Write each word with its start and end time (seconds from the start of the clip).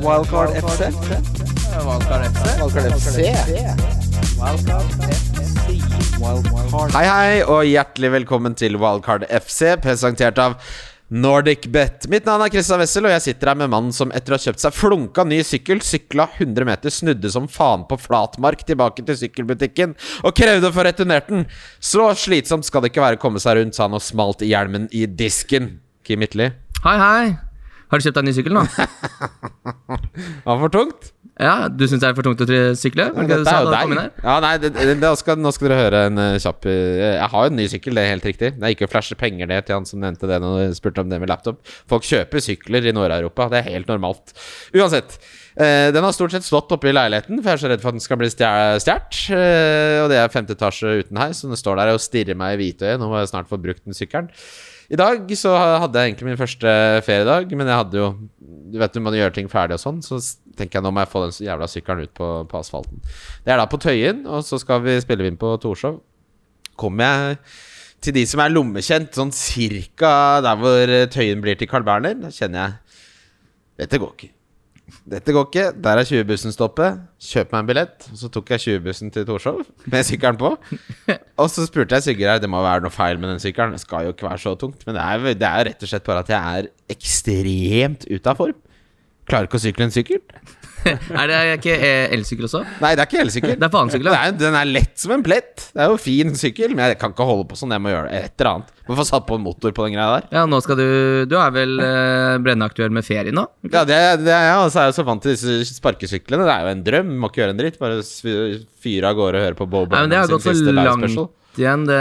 Wildcard 0.00 0.50
FC. 0.56 0.80
Wildcard 1.86 2.24
FC. 2.32 2.44
Wildcard 2.60 2.92
FC. 2.92 3.18
Wildcard 6.20 6.92
Hei, 6.92 7.04
hei, 7.06 7.38
og 7.44 7.64
hjertelig 7.64 8.10
velkommen 8.12 8.56
til 8.58 8.76
Wildcard 8.80 9.24
FC, 9.30 9.72
presentert 9.80 10.36
av 10.42 10.58
Nordic 11.08 11.68
Bet. 11.72 12.04
Mitt 12.12 12.28
navn 12.28 12.44
er 12.44 12.52
Christian 12.52 12.82
Wessel, 12.82 13.08
og 13.08 13.14
jeg 13.14 13.24
sitter 13.28 13.52
her 13.52 13.60
med 13.62 13.72
mannen 13.72 13.94
som 13.96 14.12
etter 14.12 14.34
å 14.34 14.36
ha 14.36 14.44
kjøpt 14.44 14.66
seg 14.66 14.76
flunka 14.76 15.24
ny 15.24 15.40
sykkel, 15.46 15.80
sykla 15.80 16.28
100 16.34 16.68
meter, 16.68 16.92
snudde 16.92 17.32
som 17.32 17.48
faen 17.48 17.88
på 17.88 17.96
flatmark 18.04 18.66
tilbake 18.68 19.06
til 19.06 19.20
sykkelbutikken 19.22 19.96
og 20.26 20.36
krevde 20.36 20.68
å 20.68 20.76
få 20.76 20.84
returnert 20.90 21.32
den. 21.32 21.48
Så 21.80 22.10
slitsomt 22.20 22.68
skal 22.68 22.84
det 22.84 22.92
ikke 22.92 23.06
være 23.06 23.20
å 23.20 23.24
komme 23.24 23.40
seg 23.42 23.62
rundt, 23.62 23.78
sa 23.78 23.88
han 23.88 23.96
og 23.96 24.04
smalt 24.04 24.44
hjelmen 24.44 24.90
i 24.92 25.06
disken. 25.08 25.78
Kim 26.06 26.22
Itli 26.22 26.52
Hei, 26.84 26.98
hei. 27.00 27.45
Har 27.86 28.00
du 28.00 28.06
kjøpt 28.06 28.18
deg 28.18 28.26
ny 28.26 28.32
sykkel 28.34 28.56
nå? 28.56 28.64
Var 30.46 30.58
for 30.64 30.72
tungt? 30.74 31.12
ja, 31.36 31.68
Du 31.68 31.84
syns 31.84 32.00
det 32.00 32.08
er 32.08 32.16
for 32.16 32.24
tungt 32.24 32.40
å 32.42 32.46
sykle? 32.78 33.10
Det 33.12 33.26
det 33.44 33.52
er 33.52 33.66
jo 33.66 33.72
deg. 33.72 34.14
Ja, 34.24 34.36
nei, 34.40 34.54
det, 34.62 34.70
det, 34.74 34.96
det 35.02 35.10
skal, 35.20 35.36
nå 35.38 35.52
skal 35.52 35.68
dere 35.68 35.80
høre 35.82 36.00
en 36.08 36.20
uh, 36.20 36.38
kjapp 36.40 36.68
eh, 36.72 37.02
Jeg 37.04 37.30
har 37.32 37.44
jo 37.44 37.52
en 37.52 37.58
ny 37.60 37.66
sykkel, 37.70 37.98
det 37.98 38.04
er 38.04 38.14
helt 38.14 38.28
riktig. 38.28 38.52
Det 38.56 38.64
er 38.64 38.74
ikke 38.74 38.88
å 38.88 38.92
flashe 38.92 39.18
penger 39.20 39.50
ned 39.50 39.66
til 39.68 39.76
han 39.76 39.88
som 39.88 40.00
nevnte 40.00 40.30
det 40.30 40.38
når 40.42 40.72
du 40.72 40.78
spurte 40.78 41.04
om 41.04 41.10
det 41.12 41.20
med 41.22 41.28
laptop. 41.30 41.60
Folk 41.92 42.06
kjøper 42.08 42.42
sykler 42.42 42.88
i 42.88 42.94
Nord-Europa, 42.96 43.50
det 43.52 43.60
er 43.60 43.68
helt 43.76 43.92
normalt. 43.92 44.32
Uansett. 44.74 45.18
Uh, 45.56 45.92
den 45.92 46.04
har 46.04 46.16
stort 46.16 46.32
sett 46.32 46.46
stått 46.48 46.72
oppe 46.72 46.88
i 46.88 46.96
leiligheten, 46.96 47.42
for 47.42 47.52
jeg 47.52 47.60
er 47.60 47.64
så 47.66 47.72
redd 47.74 47.84
for 47.84 47.92
at 47.92 47.98
den 47.98 48.06
skal 48.06 48.20
bli 48.22 48.30
stjålet. 48.32 49.20
Uh, 49.28 50.06
og 50.06 50.08
det 50.12 50.22
er 50.22 50.32
femte 50.32 50.56
etasje 50.56 51.02
uten 51.02 51.20
her, 51.20 51.36
så 51.36 51.52
den 51.52 51.60
står 51.60 51.82
der 51.82 51.92
og 51.92 52.00
stirrer 52.02 52.38
meg 52.38 52.56
i 52.56 52.62
hvitøyet. 52.64 52.96
Nå 53.02 53.12
må 53.12 53.20
jeg 53.20 53.30
snart 53.34 53.52
få 53.52 53.60
brukt 53.60 53.84
den 53.84 53.96
sykkelen. 53.96 54.32
I 54.92 54.98
dag 54.98 55.30
så 55.38 55.52
hadde 55.56 55.98
jeg 55.98 56.12
egentlig 56.12 56.28
min 56.28 56.38
første 56.38 56.72
feriedag, 57.06 57.50
men 57.58 57.66
jeg 57.66 57.80
hadde 57.80 57.98
jo 57.98 58.10
Du 58.70 58.78
vet 58.78 58.94
du 58.94 59.00
må 59.02 59.12
gjøre 59.14 59.34
ting 59.34 59.48
ferdig 59.50 59.78
og 59.78 59.82
sånn, 59.82 60.02
så 60.04 60.18
tenker 60.58 60.78
jeg 60.78 60.86
nå 60.86 60.92
må 60.94 61.02
jeg 61.02 61.10
få 61.12 61.22
den 61.24 61.34
jævla 61.46 61.68
sykkelen 61.70 62.06
ut 62.06 62.12
på, 62.16 62.28
på 62.50 62.58
asfalten. 62.58 63.00
Det 63.44 63.54
er 63.54 63.60
da 63.60 63.66
på 63.70 63.78
Tøyen, 63.82 64.24
og 64.26 64.44
så 64.46 64.58
skal 64.62 64.82
vi 64.84 64.96
spille 65.02 65.26
inn 65.28 65.38
på 65.40 65.52
Torshov. 65.62 66.00
Kommer 66.78 67.06
jeg 67.06 67.38
til 68.04 68.16
de 68.18 68.24
som 68.28 68.42
er 68.42 68.52
lommekjent, 68.52 69.14
sånn 69.16 69.34
cirka 69.34 70.42
der 70.44 70.58
hvor 70.60 70.94
Tøyen 71.14 71.44
blir 71.44 71.58
til 71.58 71.70
Carl 71.70 71.86
Berner, 71.86 72.18
da 72.20 72.32
kjenner 72.34 72.62
jeg 72.64 72.82
Dette 73.76 74.00
går 74.00 74.14
ikke. 74.14 74.35
Dette 74.86 75.34
går 75.34 75.46
ikke. 75.48 75.64
Der 75.82 75.98
er 75.98 76.06
20-bussen 76.06 76.54
stoppet. 76.54 77.00
Kjøp 77.22 77.50
meg 77.52 77.62
en 77.62 77.70
billett. 77.70 78.06
Og 78.12 78.20
så 78.20 78.30
tok 78.32 78.52
jeg 78.54 78.62
20-bussen 78.64 79.10
til 79.14 79.26
Torshov 79.26 79.64
med 79.90 80.06
sykkelen 80.06 80.38
på. 80.38 80.52
Og 81.42 81.48
så 81.50 81.66
spurte 81.66 81.98
jeg 81.98 82.06
Sigurd 82.06 82.30
her 82.30 82.42
Det 82.42 82.50
må 82.50 82.60
være 82.62 82.84
noe 82.84 82.94
feil 82.94 83.18
med 83.18 83.32
den 83.34 83.42
sykkelen. 83.42 83.74
Det 83.74 83.82
skal 83.82 84.06
jo 84.06 84.14
ikke 84.14 84.28
være 84.28 84.42
så 84.44 84.54
tungt. 84.58 84.86
Men 84.86 84.98
det 84.98 85.02
er, 85.02 85.26
det 85.42 85.50
er 85.50 85.68
rett 85.70 85.82
og 85.82 85.90
slett 85.90 86.06
bare 86.06 86.22
at 86.22 86.30
jeg 86.30 86.60
er 86.60 86.70
ekstremt 86.94 88.06
ute 88.06 88.30
av 88.30 88.38
form. 88.38 88.62
Klarer 89.26 89.50
ikke 89.50 89.58
å 89.58 89.64
sykle 89.66 89.88
en 89.88 89.94
sykkel. 89.94 90.22
Er 91.20 91.30
det 91.30 91.40
ikke 91.58 91.74
eh, 91.76 92.14
elsykkel 92.16 92.48
også? 92.48 92.62
Nei, 92.82 92.92
det 92.96 93.04
er 93.04 93.10
ikke 93.10 93.20
elsykkel. 93.24 93.54
Det 93.56 93.66
er 93.66 93.72
faensykkel, 93.72 94.10
Den 94.10 94.16
ja. 94.16 94.34
den 94.40 94.58
er 94.58 94.70
lett 94.70 94.94
som 95.00 95.14
en 95.16 95.24
plett. 95.26 95.68
Det 95.72 95.84
er 95.84 95.92
jo 95.92 96.00
fin 96.00 96.34
sykkel, 96.38 96.74
men 96.74 96.92
jeg 96.92 96.98
kan 97.00 97.14
ikke 97.14 97.28
holde 97.28 97.46
på 97.50 97.58
sånn. 97.58 97.74
Jeg 97.76 97.84
må 97.84 97.92
gjøre 97.92 98.10
et 98.14 98.34
eller 98.36 98.50
annet. 98.52 98.72
Må 98.86 98.98
få 98.98 99.06
satt 99.08 99.26
på 99.26 99.38
en 99.38 99.42
motor 99.42 99.74
på 99.74 99.86
den 99.86 99.96
greia 99.96 100.18
der. 100.18 100.28
Ja, 100.36 100.44
nå 100.46 100.60
skal 100.62 100.78
du 100.78 100.86
Du 101.30 101.34
er 101.40 101.54
vel 101.54 101.80
eh, 101.82 102.36
brennaktuell 102.44 102.92
med 102.94 103.06
ferie 103.06 103.34
nå? 103.34 103.46
Ja, 103.66 103.82
det, 103.88 103.98
det 104.22 104.34
er 104.34 104.50
jeg, 104.50 104.60
og 104.62 104.70
så 104.74 104.84
er 104.84 104.90
jeg 104.90 104.98
så 105.00 105.06
vant 105.08 105.24
til 105.26 105.34
disse 105.34 105.78
sparkesyklene. 105.80 106.46
Det 106.46 106.54
er 106.54 106.68
jo 106.68 106.76
en 106.76 106.84
drøm. 106.86 107.16
Må 107.22 107.32
ikke 107.32 107.42
gjøre 107.42 107.56
en 107.56 107.64
dritt. 107.64 107.80
Bare 107.82 108.04
fyre 108.06 109.10
av 109.10 109.18
gårde 109.18 109.42
og 109.42 109.48
høre 109.48 109.58
på 109.58 109.68
Bob 109.70 109.90
Nei, 109.90 110.04
men 110.06 110.14
det 110.14 110.22
har 110.22 110.30
sin 110.30 110.46
siste 110.46 110.76
live 110.76 111.26
igjen, 111.62 111.84
det 111.88 111.98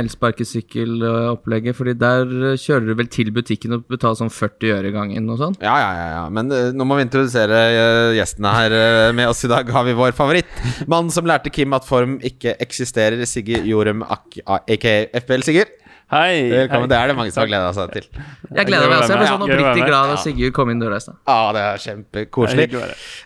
elsparkesykkelopplegget. 0.00 1.76
Fordi 1.78 1.94
der 1.98 2.24
eh, 2.52 2.56
kjører 2.60 2.86
du 2.90 2.94
vel 2.98 3.10
til 3.12 3.30
butikken 3.34 3.76
og 3.76 3.84
betaler 3.90 4.18
sånn 4.22 4.32
40 4.32 4.72
øre 4.78 4.92
gangen 4.94 5.28
og 5.32 5.40
sånn? 5.40 5.56
Ja, 5.62 5.74
ja, 5.80 5.90
ja, 5.98 6.06
ja. 6.16 6.24
Men 6.34 6.52
eh, 6.54 6.70
nå 6.76 6.86
må 6.88 6.98
vi 6.98 7.06
introdusere 7.06 7.60
eh, 7.72 8.14
gjestene 8.18 8.54
her 8.56 8.76
eh, 8.78 9.10
med 9.16 9.30
oss 9.32 9.44
i 9.46 9.50
dag. 9.52 9.68
Har 9.74 9.86
vi 9.88 9.96
vår 9.98 10.14
favoritt. 10.16 10.50
Mannen 10.90 11.12
som 11.14 11.28
lærte 11.28 11.52
Kim 11.54 11.74
at 11.76 11.86
form 11.88 12.18
ikke 12.24 12.56
eksisterer. 12.62 13.22
Sigge 13.28 13.60
Jorum, 13.68 14.02
ak- 14.04 14.40
aka 14.46 14.96
FBL 15.22 15.44
Sigurd. 15.46 15.78
Hei. 16.12 16.50
Velkommen. 16.50 16.84
hei. 16.84 16.88
Det 16.92 16.96
er 16.98 17.08
det 17.08 17.14
mange 17.16 17.32
som 17.32 17.40
har 17.40 17.48
gleda 17.48 17.68
seg 17.72 17.92
til. 17.94 18.06
Jeg 18.52 18.68
gleder 18.68 18.90
meg 18.90 18.98
også. 19.00 19.14
Jeg 19.14 19.20
ble 19.22 19.28
sånn 19.30 19.44
oppriktig 19.46 19.86
glad 19.88 20.10
da 20.10 20.16
Ja. 20.18 20.20
Sigurd 20.20 20.52
kom 20.58 20.68
inn 20.68 20.82
døra 20.82 20.98
i 21.00 21.00
stad. 21.00 21.16
Ja, 21.24 21.38
det 21.56 21.62
er 21.64 21.78
kjempekoselig. 21.86 22.66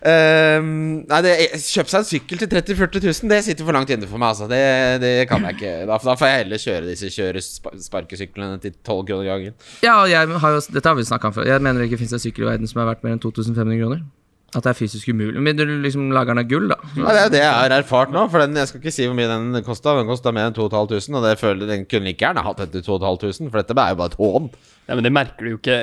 Ehm, 0.07 0.69
nei, 1.09 1.19
det, 1.25 1.33
Kjøpe 1.67 1.91
seg 1.91 1.99
en 1.99 2.07
sykkel 2.07 2.39
til 2.39 2.47
30 2.53 2.77
000-40 2.79 3.03
000, 3.03 3.31
det 3.33 3.43
sitter 3.43 3.67
for 3.67 3.75
langt 3.75 3.91
inne 3.91 4.07
for 4.07 4.17
meg. 4.23 4.29
Altså. 4.31 4.47
Det, 4.47 4.61
det 5.03 5.27
kan 5.27 5.43
jeg 5.43 5.57
ikke. 5.59 5.73
Da, 5.89 5.97
da 5.99 6.15
får 6.15 6.31
jeg 6.31 6.43
heller 6.45 6.63
kjøre 6.63 6.87
disse 6.87 7.11
kjøresparkesyklene 7.11 8.61
til 8.63 8.71
12 8.79 9.03
kroner 9.11 9.27
gangen. 9.33 9.57
Ja, 9.83 9.97
og 10.05 10.09
jeg 10.13 10.39
har 10.45 10.55
jo, 10.55 10.61
dette 10.71 10.87
har 10.87 10.95
vi 10.95 11.03
snakka 11.11 11.27
om 11.27 11.35
før. 11.35 11.49
Jeg 11.51 11.59
mener 11.59 11.83
det 11.83 11.91
ikke 11.91 11.99
fins 12.05 12.15
en 12.15 12.23
sykkel 12.23 12.47
i 12.47 12.51
verden 12.53 12.71
som 12.71 12.79
er 12.85 12.87
verdt 12.93 13.03
mer 13.03 13.17
enn 13.17 13.19
2500 13.19 13.83
kroner. 13.83 14.07
At 14.55 14.63
det 14.63 14.71
er 14.71 14.77
fysisk 14.79 15.09
umulig. 15.11 15.41
Men 15.43 15.57
du 15.59 15.65
liksom 15.83 16.07
lager 16.15 16.31
den 16.31 16.39
av 16.45 16.47
gull, 16.47 16.69
da. 16.71 16.77
Ja, 16.95 17.07
det 17.11 17.19
er 17.19 17.25
jo 17.25 17.31
det 17.33 17.41
jeg 17.41 17.55
har 17.57 17.73
erfart 17.75 18.13
nå. 18.15 18.23
For 18.31 18.39
den, 18.39 18.55
Jeg 18.55 18.69
skal 18.69 18.79
ikke 18.79 18.93
si 18.95 19.07
hvor 19.09 19.17
mye 19.17 19.27
den 19.27 19.63
kosta. 19.65 19.95
Den 19.97 20.07
kosta 20.07 20.31
mer 20.35 20.47
enn 20.47 20.55
2500, 20.55 21.17
og 21.19 21.25
det 21.27 21.33
føler 21.41 21.67
den 21.67 21.83
kunne 21.89 22.07
like 22.07 22.23
gjerne 22.23 22.45
hatt 22.45 22.61
etter 22.63 22.85
2500, 22.85 23.51
for 23.51 23.59
dette 23.59 23.75
er 23.75 23.91
jo 23.91 23.99
bare 23.99 24.13
et 24.13 24.19
hån. 24.21 24.47
Ja, 24.87 24.95
men 24.95 25.03
det 25.03 25.11
merker 25.11 25.43
du 25.43 25.49
jo 25.51 25.57
ikke 25.59 25.81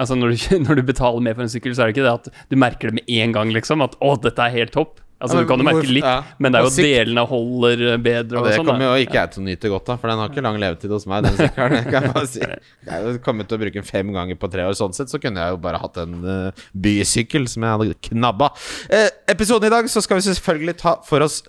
Altså 0.00 0.16
når 0.16 0.32
du, 0.32 0.46
når 0.66 0.80
du 0.80 0.86
betaler 0.88 1.20
mer 1.20 1.36
for 1.36 1.44
en 1.44 1.52
sykkel, 1.52 1.76
så 1.76 1.84
er 1.84 1.90
det 1.92 1.98
ikke 1.98 2.06
det 2.08 2.14
at 2.16 2.48
du 2.48 2.56
merker 2.56 2.88
det 2.88 3.02
med 3.02 3.12
en 3.20 3.36
gang, 3.36 3.52
liksom. 3.52 3.84
At 3.84 3.98
'å, 4.00 4.16
dette 4.24 4.40
er 4.40 4.56
helt 4.56 4.72
topp'. 4.72 5.04
Altså 5.18 5.40
Ja, 5.40 5.42
Du 5.42 5.48
kan 5.50 5.58
jo 5.58 5.66
merke 5.66 5.88
litt, 5.90 6.04
ja. 6.06 6.20
men 6.38 6.54
det 6.54 6.58
er 6.60 6.66
jo 6.66 6.70
at 6.70 6.76
delene 6.78 7.22
holder 7.26 7.80
eh, 7.88 7.96
bedre 8.02 8.38
Og 8.38 8.44
det 8.46 8.52
sånn. 8.54 8.68
kommer 8.68 8.86
jo 8.86 9.02
ikke 9.02 9.16
jeg 9.18 9.32
til 9.34 9.42
å 9.42 9.46
nyte 9.48 9.70
godt 9.72 9.88
av, 9.90 9.98
for 9.98 10.12
den 10.12 10.20
har 10.22 10.30
ikke 10.30 10.44
lang 10.46 10.58
levetid 10.62 10.94
hos 10.94 11.06
meg, 11.10 11.24
den 11.26 11.38
sykkelen. 11.40 11.74
Jeg 11.80 11.90
kan 11.94 12.06
bare 12.14 12.28
si. 12.30 12.42
Jeg 12.44 12.92
har 13.08 13.18
kommet 13.24 13.50
til 13.50 13.58
å 13.58 13.62
bruke 13.64 13.80
den 13.80 13.88
fem 13.88 14.12
ganger 14.14 14.38
på 14.38 14.50
tre 14.52 14.68
år. 14.68 14.76
Sånn 14.78 14.94
sett 14.94 15.10
så 15.10 15.18
kunne 15.22 15.42
jeg 15.42 15.56
jo 15.56 15.58
bare 15.64 15.80
hatt 15.82 15.98
en 16.04 16.14
uh, 16.22 16.62
bysykkel 16.86 17.50
som 17.50 17.66
jeg 17.66 17.82
hadde 17.82 17.98
knabba. 18.12 18.52
Eh, 18.94 19.08
episoden 19.34 19.66
i 19.66 19.74
dag 19.74 19.90
så 19.90 20.04
skal 20.06 20.20
vi 20.20 20.28
selvfølgelig 20.28 20.76
ta 20.84 20.94
for 21.08 21.26
oss 21.26 21.40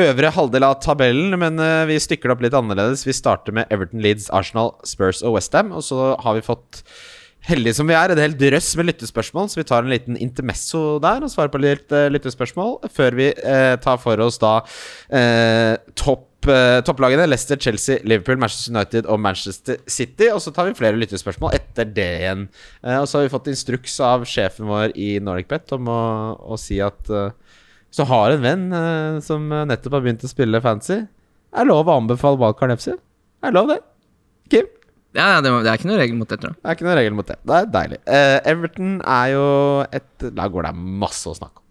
øvre 0.00 0.30
halvdel 0.32 0.64
av 0.64 0.78
tabellen, 0.80 1.36
men 1.42 1.60
uh, 1.60 1.84
vi 1.90 2.00
stykker 2.00 2.30
det 2.30 2.38
opp 2.38 2.44
litt 2.48 2.56
annerledes. 2.56 3.04
Vi 3.04 3.12
starter 3.20 3.52
med 3.60 3.68
Everton, 3.74 4.00
Leeds, 4.00 4.30
Arsenal, 4.32 4.72
Spurs 4.88 5.20
og 5.20 5.36
Westham, 5.36 5.74
og 5.76 5.84
så 5.84 6.14
har 6.24 6.38
vi 6.40 6.46
fått 6.46 6.84
Heldige 7.48 7.78
som 7.78 7.88
vi 7.88 7.94
er, 7.96 8.12
et 8.12 8.20
helt 8.20 8.40
drøss 8.40 8.74
med 8.76 8.90
lyttespørsmål, 8.90 9.46
så 9.48 9.60
vi 9.60 9.66
tar 9.68 9.84
en 9.86 9.92
liten 9.92 10.16
intermesso 10.20 10.98
der 11.00 11.24
og 11.24 11.30
svarer 11.32 11.52
på 11.52 11.60
litt 11.62 11.92
eh, 11.96 12.10
lyttespørsmål 12.12 12.90
før 12.92 13.16
vi 13.16 13.30
eh, 13.32 13.76
tar 13.80 14.00
for 14.02 14.20
oss 14.20 14.36
da 14.42 14.58
eh, 15.08 15.78
topp 15.96 16.50
eh, 16.52 16.82
topplagene 16.84 17.24
Leicester, 17.30 17.56
Chelsea, 17.56 18.02
Liverpool, 18.04 18.36
Manchester 18.42 18.74
United 18.74 19.08
og 19.08 19.22
Manchester 19.24 19.80
City. 19.88 20.28
Og 20.34 20.42
så 20.44 20.52
tar 20.52 20.68
vi 20.68 20.76
flere 20.76 21.00
lyttespørsmål 21.00 21.56
etter 21.56 21.88
det 21.88 22.10
igjen. 22.18 22.44
Eh, 22.84 22.98
og 22.98 23.08
så 23.08 23.18
har 23.18 23.24
vi 23.24 23.32
fått 23.32 23.48
instruks 23.54 23.96
av 24.04 24.26
sjefen 24.28 24.68
vår 24.68 24.92
i 25.00 25.14
NordicBet 25.24 25.72
om 25.78 25.88
å, 25.88 26.02
å 26.44 26.60
si 26.60 26.82
at 26.84 27.08
hvis 27.08 27.98
du 27.98 28.04
har 28.06 28.36
en 28.36 28.44
venn 28.44 28.66
som 29.24 29.48
nettopp 29.48 29.96
har 29.96 30.04
begynt 30.04 30.22
å 30.22 30.30
spille 30.30 30.60
fancy, 30.62 31.00
er 31.50 31.66
lov 31.66 31.88
å 31.88 31.96
anbefale 31.98 32.38
Wildcard 32.38 32.76
FC. 32.76 32.92
Er 33.42 33.56
lov, 33.56 33.72
det. 33.72 33.80
Kim? 34.52 34.68
Ja, 35.16 35.24
ja, 35.34 35.38
det, 35.42 35.50
det 35.64 35.70
er 35.72 35.78
ikke 35.80 35.88
noe 35.90 35.98
regel 35.98 36.18
mot 36.20 36.30
det, 36.30 36.38
tror 36.38 36.52
jeg. 36.52 36.60
Det 36.60 36.70
er 36.70 36.76
ikke 36.78 36.86
noe 36.86 36.96
regel 37.00 37.14
mot 37.18 37.26
det. 37.30 37.36
Det 37.42 37.56
er 37.56 37.70
deilig. 37.74 37.98
Uh, 38.06 38.36
Everton 38.52 38.92
er 39.02 39.30
jo 39.34 39.46
et 39.98 40.26
Da 40.38 40.46
går 40.54 40.68
det 40.68 40.74
masse 41.02 41.26
å 41.26 41.34
snakke 41.34 41.58
om. 41.58 41.66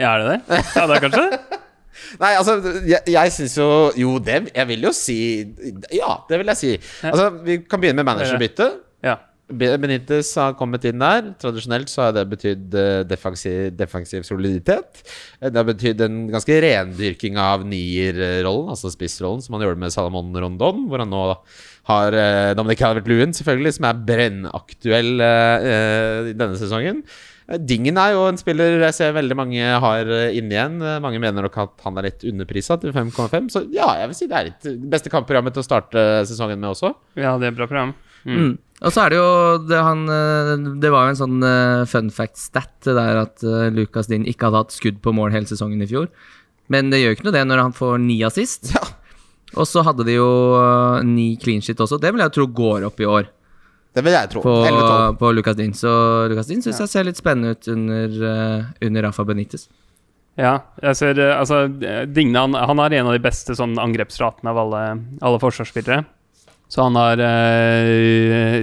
Ja, 0.00 0.14
er 0.16 0.22
det 0.24 0.30
det? 0.32 0.62
Ja, 0.74 0.86
det 0.90 0.96
er 0.96 1.04
kanskje 1.04 1.26
det? 1.30 1.40
Nei, 2.22 2.30
altså, 2.34 2.54
jeg, 2.88 3.02
jeg 3.12 3.32
syns 3.34 3.54
jo 3.60 3.66
Jo, 4.00 4.14
det 4.24 4.38
Jeg 4.48 4.64
vil 4.70 4.86
jo 4.88 4.90
si 4.96 5.16
Ja, 5.92 6.14
det 6.28 6.38
vil 6.40 6.48
jeg 6.54 6.58
si. 6.58 6.70
Altså, 7.04 7.28
Vi 7.44 7.58
kan 7.68 7.82
begynne 7.82 8.00
med 8.00 8.08
managerbytte. 8.08 8.68
Ja. 9.04 9.18
Benitez 9.52 10.30
har 10.40 10.54
kommet 10.56 10.84
inn 10.88 11.02
der. 11.02 11.32
Tradisjonelt 11.40 11.90
så 11.92 12.06
har 12.06 12.14
det 12.16 12.22
betydd 12.30 12.76
eh, 12.78 13.02
defensiv, 13.04 13.74
defensiv 13.76 14.24
soliditet. 14.24 15.02
Eh, 15.40 15.50
Det 15.50 15.58
har 15.58 15.66
betydd 15.68 16.00
en 16.06 16.22
ganske 16.32 16.56
rendyrking 16.64 17.36
av 17.40 17.66
nierrollen, 17.68 18.70
altså 18.72 18.88
spissrollen, 18.94 19.42
som 19.44 19.58
han 19.58 19.66
gjorde 19.66 19.82
med 19.82 19.92
Salamon 19.92 20.32
Rondon, 20.32 20.86
hvor 20.88 21.04
han 21.04 21.12
nå 21.12 21.24
har 21.90 22.14
eh, 22.14 22.54
Dominic 22.54 22.78
Calvert-Lewin, 22.78 23.34
selvfølgelig, 23.34 23.74
som 23.78 23.88
er 23.88 24.00
brennaktuell 24.06 25.22
eh, 25.24 25.68
eh, 25.72 26.30
i 26.30 26.34
denne 26.38 26.58
sesongen. 26.60 27.02
Eh, 27.48 27.58
Dingen 27.58 27.98
er 27.98 28.14
jo 28.14 28.28
en 28.28 28.38
spiller 28.38 28.78
jeg 28.84 28.96
ser 28.98 29.16
veldig 29.16 29.38
mange 29.38 29.72
har 29.84 30.12
eh, 30.14 30.36
inne 30.38 30.54
igjen. 30.54 30.78
Mange 31.02 31.22
mener 31.22 31.48
nok 31.48 31.58
at 31.64 31.86
han 31.86 31.98
er 31.98 32.10
litt 32.10 32.26
underprisa 32.28 32.78
til 32.82 32.94
5,5. 32.94 33.50
Så 33.50 33.64
ja, 33.74 33.88
jeg 33.98 34.12
vil 34.12 34.18
si 34.20 34.30
det 34.30 34.38
er 34.38 34.50
litt 34.52 34.68
beste 34.94 35.10
kampprogrammet 35.12 35.56
til 35.56 35.64
å 35.64 35.66
starte 35.66 36.06
sesongen 36.30 36.62
med 36.62 36.70
også. 36.70 36.94
ja, 37.18 37.34
det 37.42 37.50
er 37.50 37.58
bra 37.58 37.66
program. 37.66 37.96
Mm. 38.22 38.38
Mm. 38.38 38.52
Og 38.86 38.94
så 38.94 39.02
er 39.02 39.10
det 39.10 39.18
jo 39.18 39.32
det, 39.66 39.78
han, 39.82 40.06
det 40.82 40.90
var 40.90 41.06
jo 41.06 41.12
en 41.12 41.18
sånn 41.18 41.44
fun 41.90 42.08
fact-stat 42.14 42.86
der 42.86 43.18
at 43.20 43.42
Lucas 43.74 44.10
Din 44.10 44.26
ikke 44.26 44.48
hadde 44.48 44.62
hatt 44.64 44.74
skudd 44.74 44.98
på 45.02 45.14
mål 45.14 45.34
hele 45.34 45.46
sesongen 45.50 45.82
i 45.82 45.86
fjor. 45.90 46.08
Men 46.70 46.90
det 46.90 47.02
gjør 47.02 47.12
jo 47.12 47.18
ikke 47.18 47.26
noe 47.28 47.36
det 47.36 47.44
når 47.46 47.62
han 47.62 47.74
får 47.76 48.02
ni 48.02 48.22
assist. 48.26 48.72
Ja. 48.74 48.82
Og 49.58 49.68
så 49.68 49.84
hadde 49.84 50.06
de 50.08 50.16
jo 50.16 50.30
eh, 50.58 51.04
ni 51.06 51.34
clean 51.40 51.62
shit 51.64 51.80
også. 51.80 52.00
Det 52.00 52.12
vil 52.14 52.24
jeg 52.24 52.34
tro 52.36 52.48
går 52.48 52.88
opp 52.88 53.00
i 53.02 53.08
år 53.08 53.28
Det 53.92 54.04
vil 54.04 54.16
jeg 54.16 54.32
tro. 54.32 54.42
på, 54.44 54.54
11-12. 54.64 55.18
på 55.20 55.32
Lucas 55.36 55.58
Din. 55.58 55.76
Så 55.76 55.92
Lucas 56.32 56.48
Din 56.50 56.64
syns 56.64 56.80
jeg 56.84 56.92
ser 56.92 57.08
litt 57.08 57.20
spennende 57.20 57.56
ut 57.56 57.68
under, 57.72 58.18
eh, 58.32 58.72
under 58.88 59.08
Rafa 59.08 59.26
Benitez. 59.28 59.68
Ja, 60.40 60.58
jeg 60.80 60.96
ser 60.96 61.18
eh, 61.20 61.34
Altså, 61.36 61.66
Digne 62.08 62.46
han, 62.46 62.56
han 62.56 62.80
har 62.80 62.96
en 62.96 63.10
av 63.10 63.16
de 63.16 63.24
beste 63.24 63.56
sånn 63.58 63.76
angrepsratene 63.80 64.52
av 64.52 64.62
alle, 64.64 64.82
alle 65.20 65.40
forsvarsspillere. 65.42 66.04
Så 66.72 66.86
han 66.86 66.96
har 66.96 67.20
eh, 67.20 68.62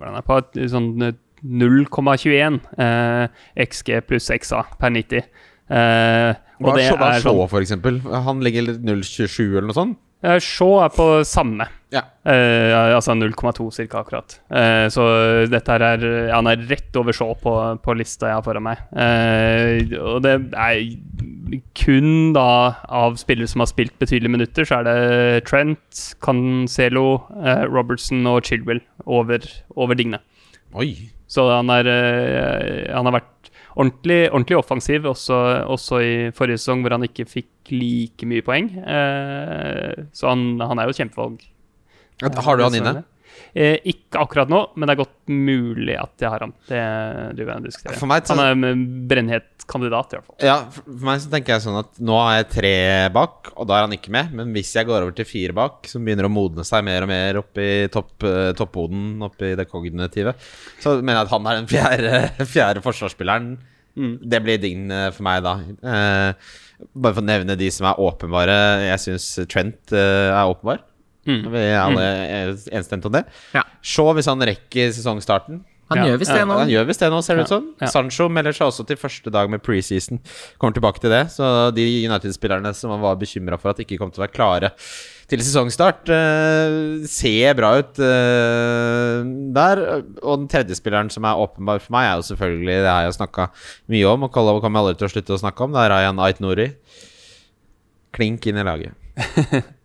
Hva 0.00 0.14
er 0.16 0.24
på? 0.24 0.38
Et, 0.40 0.62
sånn 0.72 0.94
eh, 1.04 1.18
0,21 1.40 2.58
eh, 2.80 3.44
XG 3.64 4.00
pluss 4.08 4.28
XA 4.32 4.64
per 4.80 4.92
90. 4.92 5.28
Uh, 5.70 6.34
og 6.58 6.66
Hva 6.66 6.72
det 6.74 6.84
er 6.88 6.96
hva 6.98 7.08
er 7.12 7.20
er 7.20 7.22
Shaw, 7.22 7.36
sånn 7.36 7.50
for 7.52 7.62
eksempel? 7.62 8.00
Han 8.10 8.40
ligger 8.42 8.72
0,27 8.74 9.44
eller 9.44 9.68
noe 9.68 9.76
sånt? 9.76 10.00
Eh, 10.22 10.38
Shaw 10.42 10.80
er 10.84 10.94
på 10.94 11.06
samme. 11.28 11.66
Ja. 11.90 12.04
Eh, 12.22 12.70
altså 12.94 13.16
0,2 13.18 13.66
cirka 13.74 14.04
akkurat. 14.04 14.36
Eh, 14.46 14.86
så 14.94 15.04
dette 15.50 15.74
her 15.74 15.82
er 15.82 16.04
Han 16.30 16.46
er 16.46 16.62
rett 16.70 16.94
over 17.00 17.16
Shaw 17.16 17.34
på, 17.34 17.54
på 17.82 17.96
lista 17.98 18.30
jeg 18.30 18.38
har 18.38 18.46
foran 18.46 18.66
meg. 18.68 18.84
Eh, 18.94 19.96
og 19.98 20.22
det 20.22 20.36
er 20.54 20.84
kun 21.74 22.32
da 22.36 22.48
av 22.86 23.18
spillere 23.18 23.50
som 23.50 23.64
har 23.64 23.70
spilt 23.72 23.96
betydelige 23.98 24.36
minutter, 24.36 24.68
så 24.68 24.80
er 24.80 24.86
det 24.86 25.44
Trent, 25.50 26.04
Cancelo, 26.22 27.24
eh, 27.42 27.64
Robertson 27.66 28.22
og 28.30 28.44
Chilwell 28.46 28.84
over, 29.06 29.42
over 29.74 29.98
Digne. 29.98 30.22
Oi. 30.78 30.92
Så 31.30 31.44
han, 31.50 31.70
er, 31.70 31.86
eh, 31.86 32.90
han 32.90 33.06
har 33.06 33.20
vært 33.20 33.39
ordentlig, 33.76 34.20
ordentlig 34.30 34.58
offensiv, 34.58 35.06
også, 35.10 35.36
også 35.70 36.00
i 36.02 36.12
forrige 36.36 36.60
sesong, 36.60 36.82
hvor 36.82 36.96
han 36.96 37.06
ikke 37.06 37.28
fikk 37.28 37.72
like 37.74 38.26
mye 38.28 38.44
poeng. 38.46 38.70
Eh, 38.80 40.04
så 40.16 40.32
han, 40.32 40.60
han 40.60 40.78
er 40.80 40.88
jo 40.88 40.94
et 40.96 41.02
kjempevalg. 41.02 41.46
Har 42.20 42.58
du 42.58 42.66
han 42.66 42.76
inne? 42.80 43.02
Eh, 43.54 43.78
ikke 43.90 44.20
akkurat 44.22 44.50
nå, 44.52 44.60
men 44.78 44.86
det 44.86 44.94
er 44.94 45.00
godt 45.00 45.30
mulig 45.34 45.96
at 45.98 46.22
jeg 46.22 46.30
har 46.30 46.44
han. 46.44 46.52
Det 46.68 46.82
du 47.36 47.44
vil 47.44 47.64
diskutere. 47.64 47.96
Så- 47.98 48.36
Han 48.36 48.38
er 48.44 48.68
en 48.70 48.84
brennhet 49.10 49.64
kandidat, 49.70 50.12
i 50.12 50.16
hvert 50.18 50.26
fall. 50.26 50.36
Ja, 50.46 50.56
for 50.70 51.06
meg 51.06 51.20
så 51.20 51.30
tenker 51.30 51.54
jeg 51.56 51.62
sånn 51.64 51.78
at 51.80 51.98
nå 51.98 52.14
har 52.18 52.36
jeg 52.44 52.48
tre 52.50 52.74
bak, 53.14 53.52
og 53.56 53.66
da 53.66 53.74
er 53.78 53.86
han 53.88 53.92
ikke 53.96 54.10
med. 54.14 54.32
Men 54.34 54.52
hvis 54.54 54.72
jeg 54.74 54.86
går 54.86 55.02
over 55.02 55.12
til 55.14 55.24
fire 55.26 55.52
bak, 55.52 55.86
som 55.90 56.04
begynner 56.04 56.26
å 56.26 56.32
modne 56.32 56.64
seg 56.66 56.84
mer 56.84 57.02
og 57.02 57.08
mer 57.08 57.38
opp 57.42 57.58
i 57.58 57.86
topp, 57.88 58.22
eh, 58.22 58.52
topphoden, 58.58 59.20
opp 59.22 59.40
i 59.42 59.54
det 59.58 59.68
kognitive, 59.70 60.34
så 60.80 61.00
mener 61.02 61.20
jeg 61.24 61.26
at 61.26 61.34
han 61.36 61.46
er 61.46 61.60
den 61.60 61.70
fjerde, 61.70 62.46
fjerde 62.54 62.82
forsvarsspilleren. 62.82 63.58
Det 64.00 64.38
blir 64.42 64.56
dign 64.62 64.90
eh, 64.90 65.10
for 65.10 65.26
meg 65.26 65.42
da. 65.44 65.56
Eh, 65.82 66.32
bare 66.96 67.12
for 67.14 67.20
å 67.20 67.26
nevne 67.26 67.56
de 67.58 67.68
som 67.74 67.86
er 67.90 67.98
åpenbare. 68.00 68.54
Jeg 68.88 69.02
syns 69.02 69.26
Trent 69.50 69.92
eh, 69.92 70.30
er 70.30 70.46
åpenbar. 70.48 70.80
Mm. 71.28 71.42
Vi 71.52 71.58
er 71.66 71.76
alle 71.82 72.06
enstemte 72.72 73.10
om 73.10 73.18
det. 73.18 73.24
Ja. 73.56 73.66
Shaw, 73.84 74.14
hvis 74.16 74.30
han 74.30 74.40
rekker 74.40 74.94
sesongstarten. 74.96 75.64
Han 75.90 75.98
Ja, 75.98 76.04
gjør 76.12 76.20
visst 76.22 76.30
det 76.30 76.38
ja, 76.38 76.46
nå. 76.46 76.54
Han 76.60 76.68
gjør 76.70 76.84
visst 76.86 77.00
det 77.02 77.08
nå, 77.10 77.16
ser 77.26 77.34
det 77.40 77.44
ut 77.48 77.50
som. 77.50 77.64
ja. 77.82 77.88
Sancho 77.90 78.28
melder 78.30 78.54
seg 78.54 78.68
også 78.70 78.84
til 78.86 78.96
første 79.00 79.30
dag 79.34 79.48
med 79.50 79.58
preseason. 79.66 80.20
Kommer 80.62 80.76
tilbake 80.76 81.02
til 81.02 81.10
det. 81.10 81.24
Så 81.34 81.42
de 81.74 81.82
United-spillerne 82.06 82.70
som 82.78 82.92
han 82.94 83.02
var 83.02 83.16
bekymra 83.18 83.58
for 83.58 83.72
at 83.72 83.80
ikke 83.82 83.98
kom 83.98 84.12
til 84.14 84.22
å 84.22 84.26
være 84.28 84.36
klare 84.36 84.70
til 85.30 85.42
sesongstart, 85.42 86.06
Uh, 86.10 87.02
ser 87.10 87.54
bra 87.58 87.72
ut 87.82 87.98
uh, 88.02 89.26
der. 89.54 89.82
Og 90.22 90.40
den 90.44 90.48
tredje 90.50 90.78
spilleren 90.78 91.10
som 91.10 91.26
er 91.26 91.38
åpenbar 91.42 91.82
for 91.82 91.94
meg, 91.94 92.06
er 92.06 92.22
jo 92.22 92.28
selvfølgelig 92.30 92.78
det 92.86 92.90
har 92.94 93.04
jeg 93.08 93.18
snakka 93.18 93.48
mye 93.90 94.06
om, 94.14 94.26
og 94.26 94.32
Kollov 94.34 94.62
kommer 94.62 94.82
aldri 94.84 94.94
til 95.02 95.10
å 95.10 95.12
slutte 95.16 95.34
å 95.36 95.42
snakke 95.42 95.66
om. 95.66 95.74
Det 95.74 95.82
er 95.84 95.90
Rayan 95.94 96.22
Ait 96.22 96.38
Nouri. 96.42 96.70
Klink 98.14 98.46
inn 98.50 98.58
i 98.62 98.66
laget. 98.66 98.94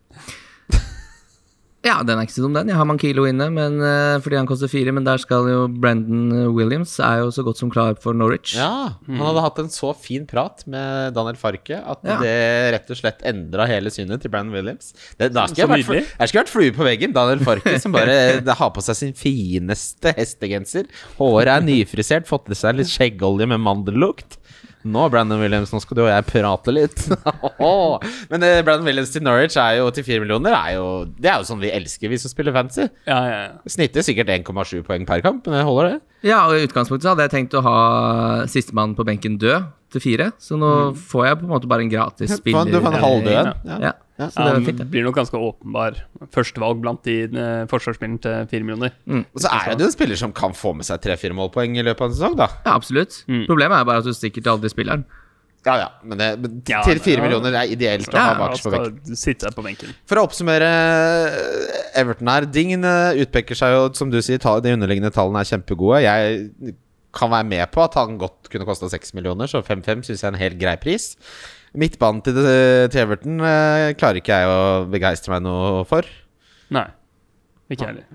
Ja, 1.86 2.00
den 2.02 2.18
er 2.18 2.26
ikke 2.26 2.34
så 2.34 2.42
dum, 2.48 2.56
den. 2.58 2.72
Jeg 2.72 2.80
har 2.80 2.88
Mankilo 2.90 3.28
inne 3.30 3.46
men, 3.54 3.76
eh, 3.86 4.16
fordi 4.26 4.40
han 4.40 4.48
koster 4.50 4.72
fire, 4.72 4.92
men 4.96 5.06
der 5.06 5.20
skal 5.22 5.46
jo 5.52 5.68
Brandon 5.70 6.50
Williams 6.56 6.96
er 7.00 7.20
jo 7.22 7.28
så 7.36 7.44
godt 7.46 7.60
som 7.62 7.70
klar 7.70 7.94
for 8.02 8.18
Norwich. 8.18 8.56
Ja, 8.58 8.96
han 9.06 9.22
hadde 9.22 9.44
hatt 9.46 9.60
en 9.62 9.70
så 9.70 9.92
fin 9.94 10.26
prat 10.26 10.64
med 10.66 11.14
Daniel 11.14 11.38
Farke 11.38 11.78
at 11.78 12.02
Ja. 12.06 12.18
det 12.24 12.34
rett 12.74 12.90
og 12.90 12.98
slett 12.98 13.22
endra 13.30 13.68
hele 13.70 13.94
synet 13.94 14.22
til 14.26 14.34
Brandon 14.34 14.56
Williams. 14.58 14.94
Det, 15.20 15.30
da 15.36 15.46
skulle 15.46 15.78
jeg, 15.78 15.86
vært, 15.86 16.16
jeg 16.20 16.32
skulle 16.32 16.44
vært 16.44 16.54
flue 16.56 16.72
på 16.74 16.88
veggen. 16.90 17.14
Daniel 17.14 17.46
Farke 17.46 17.78
som 17.80 17.94
bare 17.94 18.42
det 18.42 18.58
har 18.58 18.72
på 18.74 18.82
seg 18.82 18.96
sin 19.04 19.14
fineste 19.14 20.16
hestegenser. 20.18 20.90
Håret 21.20 21.54
er 21.54 21.62
nyfrisert, 21.70 22.26
fått 22.26 22.50
i 22.50 22.58
seg 22.58 22.80
litt 22.82 22.90
skjeggolje 22.90 23.46
med 23.54 23.62
mandellukt. 23.62 24.40
Nå, 24.86 25.06
Brandon 25.10 25.42
Williams, 25.42 25.72
nå 25.74 25.80
skal 25.82 25.98
du 25.98 26.04
og 26.04 26.12
jeg 26.12 26.26
prate 26.30 26.74
litt. 26.76 27.06
Men 28.32 28.46
eh, 28.46 28.60
Brandon 28.66 28.86
Williams 28.86 29.14
til 29.14 29.26
Norwich 29.26 29.58
er 29.58 29.80
jo 29.80 29.88
til 29.96 30.06
fire 30.06 30.22
millioner. 30.22 30.54
Er 30.54 30.76
jo, 30.78 30.86
det 31.18 31.32
er 31.32 31.42
jo 31.42 31.48
sånn 31.50 31.64
vi 31.64 31.72
elsker, 31.74 32.12
vi 32.12 32.20
som 32.22 32.32
spiller 32.32 32.54
fancy. 32.56 32.86
Ja, 33.10 33.18
ja, 33.26 33.40
ja. 33.48 33.72
Snitter 33.72 34.06
sikkert 34.06 34.30
1,7 34.36 34.84
poeng 34.86 35.08
per 35.10 35.26
kamp, 35.26 35.48
men 35.50 35.58
det 35.58 35.66
holder, 35.66 35.96
det. 35.96 36.30
Ja, 36.30 36.44
og 36.50 36.58
i 36.58 36.68
utgangspunktet 36.68 37.06
så 37.08 37.14
hadde 37.16 37.26
jeg 37.28 37.34
tenkt 37.34 37.58
å 37.58 37.66
ha 37.66 37.78
sistemann 38.50 38.96
på 38.98 39.06
benken 39.08 39.40
død 39.42 39.72
til 39.96 40.04
fire, 40.04 40.32
så 40.42 40.58
nå 40.60 40.72
får 40.98 41.28
jeg 41.30 41.42
på 41.42 41.48
en 41.48 41.54
måte 41.54 41.70
bare 41.72 41.86
en 41.86 41.92
gratis 41.92 42.38
spiller. 42.40 42.70
Du 42.70 42.82
får 42.82 42.98
en 42.98 43.06
halvdød 43.06 43.38
en. 43.42 43.54
Ja. 43.90 43.94
Ja. 44.16 44.26
Ja, 44.26 44.30
så 44.32 44.46
det 44.46 44.52
Han 44.56 44.78
det. 44.80 44.86
blir 44.94 45.04
nok 45.04 45.18
ganske 45.18 45.36
åpenbar 45.36 45.98
førstevalg 46.32 46.80
blant 46.80 47.02
de 47.04 47.16
uh, 47.36 47.66
forsvarsspillerne 47.68 48.22
til 48.24 48.46
fire 48.48 48.64
millioner. 48.64 48.94
Og 49.12 49.42
så 49.44 49.52
er 49.52 49.74
det 49.76 49.84
jo 49.84 49.90
en 49.90 49.96
spiller 49.98 50.16
som 50.22 50.32
kan 50.32 50.56
få 50.56 50.72
med 50.78 50.88
seg 50.88 51.02
tre-fire 51.04 51.36
målpoeng 51.36 51.76
i 51.76 51.84
løpet 51.84 52.06
av 52.06 52.08
en 52.14 52.16
sesong, 52.16 52.38
da. 52.40 52.48
Ja, 52.64 52.78
absolutt. 52.78 53.18
Problemet 53.50 53.76
er 53.82 53.90
bare 53.90 54.00
at 54.00 54.08
du 54.08 54.16
stikker 54.16 54.40
til 54.46 54.54
aldri 54.54 54.72
spilleren. 54.72 55.04
Ja, 55.66 55.76
ja, 55.82 55.88
men, 56.06 56.20
det, 56.22 56.30
men 56.40 56.60
Ja, 56.70 56.84
til 56.86 57.00
fire 57.02 57.18
ja. 57.20 57.26
millioner 57.26 57.56
er 57.58 57.72
ideelt 57.74 58.08
å 58.14 58.16
Ja, 58.16 58.26
ha 58.30 58.36
bakerst 58.38 58.68
på 58.68 58.72
benken. 58.72 59.54
på 59.58 59.64
benken. 59.66 59.94
For 60.06 60.22
å 60.22 60.26
oppsummere 60.30 60.68
eh, 60.70 62.00
Everton 62.00 62.30
her. 62.30 62.46
Dingen 62.46 62.86
utpeker 62.86 63.58
seg 63.58 63.74
jo, 63.74 63.88
som 63.98 64.12
du 64.14 64.20
sier, 64.22 64.38
de 64.38 64.76
underliggende 64.78 65.12
tallene 65.16 65.42
er 65.42 65.50
kjempegode. 65.50 66.04
Jeg 66.06 66.76
kan 67.16 67.32
være 67.32 67.48
med 67.50 67.66
på 67.74 67.82
at 67.84 67.98
han 67.98 68.18
godt 68.22 68.52
kunne 68.52 68.68
kosta 68.68 68.88
seks 68.92 69.16
millioner, 69.18 69.50
så 69.50 69.64
5-5 69.66 70.06
syns 70.06 70.22
jeg 70.22 70.28
er 70.30 70.34
en 70.36 70.40
helt 70.44 70.60
grei 70.62 70.76
pris. 70.78 71.16
Midtbanen 71.80 72.22
til, 72.26 72.38
Treverton 72.38 72.92
til 72.94 73.02
Everton 73.04 73.42
eh, 73.46 73.90
klarer 74.00 74.22
ikke 74.22 74.40
jeg 74.40 74.52
å 74.52 74.86
begeistre 74.92 75.36
meg 75.36 75.44
noe 75.48 75.84
for. 75.90 76.08
Nei, 76.76 76.88
ikke 77.70 77.84
jeg 77.84 77.92
heller. 77.94 78.08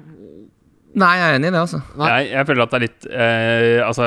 Nei, 0.90 1.10
jeg 1.20 1.26
er 1.28 1.36
enig 1.38 1.50
i 1.50 1.52
det, 1.54 1.60
altså. 1.60 1.78
Jeg, 2.00 2.30
jeg 2.32 2.46
føler 2.48 2.64
at 2.64 2.72
det 2.72 2.78
er 2.78 2.82
litt 2.82 3.04
eh, 3.14 3.82
Altså, 3.86 4.06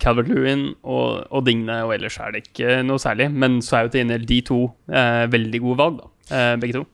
Calvert 0.00 0.30
Lewin 0.32 0.62
og, 0.80 1.26
og 1.28 1.44
Digne, 1.44 1.82
og 1.84 1.92
ellers 1.98 2.16
er 2.24 2.32
det 2.32 2.46
ikke 2.46 2.78
noe 2.88 3.02
særlig. 3.02 3.28
Men 3.36 3.60
så 3.64 3.76
er 3.78 3.84
jo 3.84 3.92
til 3.92 4.02
gjengjeld 4.02 4.24
de 4.30 4.38
to 4.48 4.60
eh, 4.88 5.26
veldig 5.32 5.60
gode 5.66 5.80
valg, 5.82 6.00
da. 6.00 6.11
Eh, 6.32 6.54
begge 6.62 6.78
to. 6.78 6.84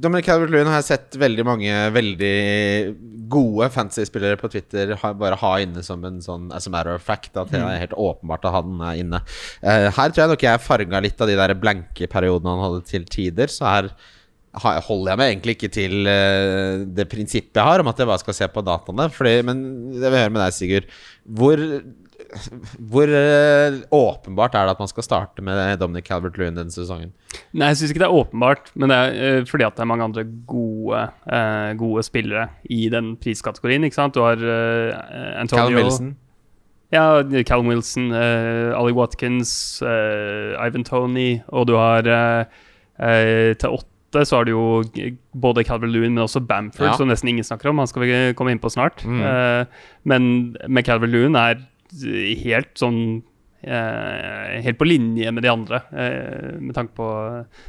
Dominic 0.00 0.26
Calvert-Lewin 0.28 0.70
har 0.70 0.80
jeg 0.80 0.88
sett 0.88 1.18
veldig 1.20 1.44
mange 1.46 1.74
veldig 1.92 2.36
gode 3.32 3.68
fantasy-spillere 3.74 4.38
på 4.40 4.50
Twitter 4.52 4.94
bare 5.20 5.38
ha 5.40 5.52
inne 5.60 5.82
som 5.84 6.04
en 6.06 6.20
sånn 6.24 6.48
as 6.56 6.68
a 6.68 6.72
matter 6.72 6.96
of 6.96 7.04
fact. 7.04 7.34
At 7.36 7.52
det 7.52 7.60
er 7.60 7.82
helt 7.82 7.96
åpenbart 7.98 8.46
at 8.48 8.56
han 8.56 8.80
er 8.80 9.00
inne. 9.02 9.22
Eh, 9.60 9.88
her 9.90 10.12
tror 10.12 10.24
jeg 10.24 10.34
nok 10.34 10.46
jeg 10.48 10.64
farga 10.64 11.02
litt 11.04 11.20
av 11.20 11.30
de 11.30 11.38
der 11.38 11.56
blanke 11.60 12.08
periodene 12.12 12.54
han 12.54 12.64
hadde 12.68 12.86
til 12.88 13.08
tider. 13.10 13.52
Så 13.52 13.66
her 13.68 13.90
holder 14.56 15.12
jeg 15.12 15.20
meg 15.20 15.30
egentlig 15.34 15.56
ikke 15.58 15.72
til 15.74 16.08
eh, 16.08 16.86
det 16.96 17.08
prinsippet 17.12 17.60
jeg 17.60 17.68
har 17.68 17.82
om 17.82 17.92
at 17.92 18.00
jeg 18.00 18.08
bare 18.08 18.24
skal 18.24 18.38
se 18.38 18.48
på 18.52 18.64
dataene. 18.64 19.10
Fordi, 19.12 19.36
men 19.44 19.62
jeg 19.92 20.08
vil 20.08 20.20
høre 20.22 20.32
med 20.32 20.44
deg, 20.46 20.56
Sigurd. 20.56 20.90
Hvor, 21.26 21.64
hvor 22.90 23.10
eh, 23.12 23.76
åpenbart 23.94 24.54
er 24.58 24.66
det 24.66 24.74
at 24.74 24.82
man 24.82 24.90
skal 24.90 25.04
starte 25.06 25.44
med 25.44 25.78
Dominic 25.80 26.08
Calvert-Lewin 26.08 26.56
denne 26.58 26.74
sesongen? 26.74 27.12
Nei, 27.54 27.70
jeg 27.70 27.80
syns 27.80 27.92
ikke 27.94 28.02
det 28.02 28.08
er 28.08 28.18
åpenbart, 28.18 28.70
men 28.74 28.92
det 28.92 28.98
er 28.98 29.18
eh, 29.40 29.40
fordi 29.48 29.66
at 29.66 29.76
det 29.78 29.84
er 29.84 29.90
mange 29.90 30.06
andre 30.08 30.24
gode, 30.48 31.02
eh, 31.30 31.72
gode 31.78 32.04
spillere 32.06 32.48
i 32.70 32.88
den 32.92 33.14
priskategorien. 33.22 33.84
ikke 33.86 33.98
sant? 33.98 34.14
Du 34.16 34.24
har 34.24 34.36
Antonio 34.36 35.66
Callum 35.66 35.82
Wilson? 35.82 36.14
Ja, 36.94 37.22
Callum 37.42 37.66
Wilson, 37.72 38.12
Ali 38.14 38.94
Watkins, 38.94 39.82
Ivan 39.82 40.84
Tony, 40.86 41.40
og 41.48 41.66
du 41.66 41.74
har 41.74 42.06
til 42.06 43.70
åtte 43.70 44.22
så 44.24 44.38
har 44.38 44.46
du 44.46 44.52
jo 44.54 45.10
både 45.36 45.64
Calvert 45.66 45.90
Lewin, 45.92 46.14
men 46.14 46.22
også 46.24 46.40
Bamford, 46.40 46.86
Ja. 46.86 46.96
som 46.96 47.08
nesten 47.10 47.28
ingen 47.28 47.44
snakker 47.44 47.68
om. 47.68 47.78
Han 47.82 47.86
skal 47.90 48.02
vi 48.02 48.32
komme 48.38 48.54
inn 48.54 48.62
på 48.62 48.70
snart. 48.72 49.02
Mm. 49.04 49.66
Men 50.08 50.56
med 50.68 50.86
Calvert 50.86 51.10
Lewin 51.10 51.34
er 51.36 51.58
helt 52.46 52.72
sånn 52.78 53.00
eh, 53.66 54.56
Helt 54.64 54.78
på 54.78 54.88
linje 54.88 55.32
med 55.34 55.44
de 55.46 55.52
andre, 55.52 55.82
eh, 55.92 56.56
med 56.60 56.74
tanke 56.76 56.96
på 56.96 57.10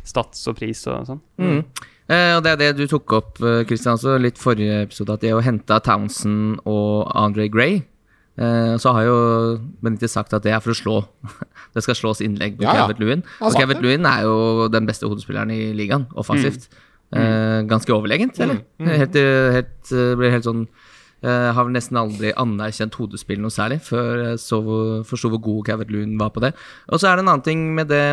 stats 0.07 0.47
og 0.49 0.57
pris 0.59 0.85
og 0.87 1.07
sånn. 1.09 1.21
Mm. 1.41 1.61
Eh, 2.07 2.31
og 2.37 2.43
det 2.45 2.53
er 2.53 2.61
det 2.61 2.71
du 2.77 2.85
tok 2.87 3.17
opp, 3.17 3.33
Kristian 3.37 3.67
Christian, 3.67 3.97
også 3.99 4.17
litt 4.21 4.39
forrige 4.39 4.83
episode, 4.85 5.17
at 5.17 5.25
det 5.25 5.33
å 5.35 5.43
hente 5.43 5.79
Townsend 5.83 6.61
og 6.63 7.09
Andre 7.11 7.49
Gray 7.51 7.81
eh, 8.39 8.75
Så 8.79 8.93
har 8.95 9.03
jo 9.03 9.17
Benitez 9.83 10.15
sagt 10.15 10.31
at 10.37 10.45
det 10.45 10.53
er 10.55 10.63
for 10.63 10.71
å 10.71 10.77
slå 10.77 10.95
Det 11.75 11.83
skal 11.83 11.97
slås 11.99 12.23
innlegg 12.23 12.55
på 12.57 12.63
Ja, 12.63 12.71
ja. 12.71 12.85
Calvert 12.85 13.01
Lewin. 13.03 13.25
Og 13.43 13.57
Kevin 13.57 13.81
det. 13.81 13.83
Lewin 13.83 14.07
er 14.07 14.23
jo 14.23 14.67
den 14.71 14.87
beste 14.87 15.09
hodespilleren 15.09 15.51
i 15.53 15.73
ligaen, 15.77 16.07
offensivt. 16.17 16.69
Eh, 17.15 17.61
ganske 17.69 17.93
overlegent, 17.93 18.39
eller? 18.43 18.63
Helt, 18.83 19.15
eh, 19.15 19.51
helt, 19.55 19.91
eh, 19.93 20.15
ble 20.19 20.31
helt 20.33 20.47
sånn 20.47 20.65
eh, 21.23 21.51
har 21.53 21.63
vel 21.65 21.73
nesten 21.73 21.97
aldri 21.97 22.31
anerkjent 22.37 22.93
hodespill 22.99 23.39
noe 23.41 23.49
særlig, 23.53 23.79
før 23.81 24.23
jeg 24.29 24.37
så 24.43 24.59
hvor- 24.63 25.03
forsto 25.05 25.29
hvor 25.33 25.41
god 25.41 25.65
Calvert 25.65 25.89
Loon 25.91 26.17
var 26.19 26.29
på 26.29 26.41
det. 26.41 26.53
Og 26.89 26.99
så 26.99 27.07
er 27.09 27.15
det 27.17 27.23
en 27.25 27.29
annen 27.33 27.43
ting 27.43 27.63
med 27.75 27.87
det 27.89 28.03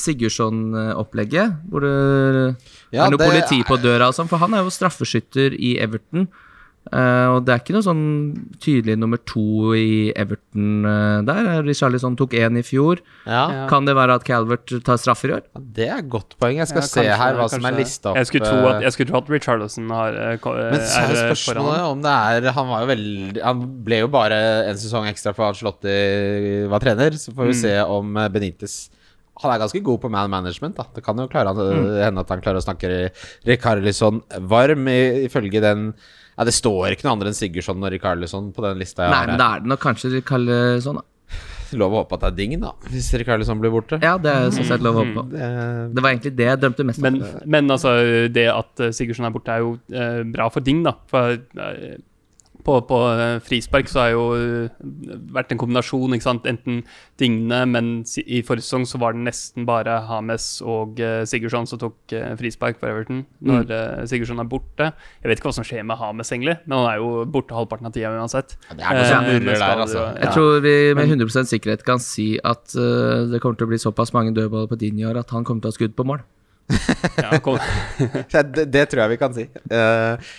Sigurdsson-opplegget, 0.00 1.54
hvor 1.70 1.80
det 1.84 2.56
Ja, 2.92 3.06
er 3.06 3.10
noe 3.10 3.18
det 3.18 3.28
politi 3.28 3.62
på 3.66 3.76
døra 3.82 4.08
og 4.08 4.14
sånn, 4.16 4.28
for 4.30 4.38
han 4.38 4.54
er 4.54 4.62
jo 4.64 4.70
straffeskytter 4.72 5.54
i 5.58 5.76
Everton. 5.82 6.28
Eh, 6.92 7.26
og 7.32 7.46
det 7.46 7.52
er 7.54 7.60
ikke 7.62 7.72
noe 7.72 7.84
sånn 7.86 8.00
tydelig 8.60 8.98
nummer 9.00 9.16
to 9.24 9.72
i 9.72 10.12
Everton 10.20 10.84
uh, 10.84 11.22
der. 11.24 11.62
Richarlison 11.64 12.14
tok 12.20 12.34
én 12.36 12.58
i 12.60 12.62
fjor. 12.62 13.00
Ja. 13.24 13.44
Ja. 13.48 13.62
Kan 13.70 13.86
det 13.88 13.94
være 13.96 14.18
at 14.18 14.26
Calvert 14.28 14.68
tar 14.84 14.98
straffer 15.00 15.32
i 15.32 15.34
år? 15.38 15.46
Det 15.56 15.86
er 15.88 16.02
et 16.02 16.10
godt 16.12 16.36
poeng. 16.38 16.58
Jeg 16.60 16.68
skal 16.68 16.82
Ja, 16.82 16.86
se 16.90 17.00
kanskje- 17.00 17.16
her 17.22 17.38
hva 17.40 17.48
som 17.48 17.64
er 17.64 17.72
lista 17.78 18.10
opp. 18.12 18.16
Jeg 18.20 18.26
skulle 18.28 18.44
tro 18.50 18.58
at, 18.68 18.74
eh, 18.76 18.84
jeg 18.84 18.92
skulle 18.92 19.10
tro 19.14 19.18
at 19.22 19.30
Richarlison 19.32 19.88
har, 19.96 20.12
uh, 20.12 20.52
Men 20.74 20.80
så 20.84 21.06
er 21.08 21.20
spørsmålet 21.32 21.86
om 21.88 22.02
det 22.04 22.12
er 22.44 22.52
Han 22.52 22.68
var 22.68 22.80
jo 22.84 22.90
veldig 22.92 23.42
Han 23.42 23.64
ble 23.84 23.98
jo 24.04 24.08
bare 24.08 24.68
en 24.68 24.76
sesong 24.76 25.08
ekstra 25.08 25.32
for 25.34 25.48
Ancelotti 25.48 26.68
var 26.68 26.80
trener, 26.84 27.16
så 27.16 27.32
får 27.32 27.48
vi 27.48 27.54
Mm. 27.54 27.60
se 27.62 27.74
om 27.80 28.14
Benitez 28.30 28.90
Han 29.42 29.50
er 29.50 29.58
ganske 29.58 29.82
god 29.82 30.00
på 30.00 30.10
man 30.10 30.30
management, 30.30 30.76
da. 30.76 30.84
Det 30.94 31.02
kan 31.02 31.16
jo 31.16 31.26
klare, 31.26 31.50
Mm. 31.56 32.04
hende 32.04 32.20
at 32.20 32.28
han 32.28 32.40
klarer 32.40 32.60
å 32.60 32.62
snakke 32.62 33.10
Rikarlison 33.46 34.22
varm, 34.46 34.86
ifølge 34.86 35.60
den 35.60 35.94
Ja, 36.34 36.46
det 36.48 36.54
står 36.56 36.94
ikke 36.94 37.06
noe 37.06 37.16
andre 37.16 37.30
enn 37.30 37.36
Sigurdsson 37.38 37.82
og 37.82 37.92
Rikarlison 37.94 38.52
på 38.54 38.64
den 38.64 38.80
lista 38.82 39.06
jeg 39.06 39.12
Nei, 39.14 39.18
har 39.22 39.32
men 39.32 39.40
da 39.40 39.48
er 39.56 39.64
det 39.64 39.70
nok 39.70 39.82
kanskje 39.84 40.10
Rikarlisson, 40.16 40.98
da. 41.00 41.04
Lov 41.80 41.94
å 41.94 42.00
håpe 42.02 42.14
at 42.18 42.24
det 42.24 42.30
er 42.30 42.36
ding, 42.38 42.56
da, 42.62 42.72
hvis 42.92 43.08
Rikarlison 43.18 43.58
blir 43.62 43.72
borte. 43.74 43.98
Ja, 44.04 44.14
det 44.20 44.30
er 44.30 44.50
sånn 44.54 44.66
sett 44.68 44.82
lov 44.84 44.98
å 44.98 45.02
håpe 45.02 45.14
på. 45.16 45.24
Det, 45.32 45.46
Det 45.96 46.02
var 46.04 46.12
egentlig 46.12 46.34
det 46.38 46.46
jeg 46.50 46.60
drømte 46.62 46.86
mest 46.90 47.00
om. 47.02 47.06
Men, 47.08 47.46
men 47.56 47.74
altså, 47.74 47.94
det 48.30 48.44
at 48.52 48.82
Sigurdsson 48.94 49.26
er 49.26 49.34
borte, 49.34 49.54
er 49.56 49.64
jo 49.64 49.72
eh, 49.90 50.20
bra 50.36 50.46
for 50.54 50.62
Ding, 50.66 50.84
da. 50.86 50.92
For 51.10 51.34
eh, 51.34 51.96
på, 52.64 52.78
på 52.88 52.98
eh, 53.12 53.38
frispark 53.44 53.90
så 53.90 54.00
har 54.02 54.12
jo 54.14 54.24
eh, 54.36 54.84
vært 55.34 55.52
en 55.52 55.60
kombinasjon, 55.60 56.16
ikke 56.16 56.26
sant. 56.26 56.48
Enten 56.48 56.82
Digne, 57.20 57.60
men 57.70 57.90
i 58.24 58.40
forrige 58.46 58.66
sesong 58.66 58.86
så 58.88 59.00
var 59.02 59.14
det 59.14 59.24
nesten 59.26 59.66
bare 59.68 60.00
Hames 60.08 60.48
og 60.64 61.00
eh, 61.02 61.22
Sigurdsson 61.28 61.68
som 61.70 61.80
tok 61.82 62.14
frispark 62.40 62.80
for 62.80 62.90
Everton 62.90 63.22
når 63.44 63.68
mm. 63.68 64.06
Sigurdsson 64.10 64.42
er 64.42 64.48
borte. 64.50 64.90
Jeg 65.22 65.30
vet 65.30 65.40
ikke 65.40 65.50
hva 65.50 65.56
som 65.58 65.66
skjer 65.66 65.84
med 65.86 66.00
Hames, 66.00 66.32
egentlig, 66.34 66.56
men 66.64 66.78
han 66.78 66.90
er 66.90 67.02
jo 67.02 67.24
borte 67.30 67.56
halvparten 67.56 67.90
av 67.90 67.94
tida 67.96 68.12
uansett. 68.14 68.56
det 68.70 68.80
er 68.80 68.98
noe 68.98 69.08
som 69.10 69.28
murrer 69.28 69.60
der, 69.60 69.84
altså. 69.86 70.06
Jeg 70.20 70.36
tror 70.36 70.64
vi 70.64 70.76
med 70.96 71.12
100% 71.18 71.50
sikkerhet 71.50 71.84
kan 71.86 72.02
si 72.02 72.34
at 72.42 72.76
uh, 72.78 73.26
det 73.30 73.42
kommer 73.42 73.60
til 73.60 73.68
å 73.68 73.72
bli 73.74 73.80
såpass 73.82 74.14
mange 74.16 74.34
dødballer 74.36 74.70
på 74.70 74.80
din 74.80 75.00
i 75.00 75.06
år 75.08 75.20
at 75.20 75.34
han 75.34 75.44
kommer 75.44 75.64
til 75.64 75.70
å 75.70 75.74
ha 75.74 75.78
skudd 75.78 75.96
på 75.98 76.06
mål. 76.08 76.24
Ja, 77.20 77.36
det, 78.56 78.64
det 78.72 78.84
tror 78.88 79.04
jeg 79.04 79.12
vi 79.14 79.18
kan 79.20 79.34
si. 79.36 79.44
Eh, 79.52 80.34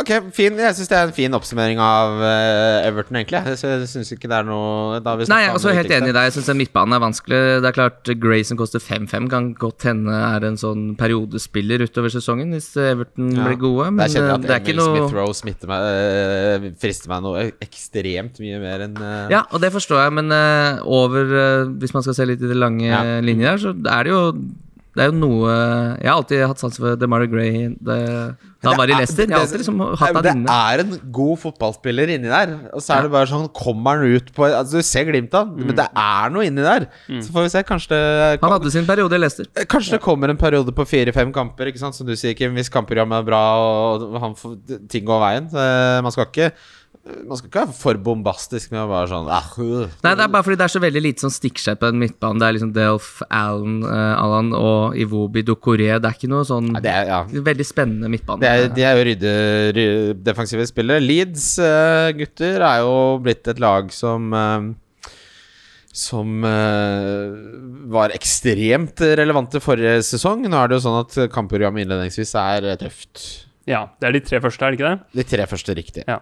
ok, 0.00 0.10
fin. 0.36 0.56
Jeg 0.60 0.76
syns 0.78 0.90
det 0.90 0.96
er 0.98 1.08
en 1.08 1.14
fin 1.16 1.36
oppsummering 1.36 1.80
av 1.82 2.18
uh, 2.20 2.86
Everton, 2.86 3.18
egentlig. 3.20 3.40
Jeg, 3.54 3.88
syns 3.90 4.12
ikke 4.14 4.30
det 4.30 4.38
er 4.38 4.48
noe 4.48 4.98
da 5.04 5.14
vi 5.18 5.28
Nei, 5.30 5.40
jeg 5.44 5.52
er 5.52 5.58
også 5.58 5.74
helt 5.76 5.92
enig 5.96 6.12
i 6.12 6.16
deg. 6.16 6.28
Jeg 6.28 6.34
syns 6.36 6.50
midtbanen 6.58 6.96
er 6.96 7.02
vanskelig. 7.02 7.40
Det 7.64 7.70
er 7.70 7.76
klart 7.76 8.12
Gray 8.22 8.44
som 8.46 8.58
koster 8.60 8.82
5-5, 8.82 9.28
kan 9.32 9.48
godt 9.58 9.86
hende 9.88 10.16
er 10.16 10.46
en 10.48 10.58
sånn 10.60 10.84
periodespiller 11.00 11.86
utover 11.86 12.12
sesongen 12.12 12.52
hvis 12.54 12.70
Everton 12.80 13.32
Ja. 13.36 13.46
blir 13.48 13.58
gode, 13.60 13.88
men 13.92 14.04
det 14.04 14.16
jeg 14.16 14.24
eh, 14.26 14.38
det 14.44 14.52
er 14.54 14.62
ikke 14.62 14.76
noe 14.78 14.92
Smith 14.92 15.16
Rowe 15.16 15.36
smitter 15.36 15.70
meg 15.70 15.88
uh, 15.88 16.68
frister 16.82 17.10
meg 17.12 17.24
noe 17.24 17.46
ekstremt 17.64 18.38
mye 18.42 18.60
mer 18.62 18.86
enn 18.86 19.00
uh... 19.00 19.26
Ja, 19.32 19.42
og 19.50 19.62
det 19.64 19.72
forstår 19.74 20.04
jeg, 20.04 20.16
men 20.20 20.32
over 20.86 21.34
Hvis 21.80 21.94
man 21.94 22.04
skal 22.04 22.16
se 22.16 22.26
litt 22.28 22.42
i 22.42 22.50
det 22.50 22.56
lange 22.58 22.86
Ja. 22.86 23.02
linjer 23.24 23.54
her, 23.54 23.60
så 23.62 23.74
er 23.74 24.06
det 24.06 24.12
jo 24.14 24.22
det 24.96 25.04
er 25.04 25.10
jo 25.10 25.16
noe 25.20 25.52
Jeg 26.00 26.08
har 26.08 26.16
alltid 26.16 26.42
hatt 26.48 26.62
sans 26.62 26.76
for 26.80 26.96
DeMarie 26.96 27.28
Gray 27.28 27.50
det, 27.76 27.96
da 28.64 28.70
han 28.72 28.78
var 28.80 28.88
i 28.88 28.94
er- 28.94 29.02
Leicester. 29.02 29.26
Jeg 29.28 29.36
har 29.36 29.44
alltid 29.44 29.60
liksom 29.60 29.82
hatt 29.84 30.14
han 30.16 30.24
det 30.24 30.32
inne. 30.32 30.54
er 30.72 30.82
en 30.82 30.94
god 31.12 31.38
fotballspiller 31.42 32.12
inni 32.14 32.30
der. 32.32 32.54
Og 32.72 32.80
så 32.82 32.96
er 32.96 33.04
det 33.06 33.12
bare 33.12 33.28
sånn 33.30 33.44
Kommer 33.54 34.00
han 34.00 34.16
ut 34.16 34.32
på 34.34 34.46
Altså 34.48 34.80
Du 34.80 34.86
ser 34.88 35.04
glimt 35.10 35.34
av 35.36 35.50
mm. 35.52 35.60
men 35.66 35.76
det 35.76 35.86
er 35.86 36.32
noe 36.34 36.46
inni 36.48 36.64
der. 36.64 36.88
Så 37.20 37.34
får 37.34 37.46
vi 37.46 37.52
se. 37.52 37.62
Kanskje 37.68 37.92
det 37.92 38.40
Han 38.42 38.54
hadde 38.56 38.72
sin 38.72 38.88
periode 38.88 39.18
i 39.18 39.20
Leicester. 39.20 39.50
Kanskje 39.68 39.98
det 39.98 40.02
kommer 40.06 40.32
en 40.32 40.40
periode 40.40 40.72
på 40.74 40.88
fire-fem 40.88 41.30
kamper, 41.36 41.68
ikke 41.70 41.82
sant? 41.84 41.94
som 41.94 42.08
du 42.08 42.16
sier, 42.16 42.34
Kim. 42.38 42.56
Hvis 42.56 42.72
kampprogrammet 42.72 43.20
er 43.20 43.28
bra 43.28 43.42
og 43.60 44.16
han 44.22 44.34
får, 44.38 44.56
ting 44.88 45.04
går 45.06 45.22
veien. 45.22 45.50
Så 45.52 45.60
eh, 45.60 46.00
man 46.02 46.14
skal 46.14 46.26
ikke 46.30 46.50
Man 47.26 47.38
skal 47.38 47.50
ikke 47.50 47.62
være 47.64 47.76
for 47.76 47.98
bombastisk 48.06 48.72
med 48.72 48.80
å 48.82 48.88
være 48.90 49.10
sånn 49.10 49.28
ah, 49.32 49.50
uh. 49.58 49.92
Nei, 50.04 50.12
det 50.18 50.24
er 50.24 50.32
bare 50.32 50.46
fordi 50.46 50.58
det 50.60 50.66
er 50.66 50.72
så 50.74 50.82
veldig 50.82 51.02
lite 51.04 51.26
sånn 51.26 51.34
stikkskjær 51.34 51.78
på 51.80 51.90
den 51.90 52.00
midtbanen. 52.02 52.40
Det 52.42 52.48
er 52.48 52.56
liksom 52.56 52.72
Delf, 52.76 53.10
Allen, 53.28 53.76
uh, 53.86 54.14
Allan 54.22 54.50
og 54.56 54.96
Iwobi 55.00 55.44
Dokore. 55.46 56.00
Det 56.00 56.10
er 56.10 56.18
ikke 56.18 56.32
noe 56.32 56.46
sånn 56.48 56.72
Nei, 56.74 56.82
det 56.84 56.94
er, 56.94 57.12
ja. 57.12 57.20
Veldig 57.50 57.68
spennende 57.68 58.10
midtbane. 58.12 58.42
Det 58.42 58.50
er, 58.50 58.72
de 58.74 58.86
er 58.86 58.98
jo 58.98 59.06
rydde, 59.10 59.36
rydde 59.76 60.16
defensive 60.26 60.66
spillere. 60.70 61.04
Leeds 61.04 61.52
uh, 61.62 62.10
gutter 62.16 62.66
er 62.66 62.82
jo 62.86 62.98
blitt 63.22 63.46
et 63.50 63.62
lag 63.62 63.92
som 63.94 64.32
eh, 64.36 64.74
som 65.96 66.44
eh, 66.44 67.36
var 67.92 68.12
ekstremt 68.12 69.00
relevante 69.16 69.62
forrige 69.64 70.02
sesong. 70.04 70.44
Nå 70.44 70.58
er 70.60 70.68
det 70.68 70.76
jo 70.76 70.84
sånn 70.84 70.98
at 71.00 71.16
kampprogrammet 71.32 71.86
innledningsvis 71.86 72.34
er 72.40 72.68
eh, 72.72 72.78
tøft. 72.80 73.22
Ja, 73.66 73.86
det 73.98 74.10
er 74.10 74.16
de 74.18 74.22
tre 74.26 74.40
første, 74.44 74.62
er 74.62 74.74
det 74.74 74.78
ikke 74.78 74.90
det? 74.92 75.22
De 75.22 75.26
tre 75.32 75.46
første 75.48 75.76
riktig. 75.78 76.04
Ja. 76.06 76.20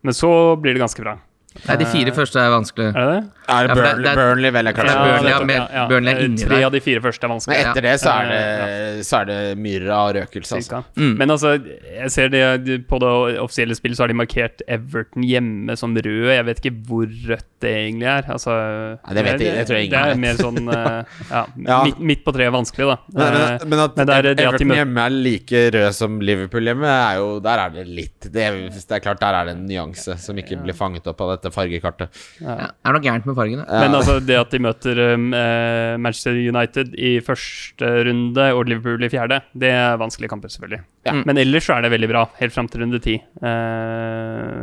Men 0.00 0.14
så 0.14 0.56
blir 0.56 0.72
det 0.72 0.78
ganske 0.78 1.02
bra. 1.02 1.18
Nei, 1.66 1.76
de 1.80 1.84
fire 1.90 2.12
første 2.14 2.38
er 2.38 2.50
vanskelig. 2.52 2.84
Er 2.94 3.06
det 3.06 3.14
det? 3.14 3.30
Er 3.50 3.66
Ja, 3.66 3.74
det- 3.74 3.74
Burnley, 3.74 4.02
det 4.04 4.10
er- 4.10 4.18
Burnley 4.20 4.50
vel, 4.54 4.66
er 4.68 4.70
Ja, 4.70 4.76
kanskje 4.78 4.94
Burnley 5.00 5.30
er 5.32 5.44
nettopp, 5.50 5.72
ja, 5.74 5.86
Burnley 5.88 6.12
er 6.14 6.20
inni 6.24 6.36
Tre 6.38 6.48
der. 6.60 6.64
av 6.66 6.72
de 6.72 6.80
fire 6.80 7.00
første 7.00 7.24
er 7.24 7.28
vanskelig. 7.32 7.56
Men 7.58 7.66
etter 7.66 7.82
det 7.82 7.94
så 8.00 8.10
er 8.20 8.28
det, 8.30 9.04
så 9.06 9.20
er 9.20 9.24
det 9.26 9.58
myrra 9.58 9.96
og 10.06 10.14
røkelse, 10.14 10.54
altså. 10.60 10.84
Mm. 10.96 11.16
Men 11.18 11.28
altså, 11.30 11.50
jeg 11.98 12.10
ser 12.10 12.28
det 12.28 12.86
på 12.86 13.00
det 13.00 13.38
offisielle 13.42 13.74
spillet, 13.74 13.96
så 13.98 14.02
har 14.04 14.08
de 14.08 14.14
markert 14.14 14.62
Everton 14.68 15.22
hjemme 15.26 15.76
som 15.76 15.92
rød. 15.96 16.30
Jeg 16.30 16.44
vet 16.46 16.60
ikke 16.62 16.76
hvor 16.86 17.06
rødt 17.26 17.44
det 17.60 17.74
egentlig 17.74 18.06
er. 18.06 18.22
Altså, 18.30 18.98
Nei, 19.08 19.14
det 19.14 19.24
vet 19.24 19.40
jeg- 19.40 19.54
det 19.58 19.66
tror 19.66 19.76
jeg 19.76 19.84
ingen 19.90 20.04
Det 20.06 20.12
er 20.14 20.16
mer 20.16 20.34
sånn 20.34 20.68
eh, 20.70 21.04
ja, 21.30 21.46
Ja. 21.66 21.82
Midt, 21.84 21.98
midt 21.98 22.24
på 22.24 22.32
treet 22.32 22.46
er 22.46 22.54
vanskelig, 22.54 22.86
da. 22.86 22.96
Men, 23.12 23.26
Eh, 23.34 23.58
men, 23.58 23.68
men 23.70 23.78
at 23.80 23.96
men 23.96 24.06
det 24.06 24.14
er 24.14 24.30
at 24.30 24.40
Everton 24.40 24.68
hjemme 24.70 24.98
er 25.04 25.10
like 25.10 25.70
rød 25.74 25.92
som 25.94 26.20
Liverpool 26.20 26.62
hjemme, 26.62 26.86
er 26.86 27.16
jo, 27.18 27.40
der 27.40 27.58
er 27.58 27.70
det 27.70 27.86
litt 27.88 28.20
det 28.20 28.32
det 28.70 28.90
er 28.92 29.00
klart, 29.00 29.18
der 29.20 29.34
er 29.34 29.44
det 29.46 29.56
en 29.56 29.66
nyanse 29.66 30.16
som 30.18 30.36
ikke 30.36 30.62
blir 30.62 30.74
fanget 30.74 31.06
opp 31.06 31.20
av 31.20 31.39
dette 31.40 31.54
fargekartet. 31.54 32.20
Ja, 32.44 32.70
er 32.70 32.96
noe 32.96 33.04
gærent 33.04 33.26
med 33.28 33.36
fargene. 33.38 33.64
Men 33.66 33.96
altså, 33.96 34.18
det 34.22 34.36
at 34.36 34.52
de 34.52 34.60
møter 34.62 35.00
um, 35.14 35.30
eh, 35.36 35.96
Manchester 36.00 36.36
United 36.36 36.92
i 37.00 37.14
første 37.24 37.94
runde 38.10 38.50
og 38.56 38.68
Liverpool 38.68 39.08
i 39.08 39.10
fjerde, 39.12 39.40
det 39.56 39.72
er 39.72 39.96
vanskelige 40.00 40.32
kamper, 40.32 40.52
selvfølgelig. 40.52 40.84
Ja. 41.08 41.16
Men 41.24 41.40
ellers 41.40 41.66
så 41.66 41.78
er 41.78 41.86
det 41.86 41.94
veldig 41.96 42.10
bra, 42.12 42.26
helt 42.42 42.54
fram 42.54 42.68
til 42.70 42.84
runde 42.84 43.00
ti. 43.02 43.16
Eh, 43.40 44.60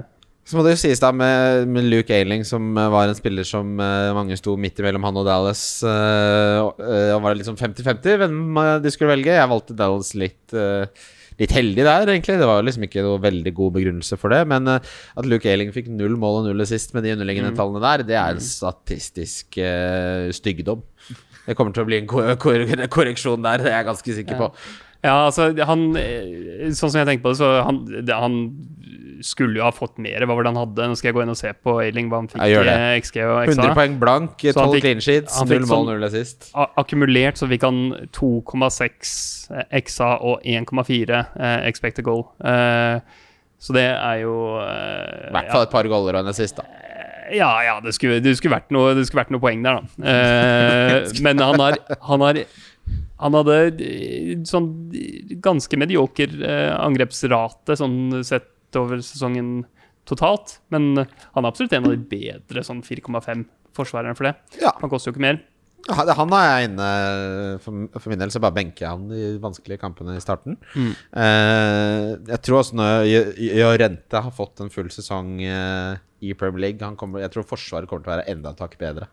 Så 0.47 0.55
må 0.55 0.63
det 0.63 0.77
jo 0.77 0.79
sies 0.85 1.01
da 1.03 1.09
med, 1.11 1.67
med 1.73 1.89
Luke 1.91 2.13
Ailing, 2.13 2.45
som 2.47 2.69
eh, 2.77 2.89
var 2.93 3.09
en 3.09 3.17
spiller 3.17 3.47
som 3.47 3.73
mange 3.75 4.37
sto 4.39 4.55
midt 4.55 4.79
imellom 4.79 5.03
han 5.09 5.19
og 5.19 5.27
Dallas. 5.27 5.65
Uh, 5.83 6.71
eh, 6.77 7.11
og 7.17 7.25
var 7.25 7.35
liksom 7.35 7.59
50-50 7.59 8.21
hvem 8.23 8.63
de 8.83 8.93
skulle 8.93 9.15
velge. 9.17 9.35
Jeg 9.35 9.51
valgte 9.51 9.75
Dallas 9.75 10.13
litt 10.15 10.55
eh, 10.55 10.87
Litt 11.37 11.53
heldig 11.53 11.83
der, 11.85 12.09
egentlig. 12.09 12.39
Det 12.41 12.49
var 12.49 12.65
liksom 12.65 12.87
ikke 12.87 13.03
noe 13.05 13.21
veldig 13.21 13.53
god 13.59 13.75
begrunnelse 13.75 14.17
for 14.17 14.33
det. 14.33 14.41
Men 14.49 14.71
eh, 14.71 14.95
at 15.21 15.29
Luke 15.29 15.49
Ayling 15.49 15.69
fikk 15.75 15.91
null 15.93 16.17
mål 16.19 16.41
og 16.41 16.49
null 16.49 16.65
assist 16.65 16.95
med 16.97 17.05
de 17.05 17.13
underliggende 17.13 17.53
tallene 17.57 17.83
der, 17.83 18.05
det 18.07 18.17
er 18.17 18.33
en 18.33 18.43
statistisk 18.43 19.59
uh, 19.61 20.33
styggdom. 20.33 20.81
Det 21.47 21.55
kommer 21.55 21.75
til 21.75 21.85
å 21.85 21.87
bli 21.87 22.01
en 22.01 22.09
kor 22.09 22.33
kor 22.41 22.65
korreksjon 22.97 23.45
der, 23.45 23.61
det 23.61 23.71
er 23.71 23.79
jeg 23.79 23.89
ganske 23.91 24.17
sikker 24.19 24.41
på. 24.41 24.51
Ja, 25.05 25.27
altså, 25.27 25.51
han 25.69 25.91
eh, 25.99 26.71
Sånn 26.73 26.89
som 26.89 26.97
jeg 26.99 27.07
tenker 27.07 27.27
på 27.27 27.33
det, 27.35 27.39
så 27.39 27.51
han, 27.67 27.83
han 28.09 28.39
skulle 29.25 29.59
jo 29.59 29.63
ha 29.65 29.71
fått 29.71 29.97
mer. 30.03 30.25
Hva 30.25 30.35
var 30.37 30.43
det 30.47 30.51
han 30.53 30.59
hadde? 30.61 30.87
Nå 30.91 30.97
skal 30.99 31.09
jeg 31.09 31.15
gå 31.17 31.23
inn 31.23 31.31
og 31.33 31.37
se 31.39 31.51
på 31.53 31.75
Ailing, 31.83 32.09
hva 32.11 32.19
han 32.21 32.27
fikk 32.31 32.41
i 32.43 33.01
XG 33.01 33.21
og 33.25 33.37
XA. 33.47 33.55
100 33.55 33.75
poeng 33.77 33.95
blank, 34.01 34.35
12 34.41 34.73
fikk- 34.75 34.81
clean 34.85 35.01
sheets, 35.03 35.37
0 35.41 35.59
mål, 35.63 35.67
sånn- 35.71 35.87
null 35.93 36.07
assist. 36.09 36.49
A- 36.55 36.69
Akkumulert 36.83 37.37
så 37.41 37.47
fikk 37.49 37.63
han 37.67 37.79
2,6 38.11 39.49
XA 39.83 40.09
og 40.21 40.41
1,4 40.43 41.21
eh, 41.39 41.67
expected 41.69 42.05
goal. 42.05 42.27
Eh, 42.43 42.99
så 43.59 43.73
det 43.73 43.87
er 43.89 44.19
jo 44.21 44.33
eh, 44.61 45.29
I 45.29 45.33
hvert 45.33 45.51
fall 45.51 45.65
et 45.67 45.71
par 45.73 45.87
goller 45.89 46.15
og 46.19 46.25
en 46.25 46.33
assist, 46.33 46.57
da. 46.59 46.65
Ja, 47.33 47.49
ja, 47.65 47.79
det 47.83 47.91
skulle, 47.97 48.21
det 48.23 48.37
skulle, 48.39 48.55
vært, 48.55 48.69
noe, 48.71 48.93
det 48.95 49.03
skulle 49.09 49.25
vært 49.25 49.33
noe 49.35 49.43
poeng 49.43 49.63
der, 49.65 49.81
da. 49.81 50.11
Eh, 50.13 51.11
men 51.25 51.41
han 51.43 51.59
har, 51.59 51.79
han 52.07 52.21
har 52.23 52.43
Han 53.19 53.33
hadde 53.33 53.55
eh, 53.81 54.35
sånn 54.47 54.67
ganske 55.43 55.75
medioker 55.81 56.35
eh, 56.37 56.69
angrepsrate 56.77 57.75
sånn 57.75 58.21
sett 58.23 58.45
over 58.75 58.99
sesongen 59.05 59.51
totalt. 60.07 60.59
Men 60.73 61.05
han 61.05 61.43
er 61.43 61.49
absolutt 61.49 61.75
en 61.77 61.87
av 61.87 61.95
de 61.95 62.01
bedre 62.11 62.63
sånn 62.65 62.83
4,5 62.85 63.45
forsvarerne 63.77 64.17
for 64.17 64.29
det. 64.29 64.35
Ja. 64.63 64.73
Han 64.81 64.91
koster 64.91 65.11
jo 65.11 65.17
ikke 65.17 65.27
mer. 65.27 65.39
Han 65.87 66.33
er 66.35 66.45
jeg 66.47 66.67
inne 66.67 66.87
for, 67.63 67.85
for 67.95 68.11
min 68.11 68.19
del, 68.19 68.31
så 68.33 68.41
bare 68.43 68.57
benker 68.57 68.83
jeg 68.83 68.91
han 68.91 69.11
i 69.13 69.37
vanskelige 69.39 69.79
kampene 69.79 70.17
i 70.17 70.23
starten. 70.23 70.57
Mm. 70.75 70.89
Eh, 71.21 72.07
jeg 72.33 72.41
tror 72.43 72.59
også 72.59 72.75
når 72.75 73.07
Jorente 73.37 74.23
har 74.25 74.35
fått 74.35 74.65
en 74.65 74.73
full 74.73 74.89
sesong 74.91 75.37
eh, 75.45 76.01
i 76.27 76.33
Premier 76.35 76.65
League 76.65 76.83
han 76.83 76.97
kommer, 76.99 77.21
Jeg 77.23 77.31
tror 77.31 77.45
Forsvaret 77.47 77.87
kommer 77.87 78.03
til 78.03 78.11
å 78.11 78.15
være 78.17 78.27
enda 78.33 78.51
et 78.51 78.63
hakk 78.65 78.75
bedre 78.81 79.07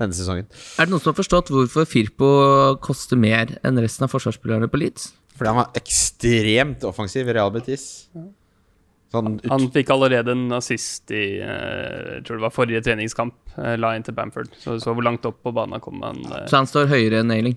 denne 0.00 0.16
sesongen. 0.16 0.46
Er 0.78 0.86
det 0.86 0.92
noen 0.92 1.02
som 1.02 1.10
har 1.10 1.18
forstått 1.18 1.50
hvorfor 1.52 1.88
Firpo 1.88 2.28
koster 2.84 3.18
mer 3.20 3.56
enn 3.66 3.80
resten 3.82 4.06
av 4.06 4.12
forsvarsspillerne 4.14 4.70
på 4.70 4.80
Leeds? 4.80 5.10
Fordi 5.34 5.50
han 5.50 5.60
var 5.62 5.80
ekstremt 5.80 6.84
offensiv 6.88 7.28
i 7.28 7.34
Real 7.36 7.50
Betis. 7.52 8.06
Sånn 9.10 9.40
ut, 9.40 9.48
Han 9.50 9.66
fikk 9.74 9.90
allerede 9.90 10.34
en 10.36 10.52
assist 10.54 11.10
i 11.10 11.40
eh, 11.42 12.16
jeg 12.20 12.24
tror 12.28 12.38
det 12.38 12.44
var 12.46 12.54
forrige 12.54 12.82
treningskamp. 12.86 13.34
eh, 13.58 13.74
la 13.80 13.96
inn 13.96 14.06
til 14.06 14.14
Bamford. 14.14 14.52
Så 14.62 14.78
så 14.78 14.94
hvor 14.94 15.02
langt 15.06 15.26
opp 15.26 15.42
på 15.42 15.52
banen 15.54 15.82
kom 15.82 16.02
han. 16.06 16.22
eh, 16.30 16.46
Så 16.46 16.60
han 16.60 16.70
står 16.70 16.86
høyere 16.92 17.24
enn 17.24 17.34
Ailing. 17.34 17.56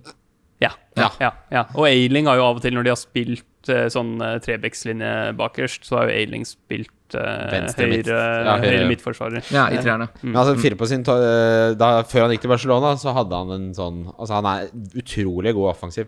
Ja, 0.64 0.72
ja, 0.98 1.10
ja, 1.20 1.32
ja. 1.52 1.64
Og 1.76 1.86
Ailing 1.90 2.26
har 2.30 2.38
jo 2.40 2.46
av 2.48 2.58
og 2.58 2.64
til, 2.64 2.74
når 2.74 2.86
de 2.88 2.92
har 2.94 3.00
spilt 3.00 3.44
sånn 3.92 4.18
trebekslinje 4.44 5.34
bakerst, 5.40 5.84
så 5.88 5.98
har 5.98 6.10
jo 6.10 6.16
Ailing 6.22 6.46
spilt 6.48 6.90
Venstre, 7.14 7.86
høyre, 7.86 7.92
midt. 7.92 8.08
Ja, 8.08 8.56
høyre. 8.58 8.72
høyre 8.72 8.88
midtforsvarer. 8.90 9.52
Ja, 9.54 9.68
i 9.70 9.78
treerne. 9.84 10.08
Mm. 10.24 10.36
altså, 10.40 10.88
sin 10.88 11.04
da, 11.04 11.92
Før 12.08 12.26
han 12.26 12.34
gikk 12.34 12.46
til 12.48 12.54
Barcelona, 12.54 12.96
så 12.98 13.14
hadde 13.14 13.44
han 13.44 13.52
en 13.52 13.70
sånn 13.78 14.02
Altså, 14.18 14.40
han 14.40 14.50
er 14.50 14.72
utrolig 15.04 15.54
god 15.54 15.74
offensiv. 15.76 16.08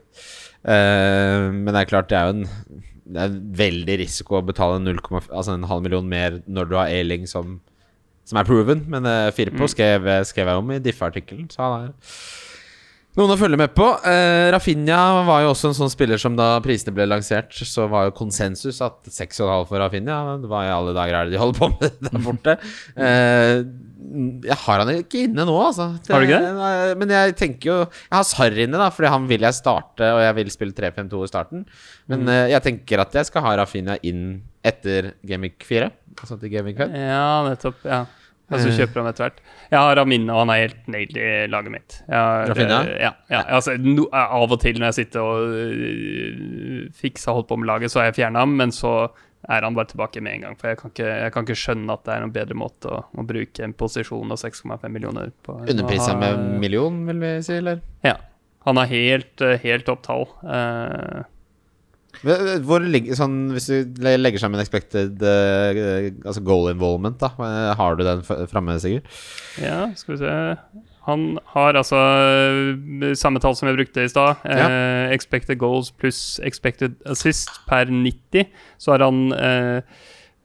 uh, 0.65 1.51
men 1.51 1.69
det 1.73 1.83
er 1.83 1.91
klart, 1.91 2.09
det 2.09 2.17
er 2.17 2.31
jo 2.31 2.37
en 2.39 2.83
Det 3.05 3.21
er 3.21 3.37
veldig 3.59 3.99
risiko 4.01 4.39
å 4.39 4.45
betale 4.45 4.79
0, 4.81 4.97
altså 5.29 5.53
en 5.53 5.67
halv 5.69 5.85
million 5.85 6.07
mer 6.09 6.39
når 6.49 6.69
du 6.69 6.75
har 6.79 6.89
Ailing 6.89 7.27
som, 7.29 7.59
som 8.25 8.39
er 8.41 8.47
proven. 8.47 8.81
Men 8.89 9.05
uh, 9.05 9.33
Firpo 9.35 9.69
skrev, 9.69 10.09
skrev 10.25 10.49
jeg 10.49 10.63
om 10.63 10.73
i 10.73 10.81
Diffe-artikkelen, 10.81 11.51
så 11.53 11.61
han 11.67 11.87
er 11.89 12.15
noen 13.15 13.33
å 13.33 13.39
følge 13.39 13.59
med 13.59 13.73
på. 13.77 13.87
Uh, 14.03 14.51
Rafinha 14.55 14.99
var 15.27 15.45
jo 15.45 15.53
også 15.53 15.71
en 15.71 15.77
sånn 15.77 15.91
spiller 15.93 16.21
som 16.21 16.35
da 16.37 16.55
prisene 16.63 16.95
ble 16.95 17.07
lansert, 17.09 17.55
så 17.55 17.87
var 17.91 18.09
jo 18.09 18.15
konsensus 18.17 18.81
at 18.85 19.01
6,5 19.07 19.67
for 19.69 19.81
Rafinha 19.81 20.19
Hva 20.43 20.65
i 20.67 20.73
alle 20.73 20.95
dager 20.97 21.19
er 21.19 21.27
det 21.29 21.35
de 21.35 21.41
holder 21.41 21.61
på 21.61 21.71
med 21.75 21.99
der 22.09 22.23
borte? 22.25 22.57
Uh, 22.97 23.63
jeg 24.49 24.57
har 24.65 24.81
han 24.81 24.91
ikke 24.95 25.23
inne 25.27 25.45
nå, 25.47 25.55
altså. 25.59 25.87
Har 26.09 26.21
du 26.21 26.27
ikke 26.27 26.41
det? 26.43 26.97
Men 26.99 27.13
jeg 27.15 27.37
tenker 27.39 27.69
jo 27.69 27.77
Jeg 27.85 28.15
har 28.15 28.27
Sarr 28.27 28.59
inne, 28.65 28.79
da, 28.81 28.89
fordi 28.93 29.11
han 29.13 29.29
vil 29.29 29.47
jeg 29.47 29.57
starte, 29.57 30.09
og 30.11 30.21
jeg 30.23 30.37
vil 30.39 30.51
spille 30.53 30.77
3-5-2 30.77 31.23
i 31.23 31.31
starten. 31.31 31.63
Men 32.11 32.29
eh, 32.31 32.51
jeg 32.53 32.63
tenker 32.65 33.01
at 33.01 33.15
jeg 33.17 33.29
skal 33.29 33.45
ha 33.45 33.55
Rafinha 33.61 33.97
inn 34.05 34.27
etter 34.65 35.13
Gamic 35.25 35.65
4. 35.67 35.89
Altså 36.15 36.37
til 36.41 36.53
Gamic 36.53 36.79
5. 36.81 36.95
Ja, 36.99 37.25
nettopp. 37.47 37.81
ja 37.87 38.05
Og 38.51 38.59
så 38.61 38.67
Eh. 38.69 38.75
kjøper 38.77 39.01
han 39.01 39.07
etter 39.09 39.23
hvert. 39.25 39.39
Jeg 39.71 39.79
har 39.79 39.95
Ramin, 39.97 40.29
og 40.29 40.37
han 40.43 40.49
er 40.53 40.59
helt 40.67 40.87
nailed 40.87 41.17
i 41.17 41.47
laget 41.49 41.71
mitt. 41.73 41.95
Har, 42.09 42.45
Rafinha? 42.51 42.81
eh, 42.85 43.01
Ja, 43.01 43.11
ja, 43.29 43.41
altså, 43.57 43.73
no, 43.81 44.05
av 44.13 44.51
og 44.51 44.59
til 44.61 44.75
når 44.77 44.91
jeg 44.93 44.97
sitter 45.05 45.19
og 45.19 45.49
uh, 45.49 46.89
fikser 46.93 47.33
holdt 47.33 47.47
på 47.49 47.57
med 47.57 47.67
laget, 47.69 47.91
så 47.91 47.99
har 48.03 48.11
jeg 48.11 48.19
fjerna 48.21 48.43
ham, 48.45 48.53
men 48.59 48.69
så 48.75 49.09
er 49.49 49.61
han 49.61 49.75
bare 49.77 49.89
tilbake 49.91 50.21
med 50.25 50.33
en 50.33 50.41
gang. 50.47 50.55
For 50.57 50.69
jeg 50.71 50.77
kan 50.79 50.91
ikke, 50.93 51.09
jeg 51.23 51.33
kan 51.33 51.45
ikke 51.45 51.57
skjønne 51.61 51.93
at 51.93 52.05
det 52.07 52.13
er 52.15 52.21
noen 52.23 52.33
bedre 52.33 52.57
måte 52.57 52.89
å, 52.89 53.01
å 53.13 53.25
bruke 53.29 53.63
en 53.65 53.73
posisjon 53.77 54.31
og 54.33 54.39
6,5 54.41 54.89
millioner 54.89 55.31
på. 55.45 55.59
Underprisa 55.69 56.15
med 56.17 56.45
million, 56.61 57.03
vil 57.09 57.19
vi 57.21 57.33
si, 57.45 57.53
eller? 57.61 57.81
Ja. 58.05 58.15
Han 58.65 58.77
har 58.81 58.89
helt, 58.89 59.41
eh, 59.45 59.59
helt 59.61 59.85
topp 59.85 60.01
tall. 60.07 60.23
Eh, 60.45 61.21
Hvor 61.21 61.34
ligger 62.23 63.17
sånn 63.17 63.51
Hvis 63.53 63.67
du 63.67 64.01
legger 64.01 64.39
sammen 64.41 64.61
expected 64.61 65.21
uh, 65.21 66.09
Altså 66.25 66.43
goal 66.45 66.69
involvement, 66.71 67.17
da. 67.19 67.31
eh, 67.37 67.71
Har 67.75 67.95
du 67.95 68.03
den 68.07 68.23
framme, 68.23 68.79
Sigurd? 68.79 69.07
Ja, 69.61 69.89
skal 69.95 70.15
vi 70.15 70.19
se 70.23 70.35
Han 71.05 71.37
har 71.53 71.77
altså 71.77 71.99
eh, 71.99 73.13
samme 73.13 73.39
tall 73.43 73.55
som 73.55 73.67
jeg 73.69 73.77
brukte 73.77 74.05
i 74.05 74.09
stad. 74.09 74.41
Eh, 74.49 75.11
expected 75.13 75.59
goals 75.61 75.91
pluss 75.91 76.39
expected 76.43 76.95
assist 77.05 77.51
per 77.69 77.85
90. 77.91 78.47
Så 78.81 78.95
har 78.95 79.03
han 79.05 79.31
eh, 79.37 79.81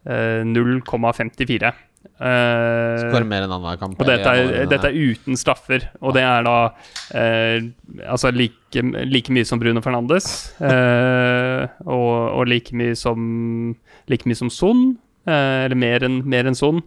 eh, 0.05 0.43
0,54. 0.45 1.73
Eh, 2.21 3.01
Skårer 3.01 3.25
mer 3.29 3.45
enn 3.47 3.53
annenhver 3.53 3.79
kamp. 3.81 4.01
og 4.01 4.09
dette 4.09 4.29
er, 4.29 4.67
dette 4.69 4.89
er 4.91 4.97
uten 4.97 5.39
straffer, 5.41 5.87
og 6.05 6.13
det 6.17 6.25
er 6.25 6.45
da 6.45 6.57
uh, 7.17 7.69
altså 8.05 8.33
like, 8.33 8.85
like 9.09 9.33
mye 9.33 9.49
som 9.49 9.61
Bruno 9.61 9.81
Fernandes. 9.85 10.29
Uh, 10.61 11.65
og, 11.87 12.11
og 12.41 12.51
like 12.51 12.77
mye 12.77 12.97
som 12.99 13.77
Like 14.11 14.29
mye 14.29 14.39
som 14.39 14.51
Son, 14.51 14.99
eller 15.31 15.77
mer 15.79 16.03
enn 16.03 16.23
mer 16.29 16.49
enn 16.49 16.57
Son. 16.59 16.81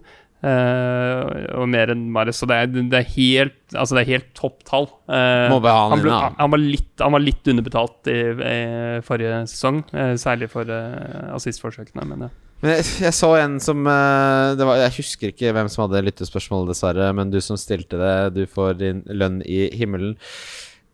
Eh, 0.44 1.50
og 1.58 1.68
mer 1.72 1.94
enn 1.94 2.06
Mares. 2.14 2.42
Så 2.42 2.50
det 2.50 2.60
er, 2.60 2.72
det 2.72 3.00
er 3.00 3.12
helt 3.16 3.60
Altså 3.74 3.98
det 3.98 4.04
er 4.04 4.12
helt 4.12 4.28
topptall. 4.38 4.86
tall. 4.86 4.90
Uh, 5.10 5.50
han 5.50 5.96
han, 5.96 6.02
ble, 6.04 6.18
han, 6.38 6.52
var 6.54 6.62
litt, 6.62 6.92
han 7.02 7.16
var 7.16 7.24
litt 7.24 7.48
underbetalt 7.50 8.12
i, 8.12 8.20
i 8.30 8.58
forrige 9.08 9.40
sesong, 9.50 9.82
uh, 9.96 10.14
særlig 10.22 10.52
for 10.54 10.70
uh, 10.70 11.34
assistforsøkene. 11.34 12.06
Men 12.12 12.28
ja. 12.28 12.34
Men 12.64 12.78
jeg, 12.78 12.86
jeg 13.04 13.16
så 13.18 13.30
en 13.42 13.58
som 13.60 13.84
eh, 13.92 14.54
det 14.56 14.66
var, 14.68 14.80
Jeg 14.86 14.96
husker 15.02 15.34
ikke 15.34 15.52
hvem 15.56 15.70
som 15.72 15.84
hadde 15.84 16.06
lyttespørsmålet, 16.08 16.72
dessverre. 16.72 17.10
Men 17.16 17.34
du 17.34 17.42
som 17.44 17.60
stilte 17.60 18.00
det, 18.00 18.14
du 18.38 18.46
får 18.48 18.78
din 18.80 19.02
lønn 19.12 19.42
i 19.44 19.68
himmelen. 19.76 20.16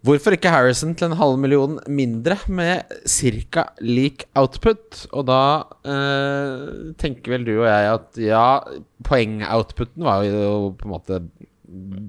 Hvorfor 0.07 0.31
ikke 0.31 0.51
Harrison 0.53 0.93
til 0.95 1.09
en 1.09 1.17
halv 1.19 1.35
million 1.41 1.75
mindre, 1.91 2.37
med 2.47 2.87
ca. 3.03 3.65
lik 3.83 4.23
output? 4.39 5.01
Og 5.11 5.25
da 5.27 5.39
eh, 5.83 6.93
tenker 7.01 7.35
vel 7.35 7.47
du 7.47 7.53
og 7.57 7.67
jeg 7.67 7.89
at 7.97 8.19
ja, 8.23 8.45
poengoutputen 9.03 10.05
var 10.07 10.23
jo 10.23 10.69
på 10.79 10.87
en 10.87 10.93
måte 10.93 11.19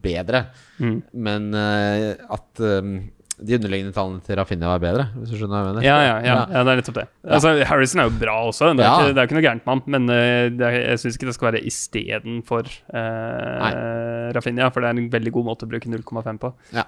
bedre. 0.04 0.44
Mm. 0.78 1.00
Men 1.26 1.50
eh, 1.58 2.12
at 2.30 2.62
eh, 2.62 2.92
de 3.40 3.56
underliggende 3.56 3.94
tallene 3.96 4.22
til 4.22 4.36
Rafinha 4.38 4.68
var 4.70 4.80
bedre, 4.82 5.08
hvis 5.16 5.32
du 5.32 5.36
skjønner 5.40 5.56
hva 5.56 5.60
jeg 5.64 5.68
mener? 5.72 5.84
Ja, 5.86 5.98
ja, 6.04 6.14
ja, 6.22 6.38
ja, 6.44 6.62
det 6.62 6.72
er 6.74 6.80
nettopp 6.82 6.98
det. 7.00 7.06
Altså, 7.24 7.52
Harrison 7.72 8.02
er 8.02 8.08
jo 8.10 8.16
bra 8.20 8.34
også, 8.50 8.70
det 8.76 8.84
er, 8.84 8.90
Ja. 8.90 9.08
ikke, 9.10 9.26
ikke 9.26 9.38
noe 9.38 9.44
gærent 9.46 9.66
med 9.66 9.74
han. 9.74 9.82
Men 9.96 10.12
uh, 10.12 10.46
det 10.60 10.66
er, 10.66 10.78
jeg 10.92 11.02
syns 11.02 11.16
ikke 11.16 11.30
det 11.30 11.36
skal 11.38 11.48
være 11.50 11.62
istedenfor 11.70 12.68
uh, 12.92 14.30
Rafinha, 14.36 14.68
for 14.70 14.84
det 14.84 14.90
er 14.92 15.00
en 15.00 15.12
veldig 15.16 15.32
god 15.38 15.48
måte 15.50 15.66
å 15.66 15.72
bruke 15.72 15.88
0,5 15.90 16.42
på. 16.44 16.52
Ja, 16.76 16.84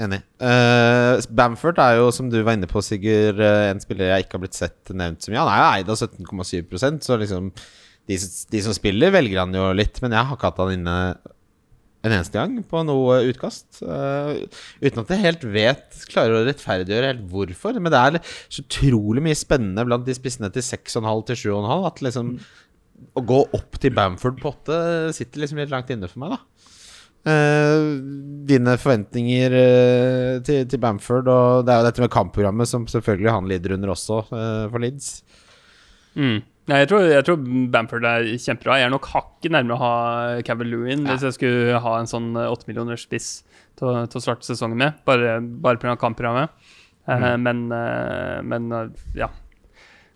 enig. 0.00 0.22
Uh, 0.40 1.20
Bamford 1.36 1.80
er 1.82 1.98
jo, 2.00 2.08
som 2.14 2.30
du 2.32 2.40
var 2.40 2.56
inne 2.56 2.70
på, 2.70 2.82
Sigurd, 2.84 3.40
eh, 3.42 3.68
en 3.70 3.82
spiller 3.82 4.12
jeg 4.12 4.24
ikke 4.24 4.38
har 4.38 4.44
blitt 4.46 4.58
sett 4.58 4.92
nevnt 4.94 5.24
så 5.24 5.32
mye. 5.32 5.42
Han 5.42 5.52
er 5.52 5.60
jo 5.60 5.68
eid 5.76 5.92
av 5.92 6.00
17,7% 6.08 7.06
så 7.06 7.18
liksom 7.20 7.52
de, 8.08 8.16
de 8.16 8.64
som 8.64 8.74
spiller, 8.76 9.14
velger 9.14 9.42
han 9.44 9.54
jo 9.56 9.68
litt. 9.76 10.00
Men 10.02 10.16
jeg 10.16 10.28
har 10.28 10.38
ikke 10.38 10.50
hatt 10.50 10.62
han 10.64 10.74
inne 10.78 10.96
en 12.02 12.10
eneste 12.16 12.34
gang 12.34 12.56
på 12.66 12.82
noe 12.86 13.20
utkast. 13.30 13.82
Uh, 13.84 14.42
uten 14.82 15.04
at 15.04 15.12
jeg 15.14 15.22
helt 15.22 15.44
vet 15.54 16.00
Klarer 16.10 16.40
å 16.40 16.46
rettferdiggjøre 16.48 17.12
helt 17.12 17.28
hvorfor. 17.30 17.78
Men 17.78 17.94
det 17.94 18.00
er 18.00 18.18
så 18.48 18.64
utrolig 18.64 19.22
mye 19.28 19.38
spennende 19.38 19.86
blant 19.86 20.08
de 20.08 20.16
spissene 20.18 20.50
til 20.54 20.66
6,5 20.66 21.26
til 21.30 21.40
7,5 21.44 21.86
at 21.90 22.02
liksom 22.08 22.34
Å 23.18 23.22
gå 23.26 23.38
opp 23.58 23.78
til 23.82 23.94
Bamford 23.94 24.42
på 24.42 24.50
8 24.50 25.14
sitter 25.14 25.44
liksom 25.44 25.62
litt 25.62 25.72
langt 25.72 25.90
inne 25.94 26.10
for 26.10 26.22
meg, 26.22 26.36
da. 26.36 26.51
Eh, 27.22 27.80
dine 28.50 28.72
forventninger 28.82 29.52
eh, 29.54 30.38
til, 30.42 30.64
til 30.66 30.80
Bamford, 30.82 31.28
og 31.30 31.66
det 31.66 31.70
er 31.70 31.82
jo 31.82 31.86
dette 31.86 32.02
med 32.02 32.10
kampprogrammet 32.10 32.66
som 32.66 32.88
selvfølgelig 32.90 33.30
han 33.30 33.50
lider 33.50 33.76
under 33.76 33.92
også, 33.94 34.24
eh, 34.34 34.64
for 34.72 34.82
Leeds. 34.82 35.12
Mm. 36.18 36.40
Nei, 36.70 36.78
jeg, 36.82 36.88
tror, 36.90 37.06
jeg 37.10 37.26
tror 37.26 37.44
Bamford 37.74 38.06
er 38.06 38.26
kjempebra. 38.38 38.78
Jeg 38.78 38.86
er 38.88 38.92
nok 38.94 39.06
hakket 39.10 39.54
nærmere 39.54 39.74
å 39.74 39.82
ha 39.82 39.94
Cavaloon 40.46 41.06
hvis 41.08 41.24
jeg 41.26 41.34
skulle 41.34 41.80
ha 41.82 41.94
en 41.98 42.10
sånn 42.10 42.28
åtte 42.38 42.68
millioners 42.68 43.02
spiss 43.06 43.30
til, 43.78 44.04
til 44.06 44.20
å 44.20 44.22
starte 44.22 44.46
sesongen 44.46 44.78
med, 44.78 45.00
bare, 45.06 45.40
bare 45.42 45.82
pga. 45.82 45.96
kampprogrammet. 45.98 46.54
Eh, 47.10 47.28
men, 47.42 47.64
eh, 47.74 48.38
men 48.46 48.68
ja. 49.18 49.30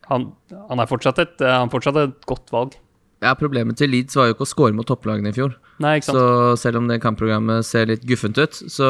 Han, 0.06 0.28
han 0.70 0.82
er 0.82 0.90
fortsatt 0.90 1.18
et, 1.22 1.38
han 1.42 1.66
er 1.66 1.72
fortsatt 1.72 1.98
et 2.02 2.28
godt 2.30 2.54
valg. 2.54 2.76
Ja, 3.24 3.34
Problemet 3.38 3.78
til 3.80 3.90
Leeds 3.90 4.14
var 4.18 4.28
jo 4.28 4.36
ikke 4.36 4.46
å 4.46 4.50
score 4.50 4.74
mot 4.76 4.86
topplagene 4.86 5.32
i 5.32 5.34
fjor. 5.34 5.56
Nei, 5.82 5.98
ikke 5.98 6.10
sant? 6.10 6.18
Så 6.18 6.62
selv 6.66 6.80
om 6.80 6.88
det 6.88 7.02
kampprogrammet 7.02 7.66
ser 7.68 7.90
litt 7.90 8.06
guffent 8.08 8.38
ut, 8.40 8.62
så 8.72 8.88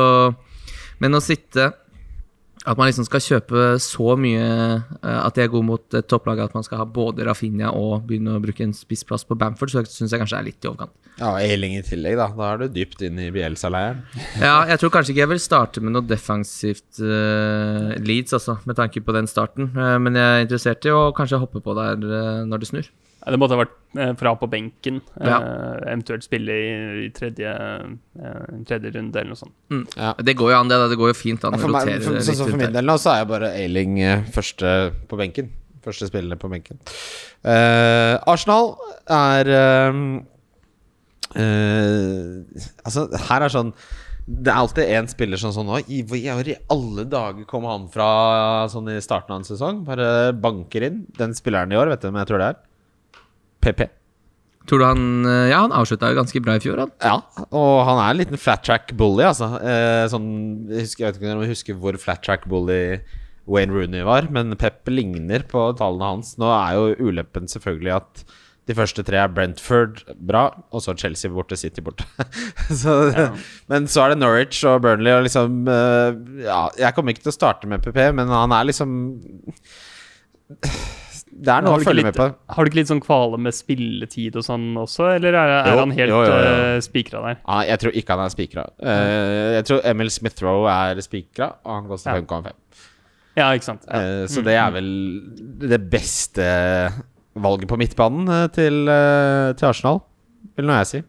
Men 1.03 1.19
å 1.19 1.21
sitte 1.21 1.73
At 2.67 2.79
man 2.79 2.89
liksom 2.89 3.07
skal 3.07 3.23
kjøpe 3.23 3.65
så 3.83 4.15
mye 4.19 4.43
eh, 4.43 5.19
at 5.21 5.37
de 5.37 5.45
er 5.45 5.51
gode 5.53 5.69
mot 5.69 5.95
et 5.95 6.07
topplag, 6.11 6.41
at 6.43 6.55
man 6.57 6.65
skal 6.67 6.81
ha 6.81 6.87
både 6.89 7.23
Rafinha 7.29 7.71
og 7.71 8.09
begynne 8.09 8.35
å 8.35 8.43
bruke 8.43 8.65
en 8.65 8.75
spissplass 8.75 9.23
på 9.29 9.37
Bamford, 9.39 9.71
så 9.71 9.85
syns 9.87 10.11
jeg 10.11 10.19
kanskje 10.19 10.41
er 10.41 10.49
litt 10.49 10.67
i 10.67 10.71
overkant. 10.73 10.91
Ja, 11.21 11.31
Eiling 11.39 11.77
i 11.79 11.85
tillegg, 11.87 12.19
da. 12.19 12.27
Da 12.35 12.49
er 12.49 12.65
du 12.65 12.75
dypt 12.75 13.05
inn 13.07 13.21
i 13.23 13.31
Bielsa-leiren. 13.31 14.03
Ja, 14.43 14.57
jeg 14.67 14.83
tror 14.83 14.97
kanskje 14.97 15.15
ikke 15.15 15.23
jeg 15.23 15.33
vil 15.37 15.45
starte 15.45 15.85
med 15.85 15.95
noe 15.95 16.05
defensivt 16.11 16.99
uh, 17.01 17.95
Leeds, 18.03 18.35
altså, 18.35 18.59
med 18.67 18.81
tanke 18.83 19.05
på 19.05 19.15
den 19.15 19.31
starten. 19.31 19.71
Uh, 19.79 19.95
men 20.03 20.19
jeg 20.19 20.27
er 20.27 20.49
interessert 20.49 20.91
i 20.91 20.97
å 20.97 21.13
kanskje 21.17 21.41
hoppe 21.45 21.63
på 21.63 21.77
der 21.79 22.03
uh, 22.03 22.43
når 22.51 22.65
det 22.65 22.73
snur. 22.73 22.91
Ja, 23.27 23.33
Det 23.35 23.39
måtte 23.43 23.57
ha 23.57 23.65
vært 23.65 23.75
eh, 23.99 24.13
fra 24.15 24.33
på 24.39 24.47
benken, 24.47 25.01
Ja. 25.19 25.41
eh, 25.43 25.91
eventuelt 25.91 26.23
spille 26.23 26.55
i, 26.55 27.07
i 27.07 27.11
tredje, 27.11 27.51
eh, 27.51 28.47
tredje 28.69 28.93
runde 28.95 29.19
eller 29.19 29.35
noe 29.35 29.41
sånt. 29.41 29.97
Det 30.23 30.37
går 30.39 30.53
jo 30.53 30.59
an, 30.61 30.71
det. 30.71 30.79
Det 30.93 30.99
går 31.01 31.11
jo 31.11 31.19
fint 31.19 31.45
an 31.45 31.59
å 31.59 31.59
For, 31.59 31.75
rotere 31.75 31.99
for, 32.05 32.15
litt 32.15 32.29
sånn 32.29 32.53
for 32.53 32.61
min 32.63 32.73
del 32.77 32.87
nå, 32.87 32.95
så 33.03 33.17
er 33.17 33.25
jeg 33.25 33.31
bare 33.35 33.51
Eiling 33.59 33.99
eh, 34.01 34.23
første 34.31 34.77
på 35.11 35.19
benken. 35.19 35.51
Første 35.87 36.07
spillende 36.09 36.39
på 36.39 36.51
benken. 36.51 36.79
Uh, 37.47 38.19
Arsenal 38.27 38.73
er 39.11 39.51
eh, 39.55 39.99
uh, 41.39 42.63
Altså, 42.83 43.05
her 43.29 43.45
er 43.45 43.53
sånn 43.55 43.71
Det 44.27 44.51
er 44.51 44.59
alltid 44.59 44.91
én 44.97 45.07
spiller 45.07 45.39
sånn 45.39 45.55
sånn 45.55 45.71
hvor 45.71 45.85
i 45.87 46.01
i 46.03 46.57
alle 46.75 47.05
dager 47.07 47.47
kom 47.47 47.69
han 47.71 47.87
fra 47.93 48.67
sånn 48.73 48.91
i 48.91 48.99
starten 49.05 49.37
av 49.37 49.43
en 49.45 49.47
sesong? 49.47 49.85
Bare 49.87 50.33
banker 50.35 50.89
inn. 50.89 51.05
Den 51.19 51.37
spilleren 51.39 51.71
i 51.71 51.79
år, 51.79 51.93
vet 51.93 52.03
du 52.03 52.09
hvem 52.09 52.19
jeg 52.19 52.33
tror 52.33 52.43
det 52.43 52.49
er? 52.51 52.59
PP. 53.67 53.89
Tror 54.67 54.83
du 54.83 54.87
han 54.87 55.05
eh, 55.29 55.51
Ja, 55.53 55.61
han 55.65 55.75
avslutta 55.75 56.11
jo 56.11 56.19
ganske 56.19 56.43
bra 56.43 56.57
i 56.59 56.63
fjor, 56.63 56.83
han. 56.85 56.95
Ja, 57.03 57.21
og 57.51 57.85
han 57.87 58.01
er 58.03 58.11
en 58.11 58.21
liten 58.23 58.41
flat 58.41 58.65
track 58.67 58.97
bully, 58.99 59.27
altså. 59.29 59.53
Eh, 59.61 60.07
sånn, 60.11 60.33
jeg, 60.73 60.89
husker, 60.89 61.05
jeg 61.05 61.13
vet 61.13 61.21
ikke 61.21 61.37
om 61.37 61.45
jeg 61.47 61.55
husker 61.55 61.79
hvor 61.83 62.01
flat 62.03 62.25
track 62.27 62.49
bully 62.51 62.81
Wayne 63.47 63.75
Rooney 63.75 64.03
var, 64.07 64.27
men 64.35 64.57
Pep 64.59 64.91
ligner 64.91 65.47
på 65.47 65.69
tallene 65.79 66.17
hans. 66.17 66.35
Nå 66.41 66.51
er 66.51 66.75
jo 66.75 67.11
ulempen 67.13 67.47
selvfølgelig 67.51 67.95
at 68.01 68.27
de 68.67 68.75
første 68.75 69.05
tre 69.07 69.21
er 69.23 69.31
Brentford 69.31 70.01
bra, 70.27 70.49
og 70.75 70.83
så 70.83 70.97
Chelsea 70.99 71.31
borte, 71.31 71.55
City 71.55 71.85
borte. 71.87 72.03
så, 72.81 72.97
Men 73.71 73.87
så 73.87 74.03
er 74.03 74.15
det 74.15 74.19
Norwich 74.19 74.65
og 74.67 74.81
Burnley 74.83 75.15
og 75.15 75.29
liksom 75.29 75.71
eh, 75.71 76.19
Ja, 76.49 76.65
jeg 76.75 76.97
kommer 76.97 77.15
ikke 77.15 77.29
til 77.29 77.35
å 77.35 77.39
starte 77.39 77.71
med 77.71 77.87
PP, 77.87 78.03
men 78.19 78.33
han 78.35 78.55
er 78.57 78.67
liksom 78.67 78.97
det 81.37 81.53
er 81.53 81.65
noe 81.65 81.75
Har 81.75 81.83
å 81.83 81.85
følge 81.85 82.01
litt- 82.01 82.07
med 82.09 82.17
på. 82.17 82.27
Har 82.55 82.65
du 82.65 82.71
ikke 82.71 82.79
litt 82.79 82.89
sånn 82.91 83.03
kvale 83.05 83.39
med 83.39 83.55
spilletid 83.55 84.37
og 84.41 84.45
sånn 84.47 84.67
også, 84.81 85.09
eller 85.17 85.37
er, 85.37 85.53
er 85.59 85.71
Jo, 85.73 85.79
han 85.83 85.91
helt 85.97 86.15
eh, 86.33 86.79
spikra 86.85 87.23
der? 87.27 87.41
Ja, 87.43 87.59
jeg 87.73 87.83
tror 87.83 87.99
ikke 88.01 88.17
han 88.17 88.25
er 88.25 88.33
spikra. 88.33 88.65
Uh, 88.81 89.53
jeg 89.59 89.67
tror 89.69 89.83
Emil 89.93 90.13
Smith-Roe 90.15 90.71
er 90.73 91.03
spikra, 91.05 91.51
og 91.65 91.75
han 91.75 91.91
koster 91.91 92.17
Ja. 92.17 92.23
5,5. 92.23 92.53
Ja, 93.37 93.51
ikke 93.53 93.69
sant. 93.69 93.85
Ja. 93.91 94.01
Uh, 94.01 94.27
så 94.33 94.43
det 94.47 94.55
er 94.57 94.71
vel 94.73 94.89
det 95.61 95.81
beste 95.93 96.47
valget 97.37 97.69
på 97.69 97.77
midtbanen 97.77 98.49
til, 98.57 98.87
til 98.89 99.69
Arsenal, 99.69 100.01
vil 100.57 100.65
nå 100.71 100.79
jeg 100.81 100.91
si. 100.95 101.03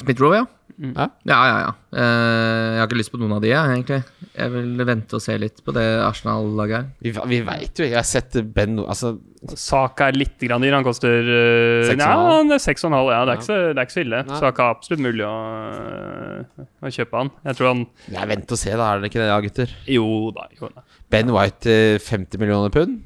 Smith-Roe, 0.00 0.40
ja. 0.40 0.44
Ja. 0.82 1.06
Ja, 1.28 1.38
ja, 1.46 1.56
ja. 1.60 1.72
Eh, 1.92 2.68
jeg 2.72 2.80
har 2.80 2.88
ikke 2.88 2.98
lyst 2.98 3.12
på 3.12 3.20
noen 3.20 3.34
av 3.36 3.42
de, 3.44 3.50
jeg, 3.52 3.74
egentlig. 3.76 3.98
Jeg 4.32 4.52
vil 4.54 4.84
vente 4.88 5.18
og 5.18 5.22
se 5.22 5.36
litt 5.38 5.60
på 5.64 5.74
det 5.76 5.84
Arsenal-laget 6.02 6.78
her. 6.78 6.86
Vi, 7.04 7.12
vi 7.28 7.40
veit 7.44 7.82
jo 7.82 7.84
Jeg 7.84 7.98
har 7.98 8.06
sett 8.08 8.38
Ben 8.56 8.80
Altså, 8.80 9.12
Saka 9.58 10.08
er 10.08 10.16
litt 10.16 10.40
grann 10.40 10.64
dyr. 10.64 10.74
Han 10.78 10.86
koster 10.86 11.28
uh, 11.28 11.84
Seks 11.84 12.00
og 12.00 12.00
en 12.00 12.06
Ja, 12.08 12.40
det 12.48 12.56
er 12.56 12.64
6,5. 12.64 12.98
Ja, 13.12 13.20
det 13.28 13.36
er, 13.36 13.42
ikke 13.42 13.60
det 13.60 13.76
er 13.76 13.84
ikke 13.84 13.96
så 13.98 14.04
ille. 14.06 14.24
Nei. 14.30 14.40
Saka 14.46 14.64
er 14.64 14.76
absolutt 14.78 15.04
mulig 15.04 15.28
å, 15.28 15.36
øh, 15.76 16.66
å 16.80 16.94
kjøpe 16.96 17.20
han. 17.20 17.32
Jeg 17.50 17.60
tror 17.60 17.72
han 17.72 17.86
vent 18.32 18.56
og 18.56 18.62
se, 18.64 18.72
da. 18.72 18.88
Er 18.88 19.02
det 19.02 19.12
ikke 19.12 19.22
det, 19.22 19.30
ja, 19.30 19.40
gutter? 19.44 19.78
Jo 19.98 20.10
da. 20.34 20.48
Jo 20.58 20.72
da. 20.72 20.86
Ben 21.12 21.34
White 21.36 21.78
50 22.06 22.40
millioner 22.40 22.72
pund? 22.72 23.02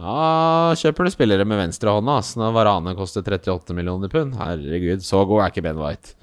Da 0.00 0.72
kjøper 0.80 1.04
du 1.04 1.12
spillere 1.12 1.44
med 1.44 1.60
venstrehånda. 1.60 2.16
Når 2.40 2.54
Varane 2.56 2.96
koster 2.96 3.24
38 3.26 3.76
millioner 3.76 4.08
pund. 4.12 4.38
Herregud, 4.40 5.04
så 5.04 5.26
god 5.28 5.44
er 5.44 5.52
ikke 5.52 5.64
Ben 5.66 5.80
White. 5.80 6.14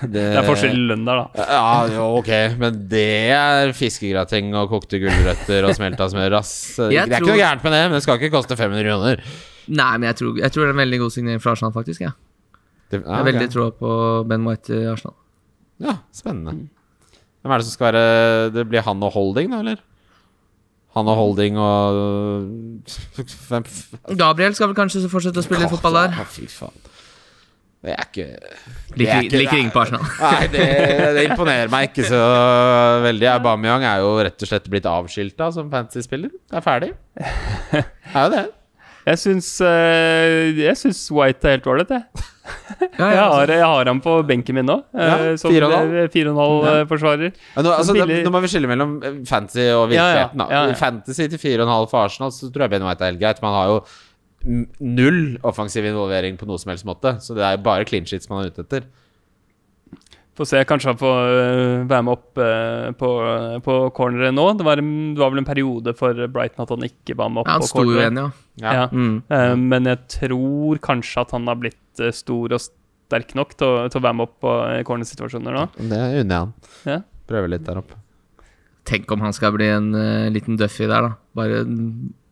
Det, 0.00 0.12
Det 0.14 0.22
er 0.38 0.46
forskjell 0.46 0.78
i 0.78 0.84
lønn 0.92 1.02
der, 1.08 1.24
da. 1.24 1.48
Ja, 1.50 1.72
jo, 1.92 2.04
ok, 2.20 2.30
men 2.60 2.78
det 2.88 3.08
er 3.34 3.74
fiskegrateng 3.76 4.54
og 4.56 4.70
kokte 4.70 5.00
gulrøtter 5.02 5.66
og 5.68 5.74
smelta 5.76 6.06
smør, 6.12 6.38
ass. 6.38 6.54
Det 6.78 6.94
er 6.94 7.02
er 7.10 7.18
ikke 7.18 7.34
noe 7.34 7.42
gærent 7.42 7.66
med 7.66 7.74
det, 7.74 7.82
men 7.88 7.98
det 7.98 8.04
skal 8.06 8.22
ikke 8.22 8.32
koste 8.38 8.56
500 8.56 8.78
millioner. 8.78 9.26
Nei, 9.68 9.90
men 9.98 10.08
jeg 10.08 10.20
tror, 10.22 10.38
jeg 10.40 10.54
tror 10.54 10.64
det 10.64 10.70
er 10.70 10.76
en 10.78 10.82
veldig 10.84 11.02
god 11.02 11.12
signering 11.18 11.42
fra 11.44 11.52
Arsenal, 11.58 11.74
faktisk. 11.74 12.06
Ja. 12.06 12.14
Det, 12.88 13.02
Jeg 13.02 13.04
ja, 13.04 13.18
har 13.18 13.26
veldig 13.26 13.44
okay. 13.44 13.52
troa 13.52 13.74
på 13.82 13.92
Ben 14.30 14.46
White 14.48 14.72
i 14.78 14.86
Arsenal. 14.88 15.18
ja, 15.84 15.98
spennende. 16.14 16.70
Hvem 17.42 17.52
er 17.54 17.60
det 17.60 17.68
som 17.68 17.74
skal 17.76 17.92
være 17.92 18.50
Det 18.50 18.64
blir 18.66 18.82
han 18.82 19.04
og 19.04 19.12
Holding, 19.14 19.52
da, 19.52 19.60
eller? 19.62 19.82
Han 20.98 21.08
og 21.10 21.16
Holding 21.18 21.58
og 21.62 22.84
Gabriel 24.18 24.54
skal 24.58 24.70
vel 24.72 24.78
kanskje 24.78 25.06
fortsette 25.10 25.40
å 25.42 25.46
spille 25.46 25.70
fotball 25.70 26.00
der. 26.02 26.16
Ja, 26.18 26.26
Fy 26.28 26.48
faen. 26.50 26.78
Det 27.78 27.92
er 27.94 28.06
ikke 28.08 28.24
Liker, 28.98 29.36
er 29.38 29.52
ingen 29.60 29.70
på 29.70 29.78
Arsenal. 29.84 30.02
Nei, 30.18 30.48
det, 30.50 30.64
det 31.14 31.22
imponerer 31.28 31.70
meg 31.70 31.92
ikke 31.92 32.08
så 32.08 32.18
veldig. 33.04 33.28
Aubameyang 33.36 33.84
er 33.86 34.00
jo 34.02 34.16
rett 34.26 34.42
og 34.42 34.50
slett 34.50 34.66
blitt 34.72 34.88
avskilta 34.90 35.46
som 35.54 35.70
fantasy-spiller. 35.70 36.32
Er 36.50 36.64
ferdig. 36.64 36.90
Er 37.70 38.18
jo 38.24 38.32
det. 38.34 38.42
Jeg 39.08 39.18
syns, 39.22 39.46
øh, 39.64 40.58
jeg 40.58 40.76
syns 40.76 41.00
White 41.14 41.46
er 41.48 41.56
helt 41.56 41.66
ålreit, 41.70 41.90
jeg. 41.94 42.02
Ja, 42.98 43.04
Jeg 43.06 43.14
ja, 43.16 43.24
har, 43.32 43.50
jeg 43.52 43.64
har 43.64 43.88
han 43.88 44.00
på 44.04 44.14
benken 44.28 44.56
min 44.56 44.64
nå. 44.68 44.76
Ja, 44.96 45.30
øh, 45.32 45.38
som 45.40 45.52
fire 45.52 45.64
og 45.68 45.72
en 45.72 45.78
halv. 45.78 45.92
øh, 46.02 46.08
fire 46.12 46.30
og 46.30 46.34
en 46.34 46.40
halv 46.42 46.80
øh, 46.80 46.88
forsvarer. 46.90 47.30
Ja, 47.56 47.62
nå, 47.64 47.72
altså, 47.76 47.96
nå 48.24 48.30
må 48.34 48.40
vi 48.44 48.50
skille 48.52 48.68
mellom 48.70 48.96
eh, 49.04 49.18
fantasy 49.28 49.64
og 49.72 49.92
Ja, 49.92 50.04
ja. 50.04 50.04
virkeligheten. 50.08 50.44
Ja, 50.50 50.62
ja. 50.68 50.76
Fantasy 50.80 51.28
til 51.34 51.40
4,5 51.40 51.90
for 51.92 51.98
Arsenal, 52.04 52.32
så 52.32 52.50
tror 52.52 52.66
jeg 52.66 52.70
Ben 52.76 52.86
White 52.88 53.04
er 53.04 53.12
helt 53.14 53.20
greit. 53.22 53.42
Man 53.44 53.52
har 53.56 53.72
jo 53.72 53.80
null 54.80 55.38
offensiv 55.46 55.84
involvering 55.88 56.36
på 56.40 56.46
noe 56.48 56.58
som 56.62 56.70
helst 56.72 56.86
måte. 56.88 57.16
Så 57.24 57.34
det 57.36 57.44
er 57.44 57.56
jo 57.56 57.62
bare 57.66 57.84
clean 57.88 58.06
sheets 58.06 58.28
man 58.30 58.44
er 58.44 58.52
ute 58.52 58.64
etter. 58.66 58.86
Får 60.38 60.46
se, 60.46 60.60
kanskje 60.70 60.92
han 60.92 60.98
får 61.00 61.16
øh, 61.34 61.88
være 61.90 62.04
med 62.06 62.12
opp 62.14 62.38
øh, 62.44 62.88
på, 63.00 63.08
på 63.64 63.76
corneret 63.96 64.36
nå. 64.36 64.44
Det 64.54 64.66
var, 64.68 64.78
en, 64.78 64.92
det 65.16 65.22
var 65.22 65.32
vel 65.34 65.42
en 65.42 65.48
periode 65.48 65.94
for 65.98 66.24
Brighton 66.30 66.62
at 66.62 66.74
han 66.76 66.86
ikke 66.86 67.16
var 67.18 67.32
med 67.34 67.42
opp 67.42 67.50
Ja, 67.50 67.56
han 67.56 67.64
på 67.64 67.70
sto 67.72 67.82
jo 67.82 67.96
corneret. 67.96 68.04
igjen, 68.06 68.20
ja. 68.22 68.28
Ja. 68.62 68.74
Ja. 68.78 68.88
Mm. 68.92 69.16
Eh, 69.34 69.54
men 69.74 69.90
jeg 69.90 70.02
tror 70.14 70.82
kanskje 70.84 71.24
at 71.26 71.34
han 71.34 71.50
har 71.50 71.58
blitt 71.58 72.02
eh, 72.02 72.14
stor 72.14 72.54
og 72.54 72.62
sterk 72.62 73.34
nok 73.38 73.56
til 73.58 73.66
å, 73.66 73.86
til 73.90 73.98
å 73.98 74.04
være 74.06 74.18
med 74.20 74.28
opp 74.28 74.36
på 74.44 74.54
eh, 74.68 74.82
cornersituasjoner 74.86 75.58
nå. 75.58 75.64
Det 75.78 76.02
unner 76.22 76.34
jeg 76.34 76.38
han. 76.38 76.54
Ja. 76.86 77.00
Prøver 77.28 77.52
litt 77.56 77.66
der 77.66 77.82
oppe. 77.82 77.98
Tenk 78.88 79.10
om 79.12 79.20
han 79.26 79.34
skal 79.36 79.52
bli 79.52 79.66
en 79.68 79.90
uh, 79.92 80.30
liten 80.32 80.56
Duffy 80.56 80.86
der, 80.88 81.04
da. 81.04 81.10
Bare 81.36 81.58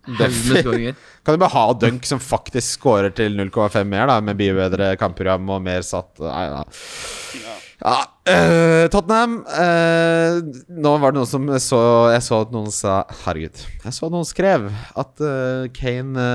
haug 0.07 0.41
med 0.51 0.63
skåringer. 0.63 0.97
Kan 1.27 1.37
du 1.37 1.43
bare 1.43 1.55
ha 1.57 1.67
Dunk 1.75 2.07
som 2.07 2.23
faktisk 2.23 2.79
scorer 2.79 3.13
til 3.15 3.37
0,5 3.39 3.85
mer, 3.91 4.07
da, 4.11 4.21
med 4.23 4.39
bedre 4.39 4.95
kampprogram 5.01 5.49
og 5.51 5.63
mer 5.67 5.87
satt 5.87 6.23
Nei, 6.23 6.47
da. 6.53 7.55
Ja, 7.77 7.97
uh, 8.31 8.87
Tottenham 8.89 9.43
uh, 9.45 10.39
Nå 10.73 10.93
var 11.03 11.13
det 11.13 11.21
noen 11.21 11.29
som 11.29 11.51
så 11.61 11.81
Jeg 12.15 12.23
så 12.25 12.39
at 12.47 12.55
noen 12.55 12.73
sa 12.73 13.03
Herregud. 13.27 13.65
Jeg 13.85 13.97
så 13.97 14.09
at 14.09 14.15
noen 14.15 14.29
skrev 14.29 14.71
at 14.73 15.21
uh, 15.21 15.67
Kane 15.77 16.31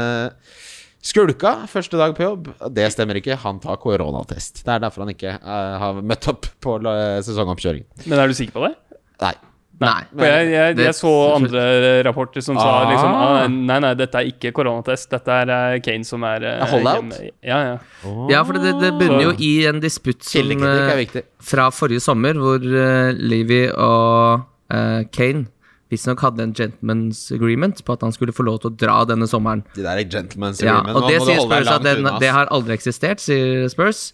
skulka 1.02 1.56
første 1.66 1.98
dag 1.98 2.14
på 2.14 2.28
jobb. 2.28 2.52
Det 2.78 2.86
stemmer 2.94 3.18
ikke. 3.18 3.40
Han 3.42 3.58
tar 3.64 3.80
koronatest. 3.82 4.62
Det 4.62 4.70
er 4.70 4.84
derfor 4.84 5.02
han 5.02 5.16
ikke 5.16 5.34
har 5.42 5.98
møtt 6.06 6.28
opp 6.30 6.46
på 6.62 6.76
sesongoppkjøringen. 7.26 8.06
Men 8.06 8.22
er 8.22 8.30
du 8.30 8.38
sikker 8.38 8.54
på 8.60 8.68
det? 8.68 8.76
Nei. 9.24 9.34
Nei. 9.82 10.02
For 10.13 10.28
jeg, 10.30 10.50
jeg, 10.54 10.76
jeg 10.78 10.94
så 10.94 11.12
andre 11.36 11.62
rapporter 12.06 12.44
som 12.46 12.58
sa 12.60 12.67
Ah. 12.72 12.89
liksom 12.91 13.15
ah, 13.17 13.48
Nei, 13.50 13.80
nei, 13.82 13.94
dette 13.98 14.20
er 14.20 14.28
ikke 14.30 14.52
koronatest. 14.54 15.10
Dette 15.10 15.38
er 15.44 15.52
eh, 15.56 15.80
Kane 15.82 16.06
som 16.06 16.22
er 16.28 16.46
eh, 16.46 16.60
Ja, 16.60 16.67
holdout? 16.70 17.00
hjemme. 17.00 17.32
Ja, 17.41 17.62
ja. 17.65 17.78
Ja, 18.30 18.44
for 18.46 18.60
det, 18.62 18.76
det 18.82 18.91
bunner 19.00 19.24
jo 19.26 19.34
i 19.41 19.65
en 19.70 19.82
disputt 19.82 20.22
som 20.28 20.54
er 20.62 20.84
eh, 20.91 20.94
viktig. 21.02 21.24
fra 21.41 21.70
forrige 21.74 22.04
sommer, 22.04 22.38
hvor 22.38 22.62
uh, 22.62 23.10
Levy 23.17 23.63
og 23.74 24.46
uh, 24.70 25.02
Kane 25.12 25.48
visstnok 25.91 26.22
hadde 26.24 26.46
en 26.46 26.54
gentleman's 26.56 27.26
agreement 27.36 27.82
på 27.84 27.98
at 27.98 28.06
han 28.06 28.13
skulle 28.15 28.32
få 28.32 28.46
lov 28.48 28.62
til 28.63 28.70
å 28.72 28.76
dra 28.80 29.02
denne 29.10 29.28
sommeren. 29.28 29.65
Det 29.76 29.84
der 29.84 30.00
er 30.00 30.06
gentleman's 30.08 30.62
agreement. 30.63 30.96
og 30.96 31.10
det 31.10 31.17
sier 31.26 31.41
Spurs 31.44 31.67
at 31.74 31.84
den, 31.84 32.08
det 32.22 32.30
har 32.32 32.48
aldri 32.54 32.78
eksistert, 32.78 33.20
sier 33.20 33.65
Spurs. 33.74 34.12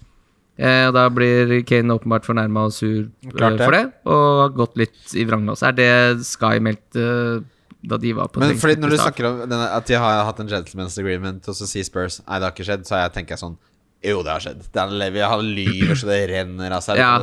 Eh, 0.58 0.88
og 0.90 0.96
da 0.98 1.04
blir 1.14 1.60
Kane 1.70 1.94
åpenbart 1.94 2.26
fornærma 2.26 2.66
og 2.66 2.74
sur 2.74 3.06
eh, 3.06 3.32
Klart 3.36 3.60
det. 3.60 3.66
for 3.68 3.78
det, 3.78 3.84
og 4.10 4.42
har 4.42 4.56
gått 4.58 4.80
litt 4.82 5.14
i 5.14 5.26
vranglås. 5.30 5.62
Er 5.68 5.78
det 5.78 5.92
Sky 6.26 6.58
meldte 6.64 7.44
da 7.88 8.00
de 8.02 8.12
var 8.18 8.32
på 8.34 8.42
Men 8.42 8.58
fordi 8.58 8.82
når 8.82 8.96
du 8.96 8.98
snakker 8.98 9.28
om 9.30 9.42
denne, 9.46 9.68
at 9.70 9.86
de 9.88 9.98
har 10.02 10.24
hatt 10.26 10.40
en 10.42 10.50
gentleman's 10.50 10.98
agreement, 11.00 11.46
og 11.48 11.56
så 11.56 11.68
sier 11.70 11.86
Spurs 11.86 12.20
Nei, 12.24 12.40
det 12.40 12.48
har 12.50 12.56
ikke 12.56 12.66
skjedd, 12.68 12.88
så 12.90 13.04
jeg 13.04 13.14
tenker 13.16 13.38
jeg 13.38 13.44
sånn 13.46 13.58
Jo, 14.08 14.22
det 14.24 14.32
har 14.32 14.44
skjedd. 14.44 14.66
Levy 14.98 15.24
han 15.24 15.50
lyver 15.58 15.98
så 16.00 16.08
det 16.10 16.20
renner 16.32 16.76
av 16.78 16.84
seg. 16.86 17.00
Ja. 17.02 17.16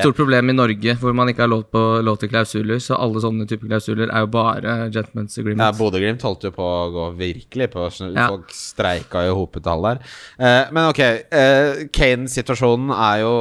Stort 0.00 0.16
problem 0.18 0.52
i 0.52 0.56
Norge, 0.56 0.94
hvor 1.00 1.16
man 1.16 1.30
ikke 1.32 1.44
har 1.44 1.52
lov, 1.52 1.66
på, 1.72 1.82
lov 2.04 2.20
til 2.22 2.32
klausuler. 2.32 2.80
Så 2.82 2.96
alle 2.96 3.22
sånne 3.24 3.48
typer 3.50 3.70
klausuler 3.72 4.08
er 4.08 4.24
jo 4.24 4.30
bare 4.32 4.76
gentleman's 4.94 5.36
Ja, 5.36 5.44
agreement. 5.44 5.80
Bodø-Glimt 5.80 6.24
holdt 6.24 6.48
jo 6.48 6.54
på 6.56 6.68
å 6.68 6.86
gå 6.94 7.08
virkelig 7.18 7.70
på. 7.74 7.88
Ja. 8.08 8.30
Folk 8.32 8.54
streika 8.56 9.26
jo 9.28 9.36
hopetall 9.42 9.84
der. 9.90 10.00
Eh, 10.38 10.62
men 10.72 10.88
ok, 10.92 11.02
eh, 11.04 11.84
Kane-situasjonen 11.94 12.94
er 12.94 13.22
jo 13.26 13.34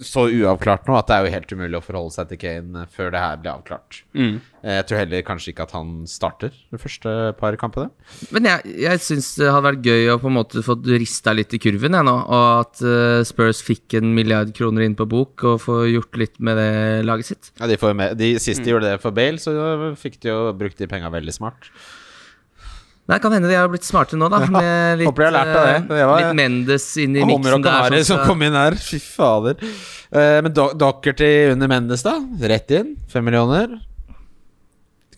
så 0.00 0.26
uavklart 0.32 0.86
nå 0.88 0.94
at 0.96 1.08
det 1.10 1.16
er 1.16 1.26
jo 1.26 1.32
helt 1.34 1.52
umulig 1.52 1.76
å 1.78 1.82
forholde 1.84 2.14
seg 2.14 2.30
til 2.30 2.38
Kane 2.40 2.86
før 2.94 3.10
det 3.12 3.20
her 3.20 3.36
blir 3.42 3.50
avklart. 3.52 3.98
Mm. 4.16 4.38
Eh, 4.62 4.74
jeg 4.78 4.86
tror 4.88 5.00
heller 5.02 5.24
kanskje 5.28 5.52
ikke 5.52 5.66
at 5.66 5.74
han 5.76 5.90
starter 6.08 6.54
de 6.72 6.80
første 6.80 7.12
par 7.40 7.56
kampene. 7.60 7.90
Men 8.32 8.48
jeg, 8.48 8.74
jeg 8.86 9.02
syns 9.04 9.28
det 9.40 9.50
hadde 9.52 9.66
vært 9.68 9.86
gøy 9.90 10.10
å 10.14 10.18
på 10.22 10.30
en 10.32 10.36
måte 10.38 10.64
få 10.64 10.78
rista 10.88 11.34
litt 11.36 11.52
i 11.56 11.60
kurven, 11.62 11.98
jeg 11.98 12.08
nå. 12.08 12.16
Og 12.16 12.48
at 12.64 12.82
eh, 12.82 13.20
Spurs 13.28 13.60
fikk 13.66 13.98
en 14.00 14.10
milliard 14.16 14.52
kroner 14.56 14.86
inn 14.88 14.96
på 14.98 15.08
bok 15.10 15.44
og 15.52 15.60
få 15.66 15.82
gjort 15.92 16.20
litt 16.20 16.40
med 16.40 16.56
det 16.60 16.72
laget 17.08 17.30
sitt. 17.32 17.52
Ja, 17.60 17.68
de, 17.70 17.78
får 17.80 17.96
med, 18.00 18.16
de 18.20 18.34
siste 18.40 18.64
Mm. 18.64 18.72
gjorde 18.74 18.90
det 18.92 19.00
for 19.00 19.16
Bale, 19.16 19.40
så 19.40 19.52
fikk 20.00 20.20
de 20.24 20.28
jo 20.32 20.40
brukt 20.56 20.76
de 20.80 20.88
penga 20.90 21.08
veldig 21.12 21.32
smart. 21.32 21.70
Nei, 23.10 23.18
kan 23.18 23.32
hende 23.34 23.48
de 23.50 23.56
har 23.58 23.68
blitt 23.72 23.86
smarte 23.86 24.14
nå, 24.18 24.28
da. 24.30 24.38
Med 24.54 25.00
litt, 25.00 25.08
håper 25.10 25.24
de 25.24 25.28
har 25.28 25.34
lært 25.34 25.52
av 25.58 25.66
det. 25.66 25.76
eh, 25.76 25.86
Det 25.90 26.06
var- 26.10 26.20
litt 26.24 26.38
Mendes 26.38 26.88
inn 27.02 27.16
i 27.18 27.24
miksen 27.26 27.64
der. 27.66 27.78
Som 27.90 27.98
sånn, 27.98 28.08
så- 28.10 28.26
kom 28.30 28.42
inn 28.46 28.54
her. 28.58 28.78
Fy 28.78 29.00
fader. 29.02 29.56
Uh, 30.10 30.38
men 30.46 30.52
Do 30.54 30.68
Dockerty 30.78 31.30
under 31.52 31.68
Mendes, 31.70 32.02
da? 32.06 32.16
Rett 32.52 32.70
inn. 32.78 32.94
Fem 33.10 33.24
millioner. 33.26 33.76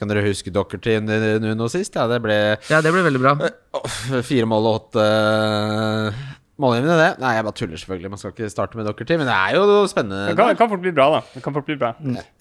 Kan 0.01 0.11
dere 0.11 0.25
huske 0.27 0.51
Dockerty 0.51 0.97
under 0.99 1.39
Nuno 1.45 1.69
sist? 1.71 1.95
Ja, 1.95 2.09
det 2.11 2.19
ble 2.25 2.35
Ja, 2.69 2.81
det 2.83 2.91
ble 2.91 3.05
veldig 3.07 3.21
bra. 3.23 3.37
Uh, 3.77 4.21
fire 4.27 4.49
mål 4.51 4.67
og 4.67 4.79
åtte 4.81 5.05
uh, 5.05 6.23
målgivende, 6.63 6.97
det. 6.99 7.11
Nei, 7.23 7.35
jeg 7.37 7.47
bare 7.47 7.59
tuller, 7.61 7.79
selvfølgelig. 7.81 8.11
Man 8.17 8.19
skal 8.23 8.35
ikke 8.35 8.51
starte 8.53 8.79
med 8.81 8.89
Dockerty, 8.91 9.17
men 9.21 9.29
det 9.31 9.37
er 9.37 9.57
jo 9.61 9.85
spennende. 9.93 10.27
Det 10.33 10.37
kan, 10.41 10.51
det 10.51 10.59
kan 10.59 10.73
fort 10.73 10.83
bli 10.83 10.93
bra, 10.97 11.07
da. 11.19 11.23
Det 11.37 11.43
kan 11.45 11.55
fort 11.57 11.69
bli 11.71 11.77
bra. 11.81 11.93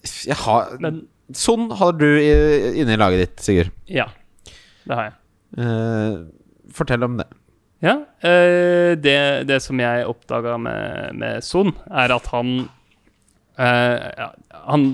Jeg 0.02 0.38
har 0.42 0.76
Men 0.82 1.04
Sånn 1.32 1.70
har 1.78 1.94
du 1.96 2.04
Inni 2.18 2.82
inne 2.82 2.96
i 2.96 3.00
laget 3.00 3.22
ditt, 3.22 3.38
Sigurd. 3.40 3.70
ja, 3.88 4.08
det 4.84 4.96
har 4.98 5.06
jeg. 5.06 5.14
Eh, 5.58 6.18
fortell 6.72 7.04
om 7.04 7.16
det. 7.20 7.28
Ja, 7.82 7.96
eh, 8.22 8.94
det, 8.94 9.18
det 9.50 9.58
som 9.64 9.80
jeg 9.82 10.06
oppdaga 10.06 10.54
med, 10.60 11.18
med 11.18 11.42
Son, 11.44 11.74
er 11.90 12.14
at 12.14 12.28
han 12.30 12.54
eh, 13.58 14.06
ja, 14.14 14.28
Han 14.70 14.86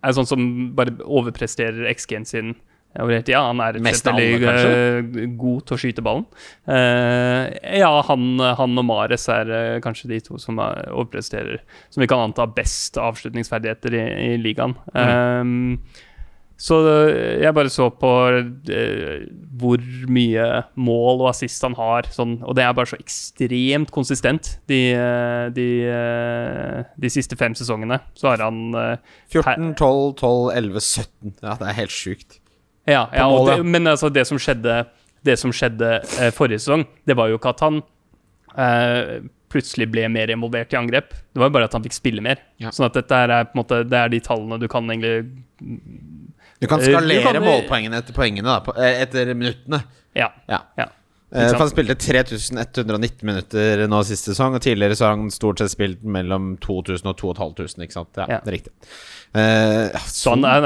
er 0.00 0.16
sånn 0.16 0.28
som 0.28 0.50
bare 0.76 0.96
overpresterer 1.04 1.84
XG-en 1.92 2.28
sin 2.28 2.54
Ja. 2.96 3.04
Han 3.44 3.60
er 3.62 3.76
rett 3.76 4.06
veldig 4.08 5.34
god 5.38 5.66
til 5.68 5.76
å 5.76 5.78
skyte 5.78 6.02
ballen. 6.02 6.24
Uh, 6.66 7.46
ja, 7.62 7.90
han, 8.08 8.24
han 8.58 8.80
og 8.82 8.86
Mares 8.88 9.28
er 9.30 9.52
uh, 9.52 9.76
kanskje 9.84 10.10
de 10.10 10.18
to 10.26 10.40
som 10.42 10.58
er, 10.58 10.88
overpresterer, 10.90 11.60
som 11.92 12.02
vi 12.02 12.08
kan 12.10 12.24
anta 12.24 12.48
best 12.50 12.98
avslutningsferdigheter 12.98 13.94
i, 13.94 14.02
i 14.32 14.40
ligaen. 14.42 14.74
Mm. 14.90 15.76
Eh, 15.76 16.00
Så 16.60 16.76
eh, 16.84 17.40
jeg 17.40 17.56
bare 17.56 17.72
så 17.72 17.86
på 17.96 18.10
eh, 18.68 19.22
hvor 19.60 19.80
mye 20.12 20.46
mål 20.76 21.22
og 21.22 21.30
assist 21.30 21.64
han 21.64 21.76
har, 21.78 22.08
sånn, 22.12 22.36
og 22.44 22.56
det 22.58 22.66
er 22.66 22.76
bare 22.76 22.90
så 22.90 22.98
ekstremt 23.00 23.92
konsistent. 23.94 24.52
De, 24.68 24.80
eh, 24.92 25.46
de, 25.56 25.68
eh, 25.88 26.92
de 27.00 27.12
siste 27.12 27.38
fem 27.40 27.56
sesongene 27.56 28.02
så 28.18 28.34
har 28.34 28.44
han 28.44 28.76
eh, 28.76 29.16
14, 29.32 29.72
12, 29.80 30.04
12, 30.20 30.52
11, 30.60 30.84
17. 30.84 31.34
Ja, 31.40 31.56
det 31.62 31.70
er 31.70 31.78
helt 31.80 31.96
sjukt. 31.96 32.40
Ja, 32.88 33.06
ja 33.14 33.26
det, 33.48 33.58
men 33.64 33.88
altså, 33.88 34.12
det 34.12 34.26
som 34.28 34.40
skjedde, 34.40 34.82
det 35.24 35.40
som 35.40 35.54
skjedde 35.56 35.96
eh, 36.20 36.32
forrige 36.36 36.60
sesong, 36.60 36.84
det 37.08 37.16
var 37.16 37.32
jo 37.32 37.40
ikke 37.40 37.56
at 37.56 37.68
han 37.68 37.84
plutselig 39.50 39.86
ble 39.92 40.08
mer 40.10 40.30
involvert 40.34 40.72
i 40.74 40.78
angrep. 40.78 41.12
Det 41.14 41.40
var 41.40 41.48
jo 41.48 41.54
bare 41.54 41.68
at 41.68 41.74
han 41.76 41.84
fikk 41.84 41.94
spille 41.94 42.24
mer. 42.24 42.40
Ja. 42.60 42.72
Sånn 42.74 42.88
at 42.88 42.96
dette 42.98 43.14
er 43.14 43.30
på 43.46 43.54
en 43.54 43.60
måte 43.60 43.78
Det 43.86 43.98
er 43.98 44.10
de 44.10 44.18
tallene 44.26 44.58
du 44.58 44.66
kan 44.70 44.90
egentlig 44.90 45.30
Du 46.60 46.66
kan 46.68 46.80
Eh, 46.80 46.86
du 46.86 46.92
skalere 46.92 47.22
kan- 47.32 47.42
målpoengene 47.42 47.96
etter 48.02 48.12
poengene, 48.12 48.44
da, 48.44 48.72
eh, 48.76 49.02
etter 49.02 49.34
minuttene. 49.34 49.82
Ja. 50.14 50.28
Ja. 50.48 50.60
ja. 50.76 50.86
Eh, 51.32 51.52
han 51.54 51.68
spilte 51.70 51.94
3119 51.94 53.22
minutter 53.22 53.86
nå 53.86 54.00
sist 54.04 54.26
sesong, 54.26 54.56
og 54.58 54.60
tidligere 54.64 54.96
så 54.98 55.06
har 55.06 55.16
han 55.16 55.30
stort 55.30 55.58
sett 55.62 55.70
spilt 55.70 56.02
mellom 56.02 56.56
2000 56.60 57.06
og 57.06 57.16
2500, 57.16 57.84
ikke 57.86 57.92
sant? 57.92 58.08
Ja, 58.18 58.26
Ja. 58.28 58.40
det 58.44 58.48
er 58.50 58.56
riktig. 58.58 58.72
Uh, 59.32 59.94
Så 60.10 60.30
han, 60.34 60.42
han, 60.42 60.64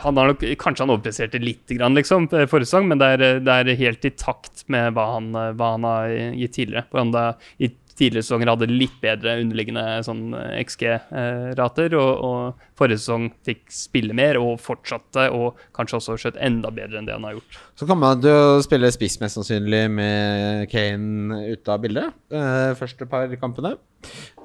han 0.00 0.16
har 0.16 0.26
nok 0.32 0.40
Kanskje 0.56 0.86
han 0.86 0.90
overpresterte 0.94 1.38
litt, 1.38 1.66
grann, 1.68 1.94
liksom, 1.94 2.28
forrige 2.48 2.64
sesong, 2.64 2.88
men 2.88 2.98
det 2.98 3.20
er, 3.20 3.40
det 3.44 3.56
er 3.68 3.76
helt 3.76 4.04
i 4.08 4.10
takt 4.10 4.64
med 4.72 4.94
hva 4.96 5.04
han, 5.14 5.32
hva 5.54 5.72
han 5.76 5.84
har 5.84 6.08
gitt 6.34 6.54
tidligere. 6.56 6.86
Hvordan 6.90 7.12
det 7.12 7.26
I 7.60 7.70
tidligere 7.96 8.26
sesonger 8.26 8.50
hadde 8.52 8.68
litt 8.70 8.96
bedre 9.02 9.36
underliggende 9.42 9.84
sånn 10.06 10.22
XG-rater, 10.60 11.96
og, 11.98 12.12
og 12.26 12.66
forrige 12.78 13.02
sesong 13.02 13.30
fikk 13.46 13.64
spille 13.72 14.16
mer 14.16 14.38
og 14.40 14.60
fortsatte, 14.62 15.28
og 15.34 15.60
kanskje 15.76 16.00
også 16.00 16.18
skjøt 16.20 16.40
enda 16.44 16.72
bedre 16.74 17.00
enn 17.00 17.08
det 17.08 17.16
han 17.16 17.26
har 17.28 17.38
gjort. 17.38 17.58
Så 17.76 17.88
kommer 17.88 18.14
man 18.14 18.24
jo 18.26 18.62
spille 18.64 18.92
spiss 18.94 19.18
mest 19.22 19.38
sannsynlig 19.38 19.82
med 19.92 20.66
Kane 20.72 21.42
ute 21.52 21.72
av 21.72 21.82
bildet. 21.84 22.16
Eh, 22.32 22.70
første 22.78 23.08
par 23.10 23.32
kampene. 23.40 23.76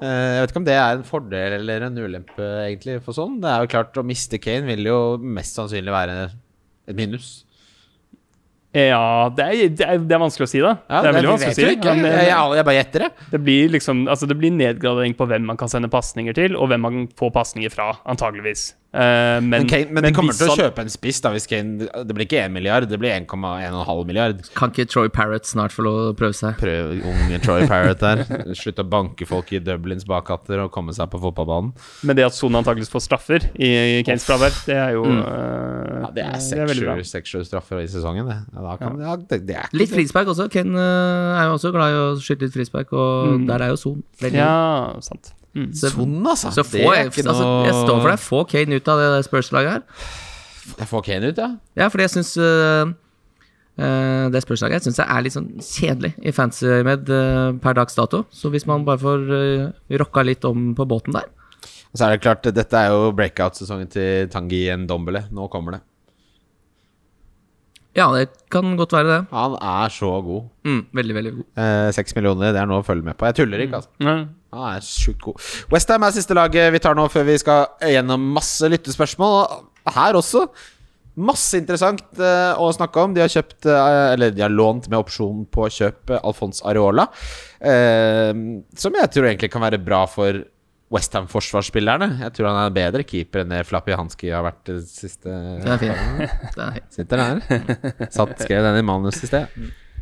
Eh, 0.00 0.08
jeg 0.08 0.42
vet 0.42 0.52
ikke 0.52 0.62
om 0.62 0.68
det 0.68 0.78
er 0.78 0.96
en 0.96 1.06
fordel 1.06 1.56
eller 1.60 1.86
en 1.86 2.02
ulempe, 2.02 2.48
egentlig, 2.66 2.98
for 3.04 3.16
sånn. 3.16 3.38
Det 3.42 3.50
er 3.50 3.64
jo 3.64 3.72
klart, 3.76 4.00
å 4.00 4.06
miste 4.06 4.40
Kane 4.42 4.68
vil 4.70 4.88
jo 4.88 4.98
mest 5.22 5.58
sannsynlig 5.58 5.94
være 5.94 6.18
et 6.88 6.98
minus. 6.98 7.42
Ja, 8.72 9.28
det 9.36 9.44
er, 9.44 9.72
det 9.76 9.84
er, 9.84 9.98
det 10.00 10.14
er 10.16 10.20
vanskelig 10.22 10.46
å 10.46 10.50
si, 10.50 10.60
da. 10.64 10.70
Ja, 10.88 11.02
det 11.04 11.10
er 11.10 11.16
veldig 11.18 11.32
vanskelig 11.34 11.52
å 11.52 11.56
si. 11.58 11.64
ikke. 11.76 11.92
Men, 11.98 12.06
Jeg, 12.08 12.28
jeg, 12.30 12.54
jeg 12.56 12.66
bare 12.68 12.76
gjetter 12.78 13.04
det. 13.04 13.10
Det 13.34 13.40
blir 13.44 13.74
liksom 13.74 14.06
Altså 14.08 14.28
det 14.30 14.36
blir 14.40 14.54
nedgradering 14.56 15.16
på 15.18 15.26
hvem 15.28 15.44
man 15.50 15.60
kan 15.60 15.68
sende 15.68 15.90
pasninger 15.92 16.36
til, 16.38 16.56
og 16.56 16.70
hvem 16.72 16.80
man 16.86 17.02
får 17.18 17.34
pasninger 17.36 17.74
fra, 17.74 17.90
antageligvis. 18.08 18.70
Eh, 18.92 19.38
men, 19.40 19.48
Men, 19.48 19.68
Kane, 19.70 19.88
men, 19.88 20.04
de 20.04 20.10
kommer 20.12 20.34
til 20.36 20.50
å 20.52 20.56
kjøpe 20.58 20.82
en 20.84 20.90
spiss 20.92 21.22
da 21.24 21.30
hvis 21.32 21.46
Kane 21.48 21.86
Det 22.04 22.12
blir 22.12 22.26
ikke 22.26 22.42
1 22.44 22.52
milliard, 22.52 22.84
det 22.90 22.98
blir 23.00 23.08
1,1,5 23.14 24.02
milliard. 24.04 24.42
Kan 24.58 24.68
ikke 24.74 24.84
Troy 24.92 25.08
Parrott 25.08 25.48
snart 25.48 25.72
få 25.72 25.86
lov 25.86 26.00
å 26.10 26.12
prøve 26.18 26.36
seg? 26.36 26.58
Prøv 26.60 26.98
unge 27.08 27.38
Troy 27.40 27.64
Parrott 27.70 28.02
der. 28.04 28.20
Slutt 28.58 28.82
å 28.82 28.84
banke 28.84 29.24
folk 29.28 29.48
i 29.56 29.62
Dublins 29.64 30.04
bakhatter 30.08 30.60
og 30.66 30.70
komme 30.74 30.92
seg 30.92 31.08
på 31.12 31.20
fotballbanen. 31.22 31.72
Men 32.04 32.18
det 32.20 32.26
at 32.28 32.36
Son 32.36 32.52
antakeligvis 32.60 32.92
får 32.92 33.06
straffer 33.08 33.48
i, 33.56 33.72
i 33.72 34.04
Kanes 34.04 34.28
fravær, 34.28 34.52
det 34.68 34.76
er 34.76 34.92
jo 34.98 35.02
Mm. 35.08 35.18
uh, 35.24 36.00
Ja, 36.02 36.10
det 36.14 36.22
er. 36.28 37.02
6-7 37.02 37.44
straffer 37.48 37.80
i 37.82 37.88
sesongen, 37.90 38.28
det. 38.28 38.38
Ja, 38.54 38.62
da 38.68 38.76
kan, 38.80 39.00
ja. 39.00 39.16
det, 39.16 39.40
det 39.48 39.56
er 39.56 39.66
ikke 39.70 39.80
Litt 39.82 39.92
frispark 39.96 40.28
også. 40.32 40.46
Ken 40.52 40.74
uh, 40.76 41.38
er 41.40 41.48
jo 41.48 41.56
også 41.56 41.72
glad 41.74 41.92
i 41.94 42.00
å 42.00 42.06
skyte 42.22 42.46
litt 42.48 42.56
frispark, 42.60 42.92
og 42.92 43.32
Mm. 43.32 43.46
der 43.48 43.62
er 43.64 43.72
jo 43.72 43.76
Son. 43.80 44.02
Ja, 44.32 44.98
sant. 45.00 45.32
Mm. 45.54 45.68
Så, 45.76 45.90
Sånn, 45.92 46.14
altså. 46.24 46.48
så 46.54 46.62
Det 46.64 46.70
få, 46.70 46.82
er 46.92 46.96
jeg, 47.02 47.10
ikke 47.12 47.28
altså, 47.28 47.44
noe- 47.44 47.66
jeg 47.68 47.74
står 47.76 47.98
for 48.00 48.08
deg. 48.10 48.20
Få 48.24 48.42
Kane 48.48 48.78
ut 48.80 48.88
av 48.88 48.98
det 49.02 49.08
der 49.12 49.26
Spurs-laget 49.26 49.72
her. 49.74 49.82
Jeg 50.78 50.88
får 50.88 51.02
Kane 51.04 51.28
ut, 51.32 51.38
ja. 51.42 51.48
Ja, 51.76 51.88
fordi 51.92 52.06
jeg 52.06 52.14
syns 52.14 52.32
det 54.32 54.42
Spurs-laget 54.44 54.76
jeg 54.78 54.84
synes 54.86 54.98
jeg 55.00 55.08
er 55.08 55.22
litt 55.24 55.34
sånn 55.34 55.50
kjedelig 55.64 56.12
i 56.22 56.32
fancy-med 56.36 57.08
uh, 57.08 57.52
per 57.60 57.76
dags 57.76 57.96
dato. 57.96 58.24
Så 58.30 58.50
hvis 58.52 58.66
man 58.68 58.84
bare 58.84 59.00
får 59.00 59.28
uh, 59.32 59.70
rocka 60.00 60.24
litt 60.24 60.44
om 60.48 60.74
på 60.78 60.86
båten 60.88 61.16
der 61.16 61.28
så 61.92 62.06
er 62.06 62.14
det 62.14 62.22
klart, 62.24 62.46
dette 62.56 62.72
er 62.78 62.88
jo 62.88 63.10
breakout-sesongen 63.12 63.90
til 63.92 64.28
Tangi 64.32 64.62
Ndombele. 64.80 65.26
Nå 65.28 65.44
kommer 65.52 65.74
det. 65.76 65.80
Ja, 67.98 68.06
det 68.16 68.30
kan 68.48 68.70
godt 68.80 68.94
være 68.96 69.08
det. 69.10 69.18
Han 69.34 69.56
er 69.60 69.92
så 69.92 70.08
god. 70.24 70.46
Mm, 70.64 70.78
veldig, 70.96 71.14
veldig 71.18 71.32
god. 71.36 71.44
Eh, 71.60 71.88
Seks 71.92 72.16
millioner, 72.16 72.54
det 72.56 72.62
er 72.62 72.70
noe 72.70 72.80
å 72.80 72.86
følge 72.86 73.04
med 73.04 73.18
på. 73.20 73.28
Jeg 73.28 73.42
tuller 73.42 73.60
ikke, 73.66 73.82
altså. 73.82 73.92
Ja. 74.00 74.14
Han 74.52 74.68
er 74.76 74.84
sjukt 74.84 75.22
god. 75.24 75.48
Westham 75.72 76.04
er 76.04 76.14
siste 76.14 76.36
laget 76.36 76.72
vi 76.74 76.80
tar 76.82 76.96
nå 76.98 77.06
før 77.12 77.24
vi 77.30 77.38
skal 77.40 77.70
gjennom 77.88 78.32
masse 78.36 78.68
lyttespørsmål. 78.68 79.42
Her 79.94 80.18
også. 80.18 80.46
Masse 81.12 81.58
interessant 81.60 82.04
uh, 82.20 82.56
å 82.60 82.70
snakke 82.72 83.00
om. 83.00 83.12
De 83.16 83.20
har 83.20 83.32
kjøpt 83.32 83.68
uh, 83.68 84.12
Eller 84.14 84.32
de 84.32 84.44
har 84.44 84.52
lånt 84.52 84.88
med 84.88 85.00
opsjon 85.00 85.44
på 85.52 85.66
å 85.66 85.72
kjøpe 85.72 86.20
Alfons 86.20 86.62
Areola. 86.68 87.08
Uh, 87.60 88.60
som 88.76 88.96
jeg 88.96 89.12
tror 89.12 89.28
egentlig 89.28 89.52
kan 89.52 89.64
være 89.64 89.80
bra 89.80 90.04
for 90.08 90.44
Westham-forsvarsspillerne. 90.92 92.10
Jeg 92.20 92.36
tror 92.36 92.50
han 92.50 92.58
er 92.60 92.68
en 92.68 92.76
bedre 92.76 93.04
keeper 93.08 93.42
enn 93.42 93.52
det 93.54 93.62
Flappy 93.68 93.96
Hanski 93.96 94.32
har 94.32 94.44
vært 94.44 94.66
det 94.68 94.82
siste 94.90 95.32
Det 95.62 95.72
er 95.72 95.80
fint. 95.80 96.28
Er. 96.62 96.82
Sitter 96.92 97.22
der. 97.22 98.10
Satt, 98.12 98.36
skrev 98.44 98.66
den 98.68 98.82
i 98.82 98.84
manus 98.84 99.22
i 99.24 99.30
sted. 99.30 99.48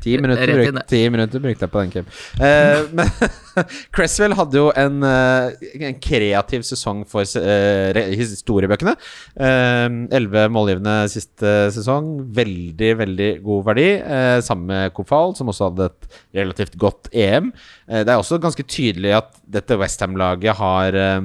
Ti 0.00 0.16
minutter, 0.22 0.54
bruk, 0.56 0.80
ti 0.90 1.02
minutter 1.12 1.42
brukte 1.44 1.66
jeg 1.66 1.72
på 1.74 1.82
den, 1.84 1.92
Kim. 1.94 2.10
Uh, 2.40 2.86
men 2.96 3.10
Cresswell 3.94 4.36
hadde 4.38 4.56
jo 4.60 4.70
en, 4.78 5.02
eh, 5.04 5.68
en 5.90 5.98
kreativ 6.00 6.64
sesong 6.66 7.02
for 7.08 7.26
uh, 7.40 8.00
historiebøkene. 8.20 8.94
Elleve 9.40 10.46
målgivende 10.52 10.96
siste 11.12 11.54
sesong. 11.74 12.12
Veldig, 12.36 12.92
veldig 13.02 13.30
god 13.44 13.66
verdi. 13.68 13.88
Uh, 14.00 14.38
sammen 14.44 14.70
med 14.70 14.94
Kofal, 14.96 15.34
som 15.36 15.50
også 15.52 15.70
hadde 15.70 15.90
et 15.90 16.20
relativt 16.40 16.78
godt 16.80 17.10
EM. 17.12 17.50
Eh, 17.90 18.04
det 18.04 18.12
er 18.12 18.20
også 18.20 18.40
ganske 18.42 18.64
tydelig 18.68 19.14
at 19.18 19.32
dette 19.58 19.78
Westham-laget 19.80 20.58
har 20.60 20.98
eh, 20.98 21.20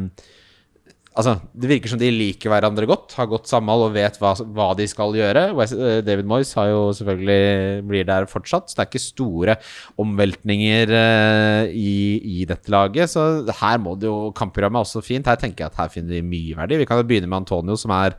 Altså, 1.16 1.38
Det 1.56 1.70
virker 1.70 1.88
som 1.94 2.00
de 2.00 2.10
liker 2.12 2.52
hverandre 2.52 2.86
godt, 2.90 3.14
har 3.16 3.28
godt 3.32 3.48
samhold 3.48 3.86
og 3.86 3.94
vet 3.96 4.18
hva, 4.20 4.34
hva 4.36 4.66
de 4.76 4.84
skal 4.92 5.14
gjøre. 5.16 5.46
Eh, 5.64 6.02
David 6.04 6.28
Moyes 6.28 6.52
har 6.60 6.68
jo 6.74 6.82
selvfølgelig 6.98 7.86
blir 7.88 8.04
der 8.10 8.28
fortsatt, 8.28 8.68
så 8.68 8.76
det 8.76 8.84
er 8.84 8.90
ikke 8.90 9.04
store 9.06 9.56
omveltninger 10.04 10.92
eh, 10.92 11.72
i, 11.72 11.96
i 12.42 12.46
dette 12.50 12.68
laget. 12.74 13.10
Så 13.14 13.24
her 13.62 13.80
må 13.80 13.96
det 14.00 14.10
jo 14.10 14.34
Kampprogrammet 14.36 14.82
er 14.82 14.90
også 14.90 15.04
fint. 15.06 15.28
Her 15.32 15.40
tenker 15.40 15.64
jeg 15.66 15.72
at 15.72 15.80
her 15.86 15.94
finner 15.94 16.18
vi 16.18 16.26
mye 16.34 16.58
verdi. 16.60 16.82
Vi 16.84 16.90
kan 16.90 17.00
jo 17.00 17.08
begynne 17.08 17.32
med 17.32 17.44
Antonio, 17.46 17.78
som 17.80 17.96
har 17.96 18.18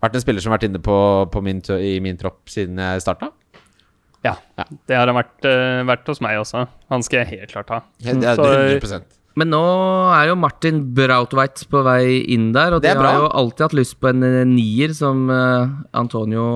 vært 0.00 0.16
en 0.16 0.24
spiller 0.24 0.40
som 0.40 0.52
har 0.54 0.58
vært 0.60 0.70
inne 0.70 0.80
på, 0.84 0.96
på 1.34 1.44
min, 1.44 1.60
i 1.76 1.98
min 2.00 2.16
tropp 2.20 2.48
siden 2.52 2.80
jeg 2.80 3.04
starta. 3.04 3.28
ja. 4.24 4.36
Det 4.88 4.96
har 4.96 5.06
han 5.06 5.16
vært, 5.20 5.36
eh, 5.46 5.84
vært 5.86 6.08
hos 6.10 6.20
meg 6.24 6.40
også. 6.40 6.64
Han 6.90 7.04
skal 7.04 7.22
jeg 7.26 7.38
helt 7.38 7.52
klart 7.52 7.68
ha. 7.76 7.82
Det 8.00 8.16
er 8.24 8.34
Så- 8.40 8.48
100 8.48 9.17
Men 9.38 9.52
nå 9.52 9.62
er 10.16 10.30
jo 10.30 10.38
Martin 10.40 10.80
Brautveit 10.96 11.62
på 11.70 11.82
vei 11.86 12.24
inn 12.34 12.50
der, 12.56 12.74
og 12.74 12.82
de 12.82 12.90
har 12.90 13.20
jo 13.20 13.30
alltid 13.40 13.66
hatt 13.68 13.78
lyst 13.78 13.98
på 14.02 14.10
en 14.10 14.24
eh, 14.26 14.42
nier, 14.48 14.94
som 14.96 15.28
eh, 15.30 15.74
Antonio 15.98 16.46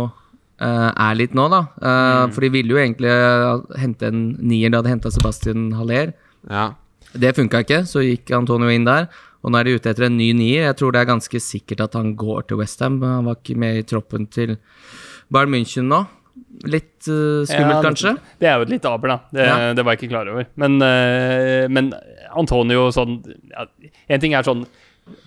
eh, 0.58 0.88
er 0.90 1.18
litt 1.18 1.36
nå, 1.38 1.46
da. 1.52 1.64
Mm. 1.78 2.32
For 2.34 2.46
de 2.46 2.52
ville 2.56 2.74
jo 2.74 2.80
egentlig 2.82 3.12
hente 3.82 4.10
en 4.10 4.24
nier 4.40 4.72
da 4.72 4.82
de 4.82 4.94
henta 4.94 5.12
Sebastian 5.14 5.70
Haller. 5.78 6.14
Ja. 6.48 6.72
Det 7.12 7.34
funka 7.36 7.62
ikke, 7.62 7.82
så 7.88 8.02
gikk 8.02 8.32
Antonio 8.34 8.72
inn 8.72 8.88
der. 8.88 9.10
Og 9.42 9.50
nå 9.50 9.58
er 9.58 9.66
de 9.66 9.76
ute 9.76 9.90
etter 9.90 10.06
en 10.06 10.16
ny 10.16 10.30
nier. 10.38 10.68
Jeg 10.68 10.78
tror 10.78 10.94
det 10.94 11.02
er 11.02 11.10
ganske 11.10 11.42
sikkert 11.42 11.82
at 11.88 11.96
han 11.98 12.14
går 12.18 12.46
til 12.46 12.60
Westham. 12.60 13.00
Han 13.02 13.26
var 13.26 13.40
ikke 13.40 13.58
med 13.58 13.80
i 13.80 13.86
troppen 13.86 14.28
til 14.30 14.56
Bayern 15.32 15.50
München 15.52 15.90
nå. 15.90 16.04
Litt 16.64 17.08
uh, 17.10 17.42
skummelt, 17.48 17.74
Ja, 17.74 17.82
kanskje? 17.84 18.12
Det 18.40 18.48
er 18.48 18.56
jo 18.60 18.66
et 18.66 18.72
litt 18.72 18.84
aber, 18.88 19.08
da. 19.08 19.16
Det, 19.34 19.46
Ja. 19.46 19.56
det 19.74 19.84
var 19.84 19.96
jeg 19.96 20.02
ikke 20.02 20.12
klar 20.14 20.30
over. 20.32 20.46
Men, 20.56 20.78
uh, 20.80 21.68
men 21.68 21.92
Antonio 22.38 22.86
sånn 22.94 23.18
ja, 23.50 23.66
En 24.08 24.20
ting 24.22 24.32
er 24.38 24.46
sånn 24.46 24.62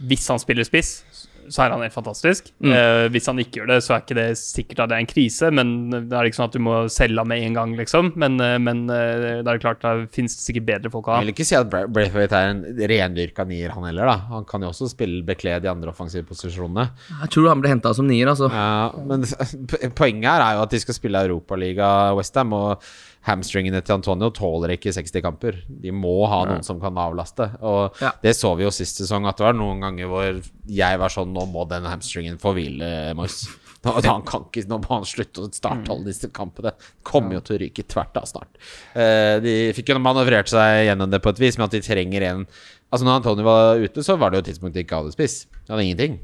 Hvis 0.07 0.25
han 0.31 0.39
spiller 0.39 0.63
spiss, 0.65 1.03
så 1.51 1.65
er 1.65 1.73
han 1.73 1.83
helt 1.85 1.95
fantastisk. 1.95 2.49
Mm. 2.63 2.71
Uh, 2.73 3.05
hvis 3.13 3.29
han 3.29 3.39
ikke 3.41 3.59
gjør 3.59 3.71
det, 3.73 3.79
så 3.85 3.95
er 3.95 4.03
ikke 4.03 4.17
det 4.17 4.27
sikkert 4.39 4.83
at 4.83 4.91
det 4.91 4.97
er 4.97 5.03
en 5.03 5.09
krise, 5.09 5.51
men 5.53 5.73
det 5.93 6.15
er 6.15 6.29
ikke 6.29 6.39
sånn 6.39 6.49
at 6.49 6.57
du 6.57 6.63
må 6.65 6.75
selge 6.91 7.21
ham 7.21 7.29
med 7.31 7.45
en 7.45 7.57
gang, 7.57 7.75
liksom. 7.79 8.11
Men, 8.21 8.37
uh, 8.41 8.57
men 8.61 8.85
uh, 8.89 9.41
det 9.45 9.53
er 9.53 9.61
klart 9.63 9.83
det 9.85 10.09
finnes 10.15 10.37
sikkert 10.41 10.67
bedre 10.69 10.93
folk 10.93 11.09
å 11.09 11.15
ha. 11.15 11.21
Jeg 11.21 11.29
vil 11.29 11.35
ikke 11.35 11.47
si 11.47 11.57
at 11.59 11.71
Bra- 11.71 11.85
Braithwaite 11.91 12.41
er 12.41 12.53
en 12.53 12.63
rendyrka 12.93 13.47
nier, 13.49 13.73
han 13.75 13.87
heller. 13.89 14.11
da 14.11 14.17
Han 14.33 14.47
kan 14.49 14.65
jo 14.65 14.71
også 14.73 14.89
spille 14.91 15.23
bekle 15.27 15.57
de 15.63 15.71
andre 15.71 15.93
offensive 15.93 16.27
posisjonene. 16.29 16.89
Jeg 17.23 17.33
tror 17.35 17.51
han 17.53 17.63
ble 17.63 17.73
henta 17.75 17.93
som 17.97 18.07
nier, 18.09 18.31
altså. 18.31 18.51
Ja, 18.51 18.91
men 19.05 19.25
poenget 19.99 20.29
her 20.31 20.45
er 20.45 20.59
jo 20.59 20.65
at 20.65 20.75
de 20.75 20.81
skal 20.83 20.97
spille 20.97 21.25
Europaliga 21.27 21.89
Westham, 22.17 22.55
og 22.57 22.85
hamstringene 23.25 23.81
til 23.81 23.95
Antonio 23.97 24.29
tåler 24.35 24.75
ikke 24.75 24.93
60 24.93 25.21
kamper. 25.25 25.57
De 25.67 25.91
må 25.95 26.27
ha 26.29 26.43
noen 26.45 26.63
som 26.65 26.79
kan 26.81 26.93
avlaste. 27.01 27.47
Og 27.65 27.95
Ja. 28.01 28.11
det 28.21 28.35
så 28.37 28.55
vi 28.57 28.63
jo 28.67 28.71
sist 28.71 29.01
sesong, 29.01 29.25
at 29.27 29.37
det 29.37 29.47
var 29.47 29.53
noen 29.57 29.81
ganger 29.81 30.07
hvor 30.11 30.41
jeg 30.67 30.99
var 31.01 31.09
sånn 31.09 31.33
Nå 31.33 31.45
må 31.51 31.67
den 31.67 31.83
hamstringen 31.89 32.37
få 32.37 32.53
hvile, 32.53 33.13
Moyes. 33.17 33.47
Nå, 33.85 33.91
han 34.01 34.23
kan 34.25 34.45
ikke, 34.47 34.63
nå 34.67 34.79
må 34.81 34.87
han 34.89 35.03
slutte 35.05 35.43
å 35.45 35.49
starte 35.53 35.91
alle 35.93 36.05
disse 36.07 36.29
kampene. 36.33 36.71
Kommer 37.05 37.37
jo 37.37 37.41
til 37.45 37.57
å 37.57 37.59
ryke 37.61 37.83
tvert 37.85 38.17
av 38.17 38.25
snart. 38.25 38.49
Eh, 38.97 39.39
de 39.43 39.73
fikk 39.77 39.91
jo 39.93 39.99
manøvrert 40.01 40.49
seg 40.49 40.87
gjennom 40.87 41.11
det 41.11 41.21
på 41.21 41.29
et 41.29 41.41
vis, 41.43 41.57
men 41.57 41.65
at 41.65 41.75
de 41.75 41.81
trenger 41.85 42.21
en 42.31 42.47
Altså 42.93 43.03
Når 43.03 43.15
Antonio 43.19 43.43
var 43.43 43.75
ute, 43.81 44.03
så 44.05 44.15
var 44.17 44.29
det 44.29 44.37
jo 44.37 44.43
et 44.45 44.49
tidspunkt 44.53 44.73
de 44.77 44.83
ikke 44.85 44.95
hadde 45.01 45.11
spiss. 45.11 45.45
De 45.65 45.73
hadde 45.73 45.83
ingenting. 45.83 46.19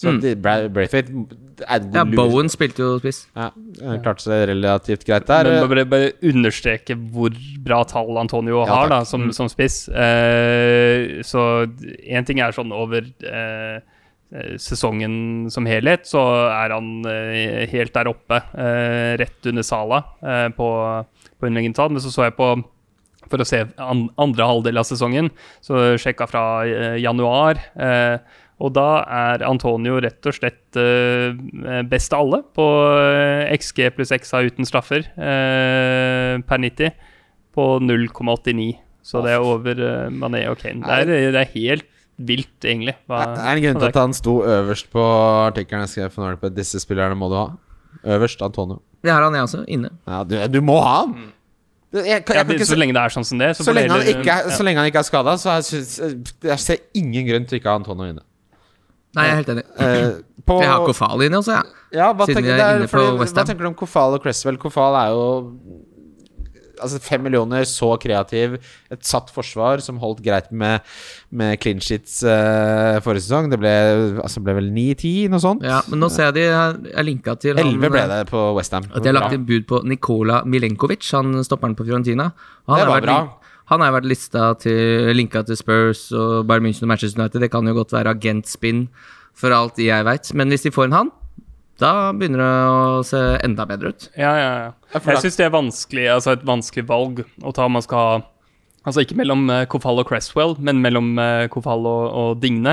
Så 0.00 0.08
Mm. 0.10 0.20
Braithwaite 0.72 1.12
er 1.68 1.80
Ja, 1.94 2.02
lur- 2.02 2.16
Bowen 2.16 2.48
spilte 2.50 2.80
jo 2.82 2.98
spiss. 2.98 3.26
Ja, 3.36 3.50
klarte 4.02 4.24
seg 4.24 4.48
relativt 4.48 5.04
greit 5.06 5.26
der. 5.28 5.44
Men 5.44 5.68
bare, 5.68 5.84
bare 5.86 6.08
understreke 6.26 6.96
hvor 7.12 7.30
bra 7.62 7.84
tall 7.84 8.16
Antonio 8.18 8.64
Ja, 8.66 8.74
har 8.74 8.88
da, 8.88 9.00
som, 9.04 9.28
som, 9.30 9.46
som 9.46 9.48
spiss. 9.52 9.84
Uh, 9.92 11.20
så 11.22 11.66
én 12.08 12.26
ting 12.26 12.40
er 12.42 12.50
sånn 12.56 12.72
over 12.74 13.04
eh, 13.22 13.78
eh, 14.34 14.52
sesongen 14.58 15.50
som 15.52 15.66
helhet, 15.68 16.08
så 16.08 16.22
er 16.50 16.74
han 16.74 17.04
uh, 17.06 17.62
helt 17.70 17.94
der 17.94 18.10
oppe, 18.10 18.42
eh, 18.58 19.14
rett 19.20 19.46
under 19.52 19.62
Sala 19.62 20.02
på, 20.56 20.68
på 21.38 21.46
underliggende 21.46 21.76
tall. 21.78 21.90
Men 21.94 22.02
så 22.02 22.10
så 22.10 22.26
jeg 22.30 22.36
på 22.40 22.54
for 23.30 23.40
å 23.40 23.46
se 23.48 23.62
an, 23.80 24.08
andre 24.20 24.44
halvdel 24.44 24.76
av 24.80 24.84
sesongen, 24.84 25.30
så 25.64 25.94
sjekka 25.96 26.26
fra 26.28 26.42
januar. 27.00 27.60
Eh, 27.80 28.18
og 28.62 28.70
da 28.76 28.86
er 29.10 29.42
Antonio 29.48 29.96
rett 30.04 30.28
og 30.30 30.36
slett 30.36 30.78
eh, 30.78 31.82
best 31.90 32.14
av 32.14 32.22
alle 32.24 32.42
på 32.54 32.66
eh, 32.94 33.50
XG 33.58 33.88
pluss 33.96 34.12
XA 34.14 34.44
uten 34.46 34.68
straffer 34.68 35.02
eh, 35.18 36.36
per 36.46 36.62
90 36.62 36.92
på 37.56 37.66
0,89. 37.82 38.68
Så 39.02 39.18
det 39.26 39.32
er 39.34 39.42
over 39.42 39.74
Mané 40.14 40.44
og 40.48 40.60
Kane. 40.62 40.84
Det 40.86 41.00
er, 41.02 41.32
det 41.34 41.40
er 41.42 41.48
helt 41.56 41.88
vilt, 42.22 42.54
egentlig. 42.62 42.94
hva- 43.10 43.24
Det 43.34 43.42
er 43.42 43.56
en 43.58 43.62
grunn 43.64 43.80
til 43.82 43.88
at 43.90 43.98
han 43.98 44.14
sto 44.14 44.36
øverst 44.46 44.86
på 44.94 45.02
artikkelen 45.48 45.82
jeg 45.88 45.90
skrev 45.96 46.12
for 46.14 46.22
Nordic 46.22 46.40
på 46.44 46.52
disse 46.54 46.78
spillerne 46.84 47.18
må 47.18 47.28
du 47.32 47.34
ha. 47.40 47.48
Øverst 48.14 48.40
Antonio. 48.46 48.78
Det 49.02 49.10
har 49.10 49.24
han, 49.26 49.34
jeg 49.34 49.42
også. 49.48 49.64
Inne. 49.66 49.90
Ja, 50.06 50.22
du, 50.22 50.36
du 50.54 50.60
må 50.62 50.78
ha 50.84 51.00
han! 51.02 51.32
Jeg, 51.92 52.22
Ja, 52.24 52.44
så 52.64 52.76
lenge 52.78 52.94
det 52.96 53.02
er 53.02 53.12
sånn 53.12 53.26
som 53.28 53.40
det. 53.42 53.50
Så, 53.58 53.66
Så 53.66 53.72
lenge, 53.76 53.90
han 53.92 54.06
ikke 54.06 54.22
er, 54.24 54.46
ja. 54.46 54.54
så 54.56 54.64
lenge 54.64 54.80
han 54.80 54.88
ikke 54.88 55.02
er 55.02 55.08
skada, 55.10 55.34
så 55.36 55.58
jeg, 55.58 56.22
jeg 56.46 56.58
ser 56.62 56.78
ingen 56.96 57.26
grunn 57.28 57.44
til 57.50 57.58
ikke 57.58 57.68
å 57.68 57.74
ha 57.74 57.80
Antonio 57.82 58.06
inne. 58.14 58.22
Nei, 59.16 59.24
jeg 59.28 59.32
er 59.32 59.40
helt 59.42 59.54
enig. 59.56 59.64
Uh, 59.82 60.20
på, 60.42 60.58
Jeg 60.62 60.70
har 60.72 60.82
Kofal 60.88 61.22
inne 61.28 61.38
også, 61.38 61.54
jeg. 61.54 61.80
ja, 62.00 62.08
hva, 62.16 62.26
siden 62.26 62.46
jeg 62.48 62.58
er 62.58 62.64
er, 62.64 62.80
inne 62.80 62.90
på 62.90 63.02
Westham. 63.20 63.42
Hva 63.42 63.48
tenker 63.50 63.66
du 63.66 63.70
om 63.70 63.78
Kofal 63.78 64.16
og 64.16 64.22
Cresswell? 64.24 64.58
Kofal 64.58 64.96
er 64.98 65.12
jo 65.14 65.26
Altså 66.82 66.98
Fem 66.98 67.20
millioner, 67.22 67.62
så 67.68 67.92
kreativ. 68.00 68.56
Et 68.90 69.04
satt 69.06 69.28
forsvar 69.30 69.78
som 69.84 70.00
holdt 70.02 70.22
greit 70.24 70.48
med, 70.50 70.80
med 71.30 71.60
clean 71.62 71.78
sheets 71.84 72.16
uh, 72.26 72.98
forrige 73.04 73.22
sesong. 73.28 73.52
Det 73.52 73.58
ble, 73.60 73.70
altså 74.24 74.42
ble 74.42 74.56
vel 74.56 74.70
9-10, 74.74 75.28
noe 75.30 75.42
sånt? 75.44 75.62
Ja, 75.68 75.78
men 75.92 76.02
nå 76.02 76.08
ser 76.10 76.32
jeg 76.32 76.40
de 76.40 76.46
er- 76.50 77.06
linka 77.06 77.36
til 77.38 77.60
han, 77.60 77.70
11 77.76 77.92
ble 77.92 78.02
det 78.10 78.18
på 78.32 78.42
Westham. 78.56 78.88
At 78.90 79.04
de 79.04 79.12
har 79.12 79.18
lagt 79.20 79.36
inn 79.36 79.46
bud 79.46 79.68
på 79.70 79.82
Nikola 79.86 80.40
Milenkovic, 80.48 81.06
han 81.14 81.30
stopperen 81.46 81.78
på 81.78 81.86
Fiorentina. 81.86 82.32
Han 82.66 82.82
Det 82.82 82.90
var 82.90 83.06
bra. 83.06 83.20
Han 83.72 83.80
har 83.80 83.94
vært 83.94 84.10
lista 84.10 84.52
til, 84.60 85.10
linka 85.16 85.42
til 85.48 85.56
Spurs 85.56 86.10
og 86.12 86.44
Bayern 86.48 86.66
München 86.66 86.84
og 86.84 86.92
Manchester 86.92 87.22
United. 87.22 87.40
Det 87.40 87.50
kan 87.54 87.68
jo 87.68 87.76
godt 87.78 87.94
være 87.94 88.12
agentspinn 88.12 88.86
for 89.38 89.54
alt 89.56 89.80
jeg 89.80 90.04
veit. 90.04 90.32
Men 90.36 90.52
hvis 90.52 90.66
de 90.66 90.74
får 90.74 90.90
en 90.90 90.98
han, 90.98 91.12
da 91.80 92.12
begynner 92.12 92.42
det 92.42 92.50
å 92.68 93.04
se 93.06 93.20
enda 93.42 93.64
bedre 93.66 93.94
ut. 93.94 94.10
Ja, 94.12 94.32
ja, 94.36 94.50
ja. 94.66 95.00
Jeg 95.00 95.24
syns 95.24 95.40
det 95.40 95.46
er 95.48 95.54
vanskelig, 95.54 96.04
altså 96.18 96.36
et 96.36 96.44
vanskelig 96.46 96.84
valg 96.90 97.24
å 97.24 97.54
ta 97.56 97.66
om 97.68 97.78
man 97.78 97.86
skal 97.86 98.06
ha 98.10 98.20
Altså 98.82 99.04
ikke 99.04 99.14
mellom 99.14 99.44
uh, 99.46 99.60
Kofal 99.70 100.00
og 100.02 100.08
Cresswell, 100.08 100.56
men 100.58 100.80
mellom 100.82 101.12
uh, 101.14 101.44
Kofal 101.54 101.84
og, 101.86 102.00
og 102.18 102.40
Digne. 102.42 102.72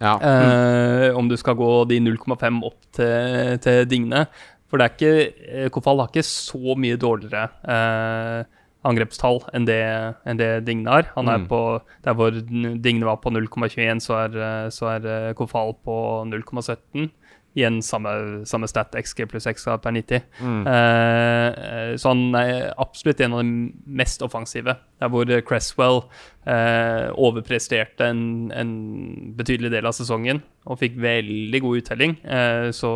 Ja. 0.00 0.16
Eh, 0.18 1.16
Om 1.16 1.28
du 1.28 1.36
skal 1.36 1.54
gå 1.54 1.68
de 1.90 2.00
0,5 2.00 2.62
opp 2.66 2.78
til, 2.96 3.58
til 3.62 3.84
Digne. 3.86 4.24
For 4.70 4.80
det 4.80 4.86
er 4.86 4.94
ikke 4.96 5.12
eh, 5.50 5.68
Kofal 5.74 6.00
har 6.00 6.10
ikke 6.10 6.26
så 6.26 6.76
mye 6.78 6.98
dårligere 7.00 7.44
eh, 7.74 8.59
angrepstall 8.84 9.42
enn 9.52 9.66
det, 9.68 9.80
enn 10.26 10.38
det 10.40 10.64
Digne 10.64 10.88
har. 10.88 11.10
Han 11.16 11.28
er 11.28 11.38
Mm. 11.38 11.48
på 11.48 11.82
Der 12.04 12.14
hvor 12.14 12.30
Digne 12.32 13.04
var 13.04 13.16
på 13.20 13.30
0,21, 13.30 14.00
så 14.00 14.14
er, 14.24 14.70
så 14.70 14.86
er 14.96 15.06
eh, 15.28 15.32
Kofal 15.34 15.74
på 15.84 16.24
0,17. 16.26 17.10
Igjen 17.58 17.80
samme, 17.82 18.46
samme 18.46 18.68
stat 18.70 18.92
XG 18.94 19.24
pluss 19.26 19.44
XA 19.50 19.74
per 19.82 19.90
90. 19.90 20.22
Mm. 20.40 20.66
Eh, 20.70 21.96
så 21.98 22.12
han 22.12 22.34
er 22.38 22.72
absolutt 22.78 23.20
en 23.20 23.32
av 23.34 23.42
de 23.42 23.72
mest 23.86 24.22
offensive. 24.22 24.76
Der 25.00 25.08
hvor 25.10 25.24
Cresswell 25.42 26.04
eh, 26.46 27.10
overpresterte 27.18 28.06
en, 28.06 28.52
en 28.54 29.34
betydelig 29.36 29.72
del 29.74 29.86
av 29.90 29.96
sesongen 29.98 30.42
og 30.66 30.78
fikk 30.78 31.00
veldig 31.02 31.60
god 31.64 31.82
uttelling. 31.82 32.16
Eh, 32.24 32.70
så 32.70 32.92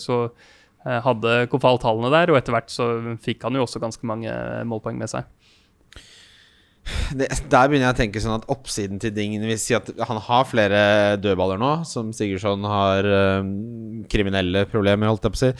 så 0.00 0.30
hadde 0.84 1.48
Kofal 1.52 1.80
tallene 1.82 2.12
der, 2.14 2.30
og 2.32 2.38
etter 2.38 2.54
hvert 2.54 2.70
så 2.72 2.86
fikk 3.22 3.42
han 3.44 3.58
jo 3.58 3.64
også 3.66 3.82
ganske 3.82 4.06
mange 4.08 4.32
målpoeng 4.68 5.00
med 5.00 5.10
seg. 5.10 5.26
det, 7.18 7.28
der 7.50 7.68
begynner 7.68 7.88
jeg 7.88 7.96
å 7.96 7.98
tenke 7.98 8.22
sånn 8.22 8.36
at 8.38 8.46
oppsiden 8.52 9.00
til 9.02 9.12
Dingen 9.16 9.44
vil 9.48 9.58
si 9.60 9.76
at 9.76 9.90
han 10.08 10.20
har 10.28 10.48
flere 10.48 10.80
dødballer 11.20 11.60
nå, 11.60 11.72
som 11.88 12.12
Sigurdsson 12.16 12.64
har 12.68 13.08
eh, 13.08 13.50
kriminelle 14.12 14.64
problemer, 14.70 15.10
holdt 15.10 15.28
jeg 15.28 15.34
på 15.34 15.40
å 15.40 15.42
si. 15.42 15.52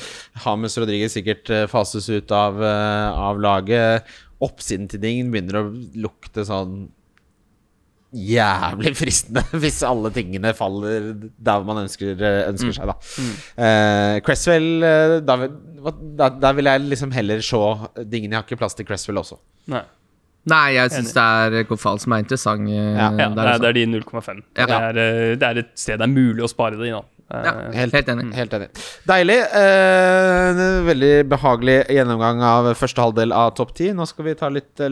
Hames 0.45 0.79
Rodriguez 0.81 1.17
sikkert 1.17 1.53
eh, 1.55 1.67
fases 1.71 2.09
ut 2.11 2.35
av, 2.35 2.61
eh, 2.65 3.25
av 3.29 3.41
laget. 3.43 4.09
Oppsiden 4.45 4.89
til 4.91 5.03
Dingen 5.03 5.33
begynner 5.33 5.61
å 5.61 5.69
lukte 5.99 6.47
sånn 6.49 6.87
jævlig 8.15 8.95
fristende 8.97 9.43
hvis 9.63 9.83
alle 9.85 10.11
tingene 10.15 10.55
faller 10.57 11.11
der 11.37 11.67
man 11.69 11.83
ønsker, 11.85 12.15
eh, 12.17 12.41
ønsker 12.53 12.73
seg, 12.79 12.89
da. 12.89 12.97
Eh, 13.61 14.17
Cresswell 14.25 14.69
eh, 14.87 15.19
da, 15.27 15.37
vil- 15.43 15.59
da, 16.17 16.31
da 16.33 16.53
vil 16.57 16.71
jeg 16.71 16.87
liksom 16.89 17.13
heller 17.15 17.43
se 17.45 17.61
Dingen. 18.09 18.33
Jeg 18.33 18.39
har 18.41 18.47
ikke 18.49 18.59
plass 18.61 18.75
til 18.79 18.89
Cresswell 18.89 19.21
også. 19.21 19.37
Nei. 19.69 19.85
Nei, 20.49 20.65
jeg 20.79 20.89
syns 20.95 21.11
det 21.13 21.23
er 21.61 21.65
Kofal 21.69 21.99
som 22.01 22.15
er 22.17 22.23
interessant. 22.25 22.71
Ja, 22.73 23.11
Ja, 23.13 23.29
det 23.29 23.37
der 23.37 23.51
er, 23.53 23.59
det 23.61 23.69
er 23.69 23.77
de 23.77 23.87
0,5. 23.99 24.43
Ja. 24.57 24.67
Det, 24.97 25.07
det 25.43 25.49
er 25.51 25.59
et 25.61 25.73
sted 25.77 25.99
det 26.01 26.07
er 26.07 26.13
mulig 26.15 26.47
å 26.47 26.49
spare 26.49 26.79
det 26.81 26.89
i 26.89 26.95
nå. 26.95 27.03
Ja, 27.29 27.53
Helt- 27.77 27.93
helt, 27.93 28.09
enig. 28.09 28.31
Helt 28.33 28.55
enig. 28.57 28.69
Deilig. 29.05 29.37
Eh, 29.61 30.61
veldig 30.89 31.13
behagelig 31.29 31.75
gjennomgang 31.93 32.41
av 32.41 32.71
første 32.81 33.05
halvdel 33.05 33.35
av 33.37 33.51
topp 33.59 33.75
ti. 33.77 33.91
Nå 33.93 34.07
skal 34.09 34.31
vi 34.31 34.35
ta 34.41 34.49
litt 34.49 34.81
uh, 34.81 34.89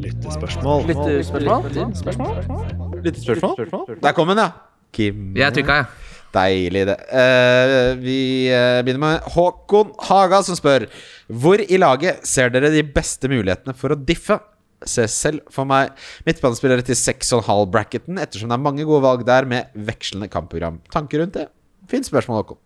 lyttespørsmål. 0.00 0.86
Lyttespørsmål. 0.90 3.02
Lyttespørsmål? 3.04 3.98
Der 4.02 4.16
kom 4.16 4.30
den, 4.32 4.42
ja. 4.42 4.50
Kim. 4.94 5.30
Jeg 5.38 5.54
trykka, 5.54 5.80
jeg. 5.80 5.86
Deilig, 6.34 6.84
det. 6.86 6.96
Uh, 7.10 7.98
vi 7.98 8.20
uh, 8.54 8.78
begynner 8.84 9.02
med 9.02 9.32
Håkon 9.34 9.90
Haga, 10.06 10.38
som 10.46 10.54
spør 10.58 10.86
Hvor 11.26 11.58
i 11.58 11.78
laget 11.78 12.22
ser 12.26 12.52
dere 12.54 12.70
de 12.70 12.84
beste 12.86 13.30
mulighetene 13.30 13.74
for 13.78 13.94
å 13.94 13.98
diffe? 13.98 14.38
Se 14.86 15.04
selv 15.10 15.42
for 15.52 15.68
meg 15.68 15.90
midtbanespillere 16.24 16.84
til 16.86 16.96
6,5-bracketen, 16.96 18.16
ettersom 18.22 18.48
det 18.48 18.56
er 18.56 18.64
mange 18.64 18.86
gode 18.88 19.02
valg 19.04 19.26
der 19.28 19.44
med 19.48 19.74
vekslende 19.74 20.30
kampprogram. 20.32 20.78
Tanker 20.94 21.20
rundt 21.20 21.36
det? 21.36 21.50
Fint 21.90 22.08
spørsmål, 22.08 22.40
Håkon. 22.40 22.60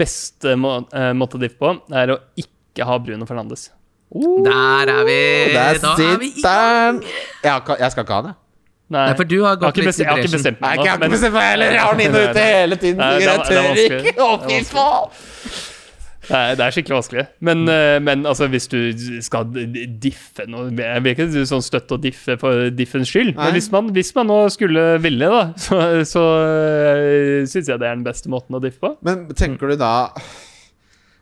Beste 0.00 0.56
må, 0.58 0.80
eh, 0.94 1.12
måte 1.14 1.38
å 1.38 1.42
diffe 1.42 1.58
på 1.60 1.76
er 1.94 2.14
å 2.14 2.18
ikke 2.38 2.88
ha 2.88 2.98
Bruno 3.02 3.28
Fernandes. 3.28 3.68
Der 4.10 4.90
er 4.90 5.04
vi! 5.06 5.18
Der 5.54 5.78
Da 5.82 5.94
er 5.94 6.18
vi 6.18 6.30
i! 6.34 6.42
Jeg, 6.42 7.62
jeg 7.78 7.90
skal 7.94 8.04
ikke 8.04 8.16
ha 8.18 8.22
det. 8.28 8.36
Nei, 8.90 9.04
Nei, 9.06 9.14
for 9.14 9.28
du 9.30 9.36
har 9.44 9.52
jeg 9.54 9.54
har 9.54 9.58
gått 9.62 9.76
litt 9.78 9.98
jeg 10.02 10.08
har 10.08 10.18
ikke 10.18 10.32
bestemt 10.34 10.62
Nei, 10.64 10.70
meg 10.72 10.80
jeg 10.82 10.90
har 10.90 10.98
ikke 10.98 11.10
bestemt 11.12 11.34
meg 11.36 11.44
heller! 11.46 11.74
Jeg 11.76 11.82
har 11.84 11.92
den 11.94 12.06
inne 12.08 12.22
og 12.22 12.30
ute 12.32 12.46
hele 12.48 12.78
tiden! 12.82 12.98
Nei, 12.98 13.10
det 13.12 13.20
er- 13.22 13.30
Jeg 13.30 13.44
det 13.46 13.58
er 13.60 13.92
tør 13.92 14.08
ikke! 14.10 14.24
Å, 14.24 14.30
fy 14.48 14.64
faen! 14.66 15.68
Nei, 16.30 16.42
det 16.54 16.62
er 16.64 16.74
skikkelig 16.74 16.94
vanskelig. 16.96 17.24
Men, 17.42 17.62
eh, 17.70 17.96
men 18.02 18.26
altså, 18.28 18.46
hvis 18.50 18.68
du 18.70 18.78
skal 19.24 19.48
diffe 20.02 20.44
noe 20.50 20.68
Jeg 20.74 21.02
vil 21.02 21.14
ikke 21.16 21.46
sånn 21.48 21.64
støtte 21.64 21.96
å 21.96 22.02
diffe 22.02 22.36
for 22.38 22.68
diffens 22.74 23.10
skyld, 23.10 23.32
Nei. 23.34 23.46
men 23.48 23.56
hvis 23.58 23.70
man, 23.74 23.90
hvis 23.94 24.12
man 24.18 24.30
nå 24.30 24.38
skulle 24.54 24.84
ville, 25.02 25.30
da, 25.30 25.42
så, 25.64 25.80
så 26.06 26.22
uh, 26.42 27.48
syns 27.50 27.70
jeg 27.70 27.78
det 27.82 27.86
er 27.88 27.98
den 27.98 28.06
beste 28.06 28.30
måten 28.30 28.58
å 28.58 28.62
diffe 28.62 28.78
på. 28.82 28.92
Men 29.06 29.26
tenker 29.34 29.72
du 29.72 29.78
da 29.80 29.92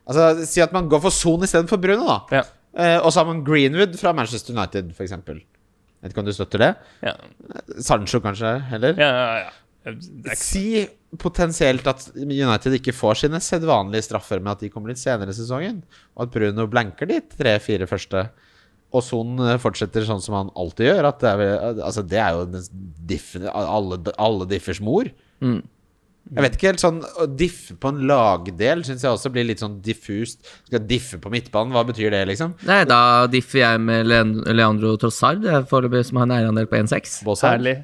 Altså, 0.09 0.46
Si 0.48 0.61
at 0.64 0.72
man 0.72 0.88
går 0.88 1.03
for 1.05 1.12
Son 1.12 1.42
istedenfor 1.44 1.81
Bruno, 1.81 2.07
da. 2.09 2.40
Ja. 2.40 2.44
Eh, 2.76 2.98
og 2.98 3.12
så 3.12 3.22
har 3.22 3.31
man 3.31 3.44
Greenwood 3.46 3.96
fra 4.00 4.12
Manchester 4.16 4.57
United, 4.57 4.92
f.eks. 4.96 5.16
Vet 5.18 6.12
ikke 6.12 6.22
om 6.22 6.28
du 6.28 6.35
støtter 6.35 6.62
det? 6.62 6.74
Ja, 7.07 7.16
Sancho, 7.83 8.20
kanskje? 8.24 8.59
Heller? 8.72 8.98
ja, 9.00 9.09
ja. 9.14 9.40
ja. 9.46 9.57
Ikke 9.88 10.37
Si 10.37 10.64
potensielt 11.18 11.87
at 11.88 12.02
United 12.18 12.74
ikke 12.76 12.92
får 12.92 13.22
sine 13.22 13.40
sedvanlige 13.40 14.04
straffer, 14.11 14.42
men 14.42 14.52
at 14.52 14.61
de 14.61 14.68
kommer 14.72 14.92
litt 14.92 15.00
senere 15.00 15.33
i 15.33 15.37
sesongen, 15.38 15.81
og 16.16 16.26
at 16.26 16.35
Bruno 16.35 16.66
blanker 16.68 17.09
de 17.09 17.22
tre-fire 17.33 17.88
første, 17.88 18.26
og 18.88 19.04
Son 19.04 19.40
eh, 19.44 19.57
fortsetter 19.61 20.04
sånn 20.04 20.22
som 20.24 20.37
han 20.37 20.52
alltid 20.57 20.90
gjør. 20.90 21.09
At 21.11 21.24
det, 21.24 21.33
er, 21.33 21.81
altså, 21.85 22.04
det 22.09 22.20
er 22.24 22.37
jo 22.37 22.62
diff, 23.09 23.35
alle, 23.52 24.00
alle 24.16 24.48
differs 24.48 24.81
mor. 24.85 25.11
Mm. 25.44 25.61
Jeg 26.28 26.44
vet 26.44 26.56
ikke 26.58 26.68
helt 26.68 26.82
sånn 26.82 26.98
Å 27.00 27.26
diffe 27.40 27.74
på 27.80 27.90
en 27.92 28.00
lagdel 28.10 28.82
syns 28.86 29.04
jeg 29.04 29.14
også 29.14 29.30
blir 29.32 29.46
litt 29.48 29.62
sånn 29.62 29.78
diffust. 29.84 30.42
Skal 30.68 30.82
diffe 30.88 31.20
på 31.22 31.32
midtbanen, 31.32 31.72
hva 31.72 31.84
betyr 31.88 32.12
det, 32.14 32.24
liksom? 32.32 32.56
Nei, 32.68 32.83
da 32.88 33.00
differ 33.33 33.62
jeg 33.62 33.85
med 33.85 34.10
Leandro 34.10 34.96
Trossard, 35.00 35.40
det 35.44 35.54
er 35.54 35.68
foreløpig 35.70 36.04
som 36.10 36.20
har 36.20 36.29
en 36.29 36.37
eierandel 36.38 36.68
på 36.70 36.81
1,6. 36.81 37.22
Bossard? 37.29 37.58
herlig. 37.58 37.79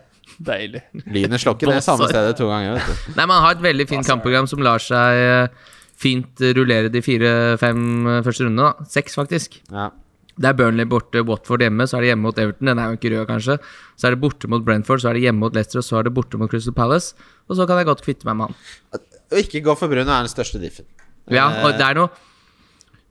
Deilig. 0.45 0.81
Lynet 1.15 1.41
slår 1.43 1.55
ikke 1.55 1.71
ned 1.71 1.85
samme 1.85 2.09
stedet 2.11 2.35
to 2.39 2.49
ganger, 2.51 2.77
vet 2.79 2.89
du. 2.89 3.13
Nei, 3.19 3.27
man 3.31 3.43
har 3.45 3.55
et 3.55 3.63
veldig 3.65 3.87
fint 3.91 4.09
kampprogram 4.09 4.49
som 4.51 4.63
lar 4.67 4.83
seg 4.83 5.21
eh, 5.21 5.75
fint 6.01 6.43
rullere 6.59 6.91
de 6.91 7.03
fire-fem 7.05 7.85
første 8.27 8.49
rundene. 8.49 8.73
da. 8.73 8.89
Seks, 8.91 9.15
faktisk. 9.21 9.61
Ja. 9.71 9.93
Det 10.41 10.49
er 10.51 10.57
Burnley 10.59 10.89
borte, 10.91 11.23
Watford 11.29 11.63
hjemme, 11.63 11.87
så 11.87 11.99
er 11.99 12.05
det 12.05 12.09
hjemme 12.13 12.27
mot 12.27 12.39
Everton. 12.43 12.67
Den 12.73 12.81
er 12.83 12.91
jo 12.91 12.99
ikke 12.99 13.13
rød, 13.15 13.25
kanskje. 13.31 13.59
Så 13.95 14.09
er 14.09 14.17
det 14.17 14.21
borte 14.25 14.51
mot 14.51 14.65
Brentford, 14.67 15.01
så 15.05 15.13
er 15.13 15.19
det 15.19 15.23
hjemme 15.29 15.45
mot 15.45 15.55
Leicester, 15.55 15.79
og 15.79 15.87
så 15.87 16.01
er 16.01 16.09
det 16.09 16.15
borte 16.17 16.41
mot 16.41 16.51
Crystal 16.51 16.75
Palace. 16.75 17.15
Og 17.49 17.57
så 17.59 17.67
kan 17.71 17.79
jeg 17.79 17.87
godt 17.93 18.03
kvitte 18.03 18.27
meg 18.27 18.41
med 18.41 18.51
han. 18.51 19.03
Å 19.31 19.41
ikke 19.41 19.63
gå 19.65 19.75
for 19.79 19.91
Bruno 19.93 20.11
er 20.11 20.27
den 20.27 20.33
største 20.33 20.59
diffen. 20.63 20.87
Ja, 21.33 21.47
og 21.65 21.79
det 21.79 21.87
er 21.87 22.01
noe 22.03 22.11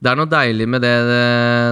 det 0.04 0.12
er 0.12 0.18
noe 0.20 0.28
deilig 0.28 0.66
med 0.68 0.82
det. 0.84 0.90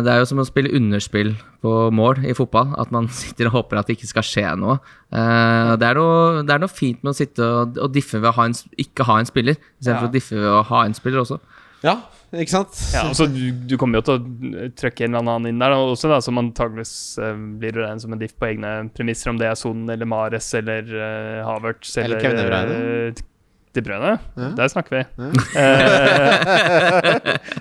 Det 0.05 0.11
er 0.13 0.21
jo 0.21 0.27
som 0.29 0.39
å 0.39 0.45
spille 0.47 0.71
underspill 0.77 1.33
på 1.59 1.71
mål 1.91 2.21
i 2.23 2.35
fotball. 2.37 2.69
At 2.79 2.93
man 2.95 3.09
sitter 3.21 3.49
og 3.49 3.57
håper 3.57 3.81
at 3.81 3.89
det 3.91 3.97
ikke 3.97 4.07
skal 4.13 4.23
skje 4.23 4.45
noe. 4.61 4.77
Eh, 5.11 5.73
det, 5.81 5.89
er 5.89 5.99
noe 5.99 6.45
det 6.47 6.55
er 6.55 6.63
noe 6.63 6.71
fint 6.71 7.01
med 7.03 7.11
å 7.11 7.17
sitte 7.17 7.43
og, 7.43 7.75
og 7.75 7.91
diffe 7.91 8.21
ved 8.23 8.29
å 8.31 8.35
ha 8.39 8.45
en, 8.47 8.55
ikke 8.79 9.03
ha 9.09 9.17
en 9.19 9.27
spiller, 9.27 9.59
istedenfor 9.81 10.07
Ja. 10.07 10.13
å 10.13 10.15
diffe 10.15 10.39
ved 10.39 10.47
å 10.47 10.61
ha 10.71 10.85
en 10.87 10.95
spiller 10.95 11.25
også. 11.25 11.41
Ja, 11.83 11.97
ikke 12.31 12.53
sant? 12.53 12.77
Ja, 12.93 13.01
altså, 13.09 13.27
du, 13.27 13.51
du 13.67 13.75
kommer 13.79 13.99
jo 13.99 14.05
til 14.07 14.15
å 14.15 14.69
trykke 14.79 15.07
en 15.07 15.17
eller 15.17 15.33
annen 15.35 15.51
inn 15.51 15.59
der 15.63 15.75
også, 15.75 16.07
da, 16.11 16.21
som 16.23 16.39
antageligvis 16.39 16.93
uh, 17.19 17.33
blir 17.59 17.75
regnet 17.75 18.05
som 18.05 18.15
en 18.15 18.21
diff 18.21 18.37
på 18.39 18.47
egne 18.53 18.71
premisser, 18.95 19.33
om 19.33 19.41
det 19.41 19.49
er 19.49 19.59
Son 19.59 19.83
eller 19.91 20.07
Mares 20.07 20.47
eller 20.57 20.87
uh, 20.95 21.41
Havertz 21.49 21.97
Eller 21.99 22.21
eller, 22.21 22.23
Kevin 22.23 23.27
Eh, 23.71 23.73
De 23.73 23.81
Bruyne. 23.81 24.19
Ja. 24.35 24.49
Der 24.57 24.67
snakker 24.67 24.97
vi. 24.97 25.03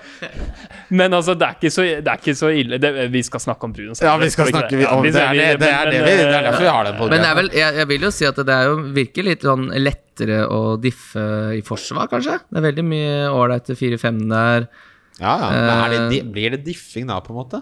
men 0.90 1.14
altså, 1.14 1.34
det 1.36 1.46
er 1.48 1.56
ikke 1.58 1.72
så, 1.74 1.84
det 1.84 2.08
er 2.08 2.20
ikke 2.22 2.36
så 2.38 2.50
ille. 2.56 2.78
Det, 2.82 2.92
vi 3.12 3.22
skal 3.26 3.42
snakke 3.44 3.68
om 3.68 3.74
brun 3.76 3.94
Ja, 4.02 4.16
vi 4.22 4.30
skal 4.32 4.50
snakke 4.52 4.80
om 4.88 5.04
det. 5.04 5.14
Er 5.16 5.34
det, 5.34 5.48
det, 5.62 5.70
er 5.70 5.92
det, 5.92 6.02
vi, 6.06 6.14
det 6.18 6.28
er 6.32 6.48
derfor 6.48 6.64
vi 6.64 6.70
har 6.72 6.88
den 6.88 6.98
på 7.00 7.08
Men 7.12 7.24
det 7.24 7.30
er 7.30 7.38
vel, 7.42 7.50
jeg, 7.58 7.76
jeg 7.82 7.90
vil 7.92 8.06
jo 8.08 8.12
si 8.16 8.28
at 8.30 8.42
det 8.48 8.56
er 8.56 8.70
jo 8.70 8.76
virker 8.96 9.28
litt 9.28 9.46
sånn 9.48 9.66
lettere 9.82 10.44
å 10.48 10.62
diffe 10.82 11.26
i 11.58 11.64
forsvar, 11.66 12.08
kanskje. 12.12 12.38
Det 12.48 12.62
er 12.62 12.68
veldig 12.70 12.86
mye 12.88 13.16
ålreite 13.34 13.78
4-5 13.78 14.22
der. 14.32 14.70
Ja, 15.18 15.34
ja. 15.42 15.50
Men 15.52 15.74
er 15.74 15.90
det, 15.96 16.22
Eh, 16.22 16.32
blir 16.32 16.54
det 16.56 16.62
diffing 16.66 17.08
da, 17.10 17.20
på 17.26 17.34
en 17.34 17.40
måte? 17.42 17.62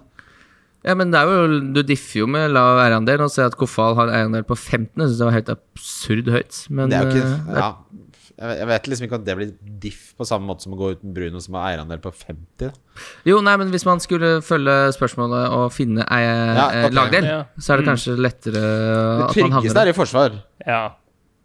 Ja, 0.86 0.94
men 0.94 1.10
det 1.14 1.18
er 1.18 1.26
jo, 1.32 1.60
du 1.74 1.82
differ 1.88 2.20
jo 2.22 2.28
med 2.30 2.52
lav 2.54 2.78
eierandel. 2.84 3.18
Nå 3.24 3.28
ser 3.34 3.48
jeg 3.48 3.54
at 3.56 3.58
Kofal 3.58 3.96
har 3.98 4.12
eierandel 4.14 4.44
på 4.46 4.54
15. 4.58 4.92
Jeg 5.02 5.08
synes 5.10 5.18
det 5.22 5.26
var 5.32 5.34
helt 5.40 5.50
absurd 5.56 6.28
høyt. 6.36 6.60
Men 6.70 6.92
Det 6.94 7.00
er 7.00 7.08
jo 7.08 7.16
ikke 7.16 7.30
eh, 7.32 7.58
ja. 7.58 7.72
Jeg 8.36 8.68
vet 8.68 8.88
liksom 8.92 9.06
ikke 9.08 9.16
at 9.16 9.24
det 9.24 9.34
blir 9.40 9.52
diff 9.80 10.10
på 10.20 10.26
samme 10.28 10.44
måte 10.50 10.66
som 10.66 10.74
å 10.76 10.78
gå 10.78 10.90
uten 10.98 11.14
Bruno, 11.16 11.40
som 11.40 11.56
har 11.56 11.70
eierandel 11.72 12.02
på 12.04 12.12
50. 12.12 12.74
Jo, 13.30 13.38
nei, 13.46 13.54
men 13.62 13.70
hvis 13.72 13.86
man 13.88 14.02
skulle 14.04 14.42
følge 14.44 14.74
spørsmålet 14.98 15.54
og 15.56 15.70
finne 15.72 16.04
ei, 16.12 16.20
Ja, 16.26 16.66
okay. 16.68 16.92
lagdel, 16.98 17.30
Ja. 17.30 17.38
så 17.58 17.74
er 17.74 17.78
det 17.82 17.88
kanskje 17.94 18.18
lettere 18.20 18.60
Det 18.60 19.30
at 19.30 19.40
man 19.40 19.56
havner 19.56 19.56
tryggeste 19.56 19.86
er 19.86 19.92
i 19.94 19.96
forsvar. 19.96 20.36
Ja. 20.68 20.82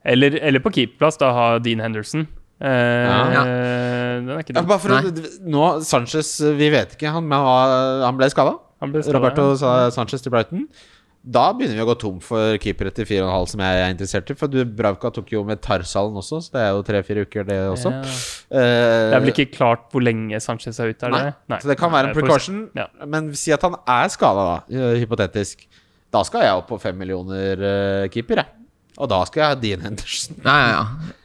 Eller, 0.05 0.34
eller 0.43 0.64
på 0.64 0.72
keeperplass, 0.74 1.16
da 1.22 1.30
ha 1.36 1.47
Dean 1.62 1.78
Henderson. 1.84 2.26
Eh, 2.61 3.07
Ja. 3.38 3.45
Den 3.45 4.28
er 4.34 4.43
ikke 4.43 4.57
Ja, 4.59 4.62
bare 4.66 4.82
for 4.82 4.91
å, 4.99 5.14
nå, 5.47 5.68
Sanchez, 5.86 6.41
vi 6.59 6.68
vet 6.74 6.99
ikke, 6.99 7.09
han, 7.14 7.30
han 7.30 8.03
han 8.03 8.18
ble 8.18 8.28
skada. 8.34 8.59
Roberto. 8.81 9.55
Sa- 9.61 9.91
Sanchez 9.95 10.22
til 10.24 10.33
Brighton. 10.33 10.66
Da 11.20 11.51
begynner 11.53 11.76
vi 11.76 11.83
å 11.85 11.89
gå 11.91 11.95
tom 12.01 12.14
for 12.24 12.57
keepere 12.62 12.89
til 12.97 13.05
4,5 13.05 13.51
som 13.53 13.61
jeg 13.61 13.81
er 13.83 13.91
interessert 13.93 14.31
i. 14.33 14.37
For 14.41 14.49
du, 14.49 14.62
Bravka 14.64 15.11
tok 15.12 15.28
jo 15.35 15.43
med 15.45 15.61
Tarsalen 15.61 16.14
også, 16.16 16.39
så 16.47 16.55
det 16.55 16.62
er 16.64 16.70
jo 16.72 16.81
tre-fire 16.89 17.26
uker, 17.28 17.45
det 17.45 17.59
også. 17.68 17.93
Ja. 17.93 18.14
Eh, 18.57 19.11
Det 19.11 19.18
er 19.18 19.20
vel 19.26 19.33
ikke 19.35 19.51
klart 19.53 19.85
hvor 19.93 20.01
lenge 20.01 20.41
Sanchez 20.41 20.81
er 20.81 20.95
ute? 20.95 21.05
Er 21.11 21.12
det? 21.12 21.35
Nei. 21.53 21.59
Så 21.61 21.68
det 21.68 21.76
kan 21.76 21.93
være 21.93 22.09
en 22.09 22.14
Nei, 22.14 22.22
precaution. 22.22 22.62
Ja. 22.74 22.87
Men 23.05 23.28
si 23.37 23.53
at 23.53 23.61
han 23.68 23.76
er 23.87 24.09
skada, 24.09 24.47
da, 24.72 24.89
hypotetisk. 24.97 25.66
Da 26.11 26.22
skal 26.24 26.41
jeg 26.49 26.57
opp 26.57 26.68
på 26.72 26.81
fem 26.81 26.97
millioner 26.97 27.61
eh, 27.68 28.09
keeper, 28.09 28.41
jeg. 28.41 28.47
Og 28.97 29.09
da 29.12 29.20
skal 29.28 29.43
jeg 29.45 29.49
ha 29.53 29.61
Dean 29.61 29.85
Henderson. 29.91 30.41
Ja, 30.41 30.57
ja, 30.72 30.81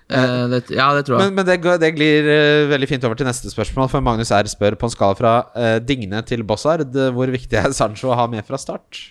ja. 0.10 0.22
Eh, 0.22 0.47
det, 0.51 0.60
ja, 0.76 0.91
det 0.93 1.06
tror 1.08 1.18
jeg. 1.20 1.26
Men, 1.32 1.36
men 1.39 1.45
det, 1.49 1.58
går- 1.64 1.80
det 1.82 1.89
glir 1.95 2.28
uh, 2.30 2.70
veldig 2.70 2.88
fint 2.91 3.03
over 3.08 3.16
til 3.18 3.26
neste 3.26 3.49
spørsmål. 3.49 3.89
For 3.89 4.01
Magnus 4.06 4.30
R 4.36 4.45
spør 4.51 4.76
på 4.78 4.86
en 4.86 4.93
skala 4.93 5.18
fra 5.18 5.34
uh, 5.56 5.80
Digne 5.82 6.22
til 6.30 6.43
Bossard 6.45 6.93
hvor 7.16 7.32
viktig 7.34 7.58
er 7.58 7.74
Sancho 7.74 8.12
å 8.14 8.18
ha 8.20 8.28
med 8.30 8.45
fra 8.45 8.60
start? 8.62 9.01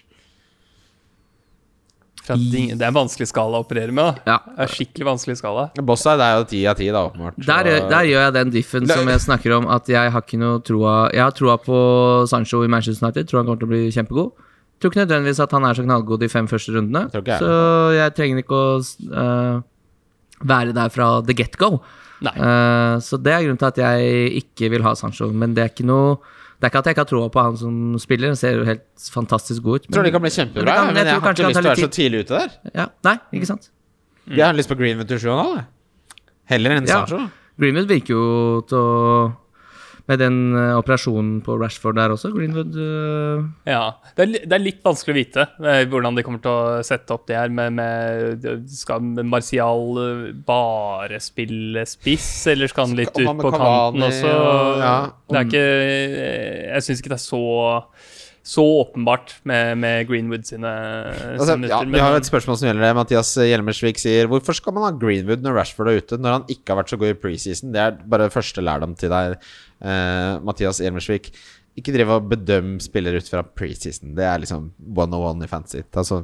Fra 2.25 2.37
ding- 2.41 2.71
Det 2.79 2.81
er 2.81 2.89
en 2.89 2.97
vanskelig 2.97 3.27
skala 3.29 3.59
å 3.59 3.65
operere 3.67 3.93
med. 3.93 4.21
da 4.25 4.33
Ja. 4.33 4.39
Det 4.57 4.65
er 4.65 4.71
skikkelig 4.73 5.05
vanskelig 5.11 5.37
skala. 5.43 5.67
Bossard 5.83 6.21
er 6.25 6.39
jo 6.39 6.45
ti 6.49 6.63
av 6.67 6.77
ti, 6.79 6.87
da, 6.89 7.03
åpenbart. 7.11 7.37
Der, 7.37 7.69
og, 7.83 7.91
der 7.91 8.07
gjør 8.09 8.23
jeg 8.25 8.33
den 8.39 8.51
diffen 8.55 8.87
som 8.89 9.09
jeg 9.13 9.21
snakker 9.21 9.59
om, 9.59 9.67
at 9.69 9.87
jeg 9.93 10.11
har 10.15 10.23
ikke 10.23 10.39
noe 10.41 10.63
troa 10.65 11.11
Jeg 11.13 11.21
har 11.21 11.35
troa 11.37 11.59
på 11.61 11.77
Sancho 12.31 12.63
i 12.65 12.69
Manchester 12.69 13.05
United. 13.05 13.29
Tror 13.29 13.43
han 13.43 13.47
kommer 13.51 13.61
til 13.61 13.69
å 13.69 13.75
bli 13.75 13.91
kjempegod. 13.93 14.33
Tror 14.81 14.91
ikke 14.91 15.05
nødvendigvis 15.05 15.43
at 15.45 15.53
han 15.53 15.65
er 15.69 15.75
så 15.75 15.85
knallgod 15.85 16.21
de 16.21 16.29
fem 16.33 16.47
første 16.49 16.73
rundene. 16.73 17.11
jeg 17.13 17.25
jeg. 17.27 17.39
Så 17.45 17.93
jeg 17.99 18.15
trenger 18.17 18.39
ikke 18.41 18.57
å 18.57 19.63
være 20.45 20.75
der 20.77 20.89
fra 20.95 21.09
the 21.27 21.35
get 21.35 21.57
go. 21.61 21.79
Nei. 22.25 22.33
Eh, 22.37 22.95
så 23.05 23.19
det 23.21 23.33
er 23.35 23.43
grunnen 23.45 23.59
til 23.61 23.67
at 23.73 23.79
jeg 23.83 24.31
ikke 24.45 24.71
vil 24.71 24.83
ha 24.87 24.95
Sancho. 24.97 25.29
Men 25.33 25.55
det 25.57 25.65
er 25.65 25.73
ikke 25.75 25.87
noe 25.89 26.17
Det 26.55 26.69
er 26.69 26.71
ikke 26.71 26.79
at 26.79 26.87
jeg 26.87 26.95
ikke 26.95 27.03
har 27.03 27.09
troa 27.11 27.29
på 27.35 27.43
han 27.45 27.57
som 27.61 27.99
spiller. 28.01 28.31
Han 28.33 28.37
ser 28.41 28.55
jo 28.57 28.65
helt 28.65 28.85
fantastisk 29.13 29.63
god 29.67 29.81
ut. 29.83 29.87
Jeg 29.89 29.93
tror 29.97 30.07
det 30.07 30.13
kan 30.15 30.23
bli 30.23 30.31
kjempebra, 30.33 30.65
men, 30.65 30.75
kan- 30.77 30.87
men 30.87 30.97
jeg 30.97 31.07
jeg, 31.07 31.21
har 31.21 31.35
ikke 31.35 31.49
lyst 31.49 31.59
til 31.59 31.65
å 31.65 31.69
være 31.69 31.83
så 31.83 31.91
tidlig 31.97 32.21
ute 32.25 32.39
der. 32.39 32.51
ja, 32.79 32.87
Nei, 33.05 33.17
ikke 33.35 33.47
sant? 33.51 33.71
Jeg 34.31 34.45
har 34.47 34.55
lyst 34.57 34.71
på 34.71 34.77
Greenwood 34.79 35.09
til 35.11 35.19
7,5. 35.19 35.57
jeg. 35.59 35.65
Heller 36.55 36.71
enn 36.79 36.87
Ja. 36.89 37.01
Sancho. 37.05 37.19
Greenwood 37.61 37.87
virker 37.91 38.15
jo 38.15 38.61
til 38.71 38.79
å 38.79 39.35
Med 40.11 40.21
den 40.21 40.35
eh, 40.53 40.75
operasjonen 40.77 41.39
på 41.47 41.55
Rashford 41.57 41.97
der 41.97 42.13
også. 42.13 42.29
Greenwood 42.35 42.75
uh... 42.77 43.47
Ja, 43.65 43.95
det 44.19 44.27
er, 44.27 44.33
det 44.45 44.57
er 44.59 44.61
litt 44.61 44.83
vanskelig 44.85 45.15
å 45.15 45.17
vite 45.17 45.47
eh, 45.65 45.85
hvordan 45.89 46.19
de 46.19 46.25
kommer 46.27 46.43
til 46.45 46.53
å 46.53 46.83
sette 46.85 47.15
opp 47.17 47.25
det 47.31 47.39
her 47.39 47.55
med, 47.55 47.73
med 47.79 48.69
Skal 48.69 49.01
Martial 49.25 50.03
eh, 50.03 50.27
bare 50.45 51.23
spille 51.25 51.87
spiss, 51.89 52.29
eller 52.53 52.69
skal 52.69 52.91
han 52.91 52.99
litt 53.01 53.17
ut 53.17 53.31
på 53.41 53.55
kanten 53.57 54.05
også? 54.11 54.35
og- 54.35 54.85
ja, 54.85 54.95
Det 55.33 55.41
er 55.41 55.49
ikke 55.49 55.65
Jeg 56.75 56.85
syns 56.85 57.01
ikke 57.01 57.15
det 57.15 57.21
er 57.23 57.25
så 57.25 57.43
så 58.45 58.61
åpenbart 58.61 59.31
med, 59.49 59.79
med 59.81 60.03
Greenwood 60.09 60.43
sine, 60.45 60.69
Altså, 60.69 61.55
sine 61.55 61.71
ja, 61.71 61.79
vi 61.89 62.01
har 62.03 62.13
et 62.19 62.27
spørsmål 62.29 62.59
som 62.61 62.67
gjelder 62.69 62.85
det. 62.85 62.91
Mathias 62.99 63.31
Hjelmersvik 63.41 63.97
sier 64.03 64.29
Hvorfor 64.29 64.53
skal 64.59 64.75
man 64.77 64.85
ha 64.85 64.91
Greenwood 65.01 65.41
når 65.41 65.57
Rashford 65.57 65.89
er 65.89 66.03
ute, 66.03 66.19
når 66.21 66.35
han 66.37 66.45
ikke 66.53 66.75
har 66.75 66.83
vært 66.83 66.93
så 66.93 66.99
god 67.01 67.15
i 67.15 67.17
preseason? 67.23 67.73
Det 67.73 67.81
er 67.81 67.97
bare 68.05 68.29
første 68.35 68.61
lærdom 68.61 68.93
til 69.01 69.15
deg, 69.15 69.39
eh, 69.85 70.33
Mathias 70.45 70.81
Hjelmersvik. 70.83 71.31
Ikke 71.75 71.91
driv 71.91 72.13
og 72.15 72.29
bedøm 72.31 72.77
spillere 72.83 73.19
ut 73.19 73.29
fra 73.31 73.43
preseason. 73.43 74.13
Det 74.15 74.23
er 74.23 74.39
liksom 74.39 74.69
one 74.95 75.17
on 75.17 75.25
one 75.33 75.47
i 75.47 75.51
fantasy. 75.51 75.83
Altså, 75.91 76.21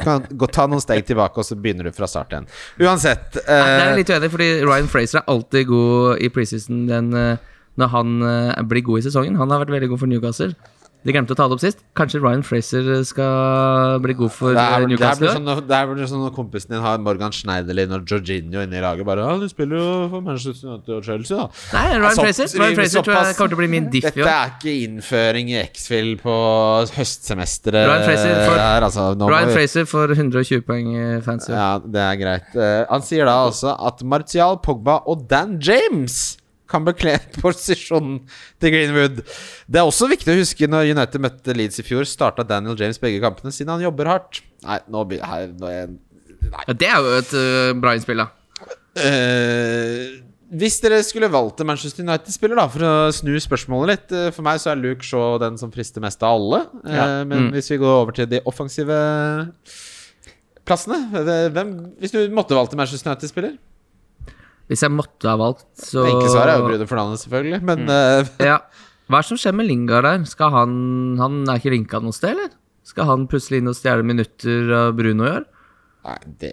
kan 0.00 0.24
gå, 0.30 0.48
ta 0.48 0.64
noen 0.70 0.80
steg 0.80 1.04
tilbake, 1.08 1.36
og 1.36 1.44
så 1.44 1.58
begynner 1.60 1.90
du 1.90 1.92
fra 1.92 2.08
start 2.08 2.32
igjen. 2.32 2.48
Uansett 2.80 3.36
Nei, 3.42 3.44
Det 3.44 3.58
er 3.58 3.90
eh, 3.90 3.98
litt 4.00 4.12
uenig, 4.14 4.30
fordi 4.32 4.50
Ryan 4.64 4.88
Fraser 4.88 5.20
er 5.20 5.32
alltid 5.34 5.68
god 5.68 6.24
i 6.24 6.32
preseason 6.32 6.86
den, 6.88 7.12
eh, 7.12 7.48
når 7.80 7.92
han 7.92 8.16
uh, 8.24 8.62
blir 8.68 8.82
god 8.84 9.02
i 9.02 9.04
sesongen. 9.06 9.36
Han 9.40 9.52
har 9.52 9.62
vært 9.62 9.74
veldig 9.76 9.92
god 9.92 10.00
for 10.02 10.10
Newcastle. 10.10 10.54
De 11.02 11.12
glemte 11.14 11.32
å 11.32 11.36
ta 11.38 11.46
det 11.48 11.56
opp 11.56 11.62
sist. 11.62 11.78
Kanskje 11.96 12.20
Ryan 12.20 12.42
Fraser 12.44 12.84
skal 13.08 13.98
bli 14.04 14.12
god 14.18 14.32
for 14.32 14.52
det, 14.52 14.60
eh, 14.60 14.86
Newcastle? 14.86 15.28
sånn, 15.32 15.44
når- 15.48 15.66
det 15.66 15.76
er 15.76 15.86
vel 15.86 16.06
sånn 16.06 16.20
når 16.26 16.34
kompisen 16.36 16.68
din 16.74 16.80
har 16.84 16.98
Morgan 16.98 17.30
Schneiderlin 17.32 17.92
og 17.96 18.04
Jorginho 18.04 18.60
inne 18.62 18.76
i 18.76 18.80
laget. 18.84 19.04
Bare 19.06 19.24
ja, 19.24 19.38
'Du 19.38 19.48
spiller 19.48 19.76
jo 19.76 20.08
for 20.10 20.20
Manchester 20.20 20.68
United 20.68 20.94
og 20.96 21.02
Chelsea', 21.02 21.36
da. 21.38 21.48
Nei, 21.72 21.98
Ryan 21.98 22.14
Så- 22.14 22.22
Fraser 22.22 22.58
Ryan 22.58 22.74
Fraser 22.76 23.02
tror 23.02 23.14
jeg 23.24 23.36
kommer 23.36 23.48
til 23.48 23.56
å 23.56 23.62
bli 23.62 23.66
min 23.68 23.90
diff 23.90 24.04
i 24.04 24.10
Dette 24.10 24.28
er 24.28 24.52
ikke 24.60 24.74
innføring 24.86 25.48
i 25.50 25.62
X-Fill 25.72 26.16
på 26.16 26.36
høstsemesteret. 26.94 27.86
Ryan 27.88 28.04
Fraser 28.04 28.46
for- 28.46 28.56
der, 28.56 28.80
altså. 28.82 29.28
Ryan 29.28 29.50
Fraser 29.54 29.84
får 29.84 30.14
120 30.16 30.60
poeng 30.62 31.22
fans 31.22 31.40
fancy. 31.40 31.52
Ja, 31.52 31.78
det 31.78 31.96
er 31.96 32.16
greit. 32.16 32.56
Uh, 32.56 32.84
han 32.90 33.00
sier 33.02 33.24
da 33.24 33.48
også 33.48 33.74
at 33.86 34.02
Martial, 34.04 34.56
Pogba 34.58 35.02
og 35.06 35.26
Dan 35.28 35.58
James 35.60 36.36
kan 36.70 36.86
bekle 36.86 37.16
posisjonen 37.42 38.20
til 38.62 38.72
Greenwood. 38.74 39.20
Det 39.66 39.80
er 39.82 39.88
også 39.88 40.08
viktig 40.10 40.32
å 40.32 40.38
huske 40.40 40.68
når 40.70 40.92
United 40.94 41.20
møtte 41.26 41.56
Leeds 41.58 41.82
i 41.82 41.86
fjor, 41.86 42.06
starta 42.08 42.46
Daniel 42.46 42.78
James 42.80 43.00
begge 43.02 43.20
kampene 43.22 43.52
siden 43.52 43.74
han 43.74 43.84
jobber 43.84 44.08
hardt. 44.14 44.40
Nei, 44.64 44.78
nå 44.90 45.04
blir 45.10 45.22
her 45.26 45.50
nå 45.52 45.68
er 45.70 45.78
jeg, 45.82 45.94
Ja, 46.50 46.72
det 46.72 46.88
er 46.88 46.98
jo 47.04 47.14
et 47.18 47.32
uh, 47.36 47.74
bra 47.82 47.92
innspill, 47.98 48.22
da. 48.24 48.30
Uh, 48.96 50.18
Hvis 50.60 50.80
dere 50.82 50.98
skulle 51.06 51.28
valgt 51.30 51.60
en 51.62 51.68
Manchester 51.70 52.02
United-spiller, 52.02 52.58
da 52.58 52.64
for 52.72 52.82
å 52.82 52.94
snu 53.14 53.36
spørsmålet 53.38 53.90
litt 53.92 54.14
eh, 54.18 54.30
For 54.34 54.42
meg 54.42 54.58
så 54.58 54.72
er 54.72 54.80
Luke 54.80 55.06
Shaw 55.06 55.36
den 55.38 55.54
som 55.60 55.70
frister 55.70 56.02
mest 56.02 56.24
av 56.26 56.40
alle. 56.40 56.64
Ja. 56.90 57.04
Men 57.22 57.46
Mm. 57.46 57.52
hvis 57.54 57.70
vi 57.70 57.78
går 57.78 57.92
over 58.00 58.16
til 58.16 58.26
de 58.32 58.40
offensive 58.50 58.96
plassene 60.66 60.98
hvem, 61.54 61.70
Hvis 62.02 62.12
du 62.16 62.18
måtte 62.34 62.56
valgt 62.58 62.74
en 62.74 62.80
Manchester 62.82 63.12
United-spiller 63.12 63.54
Hvis 64.70 64.84
jeg 64.86 64.92
måtte 64.94 65.26
ha 65.26 65.34
valgt, 65.40 65.66
så 65.82 66.04
enkle 66.06 66.30
svaret 66.30 66.54
er 66.54 66.60
jo 66.62 66.68
Bruno 66.68 66.86
Fernandez, 66.86 67.24
selvfølgelig. 67.26 67.58
Men 67.66 67.84
Mm. 67.84 67.90
uh, 67.90 68.30
Ja. 68.52 68.58
Hva 69.10 69.18
er 69.18 69.24
det 69.24 69.28
som 69.32 69.40
skjer 69.42 69.54
med 69.58 69.66
Lingard 69.66 70.06
der? 70.06 70.24
Skal 70.30 70.52
han 70.54 70.74
Han 71.18 71.40
er 71.50 71.58
ikke 71.58 71.72
linka 71.74 71.98
noe 72.00 72.14
sted, 72.14 72.36
eller? 72.36 72.52
Skal 72.86 73.04
han 73.10 73.26
plutselig 73.30 73.58
inn 73.60 73.68
og 73.72 73.74
stjele 73.78 74.06
minutter 74.06 74.70
av 74.76 74.94
Bruno 74.98 75.26
i 75.26 75.32
år? 75.40 75.44
Nei, 76.06 76.16
det 76.40 76.52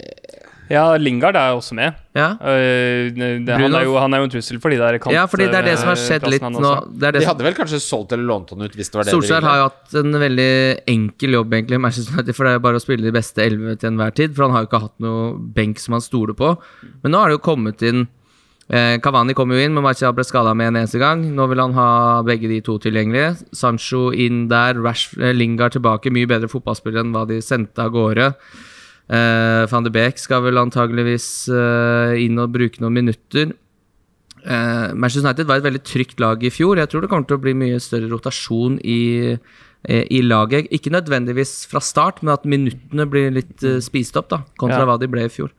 Ja, 0.72 0.84
Lingard 1.00 1.38
er 1.40 1.56
også 1.56 1.76
med. 1.78 1.96
Ja. 2.18 2.32
Uh, 2.42 3.14
det, 3.14 3.46
han, 3.48 3.76
er 3.78 3.86
jo, 3.86 3.94
han 4.02 4.16
er 4.16 4.24
jo 4.24 4.28
en 4.28 4.34
trussel 4.34 4.60
for 4.64 4.74
de 4.74 4.80
der 4.82 4.98
kant... 5.00 5.14
ja, 5.16 5.24
fordi 5.30 5.48
det 5.52 5.62
er 5.62 5.70
det 5.70 5.76
som 5.80 5.92
har 5.92 6.02
skjedd 6.02 6.28
litt 6.32 6.44
nå. 6.44 6.74
Det 6.92 7.10
er 7.10 7.18
det 7.18 7.24
De 7.24 7.30
hadde 7.30 7.48
vel 7.48 7.58
kanskje 7.58 7.80
solgt 7.84 8.16
eller 8.16 8.28
lånt 8.28 8.52
han 8.56 8.66
ut 8.66 8.76
hvis 8.76 8.92
det 8.92 9.00
var 9.00 9.08
det 9.08 9.16
Solskjær 9.16 9.46
de 9.46 9.50
har 9.52 9.62
jo 9.62 9.70
hatt 9.70 9.98
en 10.02 10.20
veldig 10.26 10.52
enkel 10.98 11.40
jobb, 11.40 11.58
egentlig, 11.60 11.82
for 12.34 12.50
det 12.50 12.54
er 12.56 12.62
bare 12.68 12.82
å 12.82 12.84
spille 12.84 13.06
de 13.06 13.16
beste 13.16 13.46
elleve 13.46 13.78
til 13.78 13.94
enhver 13.94 14.16
tid. 14.18 14.36
For 14.36 14.48
han 14.48 14.58
har 14.58 14.66
jo 14.66 14.72
ikke 14.72 14.84
hatt 14.88 14.98
noe 15.04 15.34
benk 15.56 15.82
som 15.84 15.98
han 15.98 16.06
stoler 16.06 16.38
på. 16.38 16.56
Men 17.04 17.14
nå 17.14 17.24
har 17.24 17.32
det 17.32 17.40
jo 17.40 17.48
kommet 17.48 17.86
inn 17.88 18.08
Eh, 18.68 18.98
Cavani 19.00 19.32
kom 19.32 19.52
jo 19.54 19.60
inn, 19.64 19.72
men 19.72 19.86
Marcial 19.86 20.12
ble 20.16 20.26
skada 20.28 20.52
med 20.58 20.74
en 20.74 20.82
eneste 20.82 21.00
gang. 21.00 21.24
Nå 21.36 21.46
vil 21.48 21.62
han 21.64 21.76
ha 21.78 21.90
begge 22.28 22.50
de 22.52 22.60
to 22.64 22.76
tilgjengelige. 22.84 23.38
Sancho 23.56 24.10
inn 24.12 24.48
der, 24.52 24.76
Rash, 24.84 25.16
eh, 25.20 25.32
Lingard 25.34 25.78
tilbake. 25.78 26.12
Mye 26.12 26.28
bedre 26.28 26.52
fotballspiller 26.52 27.06
enn 27.06 27.14
hva 27.16 27.24
de 27.30 27.40
sendte 27.42 27.80
av 27.80 27.94
gårde. 27.96 28.34
Eh, 29.08 29.64
Van 29.72 29.86
de 29.86 29.92
Beek 29.94 30.20
skal 30.20 30.42
vel 30.44 30.60
antageligvis 30.60 31.48
uh, 31.48 32.12
inn 32.20 32.40
og 32.44 32.52
bruke 32.52 32.82
noen 32.84 32.98
minutter. 32.98 33.54
Uh, 34.44 34.92
Manchester 34.96 35.24
United 35.30 35.48
var 35.48 35.62
et 35.62 35.68
veldig 35.68 35.84
trygt 35.88 36.20
lag 36.24 36.44
i 36.44 36.52
fjor. 36.52 36.76
Jeg 36.82 36.92
tror 36.92 37.06
det 37.06 37.10
kommer 37.12 37.28
til 37.30 37.40
å 37.40 37.44
bli 37.46 37.54
mye 37.56 37.80
større 37.84 38.10
rotasjon 38.12 38.76
i, 38.84 39.00
i 39.88 40.20
laget. 40.26 40.68
Ikke 40.76 40.92
nødvendigvis 40.92 41.62
fra 41.72 41.80
start, 41.84 42.20
men 42.24 42.34
at 42.36 42.44
minuttene 42.48 43.08
blir 43.08 43.32
litt 43.36 43.64
spist 43.86 44.20
opp, 44.20 44.28
da, 44.34 44.42
kontra 44.60 44.84
Ja. 44.84 44.90
hva 44.90 45.00
de 45.00 45.08
ble 45.12 45.24
i 45.28 45.32
fjor. 45.32 45.54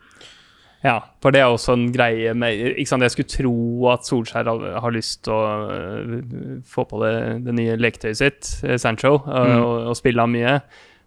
Ja, 0.85 1.01
for 1.25 1.35
det 1.35 1.41
er 1.43 1.51
også 1.51 1.73
en 1.75 1.89
greie 1.91 2.31
med 2.39 2.77
ikke 2.79 2.87
sant, 2.93 3.03
Jeg 3.03 3.11
skulle 3.11 3.33
tro 3.33 3.55
at 3.91 4.07
Solskjær 4.07 4.47
har, 4.79 4.93
lyst 4.95 5.25
til 5.27 5.33
å 5.35 6.61
få 6.69 6.85
på 6.87 7.01
det, 7.03 7.15
det 7.49 7.55
nye 7.57 7.75
leketøyet 7.81 8.21
sitt, 8.21 8.53
Sancho, 8.79 9.17
og, 9.19 9.49
Mm. 9.49 9.63
og, 9.65 9.87
og 9.91 9.97
spille 9.99 10.21
ham 10.23 10.31
mye. 10.37 10.61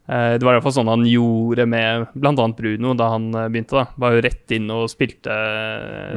Eh, 0.09 0.33
det 0.39 0.43
var 0.43 0.55
i 0.55 0.57
hvert 0.57 0.65
fall 0.65 0.75
sånn 0.79 0.89
han 0.89 1.05
gjorde 1.05 1.67
med 1.69 2.07
bl.a. 2.17 2.47
Bruno 2.57 2.95
da 2.97 3.11
han 3.13 3.29
eh, 3.37 3.47
begynte. 3.53 3.77
da 3.77 3.85
Var 4.01 4.15
jo 4.15 4.23
rett 4.25 4.55
inn 4.57 4.67
og 4.73 4.89
spilte, 4.91 5.37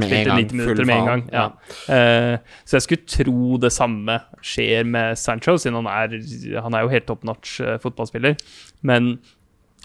spilte 0.01 0.39
90 0.41 0.59
minutter 0.59 0.89
med 0.89 0.97
en 0.97 1.11
gang. 1.11 1.25
Ja. 1.35 1.47
Eh, 1.93 2.59
så 2.65 2.79
jeg 2.79 2.87
skulle 2.89 3.13
tro 3.17 3.61
det 3.63 3.73
samme 3.75 4.19
skjer 4.45 4.89
med 4.89 5.21
Sancho, 5.21 5.57
siden 5.61 5.83
han 5.83 5.91
er, 5.93 6.19
han 6.65 6.77
er 6.77 6.85
jo 6.87 6.93
helt 6.97 7.09
top 7.11 7.25
notch 7.29 7.59
eh, 7.65 7.79
fotballspiller. 7.83 8.39
Men 8.85 9.17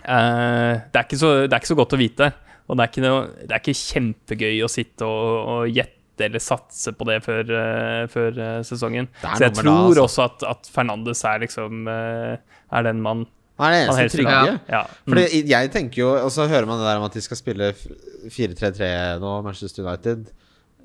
uh, 0.04 0.74
det, 0.92 1.00
er 1.00 1.20
så, 1.20 1.32
det 1.46 1.54
er 1.54 1.62
ikke 1.62 1.74
så 1.76 1.80
godt 1.80 1.96
å 1.96 2.02
vite. 2.02 2.34
Og 2.70 2.78
det 2.78 2.84
er 2.84 2.92
ikke, 2.92 3.06
noe, 3.06 3.22
det 3.42 3.56
er 3.56 3.62
ikke 3.64 3.80
kjempegøy 3.80 4.60
å 4.62 4.70
sitte 4.72 5.08
og, 5.08 5.30
og 5.50 5.72
gjette 5.74 5.98
eller 6.26 6.42
satse 6.44 6.94
på 6.96 7.08
det 7.08 7.20
før, 7.24 7.52
eh, 7.56 8.04
før 8.12 8.40
eh, 8.44 8.62
sesongen. 8.68 9.10
Så 9.22 9.46
jeg 9.46 9.56
tror 9.56 9.70
da, 9.72 10.04
altså. 10.04 10.06
også 10.06 10.26
at, 10.26 10.46
at 10.52 10.72
Fernandes 10.74 11.24
er 11.28 11.44
liksom 11.46 11.88
eh, 11.88 12.58
Er 12.76 12.86
den 12.86 13.02
man, 13.02 13.26
Han 13.60 13.76
er 13.76 13.86
den 13.86 13.94
eneste 13.94 14.18
trygge. 14.18 14.36
Ja. 14.50 14.58
Ja. 14.72 14.84
Fordi 15.06 15.42
jeg 15.50 15.72
tenker 15.74 16.02
jo 16.02 16.12
Og 16.18 16.30
så 16.32 16.48
hører 16.48 16.68
man 16.70 16.80
det 16.80 16.88
der 16.88 17.00
om 17.02 17.08
at 17.10 17.16
de 17.18 17.24
skal 17.24 17.40
spille 17.40 17.74
4-3-3 17.76 19.20
nå, 19.24 19.34
Manchester 19.46 19.84
United. 19.86 20.30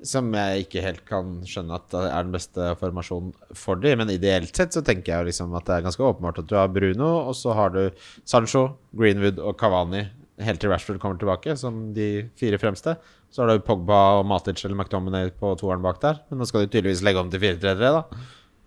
Som 0.05 0.27
jeg 0.35 0.65
ikke 0.65 0.83
helt 0.83 1.01
kan 1.07 1.39
skjønne 1.47 1.79
at 1.79 1.87
det 1.93 2.03
er 2.03 2.27
den 2.27 2.35
beste 2.35 2.67
formasjonen 2.81 3.31
for 3.57 3.79
dem. 3.81 4.03
Men 4.03 4.11
ideelt 4.13 4.51
sett 4.53 4.75
så 4.75 4.83
tenker 4.85 5.15
jeg 5.15 5.31
liksom 5.31 5.55
at 5.57 5.65
det 5.65 5.79
er 5.79 5.87
ganske 5.87 6.03
åpenbart 6.03 6.43
at 6.43 6.51
du 6.51 6.53
har 6.59 6.69
Bruno, 6.69 7.29
og 7.31 7.33
så 7.39 7.55
har 7.57 7.73
du 7.73 7.81
Sancho, 8.27 8.67
Greenwood 8.93 9.39
og 9.41 9.57
Cavani 9.57 10.03
helt 10.43 10.59
til 10.59 10.71
Rashford 10.71 10.99
kommer 10.99 11.19
tilbake, 11.19 11.55
som 11.59 11.93
de 11.95 12.27
fire 12.39 12.59
fremste. 12.59 12.97
Så 13.31 13.43
har 13.43 13.51
du 13.51 13.63
Pogba 13.65 14.19
og 14.19 14.25
Matic 14.27 14.63
eller 14.65 14.77
McDominay 14.77 15.31
på 15.39 15.53
toeren 15.59 15.83
bak 15.83 16.01
der. 16.03 16.21
Men 16.29 16.41
nå 16.41 16.47
skal 16.49 16.65
de 16.65 16.71
tydeligvis 16.73 17.03
legge 17.05 17.21
om 17.21 17.31
til 17.31 17.41
4-3-3, 17.43 17.79
da. 17.79 18.03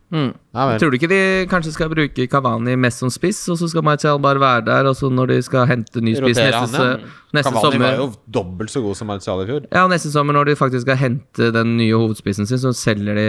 Mm. 0.09 0.31
Ja. 0.57 0.67
Tror 0.81 0.91
du 0.93 0.97
ikke 0.97 1.11
de 1.11 1.21
kanskje 1.51 1.75
skal 1.75 1.91
bruke 1.93 2.27
Kavani 2.33 2.77
mest 2.81 3.03
som 3.03 3.11
spiss, 3.13 3.43
og 3.53 3.59
så 3.61 3.69
skal 3.69 3.85
Martial 3.85 4.21
bare 4.23 4.41
være 4.41 4.65
der, 4.69 4.89
og 4.89 4.97
så 4.97 5.11
når 5.13 5.33
de 5.35 5.41
skal 5.45 5.67
hente 5.69 6.01
ny 6.05 6.15
spiss 6.17 6.39
neste, 6.41 6.63
han, 6.79 7.03
ja. 7.03 7.11
neste 7.37 7.53
Cavani 7.53 7.77
sommer 7.77 7.85
var 7.85 8.01
jo 8.01 8.09
dobbelt 8.39 8.73
så 8.73 8.83
god 8.85 8.99
som 9.01 9.11
Martial 9.13 9.43
i 9.45 9.49
fjor. 9.51 9.67
Ja, 9.69 9.85
og 9.85 9.93
neste 9.93 10.13
sommer 10.15 10.39
når 10.39 10.53
de 10.53 10.57
faktisk 10.61 10.87
skal 10.87 11.01
hente 11.01 11.51
den 11.55 11.77
nye 11.81 11.99
hovedspissen 11.99 12.49
sin, 12.49 12.63
så 12.63 12.73
selger 12.77 13.19
de 13.19 13.29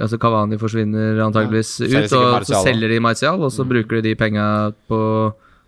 Altså 0.00 0.18
Kavani 0.20 0.58
forsvinner 0.60 1.18
antageligvis 1.24 1.80
Ja, 1.82 2.04
ut, 2.04 2.12
og 2.14 2.26
Martial, 2.38 2.56
så 2.56 2.62
selger 2.68 2.94
de 2.94 3.00
Martial, 3.02 3.42
og 3.42 3.52
så 3.54 3.66
bruker 3.66 4.00
de 4.00 4.10
de 4.10 4.16
penga 4.18 4.46
på 4.88 5.00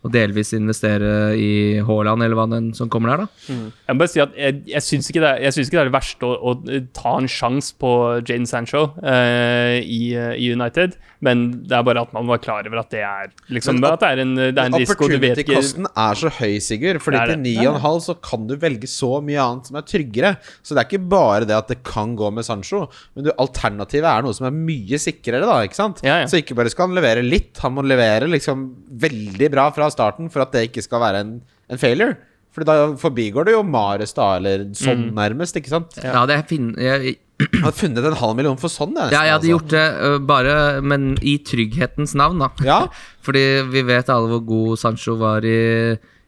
å 0.03 0.11
delvis 0.11 0.51
investere 0.57 1.11
i 1.39 1.53
Haaland, 1.87 2.25
eller 2.25 2.39
hva 2.39 2.49
den 2.51 2.73
som 2.75 2.91
kommer 2.91 3.13
der, 3.13 3.23
da. 3.23 3.59
Jeg 3.87 3.95
må 3.95 4.03
bare 4.03 4.11
si 4.11 4.23
at 4.23 4.35
jeg, 4.39 4.59
jeg 4.73 4.85
syns 4.87 5.11
ikke, 5.13 5.23
ikke 5.23 5.77
det 5.77 5.83
er 5.85 5.91
det 5.91 5.95
verste 5.95 6.27
å, 6.27 6.53
å 6.53 6.81
ta 6.97 7.15
en 7.21 7.31
sjanse 7.31 7.77
på 7.79 7.93
Jaden 8.19 8.49
Sancho 8.51 8.89
uh, 8.99 9.77
i, 9.79 10.03
i 10.17 10.51
United, 10.51 10.99
men 11.23 11.43
det 11.71 11.77
er 11.79 11.85
bare 11.87 12.03
at 12.03 12.11
man 12.17 12.27
var 12.27 12.41
klar 12.43 12.67
over 12.67 12.81
at 12.81 12.89
det 12.91 13.01
er 13.07 13.29
liksom 13.55 13.77
Men 13.79 13.93
At 13.93 14.01
det 14.03 14.09
er 14.11 14.23
en, 14.25 14.33
det 14.35 14.59
er 14.59 14.67
en 14.67 14.75
risiko. 14.75 15.07
Du 15.07 15.15
vet 15.23 15.39
ikke 15.39 15.55
Opportunity-kosten 15.55 15.87
er 16.05 16.19
så 16.19 16.33
høy, 16.41 16.57
Sigurd. 16.65 16.99
Fordi 17.05 17.21
Det 17.21 17.37
til 17.37 17.61
9,5 17.63 18.01
så 18.09 18.17
kan 18.27 18.47
du 18.51 18.57
velge 18.59 18.91
så 18.91 19.11
mye 19.23 19.39
annet 19.45 19.71
som 19.71 19.79
er 19.79 19.87
tryggere. 19.87 20.33
Så 20.67 20.75
det 20.75 20.83
er 20.83 20.89
ikke 20.91 21.09
bare 21.15 21.47
det 21.47 21.55
at 21.57 21.71
det 21.71 21.79
kan 21.87 22.17
gå 22.19 22.33
med 22.35 22.45
Sancho, 22.49 22.89
men 23.15 23.29
du, 23.29 23.31
alternativet 23.39 24.11
er 24.11 24.27
noe 24.27 24.35
som 24.35 24.49
er 24.51 24.57
mye 24.57 24.99
sikrere, 24.99 25.45
da. 25.47 25.61
Ikke 25.63 25.79
sant? 25.79 26.03
Ja, 26.03 26.19
ja. 26.25 26.27
Så 26.27 26.43
ikke 26.43 26.59
bare 26.59 26.75
skal 26.75 26.89
han 26.91 26.99
levere 26.99 27.23
litt, 27.23 27.55
han 27.63 27.77
må 27.79 27.87
levere 27.87 28.27
liksom 28.27 28.67
veldig 29.07 29.51
bra 29.55 29.71
fra 29.79 29.89
starten 29.95 30.29
for 30.33 30.43
at 30.43 30.53
det 30.53 30.67
ikke 30.73 30.83
skal 30.85 31.01
være 31.07 31.23
en, 31.23 31.33
en 31.71 31.79
failure. 31.81 32.19
For 32.53 32.67
da 32.69 32.75
forbigår 33.01 33.47
det 33.49 33.55
jo 33.55 33.63
Mares, 33.65 34.11
da, 34.13 34.35
eller 34.37 34.67
sånn 34.77 35.07
Mm. 35.09 35.15
nærmest, 35.17 35.57
ikke 35.57 35.71
sant? 35.73 35.95
Ja, 36.03 36.27
det 36.29 36.35
er 36.37 36.43
fin 36.51 36.75
Jeg 36.77 37.15
hadde 37.63 37.75
funnet 37.79 38.07
en 38.09 38.17
halv 38.21 38.37
million 38.39 38.57
for 38.61 38.73
sånn, 38.73 38.95
jeg. 38.99 39.13
ja, 39.15 39.23
jeg 39.27 39.35
hadde 39.37 39.49
nesten, 39.49 39.53
gjort 39.57 39.73
det 39.75 39.85
ø, 40.09 40.13
bare, 40.29 40.55
men 40.85 41.11
i 41.23 41.37
trygghetens 41.47 42.15
navn, 42.19 42.39
da. 42.43 42.49
altså. 42.53 42.67
Ja, 42.69 42.81
Fordi 43.27 43.45
vi 43.73 43.83
vet 43.87 44.11
alle 44.13 44.29
hvor 44.33 44.43
god 44.49 44.81
Sancho 44.83 45.15
var 45.21 45.45
i, 45.47 45.59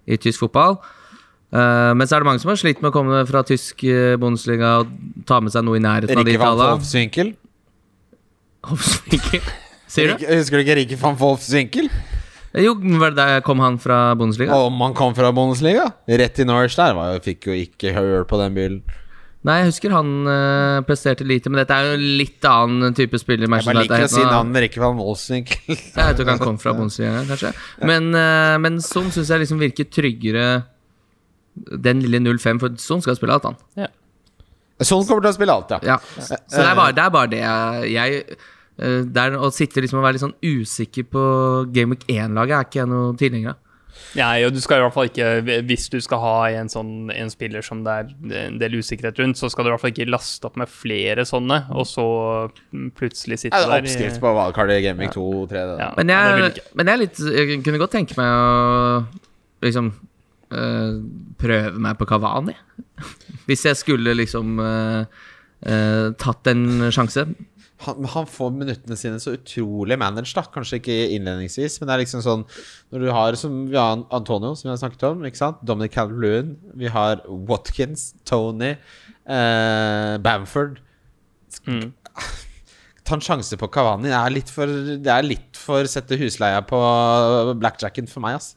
i 0.06 0.18
tysk 0.22 0.44
fotball. 0.46 0.78
Uh, 1.54 1.92
men 1.94 2.06
så 2.10 2.16
er 2.16 2.24
det 2.24 2.26
mange 2.26 2.42
som 2.42 2.50
har 2.50 2.58
slitt 2.58 2.80
med 2.82 2.90
å 2.90 2.94
komme 2.94 3.20
fra 3.28 3.44
tysk 3.46 3.84
bondesliga 3.84 4.16
Bundesliga 4.18 4.70
og 4.82 4.94
ta 5.28 5.38
med 5.42 5.54
seg 5.54 5.62
noe 5.66 5.78
i 5.78 5.82
nærheten 5.84 6.18
av 6.18 6.26
de 6.26 6.32
Rikke 6.34 6.42
tallene. 6.42 6.78
Wolfswinkel. 6.78 7.28
Sier 9.94 10.08
du? 10.10 10.14
Rikke- 10.16 10.38
Husker 10.40 10.58
du 10.58 10.64
ikke 10.64 10.76
Rikke 10.80 10.98
van 11.00 11.18
Wolfswinkel? 11.20 11.90
Jo, 12.54 12.76
var 13.00 13.10
det 13.10 13.18
der 13.18 13.40
kom 13.42 13.58
han 13.62 13.80
fra 13.82 14.14
Bundesliga? 14.18 14.54
Om 14.54 14.78
han 14.84 14.94
kom 14.94 15.14
fra 15.16 15.32
Bundesliga? 15.34 15.88
Rett 16.06 16.38
i 16.38 16.46
Norwich 16.46 16.76
der. 16.78 16.94
Var, 16.94 17.18
fikk 17.24 17.48
jo 17.50 17.56
ikke 17.58 17.90
hør 17.96 18.22
på 18.30 18.38
den 18.38 18.54
bilen. 18.54 18.82
Nei, 19.44 19.58
jeg 19.60 19.68
husker 19.68 19.92
han 19.92 20.12
øh, 20.24 20.78
presterte 20.88 21.24
lite, 21.28 21.50
men 21.52 21.60
dette 21.60 21.76
er 21.76 21.90
jo 21.90 21.96
litt 22.22 22.46
annen 22.48 22.94
type 22.96 23.18
spiller. 23.20 23.44
Jeg 23.44 23.52
bare 23.52 23.82
liker 23.82 24.06
å 24.06 24.08
si 24.08 24.22
navnet 24.24 24.64
Rikke 24.64 24.80
van 24.80 24.96
Wolfswinkel. 24.96 25.58
Jeg 25.68 25.92
vet 25.98 26.22
ikke 26.22 26.24
om 26.24 26.30
han 26.32 26.40
kom 26.40 26.60
fra 26.62 26.72
Bundesliga, 26.78 27.24
kanskje. 27.28 27.50
Men, 27.84 28.08
øh, 28.16 28.54
men 28.64 28.78
sånn 28.80 29.10
syns 29.12 29.28
jeg 29.34 29.42
liksom 29.44 29.60
virker 29.60 29.90
tryggere 29.92 30.46
den 31.54 32.00
lille 32.02 32.22
0-5, 32.24 32.62
for 32.62 32.80
sånn 32.82 33.04
skal 33.04 33.18
spille 33.18 33.36
alt, 33.36 33.44
han. 33.50 33.60
Sånn 34.82 35.04
kommer 35.06 35.22
til 35.26 35.30
å 35.34 35.36
spille 35.36 35.54
alt, 35.54 35.70
ja. 35.76 35.78
Ja. 35.92 35.98
Så 36.24 36.40
det 36.58 36.64
er 36.66 36.78
bare 36.80 36.96
det, 36.96 37.04
er 37.04 37.12
bare 37.14 37.30
det 37.30 37.42
jeg, 37.44 37.92
jeg 37.94 38.24
eh, 38.80 39.04
det 39.06 39.22
er 39.28 39.36
Å 39.38 39.52
sitte 39.54 39.84
liksom 39.84 40.00
og 40.00 40.06
være 40.08 40.16
litt 40.16 40.24
sånn 40.24 40.34
usikker 40.42 41.06
på 41.12 41.26
Game 41.76 41.94
Week 41.94 42.08
1-laget 42.10 42.56
er 42.56 42.66
ikke 42.66 42.80
jeg 42.80 42.90
noe 42.90 43.12
tilhenger 43.20 43.52
av. 43.52 43.60
Nei, 44.14 44.44
og 44.46 44.54
du 44.54 44.60
skal 44.62 44.78
i 44.78 44.84
hvert 44.84 44.94
fall 44.94 45.08
ikke 45.08 45.60
Hvis 45.66 45.88
du 45.90 45.96
skal 46.04 46.20
ha 46.22 46.34
en 46.60 46.68
sånn 46.70 47.10
en 47.10 47.30
spiller 47.32 47.64
som 47.66 47.80
det 47.86 47.94
er 47.94 48.38
en 48.44 48.58
del 48.60 48.76
usikkerhet 48.78 49.18
rundt, 49.22 49.40
så 49.40 49.50
skal 49.50 49.66
du 49.66 49.70
i 49.70 49.74
hvert 49.74 49.82
fall 49.82 49.94
ikke 49.94 50.06
laste 50.12 50.46
opp 50.48 50.58
med 50.60 50.70
flere 50.70 51.24
sånne, 51.28 51.64
og 51.74 51.86
så 51.88 52.06
plutselig 52.98 53.40
sitte 53.42 53.58
Det 53.58 53.66
er 53.66 53.72
der 53.72 53.88
oppskrift 53.88 54.22
på 54.22 54.32
wildcard 54.38 54.74
i 54.74 54.80
Gaming 54.84 55.12
2 55.14 55.26
3. 55.50 55.64
Ja, 55.80 55.90
Men 55.98 56.12
jeg, 56.14 56.64
men 56.78 56.92
jeg, 56.92 57.02
litt, 57.04 57.22
jeg 57.38 57.60
kunne 57.66 57.80
godt 57.82 57.96
tenke 57.96 58.18
meg 58.20 58.30
å 58.30 59.04
liksom 59.64 59.92
øh, 60.54 60.98
prøve 61.40 61.84
meg 61.86 61.98
på 62.00 62.08
Kavani. 62.08 62.56
Hvis 63.48 63.64
jeg 63.66 63.80
skulle 63.80 64.14
liksom 64.16 64.58
øh, 64.60 65.04
øh, 65.66 66.12
tatt 66.20 66.52
en 66.52 66.90
sjanse. 66.94 67.26
Han, 67.84 68.04
han 68.14 68.26
får 68.30 68.50
minuttene 68.54 68.96
sine 68.96 69.18
så 69.22 69.34
utrolig 69.36 69.98
managed, 70.00 70.34
da. 70.36 70.44
Kanskje 70.54 70.78
ikke 70.80 70.96
innledningsvis, 71.16 71.78
men 71.80 71.88
det 71.90 71.94
er 71.96 72.02
liksom 72.04 72.22
sånn 72.24 72.44
Når 72.92 73.04
du 73.04 73.10
har 73.12 73.36
som 73.40 73.58
vi 73.70 73.76
har 73.76 74.04
Antonio, 74.14 74.54
som 74.56 74.68
vi 74.68 74.72
har 74.74 74.80
snakket 74.82 75.06
om, 75.10 75.24
ikke 75.28 75.40
sant? 75.40 75.60
Dominic 75.66 75.92
Calvert-Lewin, 75.96 76.54
vi 76.80 76.88
har 76.94 77.20
Watkins, 77.28 78.12
Tony, 78.28 78.74
eh, 79.26 80.16
Bamford 80.24 80.80
Mm. 81.70 81.92
Ta 83.06 83.14
en 83.14 83.20
sjanse 83.22 83.54
på 83.60 83.68
Kavani. 83.70 84.08
Det 84.10 84.16
er 84.16 84.32
litt 84.34 84.48
for, 84.50 84.66
det 84.66 85.10
er 85.12 85.22
litt 85.22 85.56
for 85.60 85.84
sette 85.86 86.16
husleia 86.18 86.64
på 86.66 86.80
blackjacken 87.60 88.08
for 88.10 88.24
meg, 88.24 88.40
ass. 88.40 88.56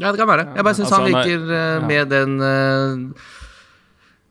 Ja, 0.00 0.10
det 0.10 0.18
kan 0.18 0.26
være. 0.26 0.42
det. 0.48 0.56
Jeg 0.58 0.64
bare 0.66 0.74
syns 0.74 0.90
Altså, 0.90 0.98
han 0.98 1.06
er- 1.06 1.14
virker 1.14 1.52
eh, 1.54 1.86
med 1.86 2.08
den 2.10 2.32
eh, 2.42 3.28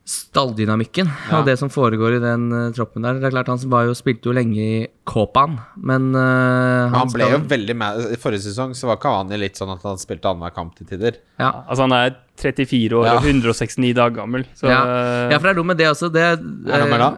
stalldynamikken 0.04 1.08
Ja. 1.08 1.38
og 1.38 1.46
det 1.48 1.54
som 1.58 1.70
foregår 1.72 2.16
i 2.18 2.20
den 2.20 2.42
uh, 2.52 2.70
troppen 2.76 3.02
der. 3.06 3.14
Det 3.20 3.24
er 3.28 3.32
klart 3.32 3.48
Han 3.48 3.58
var 3.72 3.86
jo, 3.88 3.94
spilte 3.96 4.28
jo 4.28 4.34
lenge 4.36 4.56
i 4.60 4.86
Kåpan, 5.08 5.58
men 5.80 6.10
uh, 6.14 6.90
han, 6.90 6.94
han 6.94 7.12
ble 7.12 7.24
skal- 7.24 7.38
jo 7.38 7.48
veldig 7.48 7.76
med 7.80 8.00
I 8.12 8.18
forrige 8.20 8.44
sesong 8.44 8.74
så 8.76 8.86
var 8.90 8.96
Kavani 9.00 9.38
litt 9.40 9.56
sånn 9.56 9.72
at 9.72 9.82
han 9.82 9.96
spilte 10.00 10.28
annenhver 10.28 10.54
kamp 10.54 10.74
til 10.76 10.86
tider. 10.86 11.16
ja. 11.40 11.50
Altså, 11.68 11.86
han 11.88 11.92
er 11.96 12.16
34 12.36 12.92
år 13.00 13.06
Ja. 13.06 13.14
og 13.16 13.24
169 13.24 13.94
dager 13.94 14.16
gammel, 14.20 14.44
så 14.54 14.68
ja. 14.68 14.82
ja, 15.30 15.38
for 15.38 15.48
det 15.48 15.54
er 15.54 15.60
noe 15.62 15.70
med 15.72 15.78
det 15.78 15.88
også. 15.88 16.12
Det, 16.12 16.20
Er 16.20 16.36
det 16.36 16.84
noe 16.84 16.90
med 16.92 17.00
da? 17.00 17.08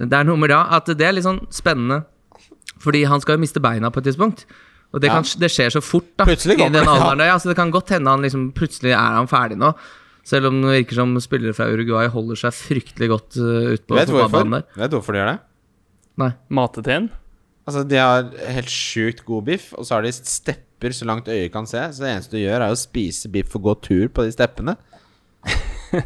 eh, 0.00 0.06
det 0.06 0.16
er 0.20 0.24
noe 0.24 0.36
med 0.40 0.50
da 0.50 0.62
at 0.78 0.86
det 0.96 1.06
er 1.06 1.12
litt 1.12 1.24
sånn 1.26 1.44
spennende. 1.52 2.04
Fordi 2.80 3.02
han 3.04 3.20
skal 3.20 3.36
jo 3.36 3.40
miste 3.42 3.60
beina 3.60 3.90
på 3.92 4.00
et 4.00 4.06
tidspunkt. 4.08 4.46
Og 4.94 5.00
det, 5.02 5.10
Ja. 5.10 5.18
kan, 5.20 5.22
det 5.38 5.50
skjer 5.52 5.68
så 5.70 5.82
fort 5.84 6.06
da 6.16 6.24
Plutselig 6.24 6.56
i 6.58 6.68
den 6.72 6.88
alderen. 6.88 7.20
Ja, 7.20 7.36
så 7.36 7.50
det 7.50 7.56
kan 7.56 7.70
godt 7.70 7.90
hende 7.92 8.08
han 8.10 8.22
liksom 8.24 8.52
plutselig 8.56 8.90
er 8.96 9.18
han 9.18 9.28
ferdig 9.28 9.58
nå. 9.60 9.74
Selv 10.30 10.50
om 10.50 10.60
det 10.62 10.74
virker 10.76 11.00
som 11.00 11.14
spillere 11.22 11.56
fra 11.56 11.66
Uruguay 11.72 12.10
holder 12.12 12.38
seg 12.38 12.54
fryktelig 12.54 13.08
godt 13.10 13.38
uh, 13.40 13.72
ut 13.74 13.86
på 13.88 13.96
Vet 13.98 14.12
fotballbanen 14.12 14.60
der. 14.60 14.66
Vet 14.78 14.92
du 14.92 14.98
hvorfor 14.98 15.16
de 15.16 15.22
gjør 15.22 15.32
det? 15.32 15.38
Nei. 16.20 16.30
Mateteen? 16.60 17.08
Altså, 17.66 17.82
De 17.86 17.98
har 17.98 18.28
helt 18.54 18.70
sjukt 18.72 19.24
god 19.26 19.48
biff, 19.48 19.72
og 19.78 19.86
så 19.86 19.96
har 19.96 20.06
de 20.06 20.12
stepper 20.14 20.94
så 20.96 21.08
langt 21.08 21.28
øyet 21.30 21.50
kan 21.54 21.66
se. 21.68 21.82
Så 21.92 22.04
det 22.04 22.12
eneste 22.12 22.36
du 22.36 22.42
gjør, 22.44 22.62
er 22.62 22.74
å 22.74 22.78
spise 22.78 23.30
biff 23.32 23.56
og 23.58 23.66
gå 23.66 23.76
tur 23.88 24.06
på 24.14 24.26
de 24.26 24.34
steppene. 24.34 24.76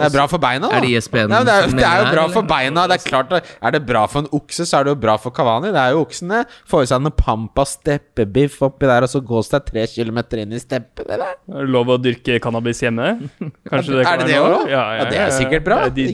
Det 0.00 0.06
er 0.08 0.14
bra 0.16 0.24
for 0.32 0.42
beina, 0.42 0.68
da. 0.70 0.78
Er 0.78 0.84
det 0.86 0.90
ESPN 0.98 1.28
Nei, 1.30 1.40
det, 1.46 1.54
er, 1.54 1.74
det 1.76 1.84
er 1.86 2.00
jo 2.02 2.08
bra 2.14 2.24
for 2.34 2.48
beina. 2.50 2.86
Det 2.90 2.96
Er 2.98 3.04
klart 3.10 3.34
Er 3.38 3.74
det 3.76 3.82
bra 3.86 4.02
for 4.10 4.24
en 4.24 4.28
okse, 4.40 4.66
så 4.66 4.80
er 4.80 4.88
det 4.88 4.94
jo 4.94 5.00
bra 5.04 5.16
for 5.20 5.34
Kavani. 5.36 5.70
Det 5.74 5.80
er 5.82 5.94
jo 5.94 6.02
oksene. 6.06 6.42
Får 6.70 6.86
i 6.86 6.90
seg 6.90 7.02
noe 7.04 7.14
pampa 7.16 7.64
steppebiff 7.68 8.60
oppi 8.66 8.88
der, 8.90 9.06
og 9.06 9.12
så 9.12 9.20
gås 9.24 9.50
det 9.52 9.62
tre 9.70 9.86
kilometer 9.92 10.42
inn 10.44 10.52
i 10.56 10.60
steppen. 10.62 11.04
Eller? 11.06 11.36
Er 11.50 11.64
det 11.66 11.72
lov 11.76 11.92
å 11.94 11.98
dyrke 12.02 12.40
cannabis 12.42 12.80
hjemme? 12.84 13.10
Kanskje 13.70 13.98
det 13.98 14.04
Er 14.04 14.08
kan 14.08 14.24
det 14.24 14.30
det 14.32 14.40
være 14.40 14.62
òg? 14.62 14.70
Ja, 14.72 14.84
Ja, 15.00 15.04
det 15.10 15.20
er 15.26 15.34
sikkert 15.36 15.64
bra. 15.68 15.82
Ja, 15.84 15.92
de- 16.00 16.08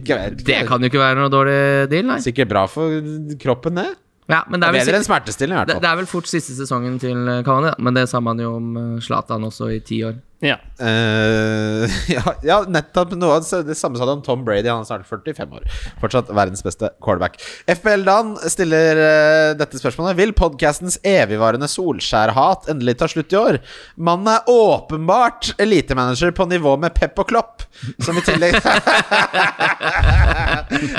Det 0.46 0.60
kan 0.68 0.82
jo 0.82 0.90
ikke 0.90 1.02
være 1.02 1.20
noe 1.20 1.32
dårlig 1.32 1.60
deal, 1.92 2.06
nei. 2.10 2.18
Sikkert 2.24 2.50
bra 2.52 2.66
for 2.70 3.00
kroppen, 3.42 3.80
det. 3.82 3.88
Ja, 4.26 4.42
men 4.50 4.58
det 4.58 4.68
er 4.68 4.74
vel 4.74 4.86
Bedre 4.86 4.98
enn 5.00 5.06
smertestillende, 5.06 5.66
det, 5.70 5.76
det 5.82 5.90
er 5.90 5.98
vel 6.00 6.08
fort 6.10 6.26
siste 6.30 6.56
sesongen 6.56 6.96
til 7.02 7.28
Kavani, 7.46 7.76
men 7.78 7.94
det 7.94 8.08
sa 8.10 8.18
man 8.24 8.40
jo 8.42 8.56
om 8.58 8.72
eh, 8.80 9.04
Zlatan 9.04 9.46
også 9.46 9.70
i 9.76 9.82
ti 9.86 10.00
år. 10.06 10.16
Ja. 10.44 10.58
Uh, 10.80 11.88
ja, 12.12 12.22
ja, 12.44 12.56
nettopp 12.68 13.14
noe 13.16 13.38
av 13.38 13.44
det, 13.46 13.62
det 13.70 13.76
samme 13.78 13.96
sa 13.96 14.04
det 14.04 14.16
om 14.18 14.24
Tom 14.24 14.42
Brady. 14.44 14.68
Han 14.68 14.84
er 14.84 14.88
snart 14.88 15.08
45 15.08 15.54
år. 15.56 15.64
Fortsatt 16.02 16.28
verdens 16.36 16.64
beste 16.64 16.90
quarterback. 17.02 17.38
FBL 17.72 18.04
Dan 18.04 18.34
stiller 18.52 19.00
uh, 19.00 19.56
dette 19.56 19.80
spørsmålet. 19.80 20.18
Vil 20.20 20.34
podkastens 20.36 20.98
evigvarende 21.06 21.68
Solskjær-hat 21.72 22.68
endelig 22.72 22.98
ta 23.00 23.08
slutt 23.10 23.32
i 23.32 23.40
år? 23.40 23.60
Mannen 23.96 24.34
er 24.34 24.52
åpenbart 24.52 25.54
elitemanager 25.62 26.36
på 26.36 26.48
nivå 26.52 26.76
med 26.84 26.94
Pep 26.96 27.16
og 27.22 27.30
Klopp, 27.32 27.64
som 28.04 28.18
i 28.20 28.24
tillegg 28.26 28.58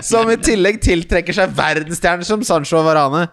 Som 0.05 0.29
i 0.31 0.37
tillegg 0.41 0.79
tiltrekker 0.83 1.35
seg 1.35 1.53
verdensstjerner 1.57 2.25
som 2.27 2.43
Sancho 2.47 2.79
og 2.79 2.85
Varane. 2.87 3.25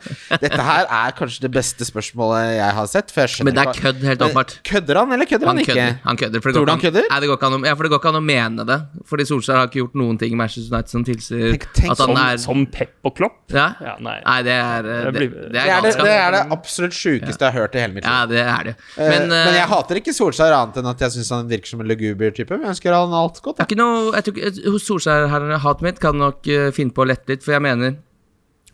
Dette 0.42 0.60
her 0.64 0.86
er 0.88 1.14
kanskje 1.18 1.44
det 1.46 1.50
beste 1.54 1.86
spørsmålet 1.88 2.54
jeg 2.58 2.76
har 2.78 2.88
sett. 2.90 3.12
For 3.14 3.24
jeg 3.26 3.44
Men 3.48 3.54
det 3.58 3.64
er 3.66 3.80
kødd, 3.80 4.02
helt 4.04 4.20
Men 4.20 4.28
åpenbart. 4.30 4.54
Kødder 4.66 5.00
han, 5.02 5.12
eller 5.16 5.28
kødder 5.30 5.46
han, 5.50 5.56
Han 5.56 5.64
ikke? 5.64 5.74
kødder. 5.74 5.98
Han 6.04 6.16
kødder 6.20 6.40
for 6.44 6.48
det 6.50 6.56
Tror 6.58 6.66
du 6.68 6.72
han 6.74 6.82
kødder? 6.84 7.08
Nei, 7.10 7.20
det 7.24 7.28
går 7.30 7.38
ikke 7.38 7.48
an 7.50 7.56
å, 7.58 7.60
ja, 7.68 7.74
for 7.78 7.88
det 7.88 7.92
går 7.94 8.02
ikke 8.02 8.12
an 8.14 8.18
å 8.20 8.24
mene 8.24 8.66
det. 8.70 8.78
Fordi 9.10 9.26
Solskjær 9.28 9.60
har 9.60 9.68
ikke 9.70 9.80
gjort 9.82 9.98
noen 10.00 10.18
ting 10.20 10.32
i 10.34 10.38
Manchester 10.40 10.74
United 10.74 10.94
som 10.94 11.04
tilsier 11.06 11.54
Tenk- 11.54 11.68
tenk 11.78 11.92
at 11.94 12.02
han 12.04 12.12
Som, 12.14 12.20
er 12.24 12.42
som 12.44 12.64
Pep 12.74 12.94
og 13.10 13.16
Klopp? 13.18 13.38
ja? 13.54 13.66
Ja, 13.84 13.94
nei. 14.00 14.16
Nei, 14.24 14.38
det 14.46 14.54
er 14.58 14.88
eh, 14.88 15.04
Det 15.04 15.12
Det, 15.14 15.24
er, 15.24 15.28
det 15.28 15.52
Det 15.54 15.64
er 15.64 15.82
det, 15.84 15.94
det 16.04 16.14
er 16.18 16.30
det 16.38 16.42
absolutt 16.58 16.96
sjukeste 16.96 17.44
jeg 17.44 17.52
har 17.52 17.58
hørt 17.60 17.74
i 17.76 17.82
hele 17.84 17.94
mitt 17.98 18.04
liv. 18.04 18.12
Ja, 18.12 18.26
det 18.30 18.42
er 18.44 18.68
det. 18.70 18.74
Men, 18.96 19.08
Men, 19.10 19.28
Men, 19.28 19.48
eh, 19.52 19.58
jeg 19.60 19.68
hater 19.74 20.00
ikke 20.00 20.14
Solskjær 20.16 20.54
annet 20.56 20.80
enn 20.80 20.88
at 20.90 21.04
jeg 21.04 21.14
syns 21.18 21.30
han 21.34 21.48
virker 21.50 21.68
som 21.74 21.80
en 21.84 21.88
luguber 21.90 22.30
type. 22.34 22.50
Men 22.54 22.66
jeg 22.68 22.74
ønsker 22.76 22.96
han 22.96 23.14
alt 23.14 23.40
godt. 23.44 23.60
Er 23.60 23.68
ikke 23.68 23.78
noe 23.80 24.12
jeg 24.14 24.24
tror, 24.28 24.38
ikke- 24.40 24.72
Hos 24.74 24.86
Solskjær 24.88 25.28
hatet 25.64 25.82
mitt 25.86 26.00
kan 26.00 26.18
nok 26.18 26.33
eh, 26.50 26.72
finne 26.74 26.94
på 26.94 27.04
å 27.04 27.08
lette 27.08 27.30
litt, 27.30 27.44
for 27.44 27.56
jeg 27.56 27.64
mener 27.64 27.96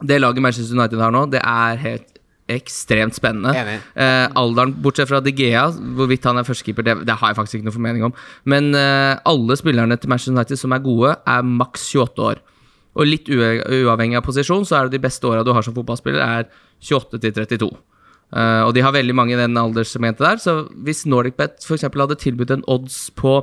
det 0.01 0.21
laget 0.21 0.43
Manchester 0.45 0.79
United 0.79 1.03
har 1.03 1.13
nå, 1.13 1.27
det 1.33 1.43
er 1.45 1.81
helt 1.83 2.21
ekstremt 2.51 3.15
spennende. 3.15 3.53
Eh, 3.95 4.27
alderen, 4.39 4.73
bortsett 4.83 5.11
fra 5.11 5.21
De 5.23 5.33
Gea, 5.37 5.69
hvorvidt 5.97 6.27
han 6.27 6.41
er 6.41 6.47
førstekeeper, 6.49 6.87
det, 6.87 6.97
det 7.07 7.19
har 7.21 7.31
jeg 7.31 7.39
faktisk 7.39 7.59
ikke 7.59 7.69
noe 7.69 7.77
formening 7.77 8.07
om. 8.09 8.17
Men 8.51 8.73
eh, 8.75 9.21
alle 9.29 9.59
spillerne 9.61 9.99
til 10.01 10.11
Manchester 10.11 10.35
United 10.35 10.61
som 10.61 10.75
er 10.75 10.83
gode, 10.85 11.15
er 11.15 11.47
maks 11.47 11.87
28 11.93 12.27
år. 12.27 12.43
Og 12.99 13.07
litt 13.07 13.31
uavhengig 13.31 14.19
av 14.19 14.27
posisjon, 14.27 14.67
så 14.67 14.81
er 14.81 14.89
det 14.89 14.99
de 14.99 15.05
beste 15.05 15.29
åra 15.29 15.45
du 15.47 15.53
har 15.55 15.63
som 15.63 15.77
fotballspiller, 15.77 16.25
er 16.25 16.51
28 16.83 17.23
til 17.23 17.37
32. 17.39 17.71
Eh, 18.31 18.63
og 18.67 18.75
de 18.75 18.83
har 18.83 18.95
veldig 18.95 19.15
mange 19.17 19.37
i 19.37 19.41
den 19.41 19.59
alderssegmentet 19.59 20.27
der, 20.27 20.43
så 20.43 20.57
hvis 20.87 21.07
NordicBet 21.07 21.63
f.eks. 21.67 21.87
hadde 21.87 22.19
tilbudt 22.19 22.55
en 22.55 22.67
odds 22.71 23.09
på 23.19 23.39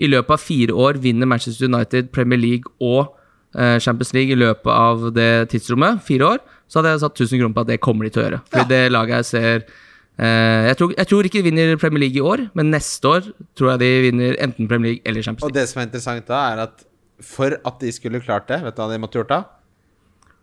i 0.00 0.08
løpet 0.08 0.32
av 0.32 0.42
fire 0.42 0.74
år 0.74 1.00
vinner 1.02 1.28
Manchester 1.28 1.68
United 1.68 2.10
Premier 2.14 2.40
League 2.40 2.70
og 2.80 3.12
Champions 3.54 4.12
League 4.14 4.34
i 4.34 4.38
løpet 4.38 4.70
av 4.70 5.08
det 5.16 5.30
tidsrommet, 5.50 6.02
fire 6.06 6.34
år, 6.36 6.42
så 6.70 6.78
hadde 6.78 6.94
jeg 6.94 7.02
satt 7.02 7.22
1000 7.24 7.40
kroner 7.40 7.56
på 7.56 7.64
at 7.64 7.70
det 7.72 7.80
kommer 7.82 8.06
de 8.06 8.12
til 8.14 8.22
å 8.22 8.26
gjøre. 8.26 8.42
Fordi 8.52 8.68
det 8.70 8.82
laget 8.94 9.16
jeg 9.16 9.28
ser 9.30 9.56
eh, 9.64 10.68
jeg, 10.68 10.76
tror, 10.78 10.92
jeg 10.96 11.10
tror 11.10 11.28
ikke 11.28 11.40
de 11.40 11.46
vinner 11.48 11.80
Premier 11.82 12.04
League 12.04 12.20
i 12.20 12.26
år, 12.32 12.44
men 12.54 12.70
neste 12.70 13.10
år 13.10 13.26
tror 13.58 13.72
jeg 13.72 13.82
de 13.82 13.90
vinner 14.06 14.38
enten 14.46 14.70
Premier 14.70 14.94
League 14.94 15.02
eller 15.04 15.26
Champions 15.26 15.48
League. 15.48 15.50
Og 15.50 15.58
det 15.58 15.66
som 15.72 15.82
er 15.82 15.88
interessant 15.90 16.30
da, 16.30 16.44
er 16.52 16.64
at 16.68 16.86
for 17.20 17.58
at 17.58 17.82
de 17.82 17.90
skulle 17.92 18.22
klart 18.24 18.46
det, 18.48 18.62
vet 18.64 18.76
du 18.76 18.80
hva 18.80 18.88
de 18.92 19.00
måtte 19.02 19.18
gjort 19.18 19.32
da? 19.32 19.40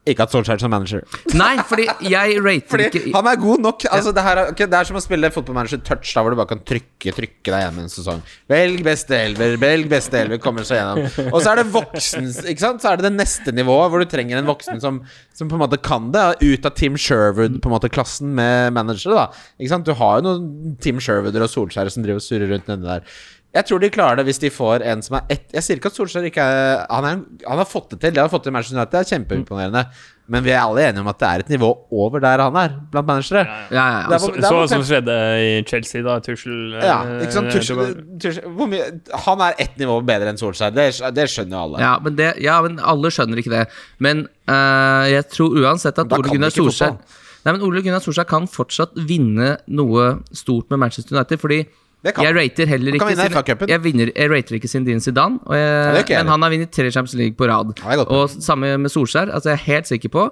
Ikke 0.08 0.26
hatt 0.26 0.34
Solskjær 0.34 0.62
som 0.62 0.72
manager. 0.72 1.04
Nei, 1.38 1.54
fordi 1.68 1.88
jeg 2.08 2.38
rater 2.44 2.72
Fordi 2.72 2.88
ikke 2.90 3.14
han 3.16 3.30
er 3.32 3.40
god 3.42 3.64
nok. 3.66 3.86
Altså, 3.92 4.14
det, 4.16 4.24
her 4.24 4.42
er, 4.42 4.52
ok, 4.54 4.64
det 4.72 4.80
er 4.80 4.90
som 4.90 5.00
å 5.00 5.04
spille 5.04 5.32
fotballmanager 5.34 5.82
touch, 5.88 6.14
da 6.16 6.24
hvor 6.24 6.34
du 6.34 6.40
bare 6.40 6.52
kan 6.54 6.62
trykke 6.68 7.14
trykke 7.18 7.52
deg 7.54 7.64
gjennom 7.64 7.84
en 7.84 7.92
sesong. 7.92 8.22
Velg 8.52 8.84
beste 8.86 9.18
elver, 9.18 9.56
velg 9.62 9.90
beste 9.92 10.20
elver, 10.20 10.40
kommer 10.44 10.66
seg 10.68 10.80
gjennom. 10.82 11.30
Og 11.32 11.40
så 11.44 11.54
er 11.54 11.62
det 11.62 11.68
voksen, 11.74 12.30
ikke 12.54 12.64
sant? 12.64 12.84
Så 12.84 12.92
er 12.92 13.00
det 13.00 13.08
det 13.10 13.14
neste 13.18 13.54
nivået, 13.56 13.92
hvor 13.94 14.04
du 14.04 14.10
trenger 14.10 14.40
en 14.42 14.50
voksen 14.50 14.82
som, 14.84 15.00
som 15.38 15.52
på 15.52 15.58
en 15.58 15.64
måte 15.66 15.80
kan 15.84 16.10
det. 16.16 16.26
Ut 16.44 16.68
av 16.68 16.76
Tim 16.78 16.98
Sherwood, 17.00 17.60
på 17.64 17.70
en 17.72 17.76
måte 17.76 17.92
klassen 17.94 18.34
med 18.38 18.74
managere, 18.78 19.18
da. 19.18 19.48
Ikke 19.60 19.74
sant? 19.76 19.88
Du 19.88 19.96
har 19.98 20.20
jo 20.20 20.28
noen 20.28 20.78
Tim 20.84 21.02
Sherwooder 21.04 21.46
og 21.46 21.52
Solskjær 21.54 21.92
som 21.94 22.06
driver 22.06 22.22
og 22.22 22.28
surrer 22.28 22.54
rundt 22.54 22.70
nedi 22.72 22.88
der. 22.88 23.18
Jeg 23.58 23.66
tror 23.70 23.82
de 23.82 23.90
klarer 23.94 24.20
det 24.20 24.28
hvis 24.30 24.42
de 24.44 24.52
får 24.54 24.84
en 24.86 25.02
som 25.06 25.18
er 25.18 25.32
ett 25.34 25.56
Jeg 25.56 25.66
sier 25.66 25.80
ikke 25.80 25.90
at 25.90 25.98
Solskjær 25.98 26.28
ikke 26.30 26.44
er 26.44 26.84
han, 26.92 27.08
er 27.10 27.48
han 27.50 27.62
har 27.64 27.68
fått 27.70 27.96
det 27.96 28.00
til. 28.04 28.14
Det 28.14 28.22
har 28.22 28.30
fått 28.32 28.46
til 28.46 28.54
Manchester 28.54 28.78
United. 28.78 28.94
Det 28.94 29.02
er 29.02 29.12
kjempeimponerende. 29.16 29.84
Men 30.28 30.44
vi 30.44 30.52
er 30.52 30.60
alle 30.60 30.84
enige 30.84 31.02
om 31.06 31.08
at 31.08 31.20
det 31.22 31.28
er 31.28 31.44
et 31.46 31.52
nivå 31.54 31.70
over 31.96 32.20
der 32.20 32.42
han 32.44 32.58
er, 32.60 32.74
blant 32.92 33.08
managere. 33.08 33.46
Ja, 33.72 33.78
ja, 33.78 33.86
ja. 33.94 34.02
Er 34.12 34.20
Så, 34.20 34.28
hvor- 34.28 34.36
det 34.36 34.44
er 34.44 34.50
så 34.50 34.58
hvor 34.58 34.68
som 34.74 34.84
skjedde 34.90 35.16
i 35.40 35.52
Chelsea, 35.70 36.02
da. 36.04 36.18
Tuchel 36.26 36.74
eh, 36.76 36.84
Ja, 36.84 36.98
ikke 37.24 37.32
sant? 37.38 37.52
Tussel, 37.56 37.94
tussel 38.20 38.44
hvor 38.58 38.68
mye, 38.68 38.90
han 39.28 39.44
er 39.48 39.56
ett 39.64 39.80
nivå 39.80 39.96
bedre 40.06 40.34
enn 40.34 40.42
Solskjær. 40.42 40.76
Det, 40.76 40.90
det 41.16 41.30
skjønner 41.32 41.56
jo 41.56 41.62
alle. 41.64 41.80
Ja, 41.86 41.94
men, 42.04 42.18
det, 42.20 42.34
ja, 42.44 42.58
men 42.66 42.78
alle 42.84 43.14
skjønner 43.16 43.40
ikke 43.40 43.56
det. 43.56 43.64
Men 44.04 44.26
uh, 44.52 45.08
jeg 45.08 45.30
tror 45.32 45.56
uansett 45.64 46.04
at 46.04 46.12
Ole 46.20 46.28
Gunnar 46.36 46.52
Solskjær. 46.52 46.98
Nei, 47.46 47.54
men 47.56 47.64
Ole 47.64 47.82
Gunnar 47.86 48.04
Solskjær 48.04 48.28
kan 48.28 48.52
fortsatt 48.52 49.00
vinne 49.08 49.54
noe 49.72 50.10
stort 50.36 50.68
med 50.74 50.84
Manchester 50.84 51.16
United, 51.16 51.40
fordi 51.40 51.62
jeg 52.06 52.36
rater 52.36 52.66
heller 52.68 52.94
ikke 52.94 53.08
sin- 53.18 53.68
jeg, 53.70 53.82
vinner, 53.84 54.12
jeg 54.16 54.30
rater 54.32 54.56
ikke 54.56 54.68
Sindin 54.70 55.00
Zidane, 55.02 55.40
jeg, 55.50 56.06
jeg 56.10 56.24
men 56.24 56.28
han 56.32 56.42
har 56.44 56.50
vunnet 56.54 56.72
tre 56.72 56.92
Champions 56.92 57.16
League 57.16 57.36
på 57.36 57.48
rad. 57.50 57.74
Ja, 57.84 58.04
og 58.06 58.30
samme 58.30 58.78
med 58.78 58.90
Solskjær. 58.92 59.32
Altså 59.34 59.50
jeg 59.50 59.60
er 59.60 59.66
helt 59.74 59.88
sikker 59.88 60.10
på, 60.10 60.30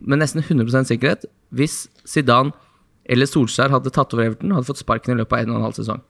med 0.00 0.18
nesten 0.20 0.42
100% 0.42 0.84
sikkerhet, 0.92 1.24
hvis 1.50 1.88
Zidane 2.06 2.52
eller 3.08 3.26
Solskjær 3.26 3.70
hadde 3.72 3.90
tatt 3.90 4.12
over 4.14 4.24
Everton, 4.28 4.52
hadde 4.52 4.66
fått 4.68 4.78
sparken 4.84 5.14
i 5.16 5.18
løpet 5.22 5.32
av 5.32 5.38
en 5.42 5.50
og 5.50 5.56
en 5.56 5.62
halv 5.70 5.74
sesong. 5.80 6.02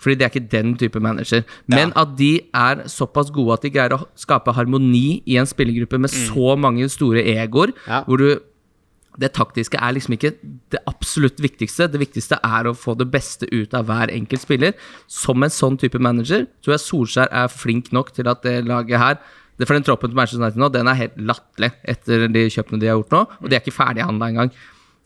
Fordi 0.00 0.14
det 0.16 0.24
er 0.24 0.30
ikke 0.30 0.48
den 0.52 0.76
type 0.80 1.00
manager. 1.00 1.42
Men 1.68 1.92
at 1.96 2.14
de 2.16 2.40
er 2.54 2.84
såpass 2.88 3.28
gode 3.34 3.52
at 3.52 3.62
de 3.62 3.70
greier 3.74 3.92
å 3.92 4.06
skape 4.16 4.52
harmoni 4.56 5.22
i 5.26 5.36
en 5.36 5.44
spillergruppe 5.48 5.98
med 6.00 6.08
så 6.12 6.54
mange 6.56 6.86
store 6.88 7.20
egoer, 7.24 7.72
Mm. 7.74 7.88
Ja. 7.88 8.04
hvor 8.04 8.16
du 8.16 8.38
det 9.18 9.32
taktiske 9.34 9.78
er 9.80 9.94
liksom 9.96 10.14
ikke 10.14 10.32
det 10.70 10.80
absolutt 10.88 11.40
viktigste. 11.42 11.88
Det 11.90 12.00
viktigste 12.00 12.38
er 12.46 12.68
å 12.68 12.76
få 12.78 12.94
det 12.98 13.08
beste 13.10 13.48
ut 13.50 13.74
av 13.74 13.88
hver 13.88 14.12
enkelt 14.14 14.44
spiller. 14.44 14.76
Som 15.10 15.42
en 15.42 15.52
sånn 15.52 15.78
type 15.80 15.98
manager 15.98 16.46
tror 16.62 16.76
jeg 16.76 16.84
Solskjær 16.84 17.32
er 17.42 17.50
flink 17.50 17.90
nok 17.96 18.12
til 18.16 18.30
at 18.30 18.44
det 18.46 18.60
laget 18.68 19.02
her 19.02 19.20
det 19.60 19.66
For 19.68 19.76
den 19.76 19.84
troppen 19.84 20.08
til 20.08 20.16
Manchester 20.16 20.40
United 20.40 20.56
nå, 20.56 20.68
den 20.72 20.88
er 20.88 20.96
helt 20.96 21.16
latterlig 21.20 21.68
etter 21.92 22.22
de 22.32 22.46
kjøpene 22.48 22.80
de 22.80 22.88
har 22.88 22.94
gjort 22.96 23.10
nå. 23.12 23.18
Og 23.42 23.50
de 23.50 23.58
er 23.58 23.60
ikke 23.60 23.74
ferdighandla 23.76 24.30
engang. 24.32 24.54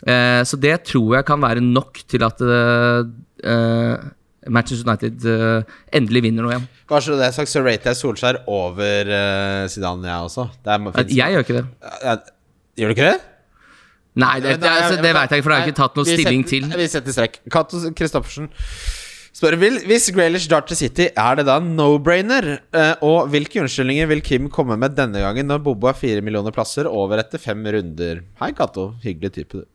Eh, 0.07 0.43
så 0.47 0.59
det 0.63 0.77
tror 0.93 1.17
jeg 1.17 1.27
kan 1.27 1.43
være 1.43 1.65
nok 1.65 1.99
til 2.07 2.23
at 2.23 2.45
eh, 2.47 3.01
eh, 3.51 4.05
Manchester 4.47 4.87
United 4.87 5.27
eh, 5.27 5.75
endelig 5.99 6.23
vinner 6.29 6.47
noe 6.47 6.55
igjen. 6.55 6.71
Bare 6.93 7.03
så 7.03 7.19
det 7.19 7.27
er 7.27 7.35
sagt, 7.35 7.51
så 7.51 7.65
rater 7.67 7.91
jeg 7.91 7.99
Solskjær 7.99 8.45
over 8.47 9.11
uh, 9.11 9.67
Zidane, 9.73 10.07
jeg 10.07 10.31
også. 10.31 10.47
Det 10.63 10.77
er, 10.77 11.05
Jeg 11.11 11.35
gjør 11.35 11.49
ikke 11.49 11.59
det. 11.59 11.67
Gjør 12.79 12.93
du 12.93 12.95
ikke 12.95 13.11
det? 13.11 13.34
Nei, 14.15 14.35
det, 14.39 14.59
det, 14.63 14.71
altså, 14.71 14.99
det 15.03 15.11
vet 15.11 15.33
jeg 15.33 15.41
ikke, 15.41 15.45
for 15.45 15.51
det 15.51 15.57
har 15.57 15.65
jeg 15.65 15.73
ikke 15.73 15.81
tatt 15.81 15.97
noe 15.99 16.07
stilling 16.07 16.45
til. 16.47 16.69
Vi 16.79 16.87
setter 16.93 17.17
strekk. 17.17 17.41
Cato 17.51 17.81
Christoffersen 17.99 18.47
spør 19.35 19.57
vil, 19.59 19.81
Hvis 19.89 20.07
Graylish 20.15 20.47
drar 20.51 20.63
til 20.69 20.79
City, 20.79 21.09
er 21.11 21.41
det 21.41 21.49
da 21.49 21.59
no-brainer? 21.59 22.47
Eh, 22.71 22.93
og 23.03 23.33
hvilke 23.33 23.65
unnskyldninger 23.65 24.07
vil 24.13 24.23
Kim 24.23 24.47
komme 24.55 24.79
med 24.79 24.95
denne 24.95 25.23
gangen 25.25 25.51
når 25.51 25.65
Bobo 25.67 25.91
er 25.91 25.99
fire 25.99 26.23
millioner 26.23 26.55
plasser 26.55 26.87
over 26.91 27.19
etter 27.23 27.43
fem 27.43 27.67
runder? 27.67 28.23
Hei, 28.39 28.53
Cato. 28.55 28.93
Hyggelig 29.03 29.35
type, 29.41 29.65
du. 29.65 29.67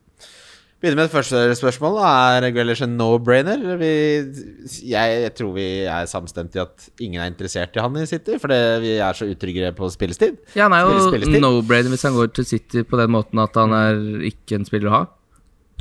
Begynner 0.79 0.95
med 1.01 1.09
det 1.09 1.11
første 1.11 1.39
spørsmålet. 1.59 2.03
Er 2.39 2.53
Grealish 2.55 2.83
en 2.85 2.93
no-brainer? 2.95 3.59
Jeg, 3.83 5.15
jeg 5.25 5.31
tror 5.35 5.51
vi 5.57 5.65
er 5.83 6.05
samstemt 6.07 6.55
i 6.55 6.61
at 6.63 6.85
ingen 7.03 7.19
er 7.19 7.27
interessert 7.27 7.75
i 7.75 7.81
han 7.83 7.97
i 7.99 8.05
City, 8.07 8.37
fordi 8.39 8.59
vi 8.85 8.93
er 9.03 9.17
så 9.17 9.27
utryggere 9.27 9.73
på 9.75 9.89
spillestid. 9.91 10.37
Ja, 10.55 10.69
han 10.69 10.77
er 10.77 10.85
jo 10.87 11.39
no-brainer 11.43 11.91
hvis 11.91 12.05
han 12.07 12.15
går 12.15 12.31
til 12.37 12.47
City 12.47 12.85
på 12.87 12.99
den 13.01 13.11
måten 13.11 13.41
at 13.43 13.59
han 13.59 13.75
er 13.75 13.99
ikke 14.29 14.55
en 14.61 14.67
spiller 14.69 14.87
å 14.87 14.93
ha. 14.95 15.01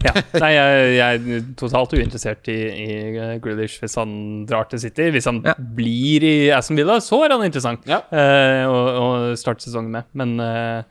Ja. 0.03 0.13
Nei, 0.39 0.49
jeg, 0.55 0.91
jeg 0.95 1.21
er 1.31 1.47
totalt 1.59 1.95
uinteressert 1.99 2.51
i, 2.51 2.57
i 2.71 2.89
Grealish 3.43 3.79
hvis 3.83 3.95
han 3.99 4.13
drar 4.51 4.67
til 4.71 4.83
City. 4.83 5.09
Hvis 5.15 5.27
han 5.31 5.41
Ja. 5.47 5.55
blir 5.59 6.27
i 6.27 6.35
Aston 6.55 6.79
Villa, 6.79 6.99
så 7.03 7.21
er 7.27 7.35
han 7.35 7.47
interessant 7.47 7.87
Ja. 7.91 8.01
uh, 8.11 8.65
å, 8.67 8.83
å 8.99 9.07
starte 9.39 9.63
sesongen 9.67 9.95
med. 9.95 10.11
Men, 10.19 10.35
uh, 10.43 10.83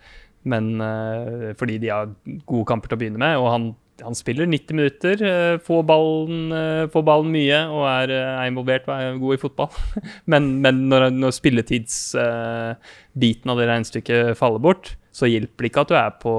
men 0.47 0.71
uh, 0.79 1.51
fordi 1.59 1.77
de 1.83 1.91
har 1.91 2.07
gode 2.47 2.67
kamper 2.71 2.91
til 2.91 2.99
å 2.99 3.01
begynne 3.03 3.21
med, 3.23 3.35
og 3.39 3.47
han, 3.51 3.67
han 4.03 4.15
spiller 4.17 4.45
90 4.45 4.75
minutter, 4.77 5.21
eh, 5.25 5.57
får, 5.63 5.83
ballen, 5.87 6.51
eh, 6.53 6.87
får 6.93 7.03
ballen 7.07 7.31
mye 7.33 7.59
og 7.71 7.85
er, 7.89 8.11
eh, 8.13 8.41
er 8.41 8.47
involvert 8.51 8.87
og 8.87 8.93
er 8.95 9.21
god 9.21 9.33
i 9.33 9.41
fotball. 9.41 9.69
men, 10.31 10.43
men 10.61 10.75
når, 10.91 11.01
når 11.15 11.31
spilletidsbiten 11.35 13.53
av 13.53 13.57
det 13.57 13.69
regnestykket 13.71 14.37
faller 14.37 14.61
bort, 14.63 14.85
så 15.17 15.25
hjelper 15.29 15.59
det 15.65 15.69
ikke 15.71 15.83
at 15.85 15.91
du 15.91 15.95
er 15.97 16.11
på, 16.21 16.33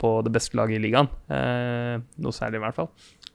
på 0.00 0.08
det 0.26 0.32
beste 0.34 0.56
laget 0.58 0.80
i 0.80 0.82
ligaen. 0.82 1.08
Uh, 1.30 1.94
noe 2.18 2.34
særlig, 2.34 2.58
i 2.58 2.64
hvert 2.64 2.78
fall. 2.80 2.90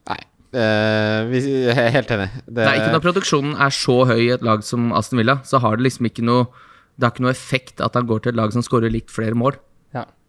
Nei. 0.09 0.21
Uh, 0.49 1.19
vi 1.29 1.37
jeg 1.45 1.77
er 1.77 1.93
helt 1.93 2.11
enig. 2.11 2.29
Det, 2.49 2.65
Nei, 2.65 2.77
ikke 2.81 2.95
når 2.97 3.05
produksjonen 3.05 3.53
er 3.63 3.71
så 3.71 3.95
høy 4.09 4.21
i 4.25 4.33
et 4.35 4.43
lag 4.43 4.59
som 4.67 4.91
Aston 4.97 5.21
Villa, 5.21 5.35
så 5.47 5.55
har 5.63 5.79
det 5.79 5.85
liksom 5.87 6.09
ikke 6.09 6.27
noe 6.27 6.49
det 6.99 7.07
har 7.07 7.13
ikke 7.13 7.23
noe 7.23 7.31
effekt 7.31 7.79
at 7.79 7.95
han 7.95 8.09
går 8.09 8.25
til 8.25 8.33
et 8.33 8.39
lag 8.41 8.51
som 8.51 8.65
skårer 8.65 8.91
litt 8.91 9.07
flere 9.13 9.37
mål. 9.39 9.55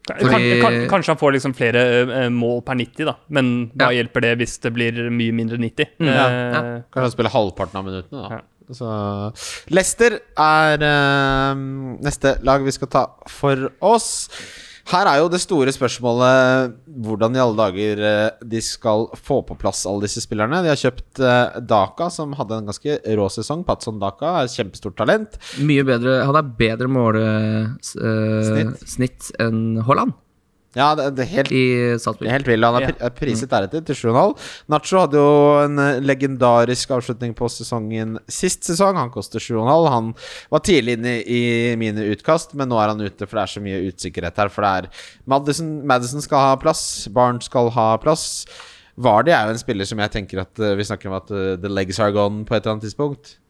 Fordi- 0.09 0.61
kan, 0.61 0.77
kanskje 0.89 1.13
han 1.13 1.17
får 1.21 1.33
liksom 1.37 1.53
flere 1.55 1.83
eh, 2.25 2.29
mål 2.31 2.63
per 2.67 2.75
90, 2.75 3.05
da. 3.05 3.15
Men 3.29 3.71
hva 3.77 3.91
Ja. 3.93 4.03
hjelper 4.03 4.21
det 4.25 4.39
hvis 4.39 4.59
det 4.61 4.73
blir 4.75 4.93
mye 5.11 5.33
mindre 5.33 5.59
90? 5.59 5.87
ja, 6.01 6.07
Eh, 6.07 6.53
ja. 6.55 6.63
Kanskje 6.91 7.03
han 7.03 7.11
spiller 7.11 7.31
halvparten 7.31 7.77
av 7.77 7.85
minuttene, 7.85 8.23
da. 8.23 8.29
Ja. 8.31 8.41
Så 8.71 8.87
Leicester 9.75 10.21
er 10.39 10.79
uh, 10.79 11.55
neste 12.01 12.37
lag 12.47 12.63
vi 12.63 12.71
skal 12.71 12.89
ta 12.89 13.07
for 13.27 13.71
oss. 13.83 14.29
Her 14.91 15.07
er 15.07 15.21
jo 15.21 15.29
det 15.31 15.39
store 15.39 15.71
spørsmålet 15.71 16.73
hvordan 17.05 17.37
i 17.37 17.41
alle 17.43 17.55
dager 17.59 18.01
eh, 18.09 18.31
de 18.51 18.61
skal 18.65 19.07
få 19.15 19.37
på 19.47 19.55
plass 19.61 19.85
alle 19.87 20.03
disse 20.09 20.21
spillerne. 20.25 20.63
De 20.65 20.71
har 20.73 20.81
kjøpt 20.81 21.21
eh, 21.23 21.61
Daka, 21.63 22.09
som 22.11 22.35
hadde 22.39 22.59
en 22.59 22.67
ganske 22.73 22.99
rå 23.21 23.27
sesong. 23.31 23.63
Patson 23.69 24.01
Daka 24.03 24.29
er 24.41 24.45
et 24.49 24.57
kjempestort 24.57 24.97
talent. 24.99 25.39
Mye 25.63 25.85
bedre 25.87 26.25
Han 26.27 26.37
er 26.41 26.51
bedre 26.59 26.89
målesnitt 26.91 27.79
uh, 29.31 29.45
enn 29.47 29.61
Haaland 29.87 30.13
Ja, 30.79 30.93
det, 30.95 31.09
det 31.19 31.25
er 31.25 31.31
helt 31.33 31.51
i 31.51 31.65
Salzburg. 31.99 32.29
Helt 32.31 32.47
vill. 32.47 32.63
Han 32.63 32.77
er 32.79 32.93
ja. 32.93 33.09
priset 33.11 33.51
deretter 33.51 33.83
til 33.89 33.97
7,5. 33.99 34.37
Nacho 34.71 35.01
hadde 35.03 35.19
jo 35.19 35.33
en 35.65 35.83
eh, 35.83 35.99
legendarisk 36.05 36.93
avslutning 36.95 37.35
på 37.35 37.49
sesongen 37.51 38.21
sist 38.31 38.69
sesong. 38.69 38.95
Han 39.01 39.11
koster 39.11 39.43
7,5. 39.43 39.89
Han 39.91 40.13
var 40.55 40.63
tidlig 40.67 40.95
inne 41.01 41.17
i 41.27 41.43
mine 41.81 42.07
utkast, 42.13 42.55
men 42.55 42.71
nå 42.71 42.79
er 42.79 42.95
han 42.95 43.03
ute, 43.03 43.27
for 43.27 43.41
det 43.41 43.43
er 43.43 43.55
så 43.57 43.65
mye 43.65 43.83
usikkerhet 43.91 44.39
her. 44.39 44.53
For 44.55 44.67
det 44.67 44.73
er 44.85 45.07
Madison, 45.35 45.75
Madison 45.91 46.23
skal 46.23 46.53
ha 46.53 46.61
plass, 46.63 46.85
Barnes 47.11 47.51
skal 47.51 47.73
ha 47.75 47.91
plass. 48.03 48.29
Vardy 49.01 49.35
er 49.35 49.49
jo 49.49 49.57
en 49.57 49.63
spiller 49.63 49.89
som 49.89 49.99
jeg 50.03 50.13
tenker 50.13 50.43
at 50.43 50.61
eh, 50.61 50.77
Vi 50.79 50.87
snakker 50.87 51.11
om 51.11 51.19
at 51.19 51.31
eh, 51.35 51.55
the 51.59 51.71
legs 51.73 51.99
are 51.99 52.15
gone 52.15 52.45
på 52.47 52.55
et 52.55 52.63
eller 52.63 52.77
annet 52.77 52.87
tidspunkt. 52.87 53.41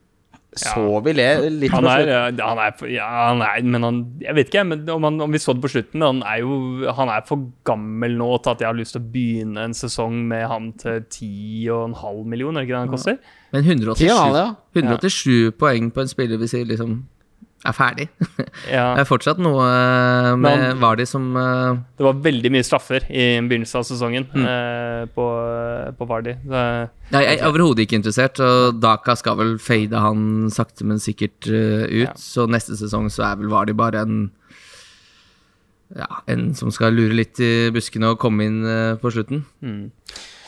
Så 0.51 0.83
vi 1.05 1.13
le 1.15 1.25
litt 1.47 1.71
Han 1.71 1.85
på 1.85 1.91
er, 1.93 2.01
slutten. 2.03 2.39
eh, 2.41 2.43
han 2.43 2.59
er, 2.59 2.81
ja, 2.91 3.05
han 3.29 3.43
er 3.45 3.61
Men 3.63 3.85
han 3.87 3.99
Jeg 4.19 4.35
vet 4.35 4.49
ikke, 4.49 4.63
men 4.67 4.89
om, 4.91 5.05
han, 5.07 5.21
om 5.23 5.31
vi 5.31 5.39
så 5.39 5.55
det 5.55 5.63
på 5.63 5.71
slutten 5.71 6.03
Han 6.03 6.19
er 6.27 6.41
jo 6.41 6.91
Han 6.97 7.07
er 7.07 7.23
for 7.27 7.45
gammel 7.63 8.17
nå 8.19 8.27
til 8.43 8.51
at 8.51 8.65
jeg 8.65 8.67
har 8.67 8.75
lyst 8.75 8.97
til 8.97 8.99
å 8.99 9.11
begynne 9.13 9.63
en 9.69 9.77
sesong 9.77 10.17
med 10.27 10.43
ham 10.51 10.73
til 10.81 11.05
10,5 11.07 12.27
millioner, 12.27 12.59
er 12.59 12.65
det 12.65 12.67
ikke 12.67 12.75
det 12.75 12.83
han 12.83 12.91
koster? 12.91 13.17
Men 13.55 13.63
187, 13.63 14.51
187 14.75 15.23
ja. 15.31 15.55
poeng 15.55 15.87
på 15.95 16.03
en 16.03 16.11
spiller 16.11 16.41
vi 16.41 16.51
sier 16.51 16.67
liksom 16.67 16.97
er 17.67 17.75
ferdig. 17.77 18.07
Ja. 18.71 18.87
Det 18.97 19.03
er 19.03 19.07
fortsatt 19.09 19.37
noe 19.43 19.61
eh, 19.67 20.29
med 20.39 20.63
Men- 20.63 20.79
Vardy 20.81 21.05
som 21.05 21.27
uh... 21.37 21.75
Det 21.97 22.05
var 22.07 22.17
veldig 22.25 22.51
mye 22.55 22.65
straffer 22.65 23.05
i 23.09 23.25
begynnelsen 23.45 23.79
av 23.81 23.85
sesongen 23.89 24.25
Mm. 24.33 24.45
uh, 24.47 25.05
på, 25.13 25.25
på 25.99 26.07
Vardy. 26.09 26.33
Det, 26.41 26.63
Nei, 27.13 27.21
jeg 27.27 27.39
er 27.41 27.47
overhodet 27.51 27.85
ikke 27.85 27.99
interessert, 27.99 28.39
og 28.41 28.79
Daka 28.81 29.15
skal 29.19 29.37
vel 29.37 29.55
fade 29.61 30.01
han 30.01 30.49
sakte, 30.53 30.87
men 30.89 31.01
sikkert 31.03 31.49
uh, 31.51 31.85
ut. 31.85 32.05
Ja. 32.07 32.13
Så 32.17 32.47
neste 32.49 32.77
sesong 32.79 33.09
så 33.13 33.27
er 33.29 33.41
vel 33.43 33.51
Vardy 33.53 33.77
bare 33.77 34.01
en 34.07 34.21
Ja, 35.91 36.07
en 36.31 36.53
som 36.55 36.71
skal 36.71 36.93
lure 36.95 37.13
litt 37.17 37.39
i 37.43 37.67
buskene 37.75 38.13
og 38.13 38.19
komme 38.23 38.45
inn 38.47 38.61
på 39.01 39.11
slutten. 39.11 39.41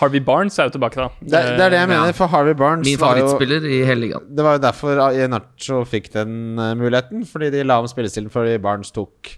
Harvey 0.04 0.22
Barnes 0.28 0.60
er 0.60 0.68
jo 0.70 0.76
tilbake, 0.76 1.00
da. 1.00 1.10
Det, 1.24 1.32
det 1.32 1.64
er 1.64 1.74
det 1.74 1.80
jeg 1.80 1.88
Ja. 1.88 1.92
mener, 1.96 2.16
for 2.18 2.28
Harvey 2.32 2.54
Barnes 2.60 2.86
Min 2.88 3.00
favorittspiller 3.02 3.66
i 3.66 3.82
hele 3.88 4.02
ligaen. 4.06 4.26
Det 4.36 4.44
var 4.46 4.58
jo 4.60 4.64
derfor 4.68 5.00
Nacho 5.32 5.84
fikk 5.88 6.12
den 6.14 6.36
uh, 6.60 6.74
muligheten. 6.80 7.24
Fordi 7.30 7.50
de 7.56 7.64
la 7.64 7.80
om 7.82 7.88
spillestilen 7.90 8.30
fordi 8.34 8.58
Barnes 8.62 8.92
tok 8.94 9.32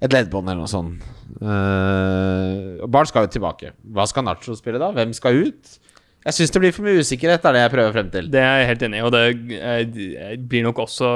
et 0.00 0.12
leddbånd 0.14 0.46
eller 0.48 0.62
noe 0.64 0.70
sånt. 0.70 1.04
Uh, 1.42 2.86
Barnes 2.88 3.12
skal 3.12 3.26
jo 3.26 3.32
tilbake. 3.38 3.72
Hva 3.94 4.06
skal 4.08 4.26
Nacho 4.26 4.56
spille 4.58 4.80
da? 4.82 4.90
Hvem 4.96 5.14
skal 5.16 5.38
ut? 5.48 5.78
Jeg 6.26 6.34
syns 6.34 6.50
det 6.52 6.60
blir 6.60 6.74
for 6.74 6.84
mye 6.84 7.00
usikkerhet, 7.00 7.44
er 7.46 7.54
det 7.56 7.60
jeg 7.62 7.72
prøver 7.72 7.94
frem 7.94 8.08
til. 8.12 8.26
Det 8.32 8.40
er 8.42 8.58
jeg 8.62 8.68
helt 8.72 8.82
enig 8.88 8.98
i, 8.98 9.04
og 9.06 9.12
det 9.14 9.22
eh, 9.54 10.32
blir 10.50 10.64
nok 10.66 10.80
også 10.84 11.10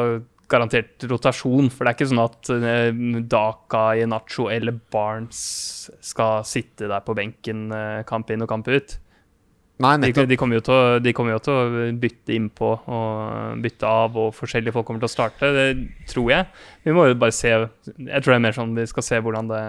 garantert 0.52 1.06
rotasjon. 1.10 1.70
For 1.72 1.84
det 1.84 1.92
er 1.92 1.98
ikke 1.98 2.10
sånn 2.12 2.24
at 2.24 2.52
eh, 2.56 3.22
Daka, 3.32 3.86
Yenacho 3.98 4.50
eller 4.52 4.76
Barnes 4.92 5.40
skal 6.04 6.44
sitte 6.48 6.90
der 6.90 7.02
på 7.04 7.16
benken 7.18 7.70
eh, 7.74 8.02
kamp 8.08 8.30
inn 8.32 8.44
og 8.44 8.52
kamp 8.52 8.70
ut. 8.70 8.98
Nei, 9.82 9.96
De, 9.98 10.26
de, 10.28 10.36
kommer 10.38 10.60
å, 10.60 10.78
de 11.02 11.12
kommer 11.16 11.34
jo 11.34 11.42
til 11.42 11.56
å 11.56 11.86
bytte 11.98 12.34
innpå 12.36 12.68
og 12.92 13.62
bytte 13.64 13.88
av, 13.88 14.18
og 14.20 14.34
forskjellige 14.36 14.74
folk 14.76 14.86
kommer 14.86 15.02
til 15.02 15.10
å 15.10 15.14
starte. 15.16 15.50
Det 15.56 15.66
tror 16.12 16.28
jeg. 16.30 16.48
Vi 16.84 16.94
må 16.94 17.08
jo 17.08 17.18
bare 17.18 17.34
se 17.34 17.50
Jeg 17.50 18.22
tror 18.22 18.30
det 18.30 18.36
er 18.36 18.44
mer 18.44 18.56
sånn 18.56 18.76
vi 18.76 18.86
skal 18.90 19.06
se 19.06 19.18
hvordan 19.24 19.50
det, 19.50 19.62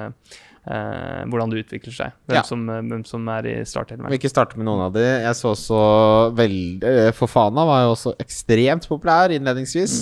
eh, 0.67 1.23
hvordan 1.29 1.51
det 1.53 1.63
utvikler 1.65 1.95
seg. 1.95 2.13
Hvem, 2.27 2.35
Ja. 2.37 2.43
som, 2.47 2.65
hvem 2.67 3.03
som 3.05 3.27
er 3.33 3.47
i 3.51 3.55
startelveren. 3.67 4.11
Vi 4.13 4.19
ikke 4.21 4.31
starte 4.31 4.57
med 4.57 4.65
noen 4.69 4.85
av 4.87 4.93
de. 4.95 5.03
Jeg 5.03 5.35
så 5.39 5.51
også 5.53 5.81
veldig 6.37 6.91
eh, 7.07 7.11
Fofana 7.17 7.65
var 7.67 7.83
jo 7.85 7.93
også 7.95 8.15
ekstremt 8.23 8.87
populær 8.89 9.33
innledningsvis. 9.35 9.97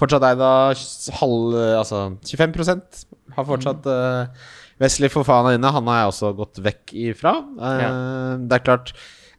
Fortsatt 0.00 0.24
eid 0.30 0.40
av 0.40 0.76
halv 1.20 1.58
Altså 1.76 2.04
25% 2.24 3.04
har 3.36 3.44
fortsatt 3.44 3.84
uh, 3.90 4.26
Wesley 4.80 5.08
Fofana 5.12 5.54
inne. 5.56 5.70
Han 5.72 5.86
har 5.90 6.02
jeg 6.04 6.10
også 6.14 6.32
gått 6.38 6.58
vekk 6.64 6.92
ifra. 7.12 7.36
Eh, 7.60 8.36
Det 8.48 8.58
er 8.60 8.64
klart 8.64 8.92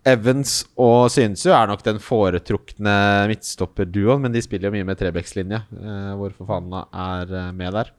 Evans 0.08 0.62
og 0.80 1.10
Synsu 1.12 1.50
er 1.52 1.68
nok 1.68 1.82
den 1.84 1.98
foretrukne 2.00 2.94
midtstopperduoen, 3.28 4.22
men 4.24 4.32
de 4.32 4.40
spiller 4.46 4.70
jo 4.70 4.78
mye 4.78 4.88
med 4.88 5.00
Trebekslinje, 5.02 5.60
uh, 5.82 6.14
hvor 6.20 6.32
Fofana 6.38 6.86
er 6.94 7.34
eh, 7.42 7.50
med 7.58 7.76
der. 7.76 7.90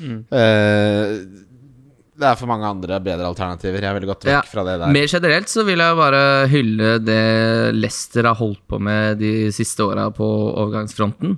Mm. 0.00 0.16
Eh, 0.34 1.12
det 2.16 2.28
er 2.30 2.38
for 2.38 2.48
mange 2.50 2.68
andre 2.68 3.00
bedre 3.04 3.28
alternativer. 3.28 3.82
Jeg 3.82 3.90
er 3.90 3.96
veldig 3.98 4.08
godt 4.08 4.24
vekk 4.26 4.34
Ja, 4.34 4.44
fra 4.48 4.64
det 4.66 4.78
der. 4.80 4.94
Mer 4.94 5.10
generelt 5.10 5.52
så 5.52 5.64
vil 5.68 5.82
jeg 5.84 5.98
bare 5.98 6.22
hylle 6.52 6.94
det 7.04 7.20
Leicester 7.76 8.28
har 8.30 8.38
holdt 8.38 8.62
på 8.70 8.80
med 8.82 9.20
de 9.20 9.34
siste 9.54 9.84
åra 9.84 10.08
på 10.14 10.26
overgangsfronten. 10.54 11.36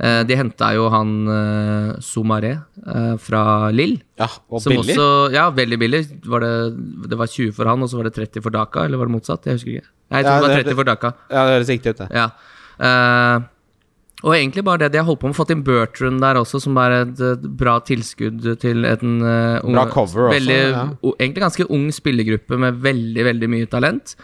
Eh, 0.00 0.20
de 0.24 0.36
henta 0.38 0.70
jo 0.72 0.86
han 0.88 1.10
uh, 1.28 1.88
Soumaré 2.00 2.54
eh, 2.56 3.16
fra 3.20 3.42
Lill. 3.74 3.98
Ja, 4.20 4.30
og 4.48 4.64
billig. 4.64 4.94
også 4.96 5.08
Ja, 5.34 5.50
veldig 5.52 5.78
billig. 5.80 6.02
Var 6.24 6.44
det, 6.46 6.52
det 7.12 7.18
var 7.20 7.28
20 7.28 7.52
for 7.56 7.68
han, 7.68 7.84
og 7.84 7.90
så 7.92 8.00
var 8.00 8.08
det 8.08 8.16
30 8.16 8.44
for 8.44 8.54
Daka, 8.54 8.86
eller 8.88 9.00
var 9.00 9.10
det 9.10 9.16
motsatt? 9.18 9.44
Jeg 9.44 9.58
husker 9.60 9.74
ikke. 9.76 9.90
Nei, 10.10 10.22
jeg 10.22 10.26
tror 10.26 10.32
Ja, 10.32 10.40
det 10.40 10.48
var 10.48 10.62
30 10.64 10.78
for 10.80 10.88
Daka. 10.88 11.12
Ja, 11.28 11.42
det 11.44 11.58
høres 11.58 11.72
riktig 11.74 11.92
ut, 11.92 12.00
det. 12.00 12.08
Ja. 12.16 12.28
Eh, 12.80 13.48
og 14.20 14.34
egentlig 14.36 14.64
bare 14.66 14.82
det 14.82 14.90
de 14.92 15.00
har 15.00 15.06
holdt 15.08 15.22
på 15.22 15.30
med. 15.30 15.36
Fått 15.38 15.52
inn 15.54 15.64
Bertrand 15.64 16.20
der 16.20 16.40
også, 16.40 16.60
som 16.60 16.76
er 16.82 16.96
et, 16.98 17.22
et 17.24 17.46
bra 17.62 17.78
tilskudd 17.86 18.44
til 18.60 18.84
en 18.88 19.16
uh, 19.24 19.86
cover 19.92 20.28
også, 20.28 20.58
ja. 20.58 20.84
o, 21.00 21.14
Egentlig 21.16 21.46
ganske 21.46 21.68
ung 21.72 21.88
spillergruppe 21.94 22.60
med 22.60 22.82
veldig, 22.84 23.24
veldig 23.30 23.50
mye 23.54 23.70
talent. 23.72 24.14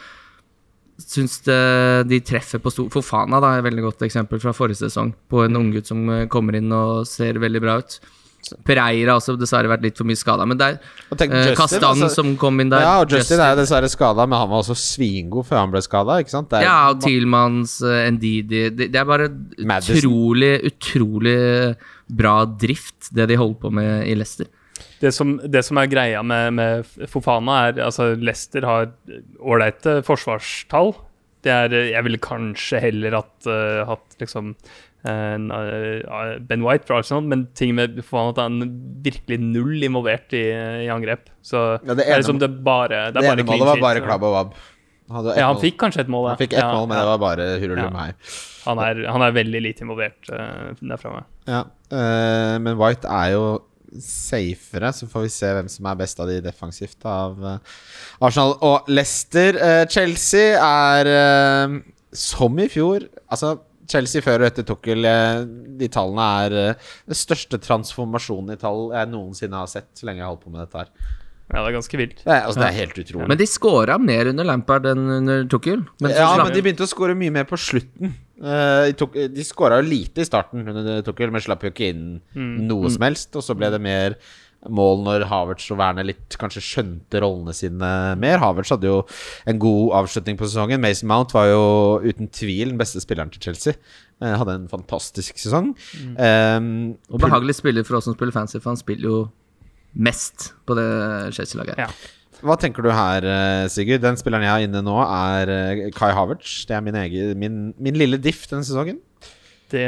Syns 1.01 1.41
det, 1.45 1.61
de 2.09 2.21
treffer 2.25 2.61
på 2.61 2.73
stor 2.73 2.93
Fofana 2.93 3.41
da, 3.41 3.55
er 3.55 3.65
et 3.65 3.69
veldig 3.71 3.87
godt 3.89 4.05
eksempel 4.07 4.41
fra 4.43 4.55
forrige 4.57 4.85
sesong. 4.85 5.15
På 5.33 5.45
en 5.45 5.59
unggutt 5.61 5.89
som 5.89 6.05
eh, 6.13 6.29
kommer 6.33 6.57
inn 6.57 6.73
og 6.73 7.09
ser 7.09 7.41
veldig 7.41 7.65
bra 7.65 7.81
ut. 7.81 7.99
Pereira 8.67 9.15
har 9.15 9.21
også 9.21 9.37
dessverre 9.39 9.71
vært 9.71 9.83
litt 9.83 9.99
for 9.99 10.09
mye 10.09 10.19
skada. 10.19 10.47
Men 10.47 10.61
er 10.61 10.79
tenk, 11.17 11.33
eh, 11.33 11.51
Justin, 11.51 11.57
Kastan 11.57 11.89
altså- 11.91 12.15
som 12.15 12.37
kom 12.37 12.61
inn 12.61 12.71
der. 12.71 12.81
Ja, 12.81 13.01
og 13.01 13.11
Justin 13.11 13.41
er 13.41 13.57
dessverre 13.57 13.91
skada, 13.91 14.27
men 14.27 14.39
han 14.39 14.49
var 14.49 14.63
også 14.63 14.77
svingod 14.77 15.47
før 15.47 15.63
han 15.65 15.71
ble 15.71 15.83
skada. 15.83 16.21
Ja, 16.63 16.91
og 16.91 17.01
Tilmans, 17.01 17.81
uh, 17.83 18.11
Ndidi 18.11 18.71
det, 18.77 18.93
det 18.93 18.97
er 18.97 19.05
bare 19.05 19.29
Madison. 19.59 19.97
utrolig, 19.97 20.53
utrolig 20.71 21.77
bra 22.09 22.45
drift, 22.45 23.13
det 23.13 23.29
de 23.29 23.37
holder 23.37 23.61
på 23.61 23.73
med 23.73 24.07
i 24.07 24.15
Leicester. 24.15 24.47
Det 25.01 25.13
som, 25.13 25.37
det 25.39 25.65
som 25.65 25.77
er 25.79 25.91
greia 25.93 26.23
med, 26.25 26.55
med 26.57 27.09
Fofana, 27.09 27.69
er 27.69 27.83
altså 27.85 28.15
Leicester 28.17 28.65
har 28.65 28.89
ålreite 29.41 30.03
forsvarstall. 30.07 30.95
Det 31.45 31.53
er 31.53 31.75
Jeg 31.93 32.03
ville 32.03 32.19
kanskje 32.19 32.81
heller 32.81 33.21
hatt, 33.21 33.47
uh, 33.47 33.85
hatt 33.87 34.17
liksom 34.21 34.55
eh, 34.55 34.86
Ben 35.05 36.63
White 36.65 36.87
fra 36.89 36.99
Arsenal, 37.03 37.23
men 37.31 37.47
ting 37.55 37.75
med 37.77 37.99
Fofana 38.03 38.33
at 38.35 38.41
han 38.43 38.57
virkelig 39.05 39.39
null 39.43 39.85
involvert 39.87 40.33
i, 40.35 40.45
i 40.87 40.89
angrep. 40.93 41.29
Så 41.47 41.61
Ja, 41.83 41.95
det 41.95 41.99
det, 42.01 42.07
er 42.07 42.15
ene- 42.17 42.23
liksom 42.25 42.41
det 42.43 42.51
bare 42.65 43.13
Det 43.13 43.21
Det 43.21 43.29
ene 43.31 43.45
bare 43.45 43.59
målet 43.59 43.71
var 43.75 43.85
bare 43.85 44.01
klabb 44.07 44.23
og 44.27 44.35
vabb. 44.35 44.57
Han 45.15 45.29
Ja, 45.37 45.47
han 45.53 45.61
fikk 45.63 45.77
kanskje 45.79 46.01
et 46.03 46.09
mål, 46.11 46.33
han 46.33 46.41
fikk 46.41 46.57
ett 46.57 46.65
ja, 46.65 46.73
mål, 46.75 46.89
men 46.91 46.99
det 46.99 47.07
var 47.07 47.19
bare 47.23 47.45
hurulum 47.63 47.93
meg. 47.95 48.17
Han 48.67 48.81
er, 48.83 49.05
han 49.07 49.23
er 49.23 49.37
veldig 49.37 49.61
lite 49.63 49.85
involvert 49.87 50.31
uh, 50.35 50.73
der 50.81 50.99
framme. 50.99 51.23
Ja. 51.47 51.63
uh, 51.93 52.57
men 52.59 52.75
White 52.81 53.07
er 53.07 53.37
jo 53.37 53.45
safere, 54.03 54.91
så 54.93 55.07
får 55.09 55.23
vi 55.23 55.31
se 55.31 55.51
hvem 55.55 55.69
som 55.71 55.87
er 55.87 55.95
best 56.01 56.19
av 56.21 56.27
de 56.27 56.41
defensivt 56.43 57.07
av 57.07 57.39
uh, 57.39 57.59
Arsenal 58.27 58.57
og 58.67 58.91
Leicester. 58.91 59.55
Eh, 59.63 59.85
Chelsea 59.93 60.57
er 60.59 61.07
eh, 61.13 61.77
som 62.17 62.59
i 62.59 62.67
fjor 62.73 63.07
Altså, 63.31 63.57
Chelsea 63.89 64.23
før 64.25 64.43
og 64.45 64.49
etter 64.51 64.67
Tukkel, 64.67 65.05
eh, 65.09 65.45
de 65.81 65.89
tallene 65.93 66.27
er 66.47 66.57
eh, 66.63 66.89
den 67.07 67.19
største 67.19 67.59
transformasjonen 67.63 68.57
i 68.57 68.59
tall 68.61 68.91
jeg 68.97 69.13
noensinne 69.13 69.63
har 69.63 69.71
sett, 69.71 69.91
så 69.97 70.09
lenge 70.09 70.21
jeg 70.23 70.27
har 70.27 70.35
holdt 70.35 70.45
på 70.47 70.53
med 70.55 70.65
dette 70.67 70.83
her. 70.85 70.91
Ja, 71.47 71.61
det 71.63 71.69
er 71.71 71.75
ganske 71.77 71.99
vilt. 72.01 72.21
Det 72.25 72.33
er, 72.35 72.41
altså, 72.43 72.59
det 72.59 72.67
er 72.73 72.75
helt 72.81 72.97
utrolig. 72.99 73.27
Men 73.31 73.39
de 73.39 73.47
scora 73.47 73.97
mer 74.03 74.27
under 74.33 74.49
Lampard 74.49 74.87
enn 74.91 75.05
under 75.21 75.45
Tukkel. 75.47 75.85
Men 76.03 76.11
ja, 76.17 76.33
men 76.43 76.51
de 76.57 76.63
begynte 76.67 76.83
å 76.83 76.91
score 76.91 77.15
mye 77.15 77.31
mer 77.37 77.47
på 77.47 77.55
slutten. 77.63 78.17
Eh, 78.43 78.91
de 79.31 79.45
scora 79.47 79.79
jo 79.79 79.87
lite 79.87 80.25
i 80.25 80.27
starten 80.27 80.67
under 80.67 81.05
Tukkel, 81.07 81.31
men 81.31 81.45
slapp 81.45 81.63
jo 81.63 81.71
ikke 81.71 81.93
inn 81.93 82.03
Mm. 82.35 82.67
noe 82.67 82.91
som 82.91 83.07
helst. 83.07 83.31
Og 83.39 83.47
så 83.47 83.55
ble 83.57 83.71
det 83.71 83.79
mer 83.81 84.19
mål 84.67 85.03
når 85.07 85.25
Havertz 85.31 85.69
og 85.71 85.79
Werner 85.81 86.07
litt 86.09 86.37
kanskje 86.41 86.63
skjønte 86.65 87.21
rollene 87.23 87.55
sine 87.55 87.91
mer. 88.21 88.41
Havertz 88.43 88.73
hadde 88.75 88.89
jo 88.91 88.99
en 89.47 89.61
god 89.63 89.95
avslutning 90.01 90.39
på 90.41 90.49
sesongen. 90.49 90.83
Mason 90.83 91.11
Mount 91.11 91.35
var 91.37 91.51
jo 91.51 91.63
uten 92.03 92.31
tvil 92.35 92.73
den 92.73 92.81
beste 92.81 93.03
spilleren 93.05 93.31
til 93.35 93.45
Chelsea. 93.49 93.77
Eh, 94.23 94.35
hadde 94.41 94.57
en 94.63 94.69
fantastisk 94.71 95.39
sesong. 95.39 95.75
Um, 96.17 96.97
Og 97.13 97.23
behagelig 97.23 97.59
spiller 97.61 97.87
for 97.87 97.99
oss 97.99 98.09
som 98.09 98.17
spiller 98.17 98.35
fancy, 98.35 98.59
for 98.59 98.73
han 98.73 98.81
spiller 98.81 99.11
jo 99.11 99.23
mest 99.97 100.51
på 100.69 100.77
det 100.79 100.89
Chelsea-laget. 101.37 101.79
Ja. 101.81 101.91
Hva 102.45 102.59
tenker 102.61 102.85
du 102.85 102.91
her, 102.93 103.25
eh, 103.25 103.69
Sigurd? 103.73 104.03
Den 104.05 104.19
spilleren 104.21 104.45
jeg 104.45 104.53
har 104.53 104.65
inne 104.67 104.83
nå, 104.85 104.97
er 105.05 105.91
Kai 105.97 106.11
Havertz. 106.17 106.67
Det 106.69 106.77
er 106.77 106.85
min, 106.85 106.99
egen, 107.01 107.39
min, 107.41 107.63
min 107.81 107.97
lille 107.97 108.19
diff 108.21 108.45
denne 108.51 108.67
sesongen. 108.67 108.99
Det, 109.73 109.87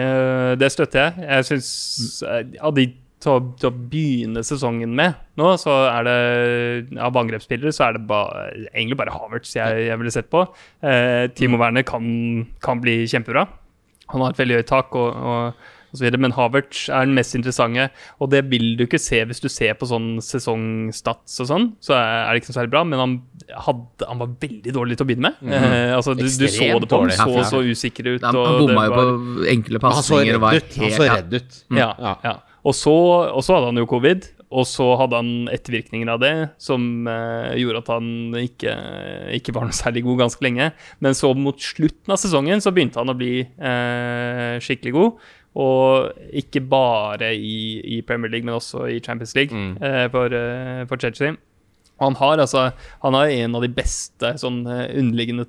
det 0.58 0.72
støtter 0.74 1.04
jeg. 1.04 1.28
Jeg 1.28 1.44
syns 1.52 2.22
av 2.26 2.72
de 2.74 2.88
til 3.22 3.32
å, 3.34 3.38
til 3.58 3.70
å 3.70 3.76
begynne 3.90 4.42
sesongen 4.46 4.92
med 4.94 5.16
nå, 5.40 5.48
så 5.58 5.72
er 5.90 6.06
det 6.06 6.98
av 7.02 7.16
angrepsspillere 7.18 7.72
så 7.74 7.88
er 7.88 7.96
det 7.96 8.04
ba, 8.10 8.20
egentlig 8.72 8.98
bare 9.00 9.14
Havertz 9.14 9.56
jeg, 9.56 9.88
jeg 9.88 9.98
ville 9.98 10.12
sett 10.14 10.28
på. 10.30 10.44
Eh, 10.86 11.24
Timo 11.34 11.58
Werner 11.58 11.82
kan, 11.86 12.04
kan 12.62 12.78
bli 12.82 13.00
kjempebra. 13.10 13.46
Han 14.14 14.22
har 14.24 14.32
et 14.32 14.38
veldig 14.40 14.60
høyt 14.60 14.70
tak 14.70 14.94
og, 14.96 15.10
og, 15.18 15.58
og 15.88 15.98
så 15.98 16.04
videre, 16.04 16.20
men 16.24 16.32
Havertz 16.36 16.86
er 16.92 17.06
den 17.08 17.14
mest 17.18 17.34
interessante. 17.38 17.88
Og 18.22 18.30
det 18.32 18.44
vil 18.50 18.70
du 18.78 18.86
ikke 18.86 19.00
se 19.02 19.20
hvis 19.28 19.42
du 19.44 19.48
ser 19.52 19.74
på 19.80 19.88
sånn 19.90 20.18
sesongstats 20.24 21.38
og 21.44 21.48
sånn, 21.50 21.66
så 21.84 21.96
er 21.98 22.30
det 22.32 22.42
ikke 22.42 22.50
så 22.52 22.56
særlig 22.60 22.72
bra. 22.74 22.82
Men 22.88 23.02
han, 23.02 23.14
hadde, 23.66 24.08
han 24.08 24.22
var 24.22 24.34
veldig 24.42 24.74
dårlig 24.78 24.98
til 24.98 25.06
å 25.06 25.10
begynne 25.10 25.32
med. 25.38 25.54
Eh, 25.58 25.94
altså, 25.96 26.14
du, 26.18 26.24
du 26.26 26.28
så 26.30 26.70
det 26.78 26.90
på 26.90 27.02
ham, 27.02 27.10
så 27.14 27.28
Ja, 27.28 27.38
ja. 27.42 27.46
så 27.50 27.62
usikker 27.66 28.10
ut. 28.14 28.26
Han, 28.26 28.36
og 28.38 28.46
han 28.50 28.60
bomma 28.64 28.86
jo 28.88 28.98
på 28.98 29.48
enkle 29.54 29.82
pasninger. 29.86 30.38
han 30.38 30.50
så 30.50 30.58
redd 30.58 30.60
ut. 30.62 30.78
Han 30.82 30.94
så 30.98 31.08
redd 31.14 31.38
ut. 31.40 31.58
Ja, 31.78 31.90
Ja. 31.98 32.14
ja. 32.24 32.36
Og, 32.68 32.74
så, 32.76 32.92
og 33.32 33.40
så 33.44 33.56
hadde 33.56 33.70
han 33.70 33.80
jo 33.80 33.88
covid, 33.88 34.26
og 34.48 34.64
så 34.68 34.86
hadde 35.00 35.18
han 35.20 35.48
ettervirkninger 35.52 36.08
av 36.12 36.20
det 36.22 36.32
som 36.60 37.08
eh, 37.08 37.56
gjorde 37.60 37.82
at 37.82 37.90
han 37.92 38.36
ikke, 38.40 38.74
ikke 39.36 39.54
var 39.56 39.68
noe 39.68 39.76
særlig 39.76 40.04
god 40.06 40.22
ganske 40.24 40.44
lenge. 40.44 40.70
Men 41.04 41.16
så 41.16 41.32
mot 41.36 41.60
slutten 41.60 42.14
av 42.14 42.20
sesongen 42.20 42.64
så 42.64 42.72
begynte 42.74 43.00
han 43.00 43.12
å 43.12 43.16
bli 43.18 43.34
eh, 43.44 44.54
skikkelig 44.64 44.94
god. 44.96 45.28
Og 45.58 46.32
ikke 46.38 46.62
bare 46.70 47.32
i, 47.34 47.80
i 47.98 48.00
Premier 48.06 48.30
League, 48.32 48.46
men 48.46 48.56
også 48.58 48.86
i 48.92 49.00
Champions 49.04 49.34
League 49.36 49.52
eh, 49.54 50.04
for, 50.12 50.32
eh, 50.32 50.84
for 50.88 51.00
Chelsea. 51.00 51.34
Han 51.98 52.14
har 52.20 52.38
altså 52.38 52.68
Han 53.02 53.16
har 53.18 53.26
en 53.26 53.56
av 53.58 53.64
de 53.64 53.72
beste 53.74 54.36
sånn 54.38 54.60
eh, 54.70 54.86
underliggende 55.00 55.48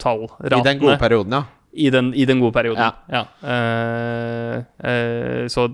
tallratene. 0.00 0.60
I 0.60 0.66
den 0.66 0.82
gode 0.82 0.98
perioden, 1.00 1.38
ja. 1.38 1.46
I 1.72 1.86
den, 1.94 2.10
I 2.18 2.24
den 2.26 2.40
gode 2.42 2.52
perioden, 2.56 2.82
Ja. 2.82 2.94
ja. 3.14 3.22
Eh, 3.46 4.56
eh, 4.90 5.44
så 5.52 5.68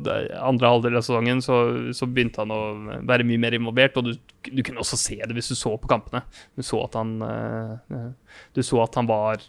andre 0.45 0.69
halvdel 0.69 0.99
av 0.99 1.05
sesongen 1.07 1.41
så, 1.45 1.57
så 1.97 2.09
begynte 2.11 2.43
han 2.45 2.53
å 2.53 2.61
være 3.09 3.25
mye 3.25 3.41
mer 3.41 3.57
involvert, 3.57 3.97
og 3.97 4.11
du, 4.11 4.15
du 4.51 4.63
kunne 4.67 4.83
også 4.85 4.99
se 5.01 5.17
det 5.23 5.33
hvis 5.37 5.49
du 5.53 5.57
så 5.57 5.73
på 5.81 5.89
kampene. 5.89 6.21
Du 6.57 6.63
så 6.67 6.83
at 6.85 6.99
han, 7.01 7.15
eh, 7.25 8.09
du 8.53 8.63
så 8.67 8.83
at 8.85 8.99
han 9.01 9.09
var 9.09 9.41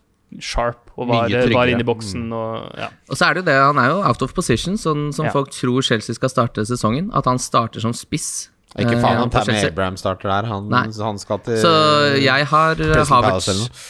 sharp 0.43 0.91
og 0.97 1.07
var, 1.07 1.31
var 1.53 1.69
inne 1.71 1.83
i 1.83 1.87
boksen. 1.87 2.25
Og, 2.35 2.71
ja. 2.79 2.89
Og 3.09 3.19
så 3.19 3.27
er 3.29 3.37
det 3.37 3.43
jo 3.43 3.47
det, 3.51 3.57
han 3.63 3.79
er 3.79 3.91
jo 3.93 4.01
out 4.07 4.23
of 4.25 4.33
position, 4.35 4.75
sånn 4.79 5.09
som 5.15 5.29
folk 5.31 5.51
tror 5.55 5.83
Chelsea 5.87 6.15
skal 6.17 6.31
starte 6.31 6.65
sesongen. 6.67 7.11
At 7.15 7.29
han 7.29 7.39
starter 7.39 7.83
som 7.83 7.95
spiss. 7.95 8.49
Ikke 8.77 8.93
eh, 8.93 9.01
faen 9.01 9.23
om 9.23 9.31
for 9.33 9.47
Tammy. 9.47 9.63
Abraham 9.65 9.95
starter 9.97 10.29
der. 10.29 10.47
Han, 10.51 10.67
han 10.71 11.19
skal 11.21 11.39
til 11.45 11.57
Så 11.63 11.71
jeg 12.21 12.45
har 12.51 12.81
eh, 12.83 13.01
Havertz. 13.09 13.47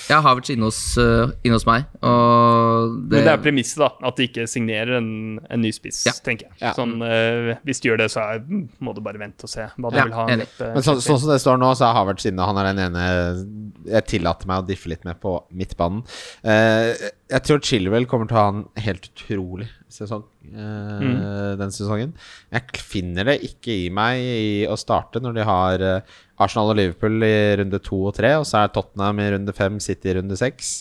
Jeg 0.08 0.16
har 0.16 0.24
Havertz 0.24 0.52
inne 0.54 0.70
hos, 0.70 0.80
eh, 1.02 1.34
inne 1.44 1.58
hos 1.60 1.66
meg, 1.68 1.88
og 2.02 2.96
det, 3.10 3.18
Men 3.18 3.28
det 3.28 3.34
er 3.34 3.42
premisset, 3.44 3.82
da. 3.84 3.90
At 4.08 4.20
de 4.20 4.28
ikke 4.30 4.48
signerer 4.48 4.98
en, 5.02 5.10
en 5.44 5.64
ny 5.64 5.74
spiss, 5.76 6.06
Ja. 6.08 6.14
tenker 6.24 6.48
jeg. 6.48 6.56
Ja. 6.64 6.72
Sånn, 6.78 6.96
uh, 7.04 7.54
hvis 7.68 7.84
de 7.84 7.92
gjør 7.92 8.02
det, 8.04 8.10
så 8.14 8.24
er, 8.24 8.44
må 8.80 8.96
du 8.96 9.02
bare 9.04 9.20
vente 9.22 9.48
og 9.48 9.52
se 9.52 9.68
hva 9.76 9.92
de 9.92 10.00
Ja, 10.00 10.08
vil 10.08 10.16
ha. 10.16 10.28
enig. 10.38 10.48
Men 10.62 10.86
så, 10.86 10.96
sånn 11.04 11.20
som 11.20 11.34
det 11.34 11.42
står 11.44 11.60
nå, 11.62 11.74
så 11.78 11.90
er 11.90 11.98
Havertz 12.00 12.30
inne. 12.32 12.48
Han 12.48 12.62
er 12.62 12.72
den 12.72 12.84
ene 12.88 13.08
jeg 13.88 14.08
tillater 14.08 14.50
meg 14.50 14.64
å 14.64 14.68
diffe 14.68 14.92
litt 14.92 15.04
med 15.08 15.20
på 15.24 15.36
midtbanen. 15.52 16.04
Uh, 16.46 16.94
jeg 17.28 17.44
tror 17.44 17.60
Chilwell 17.64 18.08
kommer 18.08 18.30
til 18.30 18.40
å 18.40 18.46
ha 18.46 18.54
en 18.56 18.64
helt 18.84 19.10
utrolig 19.12 19.68
sesong 19.94 20.24
eh, 20.52 21.54
den 21.60 21.74
sesongen. 21.74 22.14
Jeg 22.54 22.82
finner 22.84 23.28
det 23.32 23.38
ikke 23.48 23.76
i 23.86 23.90
meg 23.94 24.22
i 24.22 24.66
å 24.68 24.78
starte 24.80 25.22
når 25.24 25.38
de 25.38 25.46
har 25.48 25.86
eh, 25.86 26.16
Arsenal 26.44 26.74
og 26.74 26.78
Liverpool 26.78 27.24
i 27.26 27.38
runde 27.62 27.80
to 27.84 28.02
og 28.10 28.16
tre, 28.18 28.36
og 28.38 28.46
så 28.46 28.62
er 28.62 28.74
Tottenham 28.76 29.22
i 29.24 29.30
runde 29.34 29.56
fem, 29.58 29.80
City 29.82 30.12
i 30.12 30.18
runde 30.20 30.38
seks. 30.38 30.74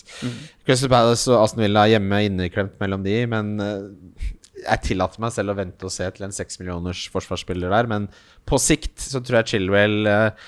Crystal 0.67 0.93
Palace 0.93 1.31
og 1.33 1.45
Aston 1.45 1.65
Villa 1.65 1.87
hjemme 1.89 2.25
inneklemt 2.27 2.77
mellom 2.83 3.07
de, 3.07 3.17
men 3.31 3.55
eh, 3.63 4.29
jeg 4.67 4.85
tillater 4.91 5.23
meg 5.23 5.33
selv 5.35 5.53
å 5.53 5.59
vente 5.59 5.87
og 5.89 5.93
se 5.93 6.09
til 6.17 6.27
en 6.27 6.35
seks 6.35 6.61
millioners 6.61 7.07
forsvarsspiller 7.13 7.73
der, 7.73 7.89
men 7.91 8.11
på 8.49 8.61
sikt 8.61 9.01
så 9.05 9.23
tror 9.23 9.41
jeg 9.41 9.55
Chilwell 9.55 10.11
eh, 10.11 10.47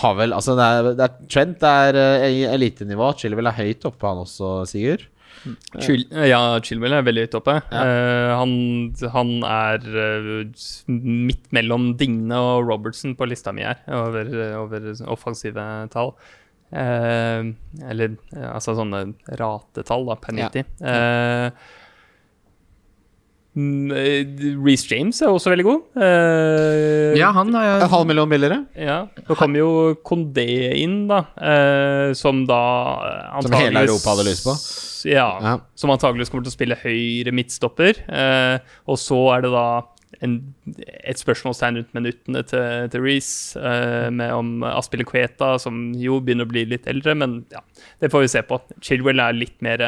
har 0.00 0.14
vel 0.18 0.34
Altså, 0.36 0.54
det 0.58 0.66
er, 0.66 0.90
det 0.98 1.06
er 1.06 1.30
Trent 1.30 1.64
er 1.66 1.98
eh, 1.98 2.42
elitenivå. 2.54 3.10
Chilwell 3.18 3.50
er 3.50 3.58
høyt 3.58 3.88
oppe, 3.88 4.06
han 4.06 4.22
også, 4.22 4.52
Sigurd. 4.70 5.08
Chill, 5.80 6.04
ja, 6.28 6.40
Chilwell 6.64 6.96
er 6.98 7.06
veldig 7.06 7.24
høyt 7.26 7.36
oppe. 7.38 7.56
Ja. 7.72 7.84
Uh, 7.84 8.30
han, 8.40 8.52
han 9.14 9.32
er 9.48 9.86
uh, 9.94 10.66
midt 10.90 11.48
mellom 11.56 11.92
Digne 12.00 12.38
og 12.38 12.68
Robertson 12.68 13.16
på 13.18 13.28
lista 13.30 13.54
mi 13.56 13.64
her, 13.66 13.80
over, 13.96 14.30
over 14.60 14.90
offensive 15.10 15.66
tall. 15.94 16.14
Uh, 16.70 17.50
eller 17.90 18.14
altså 18.52 18.76
sånne 18.78 19.04
ratetall, 19.40 20.08
da, 20.10 20.18
per 20.22 20.38
Ja. 20.38 20.50
90. 20.52 20.74
Ja. 20.80 20.98
mm, 21.50 21.78
Reece 23.56 24.86
James 24.92 25.18
er 25.22 25.32
også 25.32 25.50
veldig 25.50 25.64
god. 25.66 25.80
Eh, 25.98 27.16
Ja, 27.18 27.32
han 27.34 27.52
har 27.54 27.82
En 27.82 27.90
halv 27.90 28.06
million 28.06 28.28
billigere. 28.30 28.60
ja, 28.78 29.06
Nå 29.28 29.36
kom 29.36 29.56
jo 29.58 29.96
Kondé 30.06 30.46
inn, 30.78 31.08
da, 31.08 31.24
eh, 31.36 32.12
som 32.14 32.44
da 32.46 32.60
Som 33.42 33.52
hele 33.58 33.82
Europa 33.86 34.14
hadde 34.14 34.28
lyst 34.30 34.44
på. 34.46 34.54
Ja, 35.10 35.40
Ja. 35.42 35.58
som 35.74 35.90
antakeligvis 35.90 36.30
kommer 36.30 36.44
til 36.44 36.52
å 36.52 36.58
spille 36.58 36.76
høyre 36.76 37.32
midtstopper. 37.32 37.94
Eh, 38.08 38.58
og 38.86 38.96
så 38.98 39.18
er 39.36 39.42
det 39.42 39.50
da 39.50 39.82
en, 40.22 40.54
et 41.02 41.16
spørsmålstegn 41.16 41.76
rundt 41.80 41.94
minuttene 41.94 42.42
til, 42.46 42.88
til 42.92 43.00
Reece, 43.00 43.56
uh, 43.56 44.10
med 44.10 44.30
om 44.34 44.62
Aspille 44.68 45.04
Kveta, 45.08 45.54
som 45.58 45.94
jo 45.96 46.18
begynner 46.20 46.44
å 46.44 46.50
bli 46.50 46.66
litt 46.66 46.86
eldre, 46.86 47.14
men 47.16 47.46
ja, 47.50 47.60
det 48.02 48.10
får 48.12 48.20
vi 48.26 48.28
se 48.34 48.42
på. 48.42 48.60
Chilwell 48.84 49.22
er 49.22 49.32
litt 49.32 49.56
mer 49.64 49.80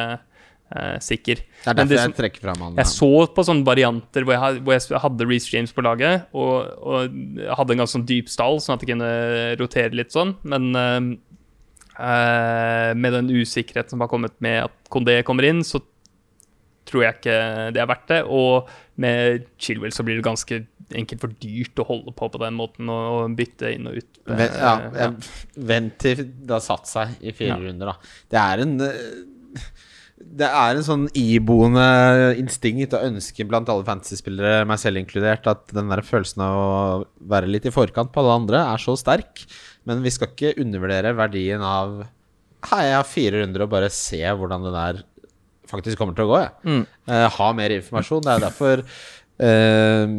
eh, 0.77 0.97
sikker. 1.05 1.43
Det 1.62 1.70
er 1.70 1.79
derfor 1.79 1.93
det 1.95 2.01
jeg 2.01 2.14
trekker 2.18 2.45
fram 2.49 2.62
han. 2.66 2.79
jeg 2.81 2.91
så 2.91 3.11
på 3.37 3.45
sånne 3.47 3.66
varianter 3.68 4.25
hvor 4.27 4.37
jeg, 4.37 4.62
hvor 4.64 4.77
jeg 4.79 5.03
hadde 5.05 5.29
Reece 5.29 5.53
James 5.55 5.73
på 5.77 5.85
laget, 5.87 6.27
og, 6.33 6.73
og 6.83 7.18
hadde 7.59 7.77
en 7.77 7.85
ganske 7.85 7.97
sånn 7.99 8.09
dyp 8.09 8.29
stall, 8.33 8.61
sånn 8.64 8.77
at 8.79 8.85
jeg 8.87 8.95
kunne 8.95 9.12
rotere 9.61 9.95
litt 9.99 10.12
sånn. 10.14 10.35
Men 10.43 10.70
eh, 10.75 11.01
eh, 12.03 12.91
med 12.99 13.16
den 13.18 13.31
usikkerheten 13.31 13.95
som 13.97 14.05
har 14.05 14.11
kommet 14.12 14.37
med 14.45 14.64
at 14.66 14.77
Kondé 14.93 15.20
kommer 15.27 15.49
inn, 15.49 15.62
så 15.66 15.81
tror 16.89 17.05
jeg 17.05 17.18
ikke 17.20 17.35
det 17.77 17.81
er 17.83 17.89
verdt 17.89 18.09
det. 18.11 18.23
Og 18.27 18.68
med 19.03 19.45
Chilwell 19.62 19.95
så 19.95 20.05
blir 20.07 20.18
det 20.18 20.27
ganske 20.27 20.62
enkelt 20.93 21.23
for 21.23 21.33
dyrt 21.41 21.79
å 21.81 21.87
holde 21.89 22.12
på 22.16 22.27
på 22.29 22.41
den 22.43 22.57
måten 22.59 22.91
og, 22.93 23.33
bytte 23.39 23.70
inn 23.73 23.87
og 23.89 24.01
ut. 24.03 24.18
Vent, 24.29 24.59
ja, 24.59 24.73
Eh, 24.91 24.99
jeg, 24.99 25.62
vent 25.70 25.95
til 26.03 26.25
det 26.27 26.53
har 26.53 26.64
satt 26.64 26.91
seg 26.91 27.14
i 27.23 27.33
fire 27.33 27.55
Ja. 27.55 27.61
runder, 27.62 27.93
da. 27.95 28.12
Det 28.29 28.41
er 28.43 28.64
en 28.66 28.75
eh, 28.81 29.62
Det 30.23 30.49
er 30.49 30.77
en 30.77 30.87
sånn 30.87 31.05
iboende 31.18 31.85
instinkt 32.41 32.95
og 32.97 33.05
ønske 33.11 33.47
blant 33.49 33.68
alle 33.73 33.85
fantasyspillere, 33.87 34.66
meg 34.68 34.81
selv 34.81 35.01
inkludert, 35.01 35.47
at 35.51 35.73
den 35.75 35.91
der 35.93 36.05
følelsen 36.07 36.45
av 36.45 36.59
å 36.59 36.73
være 37.33 37.51
litt 37.51 37.68
i 37.68 37.75
forkant 37.75 38.12
på 38.14 38.23
alle 38.23 38.39
andre 38.41 38.62
er 38.73 38.83
så 38.83 38.97
sterk. 38.99 39.45
Men 39.89 40.05
vi 40.05 40.12
skal 40.14 40.31
ikke 40.31 40.57
undervurdere 40.62 41.16
verdien 41.18 41.64
av 41.66 42.03
Hei, 42.62 42.85
jeg 42.87 42.95
har 42.95 43.09
fire 43.11 43.41
runder 43.41 43.64
og 43.64 43.73
bare 43.73 43.89
se 43.91 44.20
hvordan 44.23 44.62
det 44.62 44.70
der 44.77 45.01
faktisk 45.66 45.99
kommer 45.99 46.14
til 46.14 46.29
å 46.29 46.31
gå, 46.31 46.37
jeg. 46.45 46.53
Mm. 46.68 46.85
Uh, 47.11 47.27
ha 47.35 47.49
mer 47.59 47.75
informasjon. 47.75 48.23
Det 48.23 48.37
er 48.37 48.45
derfor 48.45 48.83
uh, 49.43 50.12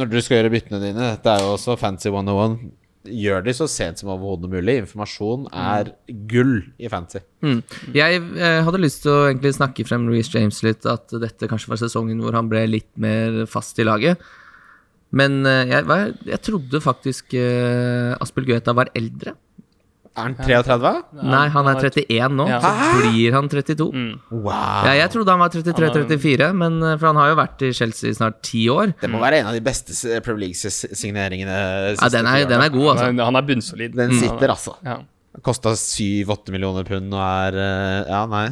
Når 0.00 0.10
du 0.12 0.16
skal 0.22 0.38
gjøre 0.38 0.52
byttene 0.54 0.80
dine 0.80 1.10
Dette 1.10 1.34
er 1.34 1.44
jo 1.44 1.52
også 1.58 1.76
Fancy 1.80 2.08
101. 2.08 2.70
Gjør 3.06 3.44
de 3.46 3.54
så 3.56 3.68
sent 3.70 4.00
som 4.00 4.10
overhodet 4.14 4.50
mulig. 4.52 4.78
Informasjon 4.82 5.46
er 5.52 5.92
gull 6.30 6.58
i 6.78 6.90
fancy. 6.92 7.22
Mm. 7.44 7.60
Jeg 7.96 8.22
eh, 8.22 8.60
hadde 8.66 8.82
lyst 8.82 9.04
til 9.04 9.14
å 9.14 9.26
egentlig 9.28 9.54
snakke 9.56 9.86
frem 9.88 10.08
Reece 10.10 10.34
James 10.36 10.62
litt, 10.66 10.88
at 10.88 11.14
dette 11.22 11.48
kanskje 11.50 11.72
var 11.72 11.80
sesongen 11.82 12.20
hvor 12.24 12.36
han 12.36 12.50
ble 12.50 12.64
litt 12.70 12.90
mer 13.00 13.44
fast 13.50 13.78
i 13.82 13.86
laget. 13.86 14.22
Men 15.16 15.40
eh, 15.46 15.72
jeg, 15.72 15.86
jeg 16.26 16.42
trodde 16.44 16.82
faktisk 16.82 17.36
eh, 17.38 18.12
Aspel 18.20 18.48
Gueta 18.48 18.74
var 18.76 18.90
eldre. 18.98 19.36
Er 20.16 20.22
han 20.22 20.34
33? 20.40 20.92
Nei, 21.28 21.42
han 21.52 21.66
er 21.68 21.74
31 21.82 22.32
nå, 22.38 22.46
Ja. 22.48 22.58
så 22.64 23.00
blir 23.02 23.32
han 23.36 23.48
32. 23.52 23.88
Mm. 23.92 24.14
Wow! 24.30 24.86
Ja, 24.88 24.92
jeg 25.02 25.10
trodde 25.12 25.28
han 25.34 25.42
var 25.44 25.50
33-34, 25.52 26.48
men 26.56 26.78
eh, 26.82 26.94
for 26.96 27.06
han 27.10 27.16
har 27.20 27.28
jo 27.34 27.36
vært 27.42 27.62
i 27.68 27.72
Chelsea 27.76 28.10
i 28.10 28.14
snart 28.16 28.40
ti 28.42 28.62
år. 28.72 28.94
Det 29.00 29.10
må 29.12 29.20
være 29.20 29.42
en 29.42 29.50
av 29.52 29.52
de 29.58 29.60
beste 29.60 29.92
s- 29.92 30.06
Premier 30.24 30.46
League-signeringene. 30.48 31.58
Ja, 32.00 32.08
den 32.08 32.26
er, 32.26 32.46
den 32.48 32.60
er 32.64 32.72
god, 32.72 32.88
altså. 32.94 33.04
Han, 33.10 33.20
er- 33.20 33.24
han 33.28 33.36
er 33.36 33.46
bunnsolid. 33.52 33.94
Den 33.96 34.16
sitter, 34.18 34.48
altså. 34.56 34.76
Ja. 34.84 34.98
Kosta 35.44 35.74
7-8 35.76 36.48
millioner 36.54 36.86
pund 36.88 37.12
og 37.12 37.20
er 37.20 37.58
eh, 37.60 38.08
Ja, 38.08 38.22
nei. 38.26 38.46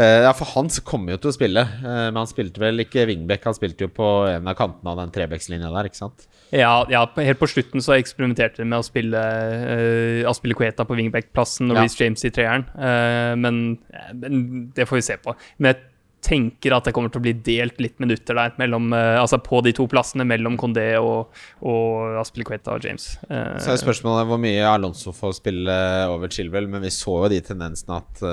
Eh, 0.00 0.22
ja, 0.24 0.30
for 0.36 0.48
han 0.54 0.70
kommer 0.86 1.14
jo 1.14 1.20
til 1.20 1.32
å 1.32 1.36
spille, 1.36 1.60
eh, 1.60 2.06
men 2.08 2.20
han 2.22 2.30
spilte 2.30 2.62
vel 2.62 2.80
ikke 2.86 3.04
wingback. 3.10 3.44
Han 3.50 3.56
spilte 3.56 3.84
jo 3.84 3.90
på 3.92 4.08
en 4.30 4.48
av 4.48 4.56
kantene 4.56 4.94
av 4.94 5.02
den 5.02 5.12
trebeckslinja 5.12 5.72
der, 5.74 5.90
ikke 5.90 6.00
sant? 6.00 6.24
Ja, 6.54 6.86
ja, 6.90 7.04
helt 7.20 7.40
på 7.42 7.48
slutten 7.50 7.84
så 7.84 7.94
eksperimenterte 7.98 8.62
de 8.62 8.68
med 8.70 8.80
å 8.80 8.86
spille 8.86 9.20
uh, 9.20 10.30
Aspilicueta 10.30 10.86
på 10.88 10.96
wingback-plassen 10.98 11.70
og 11.70 11.78
Ja. 11.78 11.84
Reece 11.84 12.00
James 12.00 12.24
i 12.26 12.32
treeren, 12.34 12.64
uh, 12.74 13.36
men, 13.38 13.78
men 14.18 14.40
det 14.74 14.88
får 14.90 14.98
vi 14.98 15.06
se 15.12 15.16
på. 15.22 15.36
Men 15.58 15.70
jeg 15.70 15.82
tenker 16.26 16.74
at 16.74 16.88
det 16.88 16.94
kommer 16.96 17.12
til 17.12 17.22
å 17.22 17.26
bli 17.28 17.34
delt 17.46 17.78
litt 17.80 18.00
minutter 18.02 18.34
der, 18.40 18.56
mellom, 18.58 18.88
uh, 18.96 19.20
altså 19.20 19.38
på 19.44 19.60
de 19.66 19.74
to 19.76 19.86
plassene 19.90 20.26
mellom 20.26 20.56
Condé 20.60 20.88
og, 20.98 21.36
og 21.62 22.18
Aspilicueta 22.24 22.74
og 22.74 22.88
James. 22.88 23.12
Uh, 23.28 23.54
Så 23.62 23.76
er 23.76 23.84
spørsmålet 23.84 24.26
hvor 24.32 24.40
mye 24.42 24.64
Alonso 24.72 25.14
får 25.14 25.36
spille 25.38 25.76
over 26.10 26.32
Chilwell, 26.34 26.66
men 26.72 26.82
vi 26.82 26.94
så 26.94 27.20
jo 27.20 27.30
de 27.30 27.44
tendensene 27.46 28.00
at 28.00 28.24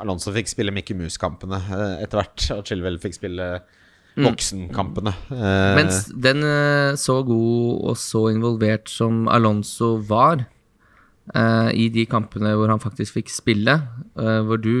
Alonso 0.00 0.32
fikk 0.34 0.50
spille 0.50 0.72
Mickey 0.74 0.96
Mouse-kampene 0.96 1.60
eh, 1.60 2.02
etter 2.04 2.22
hvert, 2.22 2.48
og 2.56 2.64
Chilwell 2.68 2.98
fikk 3.02 3.18
spille 3.18 3.48
voksenkampene. 4.12 5.12
Mm. 5.30 5.44
Mens 5.78 6.06
den 6.12 6.44
eh, 6.44 6.94
så 7.00 7.22
god 7.26 7.92
og 7.92 8.00
så 8.00 8.26
involvert 8.32 8.90
som 8.92 9.26
Alonso 9.32 9.94
var 10.08 10.44
uh, 11.36 11.70
i 11.72 11.88
de 11.92 12.04
kampene 12.10 12.54
hvor 12.58 12.70
han 12.72 12.82
faktisk 12.82 13.18
fikk 13.20 13.32
spille, 13.32 13.76
uh, 14.18 14.40
hvor 14.46 14.60
du 14.60 14.72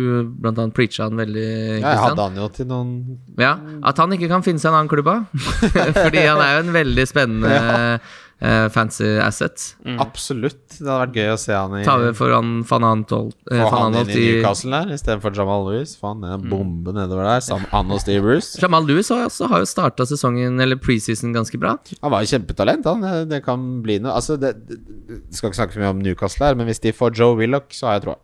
annet 0.42 0.74
preacha 0.76 1.06
han 1.06 1.20
veldig, 1.20 1.46
ja, 1.78 1.94
jeg 1.94 2.02
hadde 2.02 2.26
han 2.26 2.40
jo 2.40 2.48
til 2.56 2.68
noen 2.70 2.92
Ja, 3.40 3.54
At 3.88 4.00
han 4.02 4.12
ikke 4.16 4.30
kan 4.32 4.44
finne 4.44 4.62
seg 4.62 4.72
en 4.72 4.82
annen 4.82 4.92
klubb 4.92 5.08
av. 5.12 5.24
Fordi 6.02 6.26
han 6.26 6.42
er 6.42 6.58
jo 6.58 6.66
en 6.66 6.76
veldig 6.76 7.08
spennende 7.08 7.56
eh, 8.42 8.66
fancy 8.74 9.06
asset. 9.22 9.64
Absolutt. 10.02 10.60
Det 10.74 10.86
hadde 10.86 10.98
vært 11.04 11.18
gøy 11.18 11.30
å 11.32 11.38
se 11.40 11.54
han 11.54 11.76
i 11.78 11.82
Ta 11.86 11.94
over 11.98 12.14
for 12.18 12.34
han 12.34 12.52
van 12.68 12.86
Antolt, 12.88 13.36
eh, 13.50 13.62
Få 13.62 13.70
han 13.84 13.98
inn 14.00 14.12
i 14.12 14.20
Newcastle 14.20 14.80
der 14.82 14.94
istedenfor 14.96 15.34
Jamal 15.36 15.66
Lewis. 15.68 15.94
Få 15.98 16.12
han 16.12 16.24
er 16.26 16.36
en 16.36 16.46
bombe 16.50 16.94
nedover 16.96 17.28
der, 17.28 17.44
Sam 17.46 17.66
Anno 17.72 18.00
Steve 18.02 18.24
Bruce. 18.24 18.60
Jamal 18.62 18.88
Lewis 18.88 19.12
har 19.14 19.26
også, 19.28 19.50
har 19.52 19.62
jo 19.62 19.68
starta 19.70 20.06
sesongen, 20.08 20.60
eller 20.62 20.80
preseason, 20.80 21.34
ganske 21.36 21.60
bra. 21.60 21.76
Han 22.02 22.14
var 22.14 22.24
jo 22.24 22.32
kjempetalent, 22.34 22.88
han. 22.88 23.06
Det, 23.06 23.28
det 23.36 23.44
kan 23.46 23.68
bli 23.84 24.00
noe 24.02 24.16
Altså, 24.18 24.36
det, 24.40 24.54
det, 24.68 24.80
det 25.08 25.20
skal 25.36 25.50
ikke 25.50 25.62
snakke 25.62 25.76
så 25.76 25.84
mye 25.84 25.94
om 25.94 26.02
Newcastle 26.02 26.50
her, 26.50 26.58
men 26.58 26.68
hvis 26.68 26.82
de 26.82 26.94
får 26.96 27.14
Joe 27.18 27.38
Willoch, 27.38 27.70
så 27.76 27.88
har 27.88 28.00
jeg 28.00 28.08
troa. 28.08 28.18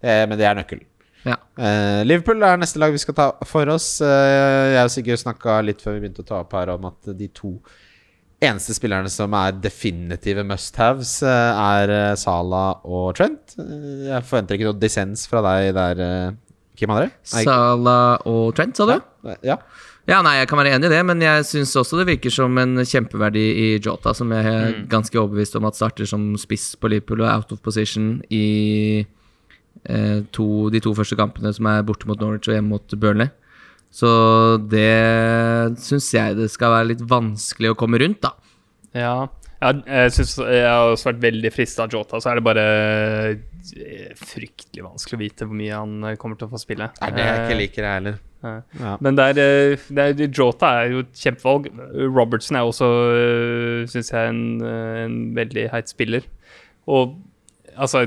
Eh, 0.00 0.22
men 0.30 0.38
det 0.38 0.46
er 0.46 0.56
nøkkelen. 0.58 0.86
Ja. 1.26 1.34
Uh, 1.58 2.06
Liverpool 2.06 2.42
er 2.46 2.60
neste 2.60 2.80
lag 2.80 2.94
vi 2.94 3.00
skal 3.02 3.16
ta 3.18 3.26
for 3.48 3.68
oss. 3.72 3.98
Uh, 4.00 4.70
jeg 4.72 4.84
og 4.86 4.92
Sigurd 4.94 5.20
snakka 5.20 5.58
litt 5.66 5.82
før 5.82 5.96
vi 5.96 6.04
begynte 6.04 6.24
å 6.24 6.28
ta 6.28 6.40
opp 6.44 6.54
her 6.56 6.70
om 6.76 6.86
at 6.88 7.10
de 7.18 7.28
to 7.34 7.56
eneste 8.44 8.76
spillerne 8.76 9.10
som 9.10 9.34
er 9.34 9.56
definitive 9.58 10.44
must-haves, 10.46 11.18
eh, 11.26 11.62
er 11.82 11.94
eh, 11.94 12.14
Salah 12.18 12.84
og 12.86 13.16
Trent. 13.18 13.56
Eh, 13.58 14.08
jeg 14.12 14.26
forventer 14.28 14.58
ikke 14.58 14.68
noe 14.70 14.78
dissens 14.78 15.26
fra 15.30 15.42
deg 15.44 15.72
der, 15.76 16.36
Kim 16.78 16.94
André. 16.94 17.10
Salah 17.26 18.22
og 18.30 18.54
Trent, 18.54 18.78
sa 18.78 18.86
du? 18.86 18.98
Ja. 19.42 19.58
Ja, 20.08 20.22
nei, 20.24 20.38
jeg 20.38 20.48
kan 20.48 20.56
være 20.56 20.70
enig 20.72 20.88
i 20.88 20.92
det, 20.94 21.02
men 21.04 21.20
jeg 21.20 21.44
syns 21.44 21.74
også 21.76 21.98
det 21.98 22.06
virker 22.08 22.32
som 22.32 22.54
en 22.56 22.80
kjempeverdi 22.80 23.42
i 23.60 23.66
Jota, 23.76 24.14
som 24.16 24.30
jeg 24.32 24.46
er 24.48 24.78
ganske 24.88 25.18
overbevist 25.20 25.58
om 25.58 25.66
at 25.68 25.76
starter 25.76 26.08
som 26.08 26.30
spiss 26.40 26.70
på 26.80 26.88
Liverpool 26.88 27.26
og 27.26 27.28
out 27.28 27.52
of 27.52 27.60
position 27.60 28.14
i 28.32 29.04
eh, 29.84 30.22
to, 30.32 30.46
de 30.72 30.80
to 30.80 30.94
første 30.96 31.18
kampene 31.18 31.52
som 31.52 31.68
er 31.68 31.84
borte 31.84 32.08
mot 32.08 32.16
Norwich 32.22 32.48
og 32.48 32.56
hjemme 32.56 32.72
mot 32.72 32.96
Burnley. 32.96 33.28
Så 33.90 34.10
det 34.68 35.78
syns 35.82 36.10
jeg 36.14 36.36
det 36.38 36.50
skal 36.52 36.74
være 36.74 36.90
litt 36.92 37.02
vanskelig 37.08 37.72
å 37.72 37.78
komme 37.78 38.00
rundt, 38.02 38.20
da. 38.24 38.34
Ja, 38.96 39.14
jeg, 39.58 39.82
jeg 39.90 40.14
synes 40.14 40.36
jeg 40.44 40.66
har 40.68 40.92
også 40.92 41.10
vært 41.10 41.22
veldig 41.24 41.50
frista 41.50 41.84
av 41.84 41.94
Jota, 41.94 42.20
så 42.22 42.30
er 42.30 42.38
det 42.38 42.46
bare 42.46 42.64
eh, 43.74 44.12
fryktelig 44.18 44.84
vanskelig 44.86 45.18
å 45.18 45.22
vite 45.22 45.48
hvor 45.48 45.58
mye 45.58 45.80
han 45.80 46.08
eh, 46.12 46.18
kommer 46.20 46.38
til 46.38 46.46
å 46.46 46.52
få 46.52 46.60
spille. 46.62 46.90
Det 46.94 47.08
er 47.08 47.16
det 47.16 47.26
jeg 47.26 47.40
ikke 47.42 47.56
Eh, 47.56 47.60
liker, 47.64 47.88
jeg 47.88 48.00
heller. 48.00 48.20
Ja. 48.38 48.92
Men 49.02 49.18
der, 49.18 49.40
er, 49.42 49.72
eh, 49.74 49.88
det 49.90 50.04
er, 50.04 50.22
Jota 50.30 50.70
er 50.78 50.92
jo 50.94 51.02
et 51.02 51.24
kjempevalg. 51.24 51.66
Robertson 52.06 52.60
er 52.60 52.70
også, 52.70 52.90
syns 53.90 54.12
jeg, 54.14 54.30
en, 54.30 54.44
en 54.62 55.18
veldig 55.38 55.66
heit 55.74 55.90
spiller. 55.90 56.28
Og 56.88 57.18
altså 57.78 58.02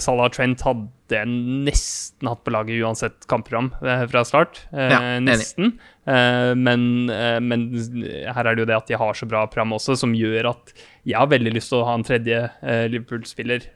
Salah 0.00 0.30
Trent 0.32 0.62
hadde 0.64 1.20
nesten 1.28 2.30
hatt 2.30 2.42
på 2.46 2.52
laget 2.54 2.80
uansett 2.82 3.26
kampprogram 3.30 3.72
eh, 3.84 4.04
fra 4.10 4.22
start. 4.26 4.62
Eh, 4.72 4.94
Ja, 4.94 5.00
nesten. 5.22 5.74
Eh, 6.06 6.52
men, 6.56 7.06
men 7.44 7.66
her 7.74 8.46
er 8.46 8.54
det 8.56 8.64
jo 8.64 8.68
det 8.70 8.78
at 8.78 8.90
de 8.90 8.98
har 9.00 9.18
så 9.18 9.28
bra 9.30 9.44
program 9.50 9.76
også, 9.76 9.96
som 10.00 10.14
gjør 10.16 10.50
at 10.54 10.74
jeg 11.04 11.18
har 11.20 11.30
veldig 11.32 11.52
lyst 11.56 11.72
til 11.72 11.82
å 11.82 11.86
ha 11.88 11.94
en 11.98 12.06
tredje 12.06 12.40
Liverpool-spiller 12.90 13.68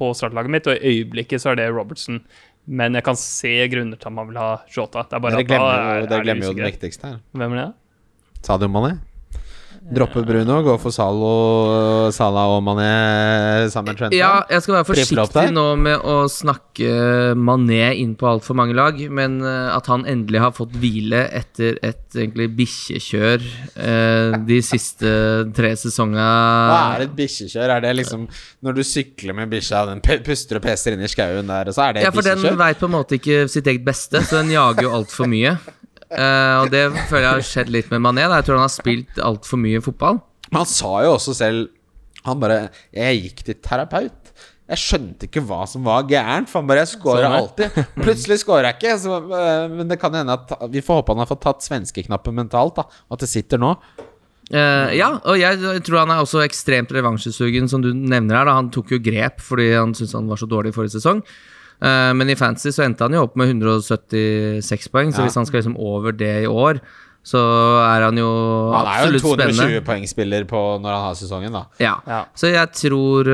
på 0.00 0.12
startlaget 0.16 0.52
mitt, 0.52 0.68
og 0.70 0.76
i 0.78 0.94
øyeblikket 1.00 1.42
så 1.42 1.52
er 1.52 1.60
det 1.60 1.70
Robertson. 1.72 2.22
Men 2.70 2.94
jeg 2.96 3.04
kan 3.06 3.16
se 3.18 3.52
grunner 3.72 3.98
til 4.00 4.10
at 4.12 4.14
man 4.14 4.28
vil 4.30 4.38
ha 4.40 4.50
Jota. 4.70 5.06
Det 5.08 5.16
er 5.16 5.22
bare 5.24 5.40
Dere 5.40 5.44
at 5.44 5.48
da 5.48 5.56
glemmer 5.56 5.70
er, 5.72 5.80
jo, 5.80 6.04
er 6.04 6.10
det 6.12 6.24
glemmer 6.26 6.50
jo 6.50 6.56
den 6.58 6.68
viktigste 6.68 7.08
her. 7.08 7.22
Hvem 7.32 7.56
er 7.56 7.62
det? 7.64 7.70
Sadio 8.46 8.68
Mané. 8.72 8.92
Droppe 9.80 10.20
Bruno, 10.22 10.58
gå 10.62 10.74
for 10.78 10.92
Salo, 10.92 12.10
Salah 12.12 12.50
og 12.52 12.60
Mané 12.62 13.64
sammen 13.72 13.96
Trenta. 13.96 14.14
Ja, 14.14 14.42
jeg 14.52 14.60
skal 14.62 14.76
være 14.76 14.86
forsiktig 14.90 15.44
nå 15.56 15.64
med 15.80 16.04
å 16.04 16.16
snakke 16.30 17.32
Mané 17.40 17.94
inn 17.98 18.12
på 18.20 18.28
altfor 18.28 18.58
mange 18.60 18.76
lag, 18.76 19.00
men 19.10 19.38
eh, 19.40 19.70
at 19.72 19.88
han 19.90 20.04
endelig 20.10 20.42
har 20.44 20.52
fått 20.54 20.76
hvile 20.78 21.24
etter 21.40 21.80
et 21.86 22.04
egentlig 22.12 22.50
bikkjekjør 22.60 23.48
eh, 23.80 24.36
de 24.52 24.60
siste 24.68 25.10
tre 25.56 25.72
sesongene 25.80 26.28
Hva 26.28 26.78
er 26.98 27.06
et 27.08 27.16
bikkjekjør? 27.18 27.74
Er 27.78 27.84
det 27.88 27.96
liksom 28.02 28.28
når 28.60 28.78
du 28.78 28.84
sykler 28.86 29.40
med 29.40 29.50
bikkja, 29.56 29.86
den 29.90 30.04
puster 30.26 30.60
og 30.60 30.66
peser 30.68 30.94
inn 30.94 31.02
i 31.08 31.10
skauen 31.10 31.48
der, 31.50 31.72
så 31.74 31.88
er 31.88 31.96
det 31.98 32.06
Ja, 32.06 32.12
for 32.14 32.26
den 32.26 32.36
bikkjekjør? 32.38 32.60
veit 32.66 32.84
på 32.84 32.90
en 32.92 32.96
måte 33.00 33.18
ikke 33.18 33.42
sitt 33.50 33.66
eget 33.72 33.88
beste, 33.88 34.20
så 34.28 34.42
den 34.42 34.52
jager 34.54 34.86
jo 34.86 34.94
altfor 35.00 35.30
mye. 35.30 35.56
Eh, 36.10 36.56
og 36.64 36.70
det 36.72 36.88
føler 37.10 37.26
jeg 37.26 37.36
har 37.36 37.46
skjedd 37.46 37.74
litt 37.74 37.90
med 37.92 38.02
Mané. 38.02 38.26
Da. 38.26 38.40
Jeg 38.40 38.48
tror 38.48 38.58
han 38.58 38.66
har 38.66 38.74
spilt 38.74 39.20
altfor 39.22 39.60
mye 39.62 39.82
fotball. 39.84 40.18
Men 40.50 40.62
han 40.64 40.70
sa 40.70 40.96
jo 41.06 41.14
også 41.18 41.36
selv 41.36 41.68
Han 42.26 42.36
bare 42.36 42.68
'Jeg 42.92 43.20
gikk 43.22 43.38
til 43.46 43.54
terapeut'. 43.64 44.32
Jeg 44.68 44.76
skjønte 44.76 45.24
ikke 45.24 45.40
hva 45.40 45.66
som 45.66 45.82
var 45.82 46.02
gærent, 46.04 46.50
for 46.50 46.60
han 46.60 46.68
bare 46.68 46.84
'Jeg 46.84 47.00
scorer 47.00 47.24
Sånn, 47.24 47.38
alltid'. 47.38 47.86
Plutselig 48.04 48.38
scorer 48.42 48.68
jeg 48.68 48.76
ikke. 48.76 48.98
Så, 49.00 49.16
øh, 49.16 49.70
men 49.70 49.88
det 49.88 49.98
kan 49.98 50.12
hende 50.12 50.36
at 50.36 50.52
Vi 50.70 50.82
får 50.82 51.00
håpe 51.00 51.14
han 51.14 51.24
har 51.24 51.30
fått 51.30 51.40
tatt 51.40 51.64
svenskeknappen 51.64 52.34
mentalt, 52.34 52.76
da. 52.76 52.82
Og 53.08 53.16
at 53.16 53.20
det 53.20 53.30
sitter 53.30 53.56
nå. 53.56 53.72
Uh, 54.50 54.90
ja, 54.98 55.12
og 55.30 55.38
jeg 55.38 55.82
tror 55.86 56.00
han 56.02 56.10
er 56.10 56.24
også 56.24 56.42
ekstremt 56.42 56.90
revansjesugen, 56.90 57.68
som 57.70 57.80
du 57.80 57.94
nevner 57.94 58.36
her. 58.36 58.44
Da. 58.50 58.56
Han 58.58 58.70
tok 58.74 58.90
jo 58.90 58.98
grep 58.98 59.40
fordi 59.40 59.72
han 59.76 59.94
syntes 59.94 60.12
han 60.18 60.26
var 60.28 60.36
så 60.36 60.48
dårlig 60.50 60.74
i 60.74 60.76
forrige 60.76 60.98
sesong. 60.98 61.22
Eh, 61.82 62.12
men 62.12 62.28
i 62.28 62.34
fantasy 62.36 62.68
så 62.76 62.84
endte 62.84 63.06
han 63.06 63.12
jo 63.16 63.22
opp 63.24 63.36
med 63.40 63.48
176 63.48 64.88
poeng, 64.92 65.12
så 65.12 65.20
Ja. 65.22 65.24
hvis 65.28 65.34
han 65.40 65.46
skal 65.46 65.60
liksom 65.62 65.76
over 65.78 66.12
det 66.12 66.42
i 66.44 66.46
år, 66.46 66.80
så 67.24 67.36
er 67.84 68.02
han 68.04 68.16
jo 68.16 68.72
Han 68.72 68.86
er 68.86 69.04
jo 69.04 69.08
en 69.08 69.14
absolutt 69.14 69.38
spennende. 69.38 69.80
220-poengspiller 69.84 70.44
på 70.48 70.80
når 70.80 70.90
han 70.96 71.02
har 71.04 71.14
sesongen, 71.14 71.52
da. 71.52 71.64
Ja. 71.78 71.96
Ja. 72.06 72.24
Så 72.34 72.52
jeg 72.52 72.72
tror 72.72 73.28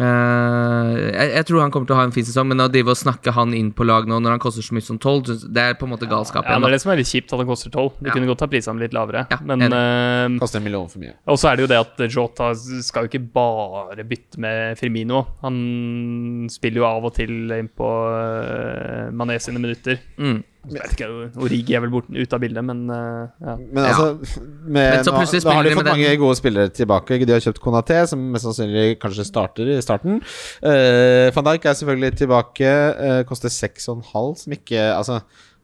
øh, 0.00 0.92
jeg, 1.12 1.28
jeg 1.36 1.46
tror 1.48 1.60
han 1.64 1.72
kommer 1.74 1.88
til 1.88 1.96
å 1.96 1.98
ha 2.00 2.04
en 2.08 2.14
fin 2.14 2.24
sesong, 2.26 2.48
men 2.50 2.62
å 2.64 2.68
drive 2.72 2.92
og 2.94 2.98
snakke 2.98 3.34
han 3.36 3.52
inn 3.56 3.70
på 3.76 3.84
lag 3.88 4.06
nå 4.08 4.18
når 4.22 4.36
han 4.36 4.42
koster 4.42 4.64
så 4.64 4.76
mye 4.76 4.86
som 4.86 4.98
12, 4.98 5.48
det 5.52 5.64
er 5.66 5.76
på 5.80 5.86
en 5.88 5.92
måte 5.94 6.08
galskap 6.10 6.46
Ja, 6.48 6.56
ja, 6.56 6.62
det 6.62 6.70
er 6.70 6.76
det 6.76 6.82
som 6.84 6.92
er 6.94 7.00
litt 7.02 7.10
kjipt, 7.10 7.32
at 7.32 7.42
han 7.42 7.48
koster 7.50 7.70
12. 7.72 7.98
Du 8.00 8.08
Ja. 8.08 8.14
kunne 8.16 8.30
godt 8.30 8.44
ha 8.44 8.48
prisa 8.52 8.70
ham 8.72 8.80
litt 8.82 8.94
lavere. 8.96 9.26
Ja, 9.32 9.38
men 9.44 9.66
eh, 9.68 10.38
Koster 10.42 10.60
en 10.62 10.66
million 10.66 10.88
for 10.92 11.02
mye. 11.02 11.14
Og 11.28 11.38
så 11.40 11.50
er 11.50 11.56
det 11.58 11.66
jo 11.66 11.72
det 11.72 11.80
at 11.82 12.04
Jota 12.12 12.52
skal 12.56 13.06
jo 13.06 13.12
ikke 13.12 13.24
bare 13.34 14.04
bytte 14.08 14.40
med 14.42 14.78
Firmino. 14.80 15.26
Han 15.42 16.48
spiller 16.52 16.82
jo 16.82 16.88
av 16.88 17.04
og 17.10 17.14
til 17.16 17.52
inn 17.52 17.68
på 17.68 17.88
uh, 17.88 19.10
Mané 19.12 19.38
sine 19.42 19.60
minutter. 19.62 20.00
Mm. 20.18 20.42
Jeg 20.62 20.78
vet 20.78 20.92
ikke, 20.94 21.06
Origi 21.42 21.74
er 21.74 21.82
vel 21.82 21.90
borten, 21.90 22.14
ut 22.14 22.34
av 22.36 22.42
bildet, 22.42 22.62
men 22.62 22.82
eh, 22.94 23.30
ja. 23.42 23.54
Men 23.58 23.80
altså 23.82 24.04
med, 24.22 24.76
Men 24.76 25.00
så 25.02 25.14
nå, 25.14 25.22
Da 25.42 25.56
har 25.56 25.66
de 25.66 25.72
fått 25.74 25.88
mange 25.90 26.12
gode 26.20 26.36
spillere 26.38 26.70
tilbake. 26.70 27.18
De 27.26 27.34
har 27.34 27.42
kjøpt 27.42 27.58
Konaté, 27.64 27.96
som 28.06 28.22
mest 28.30 28.46
sannsynlig 28.46 29.00
kanskje 29.02 29.26
starter 29.26 29.72
i 29.74 29.80
starten. 29.82 30.20
Uh, 30.62 31.32
Van 31.34 31.48
Dijk 31.48 31.66
er 31.66 31.78
selvfølgelig 31.80 32.12
tilbake. 32.22 32.70
Uh, 33.00 33.16
koster 33.26 33.50
6,5, 33.50 34.06
som 34.44 34.54
ikke 34.54 34.86
Altså, 34.92 35.18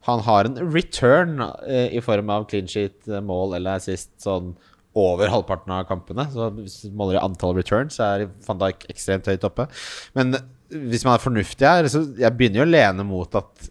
han 0.09 0.24
har 0.26 0.51
en 0.51 0.59
return 0.66 1.38
uh, 1.46 1.86
i 1.94 2.03
form 2.03 2.34
av 2.34 2.51
clean 2.51 2.66
sheet, 2.70 2.99
mål 3.07 3.55
eller 3.61 3.78
assist 3.78 4.11
sånn 4.24 4.57
over 4.99 5.30
halvparten 5.30 5.78
av 5.78 5.86
kampene. 5.86 6.26
Så 6.34 6.51
hvis 6.59 6.80
du 6.82 6.92
måler 6.99 7.20
i 7.20 7.22
antall 7.22 7.55
returns, 7.55 8.01
så 8.01 8.16
er 8.16 8.28
Van 8.51 8.59
Dijk 8.66 8.88
ekstremt 8.90 9.30
høyt 9.30 9.46
oppe. 9.46 9.70
Men 10.18 10.40
hvis 10.68 11.07
man 11.07 11.14
er 11.14 11.22
fornuftig 11.22 11.70
her, 11.70 11.86
så 11.86 12.03
jeg 12.18 12.34
begynner 12.34 12.64
jo 12.64 12.66
å 12.66 12.72
lene 12.74 13.07
mot 13.07 13.38
at 13.38 13.68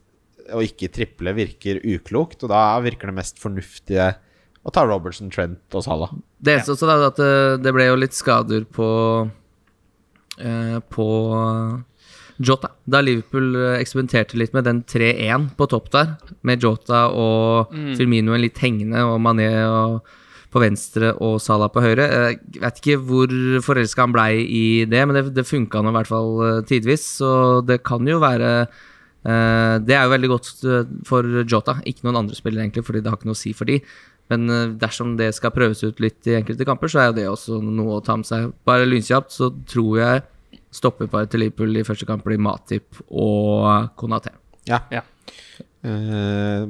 å 0.53 0.63
ikke 0.63 0.91
triple 0.93 1.33
virker 1.37 1.81
uklokt, 1.83 2.43
og 2.45 2.51
da 2.53 2.61
virker 2.83 3.11
det 3.11 3.17
mest 3.19 3.41
fornuftige 3.41 4.13
å 4.67 4.73
ta 4.73 4.83
Robertson, 4.87 5.31
Trent 5.31 5.75
og 5.77 5.85
Salah. 5.85 6.13
Det 6.43 6.57
eneste 6.57 6.75
også 6.75 6.89
er 6.91 7.05
at 7.07 7.19
det, 7.21 7.35
det 7.63 7.73
ble 7.75 7.87
jo 7.87 7.99
litt 7.99 8.15
skader 8.17 8.65
på 8.67 8.87
eh, 10.43 10.77
På 10.91 11.07
Jota. 12.37 12.69
Da 12.85 13.01
Liverpool 13.01 13.55
eh, 13.55 13.79
eksperimenterte 13.79 14.37
litt 14.37 14.53
med 14.53 14.67
den 14.67 14.83
3-1 14.83 15.51
på 15.57 15.69
topp 15.71 15.91
der, 15.95 16.15
med 16.45 16.63
Jota 16.63 17.07
og 17.09 17.73
Firmino 17.97 18.35
en 18.35 18.43
litt 18.43 18.59
hengende 18.61 19.05
og 19.07 19.21
Mané 19.23 19.49
og 19.65 20.01
på 20.53 20.61
venstre 20.63 21.11
og 21.23 21.39
Salah 21.43 21.71
på 21.73 21.83
høyre. 21.83 22.05
Jeg 22.07 22.61
vet 22.63 22.79
ikke 22.81 22.99
hvor 23.07 23.33
forelska 23.65 24.05
han 24.05 24.13
blei 24.15 24.31
i 24.43 24.67
det, 24.89 25.01
men 25.07 25.17
det, 25.17 25.25
det 25.35 25.47
funka 25.47 25.81
nå 25.83 25.91
i 25.91 25.97
hvert 25.97 26.11
fall 26.11 26.31
eh, 26.45 26.61
tidvis. 26.67 27.07
Så 27.19 27.31
det 27.67 27.81
kan 27.87 28.07
jo 28.07 28.21
være 28.23 28.53
eh, 28.67 28.85
Det 29.27 29.95
er 29.95 30.05
jo 30.05 30.13
veldig 30.13 30.29
godt 30.31 30.51
eh, 30.63 30.93
for 31.07 31.41
Jota, 31.43 31.77
ikke 31.89 32.05
noen 32.07 32.21
andre 32.21 32.37
spillere, 32.37 32.63
egentlig, 32.63 32.85
fordi 32.87 33.01
det 33.03 33.11
har 33.11 33.19
ikke 33.19 33.27
noe 33.27 33.37
å 33.37 33.39
si 33.41 33.51
for 33.57 33.69
de. 33.69 33.81
Men 34.31 34.49
eh, 34.51 34.73
dersom 34.79 35.15
det 35.19 35.29
skal 35.35 35.53
prøves 35.55 35.83
ut 35.83 36.01
litt 36.03 36.27
i 36.29 36.37
enkelte 36.39 36.67
kamper, 36.67 36.91
så 36.91 37.01
er 37.01 37.09
jo 37.11 37.17
det 37.19 37.27
også 37.31 37.61
noe 37.63 37.99
å 37.99 38.03
ta 38.03 38.17
med 38.19 38.27
seg. 38.29 38.51
Bare 38.67 38.87
lynkjapt 38.87 39.35
så 39.35 39.51
tror 39.69 40.01
jeg 40.01 40.25
stoppeparet 40.77 41.31
til 41.31 41.45
Liverpool 41.45 41.79
i 41.79 41.85
første 41.87 42.07
kamp 42.07 42.25
blir 42.27 42.41
Matip 42.41 43.01
og 43.07 43.93
Konaté. 43.99 44.33
Ja. 44.67 44.81
Ja. 44.91 45.03
Uh, 45.87 46.67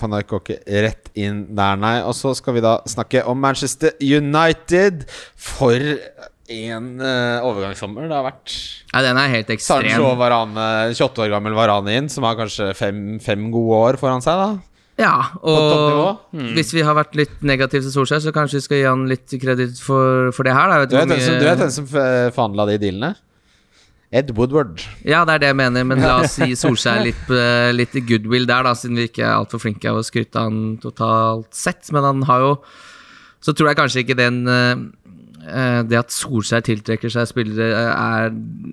Van 0.00 0.14
Dijk 0.14 0.30
går 0.30 0.42
ikke 0.42 0.82
rett 0.86 1.10
inn 1.18 1.44
der, 1.58 1.78
nei. 1.80 1.96
Og 2.06 2.14
så 2.18 2.32
skal 2.38 2.56
vi 2.56 2.64
da 2.64 2.78
snakke 2.90 3.22
om 3.28 3.38
Manchester 3.42 3.94
United. 4.02 5.06
For 5.38 5.78
en 6.50 6.88
uh, 6.98 7.46
overgangssommer 7.46 8.08
det 8.10 8.16
har 8.16 8.26
vært. 8.26 8.56
Ja, 8.90 9.04
den 9.06 9.20
er 9.20 9.30
helt 9.32 9.52
ekstrem. 9.54 9.86
Sancho 9.86 10.10
Varane, 10.18 10.66
28 10.92 11.24
år 11.26 11.30
gammel 11.36 11.54
Varane 11.58 11.94
inn, 12.00 12.10
som 12.12 12.26
har 12.26 12.36
kanskje 12.38 12.72
fem, 12.78 13.20
fem 13.22 13.48
gode 13.54 13.78
år 13.78 14.00
foran 14.00 14.24
seg, 14.24 14.40
da. 14.40 14.50
Ja, 15.00 15.14
og 15.40 15.56
og 15.56 16.42
hvis 16.56 16.74
vi 16.76 16.82
har 16.84 16.92
vært 16.98 17.14
litt 17.16 17.38
negative 17.46 17.86
til 17.86 17.94
Solskjær, 17.94 18.20
så 18.20 18.34
kanskje 18.36 18.58
vi 18.58 18.64
skal 18.66 18.80
gi 18.82 18.88
han 18.90 19.06
litt 19.08 19.32
kreditt 19.40 19.80
for, 19.80 20.28
for 20.36 20.44
det 20.44 20.52
her. 20.52 20.68
Da. 20.68 20.82
Vet 20.82 20.92
Du 20.92 20.98
vet, 20.98 21.12
mye... 21.14 21.24
som, 21.24 21.38
du 21.40 21.46
vet 21.48 21.62
hvem 21.62 21.72
som 21.72 21.88
forhandla 21.88 22.68
de 22.68 22.78
dealene? 22.82 23.14
Ed 24.10 24.32
Woodward. 24.34 24.82
Ja, 25.06 25.22
det 25.24 25.36
er 25.36 25.42
det 25.44 25.50
jeg 25.52 25.58
mener, 25.60 25.84
men 25.86 26.02
la 26.02 26.16
oss 26.24 26.34
gi 26.42 26.56
Solskjær 26.58 27.04
litt, 27.06 27.28
eh, 27.30 27.70
litt 27.70 27.94
goodwill 28.08 28.48
der, 28.48 28.66
da, 28.66 28.74
siden 28.74 28.98
vi 28.98 29.06
ikke 29.06 29.22
er 29.22 29.36
altfor 29.36 29.62
flinke 29.62 29.86
av 29.90 30.00
å 30.00 30.06
skryte 30.06 30.40
av 30.40 30.50
han 30.50 30.78
totalt 30.82 31.50
sett. 31.54 31.86
Men 31.94 32.08
han 32.08 32.24
har 32.30 32.46
jo 32.46 32.54
Så 33.40 33.54
tror 33.56 33.70
jeg 33.70 33.78
kanskje 33.78 34.02
ikke 34.02 34.18
den 34.18 34.42
eh, 34.50 34.72
eh, 34.74 34.80
Det 35.40 35.96
at 35.96 36.12
Solskjær 36.12 36.60
tiltrekker 36.66 37.08
seg 37.12 37.24
spillere, 37.30 37.70
eh, 37.72 37.90
er 38.26 38.30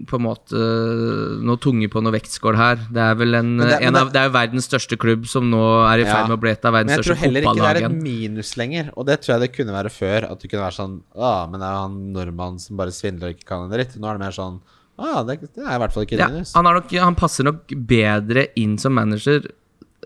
på 0.09 0.17
en 0.19 0.23
måte 0.25 0.51
eh, 0.59 1.37
noe 1.47 1.55
tunge 1.63 1.87
på 1.93 2.01
noe 2.03 2.11
vektskål 2.11 2.57
her. 2.59 2.81
Det 2.91 2.99
er 3.05 3.15
vel 3.15 3.37
en, 3.39 3.53
det- 3.61 3.77
en 3.87 3.95
av, 3.95 4.09
det- 4.11 4.17
det 4.17 4.21
er 4.25 4.33
verdens 4.35 4.67
største 4.67 4.97
klubb 4.99 5.25
som 5.31 5.47
nå 5.49 5.61
er 5.87 6.03
i 6.03 6.07
ferd 6.09 6.27
med 6.27 6.37
å 6.37 6.41
bli 6.43 6.51
et 6.51 6.65
av 6.67 6.73
verdens 6.75 6.97
største 6.99 7.15
fotballag. 7.15 7.23
Men 7.23 7.35
jeg 7.35 7.43
tror 7.45 7.63
heller 7.63 7.71
ikke 7.71 7.75
det 7.77 7.83
er 7.83 7.89
et 7.89 8.03
minus 8.03 8.51
lenger. 8.59 8.89
Og 8.97 9.05
det 9.07 9.19
tror 9.21 9.33
jeg 9.37 9.41
det 9.45 9.51
kunne 9.55 9.77
være 9.77 9.89
før. 9.95 10.27
At 10.31 10.39
du 10.43 10.47
kunne 10.47 10.65
være 10.65 10.77
sånn 10.81 10.97
ah, 11.15 11.45
men 11.47 11.59
det 11.61 11.67
er 11.69 11.77
jo 11.77 11.83
han 11.85 11.97
nordmannen 12.17 12.59
som 12.59 12.75
bare 12.83 12.91
svindler 12.91 13.31
og 13.31 13.37
ikke 13.37 13.47
kan 13.53 13.63
en 13.63 13.71
dritt. 13.71 13.95
Nå 13.95 14.09
er 14.11 14.17
det 14.19 14.25
mer 14.27 14.35
sånn 14.35 14.59
ah, 14.99 15.23
det, 15.23 15.39
det 15.53 15.63
er 15.63 15.75
i 15.75 15.79
hvert 15.85 15.93
fall 15.93 16.03
ikke 16.07 16.17
et 16.17 16.25
Ja, 16.25 16.27
minus. 16.33 16.51
han, 16.57 16.65
nok, 16.65 16.91
han 16.91 17.15
passer 17.15 17.43
nok 17.47 17.71
bedre 17.87 18.47
inn 18.57 18.77
som 18.81 18.95
manager 18.97 19.45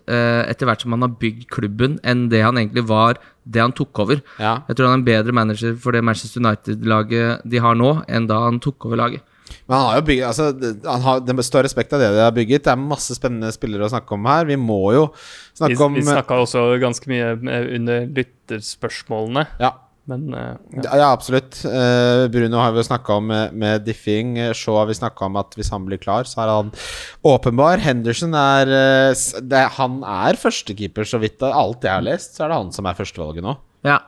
eh, 0.07 0.43
etter 0.51 0.65
hvert 0.67 0.81
som 0.83 0.91
han 0.91 1.01
har 1.05 1.13
bygd 1.21 1.47
klubben, 1.53 1.97
enn 2.03 2.27
det 2.29 2.41
han 2.43 2.57
egentlig 2.59 2.83
var 2.89 3.17
det 3.43 3.61
han 3.63 3.73
tok 3.75 4.03
over. 4.03 4.21
Ja. 4.37 4.59
Jeg 4.69 4.77
tror 4.77 4.89
han 4.89 4.99
er 4.99 5.01
en 5.01 5.07
bedre 5.07 5.35
manager 5.35 5.75
for 5.81 5.95
det 5.95 6.03
Manchester 6.05 6.43
United-laget 6.43 7.45
de 7.49 7.61
har 7.63 7.77
nå, 7.77 7.93
enn 8.07 8.29
da 8.29 8.43
han 8.45 8.59
tok 8.63 8.89
over 8.89 9.01
laget. 9.01 9.27
Men 9.67 9.75
han 9.75 9.85
har 9.89 9.99
jo 9.99 10.05
bygget 10.07 10.27
altså, 10.29 10.45
han 10.87 11.01
har, 11.03 11.19
Det 11.27 11.43
står 11.43 11.65
respekt 11.67 11.93
av 11.95 11.99
det 11.99 12.11
de 12.15 12.23
har 12.23 12.33
bygget. 12.35 12.63
Det 12.65 12.71
er 12.71 12.79
masse 12.79 13.15
spennende 13.17 13.51
spillere 13.51 13.87
å 13.87 13.91
snakke 13.91 14.15
om 14.15 14.27
her. 14.29 14.45
Vi 14.47 14.57
må 14.59 14.79
jo 14.95 15.05
Vi, 15.11 15.23
snakke 15.59 15.87
om 15.87 15.97
vi 15.97 16.05
snakka 16.07 16.39
også 16.45 16.65
ganske 16.81 17.11
mye 17.11 17.33
eh, 17.35 17.69
under 17.77 18.05
lytterspørsmålene, 18.19 19.47
Ja, 19.61 19.73
men 20.11 20.35
eh, 20.35 20.53
ja. 20.83 20.95
ja, 20.99 21.09
absolutt. 21.09 21.61
Eh, 21.65 22.27
Bruno 22.31 22.59
har 22.61 22.73
vi 22.75 22.81
jo 22.81 22.87
snakka 22.87 23.17
om 23.19 23.29
med, 23.31 23.57
med 23.57 23.85
diffing. 23.87 24.35
Shaw 24.57 24.81
har 24.81 24.89
vi 24.89 24.97
snakka 24.99 25.27
om 25.29 25.39
at 25.41 25.55
hvis 25.57 25.71
han 25.73 25.87
blir 25.87 26.01
klar, 26.01 26.27
så 26.29 26.43
er 26.43 26.51
han 26.51 26.71
åpenbar. 27.27 27.81
Henderson 27.83 28.35
er 28.37 28.71
eh, 28.75 29.27
det, 29.41 29.65
Han 29.77 30.01
er 30.07 30.39
førstekeeper, 30.39 31.07
så 31.07 31.21
vidt 31.21 31.43
alt 31.47 31.87
jeg 31.87 31.93
har 31.95 32.05
lest, 32.05 32.35
så 32.35 32.45
er 32.45 32.53
det 32.53 32.59
han 32.61 32.73
som 32.75 32.89
er 32.89 32.99
førstevalget 32.99 33.47
nå. 33.47 33.55
Ja. 33.87 34.01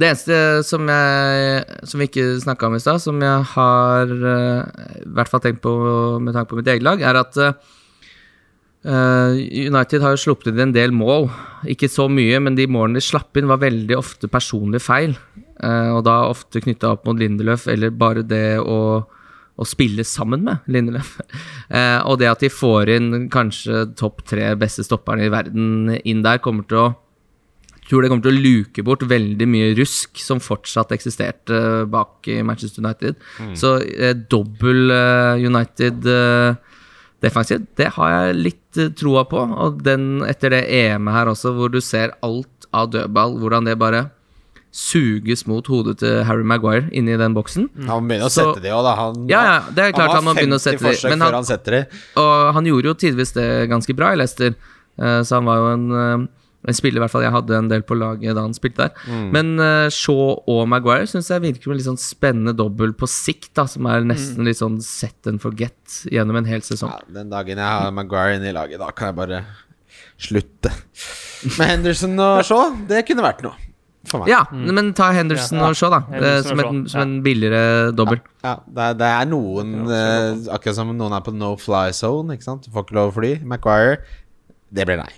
Det 0.00 0.06
eneste 0.06 0.36
som, 0.64 0.86
jeg, 0.86 1.64
som 1.90 2.00
vi 2.00 2.06
ikke 2.06 2.24
snakka 2.40 2.68
om 2.68 2.76
i 2.76 2.80
stad, 2.80 3.00
som 3.02 3.18
jeg 3.20 3.48
har 3.52 4.12
i 4.14 5.08
hvert 5.16 5.28
fall 5.28 5.42
tenkt 5.42 5.64
på 5.64 5.72
med 6.22 6.36
tanke 6.36 6.52
på 6.52 6.60
mitt 6.60 6.70
eget 6.70 6.86
lag, 6.86 7.02
er 7.02 7.18
at 7.18 7.40
eh, 8.86 9.34
United 9.66 10.02
har 10.04 10.14
jo 10.14 10.22
sluppet 10.24 10.52
inn 10.52 10.68
en 10.68 10.76
del 10.76 10.94
mål. 10.94 11.28
Ikke 11.70 11.90
så 11.90 12.08
mye, 12.12 12.40
men 12.42 12.56
de 12.58 12.68
målene 12.70 13.00
de 13.00 13.04
slapp 13.04 13.36
inn, 13.36 13.50
var 13.50 13.62
veldig 13.62 13.96
ofte 13.98 14.30
personlige 14.30 14.84
feil. 14.84 15.16
Eh, 15.62 15.90
og 15.94 16.04
da 16.08 16.22
ofte 16.30 16.62
knytta 16.64 16.94
opp 16.94 17.08
mot 17.08 17.18
Lindeløf, 17.20 17.66
eller 17.70 17.92
bare 17.92 18.24
det 18.26 18.60
å, 18.60 18.80
å 19.00 19.68
spille 19.68 20.06
sammen 20.08 20.46
med 20.48 20.70
Lindeløf. 20.70 21.18
Eh, 21.70 22.00
og 22.02 22.16
det 22.18 22.26
at 22.26 22.40
de 22.42 22.48
får 22.50 22.90
inn 22.90 23.28
kanskje 23.30 23.84
topp 23.94 24.24
tre 24.26 24.48
beste 24.58 24.82
stopperne 24.82 25.28
i 25.28 25.30
verden 25.30 25.92
inn 26.02 26.24
der, 26.24 26.40
kommer 26.42 26.66
til 26.66 26.80
å 26.80 26.86
tror 27.86 28.02
det 28.02 28.10
kommer 28.10 28.24
til 28.24 28.34
å 28.34 28.42
luke 28.42 28.84
bort 28.86 29.04
veldig 29.06 29.46
mye 29.50 29.70
rusk 29.78 30.18
som 30.22 30.42
fortsatt 30.42 30.90
eksisterte 30.94 31.60
bak 31.90 32.26
i 32.30 32.40
Manchester 32.46 32.82
United. 32.82 33.18
Så 33.58 33.76
eh, 33.82 34.16
dobbel 34.30 34.90
eh, 34.94 35.46
United 35.46 36.06
eh, 36.10 36.70
det 37.20 37.88
har 37.96 38.12
jeg 38.14 38.38
litt 38.38 38.78
eh, 38.80 38.92
troa 38.96 39.26
på. 39.28 39.42
Og 39.66 39.82
den 39.84 40.22
etter 40.28 40.54
det 40.54 40.64
EM-et 40.70 41.16
her 41.18 41.32
også, 41.32 41.52
hvor 41.56 41.72
du 41.72 41.80
ser 41.84 42.14
alt 42.24 42.70
av 42.72 42.92
dødball, 42.94 43.36
hvordan 43.42 43.66
det 43.68 43.78
bare 43.80 44.06
suges 44.70 45.42
mot 45.50 45.66
hodet 45.66 45.96
til 45.98 46.20
Harry 46.28 46.46
Maguire 46.46 46.86
inni 46.94 47.16
den 47.18 47.34
boksen. 47.34 47.66
Han 47.88 48.04
må 48.04 48.12
begynne 48.12 48.28
å 48.28 48.32
sette 48.32 48.62
de 48.62 48.70
òg, 48.70 48.84
da. 48.86 48.94
Han, 48.98 49.24
Ja, 49.30 49.40
ja, 49.42 49.54
det 49.74 49.84
er 49.84 49.94
klart 49.96 50.14
han 50.14 50.24
må 50.24 50.30
har 50.34 50.38
begynne 50.38 50.58
å 50.58 50.62
50 50.62 50.78
sette 50.78 50.92
de, 51.02 51.08
men 51.10 51.20
han- 51.20 51.34
han. 51.34 51.86
Og 52.16 52.54
han 52.54 52.64
gjorde 52.64 52.84
jo 52.84 52.94
tidvis 52.94 53.32
det 53.34 53.68
ganske 53.68 53.96
bra 53.96 54.12
i 54.12 54.16
Leicester, 54.16 54.54
eh, 54.98 55.20
så 55.22 55.34
han 55.40 55.44
var 55.44 55.56
jo 55.56 55.66
en, 55.72 55.90
eh, 55.92 56.28
en 56.68 56.74
spiller 56.74 57.00
i 57.00 57.02
hvert 57.02 57.10
fall 57.10 57.22
jeg 57.22 57.32
hadde 57.32 57.56
en 57.56 57.68
del 57.68 57.82
på 57.82 57.96
laget 57.98 58.34
da 58.34 58.42
han 58.42 58.54
spilte 58.54 58.76
der. 58.76 58.90
Mm. 59.08 59.30
Men 59.32 59.58
uh, 59.58 59.88
Shaw 59.88 60.42
og 60.46 60.68
Maguire 60.68 61.06
syns 61.08 61.30
jeg 61.30 61.40
virker 61.40 61.62
som 61.64 61.72
en 61.72 61.78
litt 61.78 61.86
sånn 61.86 61.98
spennende 61.98 62.54
dobbel 62.54 62.92
på 62.92 63.08
sikt, 63.08 63.54
da, 63.54 63.64
som 63.64 63.86
er 63.86 64.02
nesten 64.02 64.44
litt 64.44 64.58
sånn 64.58 64.80
set 64.80 65.26
and 65.26 65.40
forget 65.40 66.04
gjennom 66.04 66.36
en 66.36 66.44
hel 66.44 66.60
sesong. 66.60 66.90
Ja, 66.92 67.00
den 67.22 67.30
dagen 67.30 67.56
jeg 67.56 67.64
har 67.64 67.90
Maguire 67.90 68.36
inne 68.36 68.50
i 68.50 68.52
laget, 68.52 68.78
da 68.78 68.90
kan 68.90 69.08
jeg 69.08 69.16
bare 69.16 69.46
slutte. 70.20 70.70
Med 71.58 71.66
Henderson 71.66 72.20
og 72.20 72.44
Shaw, 72.44 72.76
det 72.86 73.06
kunne 73.08 73.24
vært 73.24 73.42
noe 73.42 73.56
for 74.08 74.22
meg. 74.22 74.30
Ja, 74.32 74.44
men 74.50 74.92
ta 74.96 75.10
Henderson 75.12 75.58
Ja. 75.58 75.68
og 75.68 75.76
Shaw, 75.76 75.90
da. 75.92 75.98
eh, 76.08 76.14
Henderson 76.14 76.48
som, 76.48 76.58
og 76.62 76.70
en, 76.72 76.84
som 76.88 77.02
en 77.04 77.16
billigere 77.24 77.90
dobbel. 77.96 78.22
Ja, 78.44 78.54
det, 78.66 78.86
er, 78.86 78.94
det 79.02 79.10
er 79.10 79.26
noen 79.28 79.74
eh, 79.92 80.54
Akkurat 80.54 80.78
som 80.78 80.94
noen 80.96 81.12
er 81.16 81.24
på 81.26 81.34
no 81.36 81.52
fly 81.60 81.90
zone. 81.96 82.38
Ikke 82.38 82.48
sant? 82.48 82.64
Du 82.64 82.72
får 82.72 82.86
ikke 82.86 82.96
lov 82.96 83.12
å 83.12 83.16
fly. 83.18 83.34
Maguire 83.44 84.00
Det 84.70 84.86
blir 84.88 85.00
nei. 85.02 85.12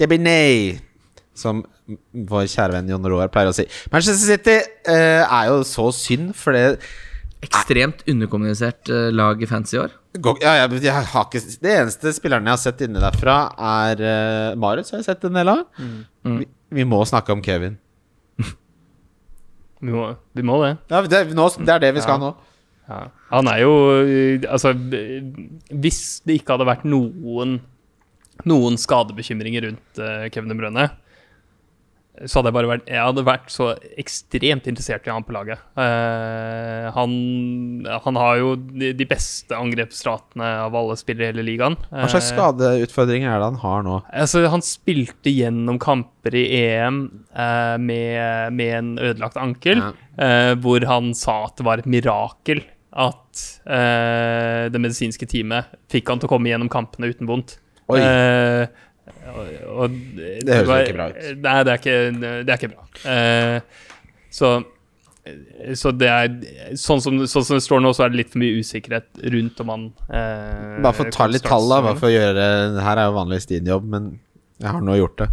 Det 0.00 0.08
blir 0.10 0.22
nei! 0.24 0.80
Som 1.38 1.62
vår 2.14 2.46
kjære 2.48 2.78
venn 2.78 2.88
Jon 2.88 3.06
Roar 3.10 3.28
pleier 3.30 3.50
å 3.50 3.54
si. 3.56 3.66
Manchester 3.92 4.24
City 4.24 4.56
uh, 4.88 5.22
er 5.28 5.50
jo 5.50 5.58
så 5.68 5.90
synd, 5.94 6.32
for 6.38 6.56
det 6.56 6.78
Ekstremt 7.44 8.00
underkommunisert 8.08 8.88
uh, 8.88 9.10
lag 9.12 9.42
i 9.42 9.46
fancy 9.50 9.76
år. 9.76 9.92
går, 10.16 10.38
ja, 10.40 10.54
jeg, 10.62 10.80
jeg 10.86 10.94
har 11.12 11.26
ikke, 11.26 11.42
Det 11.60 11.74
eneste 11.74 12.12
spilleren 12.16 12.46
jeg 12.48 12.56
har 12.56 12.62
sett 12.62 12.84
inni 12.86 13.02
derfra, 13.02 13.34
er 13.60 14.00
uh, 14.00 14.56
Marius. 14.56 14.94
Har 14.94 15.02
jeg 15.02 15.10
sett 15.10 15.26
en 15.28 15.36
del 15.36 15.50
av. 15.52 15.66
Mm. 15.76 16.38
Vi, 16.40 16.48
vi 16.80 16.86
må 16.88 17.02
snakke 17.04 17.36
om 17.36 17.42
Kevin. 17.44 17.76
Vi, 19.84 19.92
må, 19.92 20.08
vi 20.34 20.42
må 20.46 20.56
det. 20.64 20.72
Ja, 20.90 21.02
det, 21.12 21.20
nå, 21.36 21.46
det 21.60 21.74
er 21.76 21.82
det 21.84 21.92
vi 21.98 22.02
skal 22.04 22.16
Ja. 22.18 22.24
nå. 22.24 22.32
Ja. 22.88 22.98
Han 23.30 23.48
er 23.48 23.62
jo 23.62 23.70
øh, 23.96 24.42
Altså, 24.52 24.74
hvis 25.72 26.00
det 26.28 26.34
ikke 26.40 26.52
hadde 26.52 26.66
vært 26.68 26.82
noen 26.84 27.54
Noen 28.44 28.76
skadebekymringer 28.76 29.64
rundt 29.68 30.00
øh, 30.02 30.24
Kevin 30.34 30.50
De 30.52 30.56
Bruyne, 30.58 30.88
så 32.30 32.38
hadde 32.38 32.50
jeg 32.52 32.54
bare 32.54 32.68
vært 32.70 32.90
Jeg 32.92 33.02
hadde 33.02 33.22
vært 33.26 33.48
så 33.50 33.64
ekstremt 33.98 34.68
interessert 34.70 35.06
i 35.08 35.10
han 35.10 35.24
på 35.26 35.34
laget. 35.34 35.58
Eh, 35.80 36.84
han, 36.94 37.14
han 38.04 38.18
har 38.20 38.36
jo 38.38 38.52
de, 38.60 38.92
de 38.94 39.06
beste 39.10 39.56
angrepsratene 39.58 40.46
av 40.68 40.76
alle 40.78 40.94
spillere 41.00 41.26
i 41.26 41.32
hele 41.32 41.46
ligaen. 41.48 41.74
Hva 41.90 42.06
slags 42.12 42.30
Eh, 42.30 42.36
skadeutfordringer 42.36 43.32
er 43.34 43.42
det 43.42 43.48
han 43.50 43.58
har 43.64 43.82
nå? 43.86 43.96
Altså, 44.14 44.44
han 44.52 44.62
spilte 44.64 45.32
gjennom 45.34 45.80
kamper 45.82 46.36
i 46.38 46.44
EM 46.60 47.00
eh, 47.34 47.74
med, 47.82 48.54
med 48.60 48.76
en 48.78 48.92
ødelagt 49.10 49.36
ankel, 49.42 49.82
Ja. 49.82 49.90
eh, 50.22 50.52
hvor 50.62 50.86
han 50.88 51.10
sa 51.18 51.40
at 51.48 51.58
det 51.58 51.66
var 51.66 51.82
et 51.82 51.90
mirakel 51.90 52.62
at 52.94 53.42
eh, 53.66 54.70
det 54.70 54.78
medisinske 54.78 55.26
teamet 55.26 55.66
fikk 55.90 56.08
han 56.14 56.22
til 56.22 56.30
å 56.30 56.34
komme 56.36 56.52
gjennom 56.52 56.70
kampene 56.70 57.10
uten 57.10 57.26
vondt. 57.26 57.56
Oi. 57.90 57.98
Og, 59.32 59.48
og, 59.72 59.98
Det 60.16 60.60
høres 60.60 60.68
jo 60.68 60.78
ikke 60.84 60.98
bra 60.98 61.08
ut. 61.10 61.18
Nei, 61.44 61.56
det 61.64 61.74
er 61.74 61.80
ikke, 61.80 61.98
det 62.20 62.54
er 62.54 62.60
ikke 62.60 62.72
bra. 62.74 62.86
Eh, 63.14 63.90
så 64.34 64.54
så 65.72 65.88
det 65.96 66.08
er 66.12 66.32
sånn 66.76 67.00
som, 67.00 67.22
sånn 67.24 67.44
som 67.46 67.56
det 67.56 67.64
står 67.64 67.80
nå, 67.80 67.94
så 67.96 68.04
er 68.04 68.12
det 68.12 68.18
litt 68.20 68.32
for 68.34 68.42
mye 68.42 68.60
usikkerhet 68.60 69.22
rundt 69.32 69.62
om 69.64 69.70
han 69.72 69.86
eh, 70.12 70.82
Bare 70.84 70.96
for 70.98 71.08
å 71.08 71.14
ta 71.14 71.28
litt 71.30 71.46
tall, 71.46 71.64
da. 71.70 71.78
Bare 71.86 71.96
for 71.96 72.10
å 72.10 72.12
gjøre 72.12 72.48
Her 72.84 73.00
er 73.00 73.08
jo 73.08 73.14
vanligvis 73.16 73.48
din 73.48 73.70
jobb, 73.72 73.86
men 73.94 74.10
jeg 74.60 74.70
har 74.70 74.84
nå 74.84 74.94
gjort 74.94 75.16
det. 75.18 75.26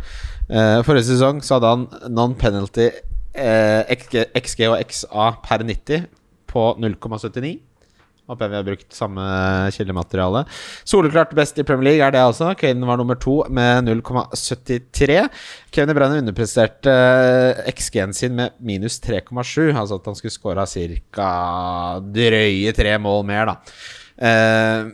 Eh, 0.49 0.77
forrige 0.87 1.09
sesong 1.11 1.43
så 1.45 1.57
hadde 1.57 1.73
han 1.75 1.83
non-penalty 2.09 2.87
eh, 2.89 3.91
XG, 3.93 4.15
XG 4.39 4.63
og 4.71 4.79
XA 4.81 5.27
per 5.43 5.65
90 5.67 6.07
på 6.51 6.63
0,79. 6.81 7.51
Håper 8.31 8.47
jeg 8.47 8.51
vi 8.53 8.55
har 8.55 8.67
brukt 8.69 8.95
samme 8.95 9.23
kildemateriale. 9.75 10.45
Soleklart 10.87 11.33
best 11.35 11.57
i 11.59 11.65
Premier 11.67 11.89
League 11.89 12.05
er 12.05 12.13
det 12.15 12.21
altså. 12.23 12.53
Kane 12.55 12.87
var 12.87 12.99
nummer 13.01 13.17
to 13.19 13.41
med 13.51 13.89
0,73. 13.89 15.17
Kevin 15.75 15.97
Bruyne 15.97 16.21
underpresterte 16.21 16.93
eh, 16.95 17.67
XG-en 17.73 18.15
sin 18.15 18.37
med 18.37 18.55
minus 18.63 19.01
3,7. 19.03 19.73
Altså 19.75 19.99
at 19.99 20.07
han 20.07 20.15
skulle 20.15 20.37
skåra 20.37 20.63
ca. 20.63 21.27
drøye 21.99 22.71
tre 22.77 22.95
mål 23.03 23.27
mer, 23.27 23.51
da. 23.51 23.57
Eh, 24.31 24.93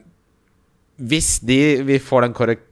hvis 0.97 1.35
de, 1.45 1.59
vi 1.85 1.99
får 2.01 2.25
den 2.25 2.33
korrek 2.33 2.65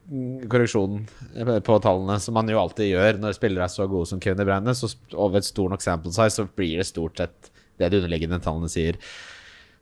korreksjonen 0.50 1.62
på 1.66 1.78
tallene, 1.82 2.18
som 2.22 2.34
man 2.34 2.50
jo 2.50 2.58
alltid 2.58 2.90
gjør 2.90 3.22
når 3.22 3.38
spillere 3.38 3.66
er 3.66 3.70
så 3.70 3.86
gode 3.90 4.10
som 4.10 4.18
Kevin 4.22 4.42
De 4.42 4.46
Bruyne, 4.46 4.74
så 4.74 4.90
over 5.14 5.38
et 5.38 5.46
stor 5.46 5.70
nok 5.70 5.82
sample 5.82 6.10
size, 6.14 6.34
så 6.34 6.46
blir 6.58 6.82
det 6.82 6.90
stort 6.90 7.22
sett 7.22 7.50
det 7.78 7.92
de 7.92 8.02
underliggende 8.02 8.42
tallene 8.42 8.70
sier. 8.72 8.98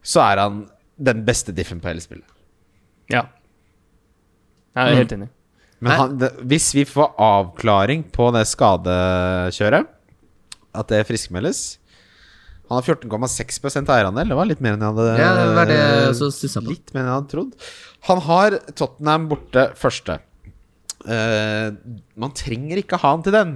Så 0.04 0.20
er 0.20 0.42
han 0.42 0.64
den 0.96 1.24
beste 1.26 1.54
diffen 1.54 1.80
på 1.82 1.90
hele 1.90 2.02
spillet. 2.02 2.26
Ja. 3.12 3.26
Jeg 4.74 4.90
er 4.90 5.00
helt 5.02 5.14
enig. 5.16 5.30
Men 5.84 5.98
han, 5.98 6.18
det, 6.20 6.30
hvis 6.48 6.70
vi 6.76 6.84
får 6.88 7.14
avklaring 7.20 8.06
på 8.14 8.30
det 8.34 8.44
skadekjøret, 8.48 9.90
at 10.74 10.90
det 10.90 11.04
friskmeldes 11.06 11.58
Han 12.66 12.80
har 12.80 12.86
14,6 12.96 13.76
eierandel. 13.92 14.30
Det 14.32 14.38
var 14.38 14.48
litt 14.48 14.62
mer 14.64 14.74
enn 14.74 14.82
jeg 14.82 14.94
hadde 14.96 15.18
Ja, 15.20 15.32
det 15.36 15.44
var 15.58 15.68
det 15.68 15.76
jeg 15.76 16.06
også 16.14 16.48
på. 16.56 16.70
Litt 16.72 16.94
mer 16.94 17.02
enn 17.02 17.10
jeg 17.10 17.18
hadde 17.18 17.32
trodd. 17.34 17.66
Han 18.08 18.22
har 18.24 18.56
Tottenham 18.72 19.28
borte 19.30 19.66
første. 19.78 20.16
Uh, 21.04 21.76
man 22.16 22.32
trenger 22.32 22.80
ikke 22.80 22.98
ha 23.02 23.12
han 23.12 23.24
til 23.26 23.36
den. 23.36 23.52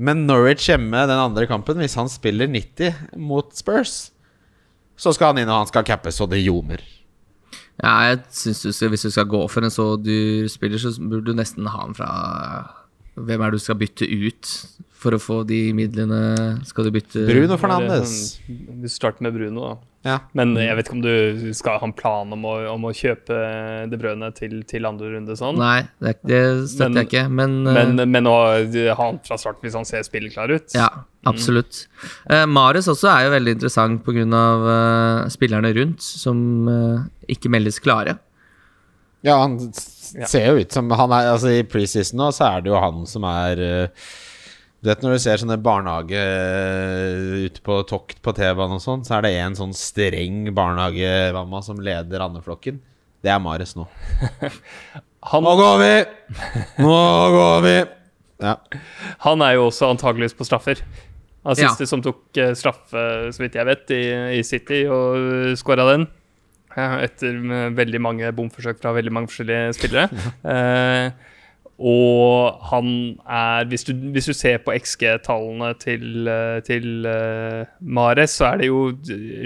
Men 0.00 0.24
Norwich 0.24 0.70
hjemme 0.70 1.04
den 1.04 1.20
andre 1.20 1.44
kampen, 1.50 1.76
hvis 1.82 1.98
han 2.00 2.08
spiller 2.08 2.48
90 2.48 3.20
mot 3.20 3.52
Spurs, 3.52 4.09
så 5.00 5.14
skal 5.16 5.32
han 5.32 5.42
inn 5.42 5.50
og 5.50 5.62
han 5.62 5.70
skal 5.70 5.86
cappe 5.88 6.12
så 6.12 6.28
det 6.28 6.42
ljomer. 6.42 6.82
Ja, 7.80 7.94
jeg 8.10 8.20
synes 8.36 8.60
du 8.60 8.72
skal, 8.76 8.90
Hvis 8.92 9.06
du 9.06 9.10
skal 9.14 9.28
gå 9.30 9.40
for 9.48 9.64
en 9.64 9.72
så 9.72 9.94
dyr 9.96 10.50
spiller, 10.52 10.80
så 10.82 10.92
burde 11.00 11.30
du 11.30 11.38
nesten 11.38 11.68
ha 11.70 11.86
han 11.86 11.96
fra 11.96 12.10
Hvem 13.16 13.40
er 13.40 13.52
det 13.52 13.60
du 13.60 13.64
skal 13.64 13.78
bytte 13.80 14.04
ut 14.04 14.50
for 15.00 15.16
å 15.16 15.20
få 15.20 15.38
de 15.48 15.70
midlene? 15.76 16.60
Skal 16.68 16.86
du 16.86 16.92
bytte 16.94 17.24
Bruno 17.28 17.56
er 17.56 17.60
Fernandes. 17.60 18.12
Vi 18.46 18.58
Du 18.84 18.88
starter 18.92 19.24
med 19.24 19.36
Bruno, 19.36 19.64
da. 19.64 19.89
Ja. 20.06 20.14
Men 20.32 20.54
jeg 20.56 20.72
vet 20.78 20.86
ikke 20.86 20.94
om 20.96 21.02
du 21.04 21.50
skal 21.52 21.76
ha 21.76 21.84
en 21.84 21.92
plan 21.92 22.30
om 22.32 22.44
å, 22.48 22.54
om 22.72 22.86
å 22.88 22.92
kjøpe 22.96 23.36
De 23.90 23.98
Brønne 24.00 24.30
til, 24.32 24.54
til 24.64 24.88
andre 24.88 25.10
runde 25.12 25.36
sånn. 25.36 25.58
Nei, 25.60 25.82
det, 26.00 26.14
det 26.24 26.40
støtter 26.72 26.88
Men- 26.88 27.00
jeg 27.02 27.10
ikke, 27.10 27.24
men, 27.28 27.58
eh, 27.68 27.76
Men, 27.76 28.04
men 28.14 28.30
å 28.30 28.36
ha 28.56 28.96
han 29.02 29.20
fra 29.26 29.36
start 29.40 29.60
hvis 29.60 29.76
han 29.76 29.84
ser 29.84 30.06
spilleklar 30.06 30.54
ut 30.56 30.72
Ja, 30.72 30.88
absolutt. 31.28 31.82
Eh, 32.32 32.46
Mares 32.48 32.88
også 32.88 33.10
er 33.12 33.26
jo 33.26 33.34
veldig 33.36 33.56
interessant 33.58 34.00
pga. 34.06 34.24
Uh, 34.30 35.28
spillerne 35.32 35.70
rundt, 35.76 36.00
som 36.00 36.40
uh, 36.68 37.04
ikke 37.28 37.52
meldes 37.52 37.78
klare. 37.82 38.16
Ja, 39.26 39.36
han 39.42 39.58
ser 39.74 40.46
jo 40.48 40.64
ut 40.64 40.72
som 40.72 40.88
han 40.96 41.12
er, 41.12 41.28
altså 41.34 41.52
I 41.52 41.64
preseason 41.68 42.20
nå 42.20 42.30
så 42.32 42.46
er 42.54 42.64
det 42.64 42.72
jo 42.72 42.80
han 42.80 43.04
som 43.08 43.26
er 43.28 43.60
eh, 43.60 44.06
Du 44.80 44.88
vet 44.88 45.02
når 45.04 45.12
du 45.18 45.20
ser 45.20 45.36
sånne 45.42 45.58
barnehage 45.60 46.16
eh, 46.16 47.46
ute 47.46 47.60
på 47.66 47.80
tokt 47.88 48.22
på 48.24 48.32
T-banen 48.36 48.78
og 48.78 48.84
sånn, 48.84 49.02
så 49.04 49.18
er 49.18 49.26
det 49.26 49.32
en 49.42 49.56
sånn 49.58 49.74
streng 49.76 50.46
barnehagemamma 50.56 51.60
som 51.66 51.82
leder 51.84 52.22
andeflokken. 52.24 52.78
Det 53.20 53.28
er 53.28 53.42
Mares 53.44 53.74
nå. 53.76 53.84
Han, 55.30 55.44
Nå 55.44 55.52
går 55.58 55.74
vi! 55.82 55.92
Nå 56.80 56.94
går 57.34 57.58
vi! 57.66 57.74
Ja. 58.40 58.54
han 59.20 59.42
er 59.44 59.58
jo 59.58 59.66
også 59.66 59.90
antakeligvis 59.92 60.32
på 60.38 60.46
straffer. 60.48 60.78
Han 61.44 61.58
Ja. 61.60 61.74
som 61.84 62.00
tok 62.00 62.38
eh, 62.40 62.54
straffe, 62.56 63.02
så 63.36 63.42
vidt 63.42 63.58
jeg 63.58 63.68
vet, 63.68 63.92
i, 63.92 64.00
i 64.38 64.40
City 64.48 64.86
og 64.88 65.52
skåra 65.60 65.84
den. 65.90 66.06
eh, 66.72 66.94
Etter 67.04 67.36
veldig 67.76 68.00
mange 68.00 68.32
bomforsøk 68.32 68.80
fra 68.80 68.94
veldig 68.96 69.12
mange 69.12 69.28
forskjellige 69.28 69.76
spillere. 69.76 70.08
Eh, 70.56 71.10
og 71.80 72.58
han 72.70 73.16
er 73.24 73.64
Hvis 73.64 73.84
du, 73.84 73.92
hvis 73.94 74.26
du 74.28 74.32
ser 74.32 74.58
på 74.58 74.72
XG-tallene 74.76 75.72
til, 75.80 76.28
eh, 76.28 76.60
til 76.62 77.06
uh, 77.06 77.64
Mares, 77.80 78.30
så 78.36 78.44
er 78.52 78.56
det 78.56 78.66
jo 78.66 78.96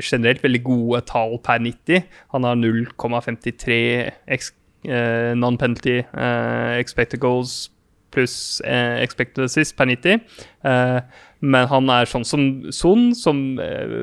generelt 0.02 0.42
veldig 0.42 0.64
gode 0.64 1.00
tall 1.00 1.38
per 1.44 1.58
90. 1.58 2.02
Han 2.34 2.44
har 2.44 2.54
0,53 2.54 4.10
X- 4.34 4.54
eh, 4.88 5.32
non-penalty 5.38 6.02
eh, 6.02 6.78
expected 6.80 7.20
goals 7.20 7.70
pluss 8.14 8.62
eh, 8.64 9.02
expected 9.02 9.44
assist 9.44 9.76
per 9.76 9.84
90. 9.84 10.20
Eh, 10.64 11.00
men 11.44 11.68
han 11.68 11.90
er 11.92 12.08
sånn 12.08 12.24
som 12.24 12.44
Son, 12.72 13.06
som 13.18 13.42
eh, 13.60 13.94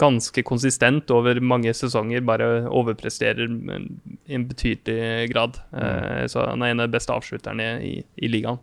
ganske 0.00 0.44
konsistent 0.46 1.10
over 1.12 1.40
mange 1.44 1.74
sesonger 1.76 2.24
bare 2.26 2.64
overpresterer 2.68 3.48
i 3.48 4.36
en 4.38 4.48
betydelig 4.48 5.28
grad. 5.32 5.60
Mm. 5.72 6.28
så 6.32 6.46
han 6.48 6.64
er 6.64 6.72
en 6.72 6.84
av 6.84 6.88
de 6.88 6.96
beste 6.96 7.14
avslutterne 7.14 7.72
i, 7.84 7.98
i 8.16 8.30
ligaen. 8.32 8.60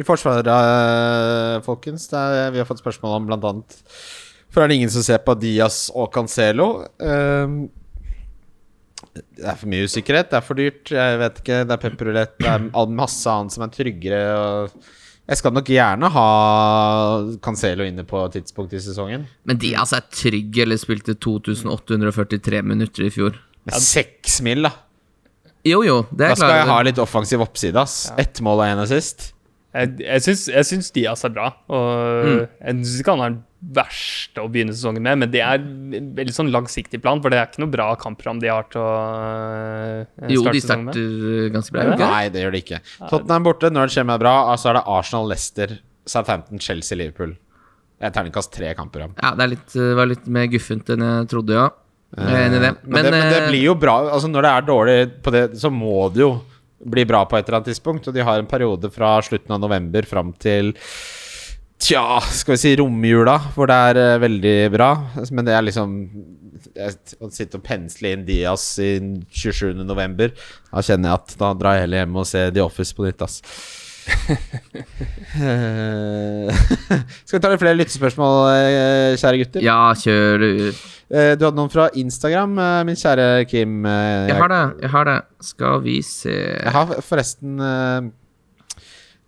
I 0.00 0.06
forsvaret, 0.08 0.48
eh, 0.48 1.60
folkens, 1.66 2.08
er, 2.16 2.50
vi 2.54 2.62
har 2.62 2.68
fått 2.68 2.80
spørsmål 2.80 3.18
om 3.18 3.32
annet 3.36 3.76
For 4.52 4.64
er 4.64 4.70
det 4.70 4.80
ingen 4.80 4.92
som 4.92 5.04
ser 5.04 5.20
på 5.24 5.36
Diaz 5.36 5.90
og 5.92 6.08
Cancelo? 6.14 6.86
Um, 6.96 7.66
det 9.12 9.44
er 9.44 9.58
for 9.60 9.68
mye 9.68 9.84
usikkerhet, 9.84 10.30
det 10.30 10.38
er 10.38 10.46
for 10.46 10.56
dyrt. 10.56 10.92
Jeg 10.96 11.20
vet 11.20 11.40
ikke, 11.42 11.60
Det 11.68 11.76
er 11.76 11.82
pepperulett, 11.82 12.34
det 12.40 12.48
er 12.48 12.96
masse 12.96 13.28
annet 13.28 13.52
som 13.52 13.66
er 13.66 13.72
tryggere. 13.74 14.22
Og 14.40 14.92
jeg 15.28 15.38
skal 15.38 15.54
nok 15.54 15.68
gjerne 15.70 16.08
ha 16.12 16.26
Cancelo 17.44 17.84
inne 17.86 18.04
på 18.08 18.24
et 18.26 18.38
tidspunkt 18.40 18.72
i 18.74 18.80
sesongen. 18.82 19.26
Men 19.48 19.60
de 19.62 19.74
altså 19.78 20.00
er 20.00 20.08
trygge, 20.12 20.64
eller 20.64 20.80
spilte 20.80 21.14
2843 21.14 22.62
minutter 22.66 23.06
i 23.06 23.12
fjor. 23.14 23.36
Med 23.68 23.78
seks 23.78 24.40
mil, 24.42 24.66
da. 24.66 24.72
Jo, 25.62 25.84
jo, 25.86 26.00
det 26.10 26.32
Da 26.32 26.34
skal 26.34 26.56
jeg 26.56 26.66
ha 26.72 26.80
litt 26.82 26.98
offensiv 26.98 27.44
oppside, 27.44 27.78
ass. 27.78 28.08
Ett 28.18 28.40
mål 28.42 28.64
og 28.64 28.66
én 28.66 28.82
assist. 28.82 29.28
Jeg, 29.72 29.94
jeg, 30.02 30.24
syns, 30.26 30.48
jeg 30.50 30.68
syns 30.68 30.90
Diaz 30.92 31.22
er 31.24 31.32
bra. 31.32 31.52
Og 31.70 31.88
Mm. 32.22 32.40
Jeg 32.66 32.74
syns 32.82 32.98
ikke 33.00 33.14
han 33.16 33.24
er 33.28 33.38
verste 33.62 34.42
å 34.42 34.48
begynne 34.50 34.74
sesongen 34.74 35.04
med, 35.06 35.20
men 35.22 35.30
det 35.30 35.42
er 35.44 35.60
en 35.60 36.08
veldig 36.16 36.34
sånn 36.34 36.50
langsiktig 36.50 36.98
plan, 37.02 37.20
for 37.22 37.30
det 37.30 37.38
er 37.38 37.46
ikke 37.46 37.62
noe 37.62 37.70
bra 37.70 37.86
kampprogram 38.00 38.40
de 38.42 38.50
har 38.50 38.66
til 38.72 38.82
å 38.82 38.88
eh, 39.46 40.32
Jo, 40.34 40.42
starte 40.42 40.56
de 40.56 40.62
sesongen 40.64 40.88
med. 40.88 40.96
starter 40.96 41.54
ganske 41.54 41.76
bra. 41.76 41.84
Ja. 41.84 41.92
de 41.92 42.00
det? 42.00 42.08
Nei, 42.10 42.24
det 42.34 42.42
gjør 42.42 42.56
det 42.56 42.62
ikke. 42.64 42.80
Tottenham 43.06 43.46
borte, 43.46 43.70
Norwich 43.70 43.98
hjemme 44.00 44.18
er 44.18 44.24
bra. 44.24 44.34
Så 44.58 44.72
er 44.72 44.80
det 44.80 44.84
Arsenal, 44.96 45.30
Leicester, 45.30 45.76
Southampton, 46.10 46.58
Chelsea, 46.62 46.98
Liverpool. 46.98 47.36
Det 48.02 48.08
er 48.10 48.16
terningkast 48.16 48.50
tre 48.50 48.72
kampprogram. 48.74 49.14
Ja, 49.22 49.30
det 49.38 49.46
er 49.46 49.54
litt, 49.54 49.78
var 50.00 50.10
litt 50.10 50.26
mer 50.26 50.50
guffent 50.50 50.90
enn 50.90 51.06
jeg 51.06 51.30
trodde, 51.30 51.54
ja. 51.54 51.68
Jeg 52.12 52.28
er 52.34 52.46
enig 52.48 52.58
i 52.58 52.64
det. 52.66 52.72
Men, 52.82 53.06
det, 53.06 53.10
men 53.14 53.28
det 53.30 53.38
eh, 53.38 53.48
blir 53.48 53.62
jo 53.70 53.74
bra. 53.78 53.94
Altså 54.12 54.28
Når 54.28 54.44
det 54.44 54.50
er 54.50 54.66
dårlig 54.68 54.96
på 55.24 55.32
det, 55.32 55.44
så 55.62 55.70
må 55.72 56.08
det 56.12 56.26
jo 56.26 56.32
bli 56.82 57.04
bra 57.06 57.22
på 57.30 57.38
et 57.38 57.46
eller 57.46 57.60
annet 57.60 57.70
tidspunkt. 57.70 58.10
Og 58.10 58.16
de 58.16 58.26
har 58.26 58.42
en 58.42 58.50
periode 58.50 58.90
fra 58.92 59.14
slutten 59.24 59.54
av 59.54 59.62
november 59.62 60.08
fram 60.10 60.34
til 60.42 60.74
Tja, 61.82 62.20
skal 62.30 62.54
vi 62.54 62.60
si 62.62 62.76
romjula, 62.78 63.34
hvor 63.56 63.66
det 63.66 63.76
er 63.88 63.98
uh, 63.98 64.20
veldig 64.22 64.56
bra. 64.70 64.90
Men 65.34 65.48
det 65.48 65.56
er 65.56 65.64
liksom 65.66 65.96
jeg, 66.76 66.94
Å 67.18 67.30
sitte 67.34 67.58
og 67.58 67.64
pensle 67.66 68.12
inn 68.14 68.22
Diaz 68.28 68.66
i 68.82 68.94
27. 69.34 69.82
november, 69.82 70.30
da 70.70 70.84
kjenner 70.84 71.10
jeg 71.10 71.18
at 71.18 71.34
da 71.40 71.50
drar 71.58 71.76
jeg 71.76 71.88
heller 71.88 72.04
hjem 72.04 72.20
og 72.22 72.28
ser 72.28 72.54
The 72.54 72.62
Office 72.62 72.94
på 72.94 73.08
nytt, 73.08 73.24
ass. 73.26 73.42
Eh, 75.32 76.48
Skal 77.26 77.36
vi 77.36 77.42
ta 77.42 77.50
litt 77.50 77.62
flere 77.62 77.78
lyttespørsmål, 77.78 78.38
eh, 78.52 79.18
kjære 79.18 79.42
gutter? 79.42 79.66
Ja, 79.66 79.92
kjør 79.98 80.42
du. 80.42 80.48
Du 81.12 81.44
hadde 81.44 81.54
noen 81.58 81.70
fra 81.72 81.90
Instagram, 81.98 82.56
min 82.88 82.98
kjære 82.98 83.28
Kim. 83.50 83.82
Jeg, 83.84 84.30
Jeg 84.30 84.38
har 84.38 84.52
det. 84.54 84.62
jeg 84.80 84.92
har 84.94 85.08
det 85.10 85.16
Skal 85.44 85.82
vi 85.84 85.98
se 86.06 86.34
Jeg 86.34 86.72
har 86.72 86.94
forresten 87.04 87.60
uh, 87.60 88.10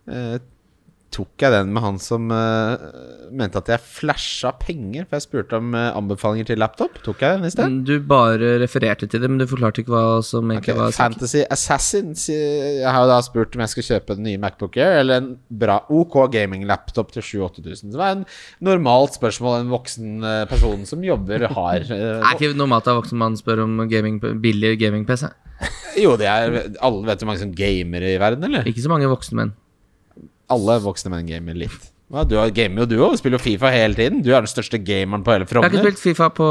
eh, 0.08 0.36
Tok 1.14 1.44
jeg 1.44 1.52
den 1.54 1.68
med 1.70 1.84
han 1.84 1.98
som 2.02 2.26
uh, 2.34 2.74
mente 3.30 3.60
at 3.60 3.68
jeg 3.70 3.82
flasha 3.86 4.50
penger? 4.58 5.04
For 5.06 5.20
jeg 5.20 5.24
spurte 5.28 5.60
om 5.60 5.68
uh, 5.76 5.92
anbefalinger 5.94 6.48
til 6.48 6.58
laptop. 6.58 6.96
Tok 7.06 7.22
jeg 7.22 7.38
den 7.38 7.46
i 7.46 7.52
sted? 7.54 7.76
Du 7.86 7.92
bare 8.10 8.56
refererte 8.62 9.06
til 9.06 9.22
det, 9.22 9.30
men 9.30 9.38
du 9.38 9.46
forklarte 9.46 9.84
ikke 9.84 9.94
hva 9.94 10.18
som 10.26 10.50
egentlig 10.50 10.74
okay, 10.74 10.80
var. 10.80 10.96
Fantasy 10.96 11.44
Assassins. 11.54 12.26
eh, 12.34 12.80
Jeg 12.80 12.90
har 12.90 13.04
jo 13.04 13.12
da 13.12 13.20
spurt 13.22 13.54
om 13.54 13.62
jeg 13.62 13.74
skal 13.76 13.88
kjøpe 13.92 14.18
den 14.18 14.26
nye 14.26 14.42
Macbook 14.42 14.76
Air 14.80 14.98
eller 15.04 15.22
en 15.22 15.30
bra 15.64 15.78
OK 15.94 16.18
gaming-laptop 16.34 17.14
til 17.14 17.22
7000-8000. 17.22 17.94
Det 17.94 18.02
var 18.02 18.18
en 18.18 18.26
normalt 18.64 19.14
spørsmål 19.20 19.60
en 19.60 19.72
voksen 19.72 20.18
eh, 20.26 20.42
person 20.50 20.82
som 20.90 21.06
jobber, 21.06 21.46
har. 21.60 21.86
Det 21.86 22.02
er 22.18 22.34
ikke 22.34 22.56
normalt 22.58 22.90
at 22.90 22.98
voksen 22.98 23.22
mann 23.22 23.38
spør 23.38 23.62
om 23.68 23.84
gaming, 23.90 24.18
billig 24.42 24.74
gaming-PC. 24.82 25.30
Jo, 26.02 26.16
det 26.18 26.26
er 26.26 26.56
Alle 26.82 27.04
vet 27.06 27.20
hvor 27.22 27.28
mange 27.30 27.44
som 27.44 27.52
gamer 27.54 28.02
i 28.02 28.16
verden, 28.18 28.42
eller? 28.48 28.66
Ikke 28.66 28.82
så 28.82 28.90
mange 28.90 29.06
voksne 29.10 29.38
menn. 29.38 29.54
Alle 30.52 30.78
voksne 30.84 31.10
menn 31.10 31.26
gamer 31.28 31.54
litt. 31.56 31.90
Ja, 32.12 32.22
du 32.28 32.36
har- 32.36 32.50
gamer 32.50 32.84
jo 32.84 32.86
du 32.86 32.96
òg. 32.98 33.16
Spiller 33.18 33.38
jo 33.38 33.42
Fifa 33.42 33.70
hele 33.72 33.94
tiden. 33.94 34.22
Du 34.22 34.30
er 34.34 34.40
den 34.44 34.50
største 34.50 34.78
gameren 34.84 35.24
på 35.24 35.32
hele 35.32 35.46
Jeg 35.48 35.62
har 35.62 35.70
ikke 35.70 35.82
spilt 35.86 35.98
Fifa 36.02 36.28
på 36.30 36.44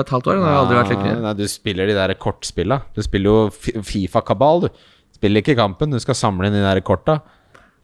et 0.00 0.08
halvt 0.08 0.26
år. 0.30 0.38
Jeg 0.38 0.44
har 0.44 0.60
aldri 0.64 0.76
vært 0.78 0.92
lykkelig. 0.94 1.22
Nei, 1.22 1.32
du 1.34 1.44
spiller 1.48 1.86
de 1.86 1.94
der 1.94 2.14
kortspilla. 2.14 2.82
Du 2.94 3.02
spiller 3.02 3.24
jo 3.30 3.50
Fifa-kabal, 3.82 4.62
du. 4.62 4.68
Spiller 5.12 5.42
ikke 5.42 5.56
kampen, 5.56 5.90
du 5.90 5.98
skal 6.00 6.14
samle 6.14 6.46
inn 6.46 6.52
de 6.56 6.62
der 6.62 6.80
korta. 6.80 7.20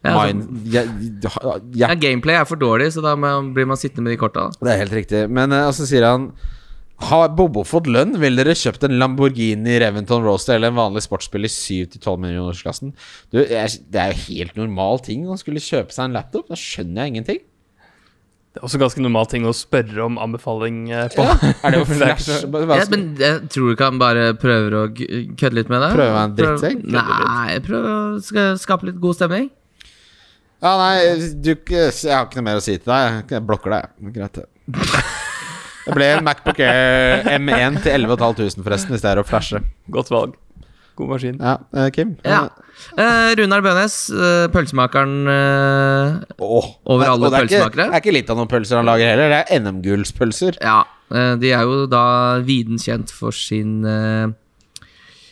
Ja, 0.05 0.13
altså, 0.15 1.61
ja, 1.75 1.95
gameplay 1.99 2.37
er 2.39 2.45
for 2.47 2.57
dårlig, 2.61 2.93
så 2.95 3.03
da 3.03 3.17
blir 3.17 3.67
man 3.67 3.77
sittende 3.81 4.05
med 4.07 4.15
de 4.15 4.21
korta. 4.21 4.51
Det 4.61 4.71
er 4.73 4.79
helt 4.85 4.93
riktig. 4.95 5.29
Men 5.29 5.53
eh, 5.53 5.67
og 5.67 5.75
så 5.75 5.87
sier 5.89 6.07
han 6.07 6.31
Har 6.97 7.29
Bobo 7.37 7.61
fått 7.69 7.91
lønn? 7.93 8.15
Vil 8.23 8.39
dere 8.41 8.55
kjøpt 8.57 8.87
en 8.89 8.95
Lamborghini 9.01 9.75
Reventon 9.83 10.25
Roaster 10.25 10.57
eller 10.57 10.73
en 10.73 10.79
vanlig 10.79 11.03
sportsbil 11.05 11.45
i 11.45 11.51
7-12 11.53 12.15
millionersklassen? 12.23 12.95
Du, 13.29 13.43
det 13.43 14.01
er 14.01 14.15
jo 14.15 14.23
helt 14.31 14.57
normal 14.57 15.03
ting 15.05 15.27
å 15.29 15.37
skulle 15.37 15.61
kjøpe 15.61 15.93
seg 15.93 16.09
en 16.09 16.17
laptop. 16.17 16.49
Da 16.49 16.57
skjønner 16.57 17.05
jeg 17.05 17.13
ingenting. 17.15 17.43
Det 18.57 18.63
er 18.63 18.65
også 18.71 18.81
ganske 18.81 19.03
normal 19.05 19.27
ting 19.29 19.45
å 19.45 19.53
spørre 19.53 20.07
om 20.07 20.17
anbefaling 20.25 20.79
på. 21.13 21.27
på. 21.29 21.51
Er 21.61 21.75
det 21.77 21.79
jo 21.83 21.89
flash? 21.91 22.31
Ja, 22.33 22.87
men 22.95 23.05
jeg 23.21 23.43
tror 23.53 23.69
du 23.69 23.75
ikke 23.75 23.91
han 23.91 24.01
bare 24.01 24.31
prøver 24.41 24.79
å 24.79 24.83
kødde 24.97 25.53
litt 25.59 25.69
med 25.69 25.85
det? 25.85 25.93
Prøve 25.99 26.23
en 26.25 26.39
drittsekk? 26.41 26.81
Prøv- 26.89 27.29
Nei, 27.29 27.59
prøve 27.69 27.93
å 28.17 28.57
skape 28.65 28.89
litt 28.89 28.97
god 29.05 29.21
stemning. 29.21 29.51
Ja, 30.65 30.73
nei, 30.81 30.97
du, 31.45 31.53
jeg 31.53 31.93
har 32.09 32.25
ikke 32.25 32.41
noe 32.41 32.49
mer 32.49 32.63
å 32.63 32.65
si 32.65 32.79
til 32.81 32.89
deg. 32.89 33.29
Jeg 33.37 33.45
blokker 33.53 33.77
deg. 33.77 33.93
Greit, 34.17 34.41
det. 34.41 34.49
Det 35.87 35.95
ble 35.95 36.09
en 36.17 36.25
Macbook 36.27 36.59
Air 36.67 37.23
M1 37.39 37.83
til 37.85 37.93
11 37.95 38.17
500 38.19 38.65
forresten, 38.67 38.95
hvis 38.95 39.05
det 39.05 39.13
er 39.13 39.21
å 39.23 39.27
flashe. 39.27 39.61
Godt 39.95 40.11
valg. 40.11 40.35
God 40.97 41.11
maskin. 41.13 41.37
Ja, 41.39 41.59
eh, 41.77 41.91
Kim? 41.93 42.17
Ja. 42.25 42.47
Eh, 42.97 43.35
Runar 43.39 43.63
Bønes, 43.65 43.97
eh, 44.11 44.47
pølsemakeren 44.53 45.29
eh, 45.29 46.41
Åh. 46.41 46.69
Over 46.89 47.11
alle 47.13 47.31
det 47.31 47.39
er 47.39 47.45
ikke- 47.45 47.61
pølsemakere? 47.61 47.87
Det 47.87 47.95
er 47.95 48.01
ikke 48.03 48.17
litt 48.17 48.31
av 48.31 48.37
noen 48.41 48.49
pølser 48.49 48.77
han 48.81 48.89
lager 48.89 49.13
heller. 49.13 49.29
Det 49.29 49.39
er 49.45 49.61
NM-gullspølser. 49.61 50.59
Ja, 50.61 50.85
eh, 51.13 51.37
de 51.37 51.53
er 51.53 51.63
jo 51.63 51.87
da 51.87 52.41
viden 52.41 52.81
kjent 52.81 53.13
for 53.13 53.31
sin 53.31 53.85
uh, 53.85 54.33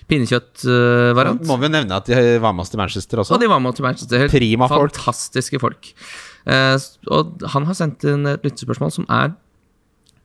pinnekjøttvariant. 0.08 1.46
Må 1.48 1.58
vi 1.58 1.66
jo 1.66 1.72
nevne 1.72 1.96
at 1.96 2.06
de 2.06 2.38
var 2.38 2.52
med 2.52 2.60
oss 2.60 2.70
til 2.70 2.78
Manchester 2.78 3.24
også. 3.24 3.34
og 3.34 3.40
de 3.40 3.48
var 3.48 3.58
med 3.58 3.72
oss 3.72 3.76
til 3.80 3.88
Manchester. 3.88 4.18
Helt 4.18 4.30
Prima. 4.36 4.68
Fantastiske 4.68 5.58
folk. 5.58 5.94
folk. 6.44 7.10
og 7.10 7.40
han 7.48 7.64
har 7.64 7.74
sendt 7.74 8.04
inn 8.04 8.26
et 8.26 8.44
lyttespørsmål 8.44 8.92
som 8.92 9.06
er 9.08 9.32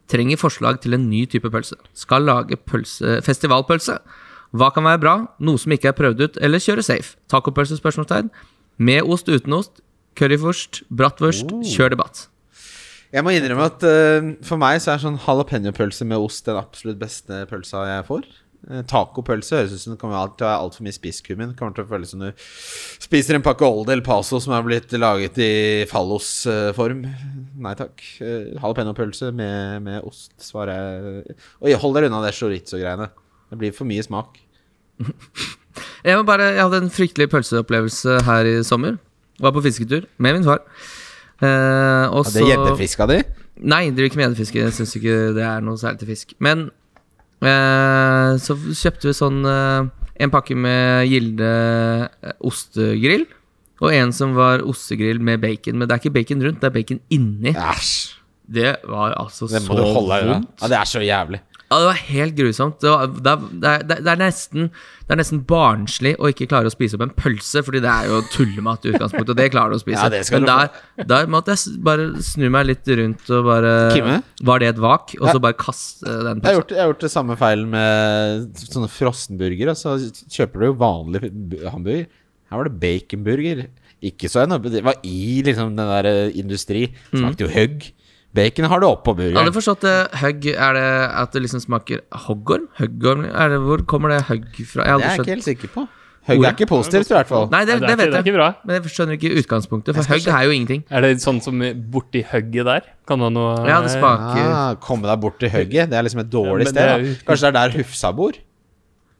Trenger 0.09 0.39
forslag 0.41 0.79
til 0.81 0.97
en 0.97 1.05
ny 1.09 1.25
type 1.29 1.51
pølse. 1.53 1.77
Skal 1.93 2.25
lage 2.25 2.57
pølse, 2.57 3.19
festivalpølse. 3.25 3.99
Hva 4.57 4.71
kan 4.73 4.87
være 4.87 5.01
bra? 5.03 5.15
Noe 5.45 5.61
som 5.61 5.75
ikke 5.75 5.91
er 5.91 5.97
prøvd 5.97 6.25
ut, 6.25 6.41
eller 6.41 6.63
kjøre 6.63 6.85
safe? 6.85 7.15
Tacopølse? 7.29 7.77
spørsmålstegn 7.77 8.31
Med 8.81 9.05
ost, 9.05 9.29
uten 9.29 9.53
ost. 9.53 9.83
Currywurst, 10.17 10.83
bratwurst. 10.89 11.51
Oh. 11.53 11.61
Kjør 11.63 11.93
debatt. 11.93 12.25
Jeg 13.13 13.25
må 13.25 13.33
innrømme 13.33 13.65
at 13.65 13.85
uh, 13.85 14.33
for 14.45 14.61
meg 14.61 14.81
så 14.81 14.93
er 14.93 15.01
sånn 15.01 15.17
jalapeño-pølse 15.21 16.05
med 16.05 16.21
ost 16.21 16.45
den 16.45 16.59
absolutt 16.59 16.99
beste 17.01 17.43
pølsa 17.49 17.85
jeg 17.87 18.05
får. 18.09 18.27
Uh, 18.67 18.81
Tacopølse 18.89 19.61
høres 19.61 19.75
ut 19.75 19.83
som 19.83 19.93
det 19.93 19.99
kommer 20.01 20.33
til 20.35 20.47
å 20.47 20.49
ha 20.51 20.57
altfor 20.63 20.85
mye 20.87 20.95
spisskummin. 20.95 21.53
Kommer 21.59 21.77
til 21.77 21.85
å 21.85 21.91
føles 21.91 22.11
som 22.13 22.23
du 22.25 22.29
spiser 22.39 23.37
en 23.37 23.45
pakke 23.45 23.67
Old 23.67 23.91
El 23.93 24.03
Paso 24.05 24.41
som 24.43 24.55
er 24.57 24.65
blitt 24.65 24.93
laget 24.99 25.39
i 25.43 25.51
fallosform. 25.91 27.05
Nei 27.63 27.75
takk. 27.79 28.03
Uh, 28.19 28.51
jalapeño-pølse 28.57 29.31
med, 29.35 29.79
med 29.87 30.03
ost, 30.03 30.33
svarer 30.43 30.75
jeg. 30.75 31.39
Og 31.63 31.79
hold 31.85 31.97
dere 31.97 32.11
unna 32.11 32.23
det 32.25 32.35
chorizo-greiene. 32.37 33.09
Det 33.49 33.61
blir 33.61 33.73
for 33.75 33.89
mye 33.89 34.05
smak. 34.05 34.37
Jeg, 36.03 36.15
bare, 36.27 36.53
jeg 36.55 36.63
hadde 36.63 36.79
en 36.79 36.91
fryktelig 36.91 37.27
pølseopplevelse 37.31 38.21
her 38.23 38.47
i 38.47 38.53
sommer. 38.63 38.95
Var 39.39 39.51
på 39.55 39.63
fisketur 39.63 40.05
med 40.17 40.37
min 40.37 40.45
far. 40.47 40.61
Eh, 41.39 42.05
og 42.11 42.27
er 42.27 42.47
gjeddefiska 42.49 43.07
di? 43.07 43.19
Nei, 43.59 43.89
driver 43.91 44.09
ikke 44.09 44.19
med 44.19 44.25
gjeddefiske. 44.29 44.61
Jeg 44.63 44.75
syns 44.75 44.95
ikke 44.99 45.17
det 45.35 45.43
er 45.47 45.63
noe 45.63 45.79
særlig 45.79 46.01
til 46.01 46.11
fisk. 46.11 46.33
Men 46.43 46.67
eh, 46.67 46.78
så 48.43 48.55
kjøpte 48.59 49.09
vi 49.09 49.15
sånn 49.15 49.43
eh, 49.47 49.87
en 50.19 50.31
pakke 50.33 50.55
med 50.59 51.07
Gilde 51.07 51.49
eh, 51.49 52.33
ostegrill. 52.45 53.25
Og 53.79 53.93
en 53.95 54.11
som 54.11 54.33
var 54.35 54.59
ostegrill 54.67 55.21
med 55.23 55.39
bacon. 55.39 55.77
Men 55.79 55.87
det 55.87 55.95
er 55.95 56.01
ikke 56.03 56.15
bacon 56.17 56.43
rundt, 56.43 56.59
det 56.59 56.67
er 56.67 56.75
bacon 56.75 56.99
inni. 57.15 57.53
Æsj. 57.55 57.93
Det 58.49 58.71
var 58.89 59.13
altså 59.13 59.45
så 59.47 59.61
vondt. 59.61 60.49
Ja, 60.59 60.67
det 60.73 60.77
er 60.79 60.87
så 60.89 61.03
jævlig. 61.05 61.39
Ja, 61.69 61.77
det 61.77 61.85
var 61.85 61.99
helt 62.09 62.33
grusomt. 62.33 62.79
Det, 62.81 62.89
var, 62.89 63.07
det, 63.13 63.33
er, 63.69 63.83
det, 63.85 63.97
er, 64.09 64.17
nesten, 64.17 64.69
det 65.05 65.13
er 65.13 65.19
nesten 65.19 65.43
barnslig 65.45 66.15
å 66.17 66.29
ikke 66.31 66.47
klare 66.49 66.65
å 66.65 66.73
spise 66.73 66.97
opp 66.97 67.03
en 67.05 67.11
pølse, 67.13 67.61
fordi 67.65 67.81
det 67.83 67.91
er 67.93 68.07
jo 68.09 68.21
tullemat 68.33 68.87
i 68.87 68.93
utgangspunktet, 68.95 69.33
og 69.35 69.37
det 69.37 69.45
klarer 69.53 69.75
du 69.75 69.77
å 69.77 69.81
spise. 69.83 69.99
Ja, 70.01 70.09
det 70.09 70.23
skal 70.25 70.41
Men 70.41 70.49
der, 70.49 70.79
der 71.11 71.29
måtte 71.29 71.53
jeg 71.53 71.75
bare 71.85 72.07
snu 72.25 72.47
meg 72.55 72.65
litt 72.71 72.89
rundt 73.01 73.29
og 73.37 73.45
bare 73.51 73.73
Kimme? 73.93 74.15
Var 74.49 74.63
det 74.63 74.71
et 74.73 74.81
vak? 74.81 75.13
Og 75.19 75.27
Ja. 75.27 75.35
så 75.37 75.43
bare 75.45 75.59
kaste 75.61 76.05
den 76.09 76.15
Jeg 76.17 76.25
har, 76.25 76.39
pølsa. 76.41 76.55
gjort, 76.57 76.73
jeg 76.73 76.81
har 76.81 76.89
gjort 76.93 77.05
det 77.05 77.11
samme 77.13 77.37
feilen 77.37 77.69
med 77.69 78.65
sånne 78.65 78.89
frossenburgere. 78.89 79.77
Så 79.77 79.93
kjøper 80.25 80.59
du 80.59 80.65
jo 80.71 80.73
vanlig 80.81 81.21
hamburger. 81.69 82.07
Her 82.49 82.57
var 82.63 82.65
det 82.71 82.79
baconburger. 82.81 83.63
Ikke 84.01 84.25
så 84.31 84.41
enormt. 84.47 84.71
Det 84.73 84.81
var 84.81 84.95
i 85.05 85.43
liksom 85.45 85.75
den 85.77 85.85
der 85.93 86.05
eh, 86.09 86.31
industri. 86.39 86.87
Smakte 87.13 87.45
jo 87.45 87.53
høgg. 87.53 87.91
Bacon 88.33 88.65
har 88.69 88.79
du 88.79 88.85
oppå 88.85 89.15
Jeg 89.17 89.33
hadde 89.33 89.49
burgeren. 89.49 89.53
forstått 89.55 89.81
det 89.81 89.95
hugg 90.21 90.45
Er 90.53 90.73
det 90.77 90.87
at 91.23 91.31
det 91.33 91.41
liksom 91.41 91.61
smaker 91.63 92.01
hoggorm? 92.27 92.67
Huggorm? 92.77 93.25
Er 93.25 93.49
det, 93.49 93.57
hvor 93.65 93.81
kommer 93.89 94.09
det 94.13 94.21
hugg 94.29 94.45
fra? 94.69 94.85
Jeg 94.85 94.99
Det 94.99 95.05
er 95.05 95.09
jeg 95.09 95.19
ikke 95.19 95.33
helt 95.33 95.43
sikker 95.47 95.67
på. 95.73 95.87
Høgg 96.29 96.43
er 96.45 96.51
ikke 96.53 96.67
positivt, 96.69 97.09
i 97.09 97.13
hvert 97.15 97.25
fall. 97.27 97.47
Nei, 97.49 97.63
det, 97.65 97.79
det, 97.79 97.87
det, 97.87 97.87
vet 97.87 97.89
ikke- 97.89 97.97
det 97.97 98.05
er 98.05 98.17
jeg. 98.19 98.25
ikke 98.27 98.35
bra. 98.37 98.49
Men 98.65 98.75
jeg 98.75 98.91
skjønner 98.93 99.15
ikke 99.17 99.31
utgangspunktet, 99.39 99.95
for 99.95 100.03
hugg 100.13 100.27
er 100.27 100.43
jo 100.45 100.51
ingenting. 100.51 100.83
Er 100.91 101.01
det 101.01 101.17
sånn 101.23 101.41
som 101.41 101.57
borti 101.89 102.21
hugget 102.29 102.65
der? 102.69 102.81
Kan 103.07 103.17
du 103.17 103.23
ha 103.23 103.29
noe 103.33 103.65
Ja, 103.65 103.79
det 103.81 103.89
smaker 103.89 104.45
Ah, 104.53 104.75
komme 104.75 105.07
deg 105.09 105.19
borti 105.23 105.49
hugget? 105.49 105.89
Det 105.89 105.97
er 105.97 106.03
liksom 106.05 106.19
et 106.21 106.29
dårlig 106.29 106.65
Ja, 106.67 106.69
sted. 106.69 106.85
Da. 106.85 107.33
Kanskje 107.33 107.41
det 107.41 107.49
er 107.49 107.57
der 107.57 107.77
Hufsa 107.79 108.11
bor? 108.13 108.33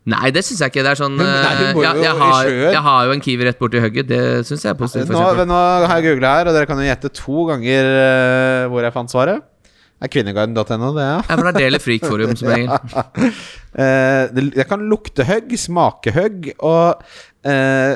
Nei, 0.10 0.31
det 0.34 0.44
syns 0.48 0.64
jeg 0.64 0.72
ikke. 0.72 0.84
Det 0.86 0.91
er 0.94 0.99
sånn 0.99 1.15
nei, 1.19 1.27
eh, 1.27 1.77
ja, 1.84 1.94
jo 1.94 2.03
jeg, 2.06 2.15
har, 2.22 2.49
jeg 2.49 2.81
har 2.88 3.06
jo 3.07 3.15
en 3.15 3.23
Kiwi 3.23 3.48
rett 3.49 3.60
borti 3.61 3.84
hugget. 3.84 4.10
Det 4.10 4.22
syns 4.48 4.65
jeg 4.65 4.73
er 4.73 4.80
positivt. 4.80 5.14
Nå, 5.14 5.45
nå 5.49 5.61
har 5.86 5.95
jeg 5.99 6.10
googla 6.10 6.34
her, 6.40 6.49
og 6.49 6.57
dere 6.57 6.69
kan 6.69 6.81
jo 6.81 6.88
gjette 6.88 7.14
to 7.19 7.45
ganger 7.52 7.94
uh, 7.94 8.68
hvor 8.72 8.88
jeg 8.88 8.95
fant 8.95 9.14
svaret. 9.14 9.45
Det 9.99 10.07
er 10.07 10.14
kvinneguiden.no, 10.14 10.91
det, 10.95 11.06
ja. 11.06 11.15
Ja, 11.19 11.36
for 11.36 11.44
det 11.44 11.52
er 11.52 11.65
del 11.65 11.76
i 11.76 11.81
Freakforum 11.84 12.38
som 12.40 12.53
regel. 12.53 13.34
Eh, 13.69 14.23
det, 14.34 14.48
det 14.56 14.64
kan 14.65 14.81
lukte 14.90 15.22
hugg, 15.27 15.52
smake 15.61 16.10
hugg, 16.15 16.48
og 16.65 17.03
uh, 17.45 17.91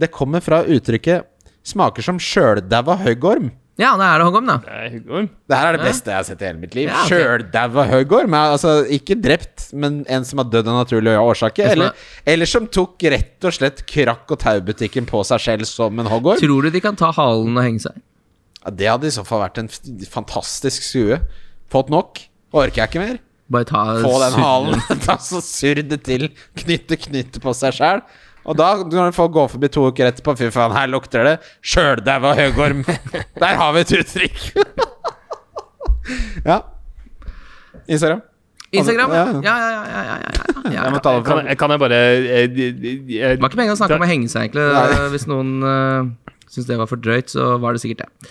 det 0.00 0.08
kommer 0.08 0.40
fra 0.40 0.62
uttrykket 0.64 1.26
'smaker 1.68 2.06
som 2.06 2.16
sjøldaua 2.16 2.96
høggorm'. 3.02 3.50
Ja, 3.78 3.92
det 3.94 4.02
er 4.08 4.18
det 4.18 4.24
hoggorm, 4.26 4.48
da. 4.50 4.56
Det 4.64 4.72
er 4.74 4.88
huggorm. 4.96 5.26
Det 5.48 5.56
her 5.58 5.68
er 5.68 5.76
det 5.76 5.84
Ja. 5.84 5.86
beste 5.92 6.10
jeg 6.10 6.16
har 6.18 6.24
sett 6.26 6.40
i 6.42 6.46
hele 6.48 6.58
mitt 6.58 6.74
liv. 6.74 6.88
Ja, 6.88 7.04
okay. 7.04 7.20
Sjøldaua 7.22 7.84
huggorm. 7.92 8.34
er 8.34 8.54
Altså 8.56 8.72
ikke 8.90 9.14
drept, 9.22 9.68
men 9.72 10.00
en 10.08 10.24
som 10.26 10.38
har 10.42 10.48
dødd 10.50 10.66
av 10.66 10.80
naturlige 10.84 11.20
årsaker. 11.22 11.70
Eller, 11.76 11.92
eller 12.26 12.46
som 12.50 12.66
tok 12.66 12.98
rett 13.14 13.44
og 13.46 13.54
slett 13.54 13.84
krakk 13.86 14.26
og 14.34 14.38
taubutikken 14.42 15.06
på 15.06 15.22
seg 15.24 15.40
selv 15.40 15.64
som 15.70 15.96
en 16.02 16.06
hoggorm. 16.10 16.40
Tror 16.42 16.62
du 16.66 16.70
de 16.74 16.80
kan 16.82 16.96
ta 16.98 17.12
halen 17.12 17.54
og 17.56 17.62
henge 17.62 17.80
seg? 17.86 17.94
Ja, 18.64 18.70
det 18.74 18.88
hadde 18.90 19.06
i 19.06 19.14
så 19.14 19.24
fall 19.24 19.44
vært 19.46 19.58
en 19.62 19.68
fantastisk 20.10 20.82
skue. 20.82 21.20
Fått 21.70 21.88
nok. 21.94 22.18
Orker 22.52 22.82
jeg 22.82 22.90
ikke 22.90 23.04
mer. 23.06 23.18
Bare 23.48 23.64
ta 23.64 23.82
Få 24.02 24.18
den 24.20 24.34
halen. 24.42 24.80
Ta 25.06 25.14
så 25.22 25.38
surr 25.40 25.80
det 25.88 26.02
til. 26.04 26.26
Knytte 26.58 26.98
knytte 27.00 27.40
på 27.40 27.54
seg 27.56 27.72
sjæl. 27.78 28.02
Og 28.46 28.56
da, 28.56 28.68
når 28.84 29.12
folk 29.16 29.32
går 29.34 29.48
forbi 29.52 29.68
to 29.74 29.86
uker 29.90 30.08
etterpå 30.12 30.36
Fy 30.38 30.48
faen, 30.54 30.72
her 30.76 30.86
lukter 30.88 31.24
det 31.26 31.34
sjøldaua 31.62 32.34
høgorm. 32.38 32.84
Der 33.42 33.58
har 33.60 33.72
vi 33.76 33.80
et 33.84 33.92
uttrykk. 33.98 34.38
ja. 36.46 36.60
Instagram. 37.88 38.22
Instagram? 38.72 39.10
Ja, 39.12 39.24
Ja, 39.24 39.40
ja. 39.42 39.68
ja, 39.68 39.68
ja. 39.72 39.84
ja, 39.88 40.02
ja, 40.04 40.16
ja. 40.18 40.84
Jeg 40.92 41.24
Kan, 41.24 41.46
jeg- 41.46 41.58
kan 41.58 41.70
jeg 41.70 41.80
bare 41.80 41.92
eh, 41.94 42.20
jeg- 42.28 42.54
Det 42.54 43.40
var 43.40 43.48
ikke 43.48 43.56
meningen 43.56 43.76
å 43.76 43.80
snakke 43.80 43.96
om 43.96 44.04
å 44.04 44.10
henge 44.10 44.28
seg, 44.28 44.50
egentlig. 44.50 44.66
Nei. 44.72 45.08
Hvis 45.14 45.26
noen 45.26 45.52
uh, 45.64 46.34
syns 46.48 46.66
det 46.68 46.76
var 46.78 46.86
for 46.86 46.96
drøyt, 47.00 47.32
så 47.32 47.58
var 47.60 47.72
det 47.72 47.80
sikkert 47.80 48.04
det. 48.04 48.28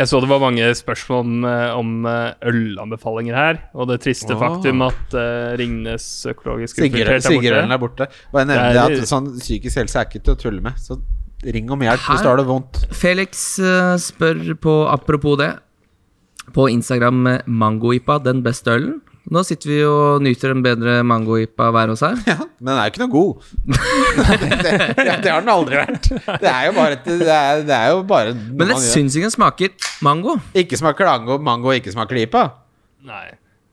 Jeg 0.00 0.08
så 0.08 0.18
det 0.24 0.28
var 0.30 0.40
mange 0.40 0.68
spørsmål 0.74 1.18
om, 1.20 1.32
eh, 1.44 1.72
om 1.76 2.06
eh, 2.08 2.48
ølanbefalinger 2.48 3.36
her, 3.36 3.58
og 3.74 3.90
det 3.90 4.00
triste 4.06 4.32
oh. 4.32 4.40
faktum 4.40 4.80
at 4.86 5.16
uh, 5.16 5.52
Ringnes 5.60 6.06
økologisk 6.32 6.80
infiltrert 6.80 7.28
er 7.28 7.36
borte. 7.36 7.60
er 7.60 7.82
borte. 7.82 8.06
Og 8.32 8.40
jeg 8.40 8.48
nevner 8.50 8.78
Det 8.78 9.02
at 9.02 9.10
sånn 9.10 9.28
psykisk 9.36 9.82
helse 9.82 10.00
er 10.00 10.08
ikke 10.08 10.22
til 10.24 10.34
å 10.34 10.40
tulle 10.40 10.64
med. 10.64 10.80
Så 10.80 10.96
ring 11.44 11.68
om 11.74 11.84
hjelp 11.84 12.00
her. 12.00 12.16
hvis 12.16 12.24
du 12.24 12.30
har 12.30 12.40
det 12.40 12.48
vondt. 12.48 12.82
Felix 12.96 13.44
spør 14.06 14.42
på 14.62 14.76
apropos 14.88 15.36
det 15.42 15.52
på 16.56 16.66
Instagram 16.72 17.26
mangoipa, 17.46 18.18
den 18.22 18.42
beste 18.42 18.72
ølen. 18.72 19.00
Nå 19.30 19.42
sitter 19.46 19.70
vi 19.70 19.76
og 19.86 20.22
nyter 20.24 20.50
en 20.50 20.62
bedre 20.64 20.96
mangoipa 21.06 21.68
hver 21.70 21.92
hos 21.92 22.00
her. 22.02 22.16
Ja, 22.26 22.38
men 22.58 22.72
den 22.72 22.78
er 22.80 22.88
jo 22.88 22.92
ikke 22.92 23.02
noe 23.04 23.12
god. 23.12 23.44
det, 24.42 24.48
det, 24.98 25.14
det 25.22 25.30
har 25.30 25.44
den 25.44 25.52
aldri 25.52 25.78
vært. 25.78 26.08
Det 26.42 26.50
er 26.50 26.64
jo 26.66 26.72
bare, 26.76 26.96
et- 26.98 27.06
det 27.06 27.28
er, 27.36 27.62
det 27.68 27.76
er 27.76 27.92
jo 27.94 28.00
bare 28.08 28.34
Men 28.34 28.72
jeg 28.74 28.82
syns 28.88 29.16
ikke 29.16 29.28
den 29.30 29.36
smaker 29.36 29.92
mango. 30.02 30.34
Ikke 30.58 30.80
smaker 30.80 31.06
mango, 31.12 31.38
mango 31.38 31.74
ikke 31.76 31.94
smaker 31.94 32.18
IPA. 32.24 32.48
Nei. 33.06 33.26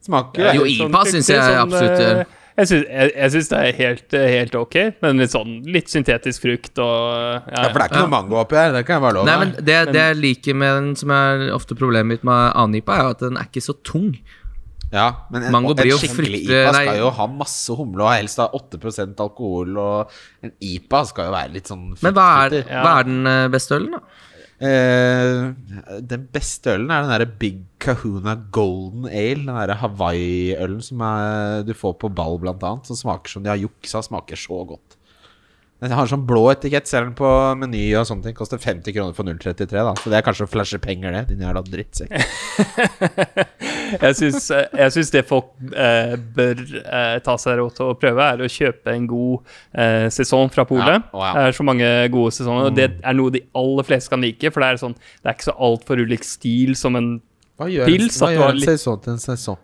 Smaker 0.05 0.53
Jo, 0.55 0.67
Sånn 0.69 0.93
IPA 0.93 1.01
synes 1.09 1.31
jeg 1.34 1.57
absolutt 1.63 1.95
eh, 1.97 2.05
gjør. 2.05 2.21
Jeg 2.59 2.67
syns, 2.67 2.88
jeg, 2.91 3.11
jeg 3.15 3.31
syns 3.31 3.49
det 3.53 3.59
er 3.63 3.76
helt, 3.77 4.15
helt 4.35 4.55
ok, 4.59 4.76
men 5.03 5.21
litt 5.23 5.31
sånn 5.31 5.51
litt 5.71 5.88
syntetisk 5.91 6.43
frukt 6.43 6.81
og 6.84 6.97
ja, 7.07 7.38
Ja, 7.55 7.69
for 7.71 7.77
det 7.80 7.85
er 7.85 7.91
ikke 7.93 8.01
noe 8.03 8.11
mango 8.11 8.39
oppi 8.41 8.57
her. 8.59 8.73
Det 8.76 8.81
kan 8.88 8.97
jeg 8.97 9.03
bare 9.05 9.15
love 9.15 9.30
Nei, 9.30 9.35
men 9.45 9.53
det, 9.63 9.77
det 9.95 10.01
jeg 10.09 10.17
liker 10.19 10.57
med 10.59 10.73
den, 10.76 10.89
som 10.99 11.13
er 11.15 11.45
ofte 11.55 11.77
problemet 11.80 12.09
mitt 12.17 12.26
med 12.27 12.49
annen 12.51 12.81
IPA, 12.81 12.97
er 12.99 13.13
at 13.15 13.23
den 13.23 13.39
er 13.39 13.47
ikke 13.47 13.63
så 13.63 13.77
tung. 13.88 14.09
Ja, 14.91 15.07
men 15.30 15.44
en, 15.45 15.52
Mango 15.53 15.76
blir 15.78 15.91
jo 15.91 15.98
fryktelig- 16.02 16.48
IPA 16.48 16.72
nei. 16.74 16.86
skal 16.88 16.98
jo 16.98 17.10
ha 17.14 17.28
masse 17.30 17.76
humle 17.78 18.07
og 18.07 18.14
helst 18.16 18.40
ha 18.41 18.48
8% 18.57 19.20
alkohol. 19.22 19.78
Og 19.78 20.16
en 20.41 20.52
IPA 20.60 21.03
skal 21.11 21.30
jo 21.30 21.36
være 21.36 21.53
litt 21.53 21.70
sånn 21.70 21.84
Men 22.02 22.14
hva 22.18 22.26
er. 22.48 22.57
Ja. 22.64 22.82
hva 22.84 22.95
er 22.99 23.03
den 23.11 23.28
eh, 23.30 23.48
beste 23.53 23.78
ølen, 23.78 23.91
da? 23.99 24.02
Eh, 24.60 25.99
den 26.02 26.26
beste 26.34 26.74
ølen 26.76 26.90
er 26.91 27.06
den 27.06 27.14
derre 27.14 27.30
Big 27.40 27.61
Kahuna 27.80 28.36
Golden 28.52 29.06
Ale. 29.07 29.40
Den 29.45 29.53
derre 29.56 29.78
Hawaii-ølen 29.84 30.82
som 30.84 31.02
er, 31.06 31.64
du 31.64 31.74
får 31.78 31.95
på 32.02 32.10
ball, 32.14 32.40
blant 32.41 32.64
annet. 32.64 32.90
Som 32.90 32.99
smaker 32.99 33.30
som 33.38 33.44
de 33.45 33.53
har 33.53 33.61
juksa. 33.61 34.02
Smaker 34.03 34.36
så 34.40 34.64
godt. 34.74 34.98
Den 35.80 35.93
har 35.95 36.10
sånn 36.11 36.26
blå 36.27 36.41
etikett, 36.51 36.89
ser 36.91 37.06
den 37.06 37.14
på 37.15 37.27
Meny 37.56 37.85
og 37.95 38.03
sånne 38.10 38.26
ting. 38.26 38.34
Koster 38.35 38.60
50 38.60 38.91
kroner 38.97 39.14
for 39.15 39.23
0,33, 39.23 39.69
da. 39.72 39.93
Så 39.95 40.11
det 40.11 40.18
er 40.19 40.26
kanskje 40.26 40.43
å 40.43 40.51
flashe 40.51 40.80
penger, 40.84 41.14
det. 41.15 41.22
Din 41.30 41.45
jævla 41.45 41.61
drittsekk. 41.64 42.11
Jeg 44.03 44.14
syns, 44.19 44.49
eh, 44.53 44.68
jeg 44.77 44.91
syns 44.93 45.10
det 45.15 45.22
folk 45.26 45.47
eh, 45.73 46.11
bør 46.35 46.60
eh, 46.77 47.15
ta 47.26 47.34
seg 47.41 47.56
råd 47.57 47.72
til 47.80 47.88
å 47.89 47.95
prøve, 47.97 48.22
er 48.35 48.43
å 48.45 48.49
kjøpe 48.53 48.93
en 48.93 49.07
god 49.10 49.47
eh, 49.73 50.06
sesong 50.14 50.51
fra 50.53 50.65
polet. 50.69 50.99
Ja, 50.99 51.10
Oh, 51.10 51.23
ja. 51.26 51.31
Det 51.34 51.45
er 51.49 51.56
så 51.57 51.65
mange 51.65 51.88
gode 52.14 52.35
sesonger, 52.35 52.68
og 52.69 52.76
det 52.77 52.85
er 53.01 53.18
noe 53.18 53.34
de 53.34 53.41
aller 53.57 53.88
fleste 53.88 54.11
kan 54.14 54.22
like. 54.22 54.51
For 54.53 54.61
det 54.61 54.69
er, 54.76 54.81
sånn, 54.84 54.93
det 55.23 55.31
er 55.31 55.38
ikke 55.39 55.47
så 55.49 55.56
altfor 55.72 56.03
ulik 56.06 56.27
stil 56.27 56.76
som 56.77 56.99
en 56.99 57.10
Hva 57.57 57.65
gjør, 57.72 57.89
Pils, 57.89 58.19
hva 58.22 58.30
gjør 58.35 58.45
en 58.53 58.60
litt- 58.61 58.69
sesong 58.76 59.01
til 59.07 59.15
en 59.15 59.23
sesong? 59.26 59.57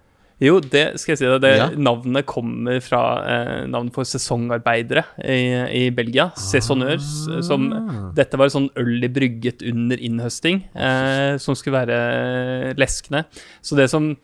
Jo, 0.44 0.58
det 0.60 1.00
skal 1.00 1.14
jeg 1.14 1.20
si 1.22 1.26
deg. 1.30 1.42
Det 1.46 1.52
Ja. 1.56 1.68
Navnet 1.80 2.26
kommer 2.28 2.82
fra 2.84 3.02
eh, 3.24 3.66
navnet 3.72 3.94
for 3.96 4.04
sesongarbeidere 4.04 5.06
i, 5.24 5.86
i 5.86 5.90
Belgia. 5.96 6.30
Saisonneurs. 6.36 7.08
Som 7.48 7.70
Dette 8.18 8.40
var 8.40 8.52
sånn 8.52 8.68
øl 8.76 8.98
de 9.04 9.10
brygget 9.16 9.64
under 9.64 9.98
innhøsting, 10.04 10.64
eh, 10.76 11.38
som 11.40 11.56
skulle 11.56 11.86
være 11.86 12.76
leskende. 12.80 13.26
Så 13.64 13.78
det 13.80 13.90
som 13.94 14.16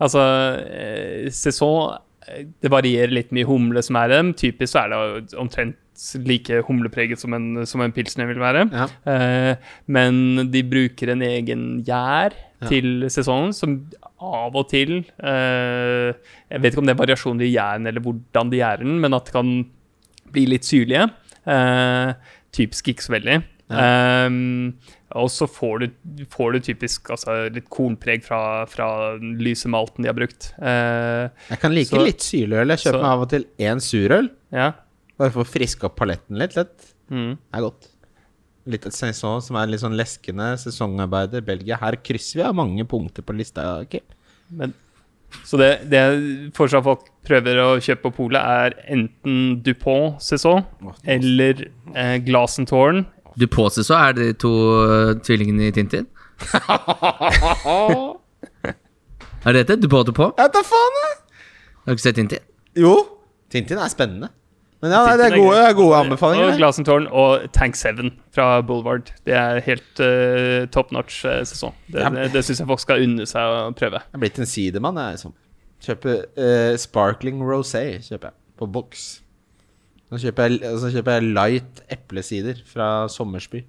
Altså, 0.00 0.20
eh, 0.64 1.26
sesong 1.28 1.98
eh, 2.24 2.46
Det 2.62 2.70
varierer 2.72 3.12
litt 3.12 3.32
mye 3.36 3.44
humle 3.44 3.82
som 3.84 3.98
er 4.00 4.08
i 4.08 4.16
dem. 4.16 4.32
Typisk 4.32 4.72
så 4.72 4.86
er 4.86 4.94
det 4.94 5.34
omtrent 5.36 5.76
like 6.24 6.62
humlepreget 6.64 7.20
som 7.20 7.34
en, 7.36 7.66
som 7.68 7.82
en 7.84 7.92
pilsner 7.92 8.24
vil 8.30 8.40
være. 8.40 8.62
Ja. 8.72 8.86
Eh, 9.04 9.56
men 9.92 10.48
de 10.50 10.62
bruker 10.64 11.12
en 11.12 11.20
egen 11.26 11.66
gjær. 11.84 12.32
Til 12.68 13.06
sesongen, 13.08 13.54
som 13.56 13.76
av 14.20 14.54
og 14.56 14.68
til 14.68 14.98
eh, 15.22 16.12
Jeg 16.50 16.60
vet 16.60 16.72
ikke 16.74 16.82
om 16.82 16.86
det 16.90 16.92
er 16.96 17.00
variasjoner 17.00 17.46
i 17.46 17.54
jern 17.54 17.86
eller 17.88 18.00
hvordan 18.04 18.50
de 18.52 18.58
gjærer 18.60 18.84
den, 18.84 18.98
men 19.00 19.14
at 19.16 19.24
det 19.30 19.32
kan 19.32 19.52
bli 20.30 20.44
litt 20.46 20.64
syrlige. 20.68 21.06
Eh, 21.46 22.12
typisk 22.52 22.88
ikke 22.92 23.06
så 23.06 23.14
veldig. 23.16 23.38
Eh, 23.70 24.28
og 25.20 25.26
så 25.32 25.48
får 25.50 25.80
du, 25.82 25.86
får 26.30 26.52
du 26.54 26.60
typisk 26.68 27.08
altså, 27.10 27.38
litt 27.54 27.66
kornpreg 27.72 28.22
fra, 28.26 28.42
fra 28.70 28.90
den 29.18 29.36
lyse 29.42 29.66
malten 29.72 30.04
de 30.04 30.10
har 30.12 30.18
brukt. 30.18 30.52
Eh, 30.60 31.30
Jeg 31.50 31.60
kan 31.64 31.74
like 31.74 31.90
Så- 31.90 32.04
litt 32.04 32.20
syrlig 32.22 32.60
øl. 32.62 32.68
Jeg 32.76 32.84
kjøper 32.84 32.98
så- 32.98 33.02
meg 33.02 33.10
av 33.16 33.20
og 33.24 33.28
til 33.30 33.46
én 33.58 33.80
surøl. 33.82 34.30
ja. 34.52 34.72
Bare 35.20 35.30
for 35.34 35.44
å 35.44 35.50
friske 35.50 35.84
opp 35.84 35.96
paletten 36.00 36.38
litt. 36.38 36.54
litt. 36.56 36.92
Mm. 37.10 37.36
Det 37.36 37.58
er 37.58 37.60
godt. 37.60 37.89
Litt 38.70 38.86
et 38.88 38.96
saison 38.96 39.42
som 39.44 39.58
er 39.58 39.70
litt 39.70 39.82
sånn 39.82 39.98
leskende. 39.98 40.52
Sesongarbeider. 40.60 41.44
Belgia. 41.46 41.78
Her 41.80 41.98
krysser 42.04 42.40
vi 42.40 42.46
av 42.46 42.56
mange 42.58 42.86
punkter 42.88 43.26
på 43.26 43.36
lista. 43.36 43.66
Okay? 43.84 44.04
Men, 44.50 44.74
så 45.46 45.58
det, 45.60 45.70
det 45.90 46.02
fortsatt 46.56 46.86
folk 46.86 47.06
prøver 47.26 47.60
å 47.62 47.68
kjøpe 47.82 48.08
på 48.08 48.14
polet, 48.22 48.40
er 48.40 48.76
enten 48.90 49.60
Dupont-sesong 49.64 50.64
eller 51.04 51.66
eh, 51.94 52.16
Glasentårn. 52.26 53.04
Dupont-sesong 53.38 54.00
er 54.08 54.16
de 54.18 54.32
to 54.40 54.50
uh, 54.80 55.12
tvillingene 55.22 55.70
i 55.70 55.74
Tintin? 55.76 56.08
Er 59.40 59.54
det 59.56 59.62
dette? 59.64 59.80
Dupont-Dupont? 59.80 60.34
du? 60.36 60.40
Jeg 60.42 60.50
vet 60.50 60.56
da 60.56 60.60
faen, 60.68 60.96
jeg! 61.00 61.14
Har 61.80 61.94
du 61.94 61.96
ikke 61.96 62.04
sett 62.04 62.18
Tintin? 62.18 62.42
Jo. 62.76 62.92
Tintin 63.52 63.80
er 63.80 63.88
spennende. 63.92 64.28
Men 64.80 64.94
ja, 64.94 65.00
nei, 65.04 65.16
det 65.20 65.26
er 65.26 65.34
gode, 65.36 65.56
det 65.58 65.64
er 65.68 65.74
gode 65.76 65.96
anbefalinger. 66.06 66.50
Og 66.54 66.56
Glasentårn 66.56 67.06
og 67.12 67.42
Tank 67.52 67.76
7 67.76 68.06
fra 68.32 68.46
Boulevard. 68.64 69.10
Det 69.28 69.34
er 69.36 69.60
helt 69.66 70.00
uh, 70.00 70.64
top 70.72 70.94
notch 70.96 71.18
uh, 71.28 71.42
sesong. 71.44 71.74
Det, 71.90 72.00
Ja. 72.00 72.08
det, 72.14 72.30
det 72.32 72.44
syns 72.46 72.62
jeg 72.62 72.68
folk 72.70 72.80
skal 72.80 73.04
unne 73.04 73.26
seg 73.28 73.44
å 73.44 73.58
prøve. 73.76 74.00
Jeg 74.06 74.16
er 74.16 74.22
blitt 74.24 74.40
en 74.40 74.48
sidemann. 74.48 74.96
Jeg, 75.02 75.18
liksom. 75.18 75.34
Kjøper 75.84 76.22
uh, 76.40 76.78
Sparkling 76.80 77.42
Rosé 77.44 77.84
kjøper 78.06 78.30
jeg 78.30 78.38
på 78.60 78.70
boks. 78.78 79.04
Så 80.10 80.22
kjøper 80.24 80.48
jeg, 80.48 80.72
så 80.82 80.88
kjøper 80.96 81.18
jeg 81.18 81.28
light 81.36 81.84
eplesider 81.92 82.64
fra 82.66 82.88
Sommersby. 83.12 83.60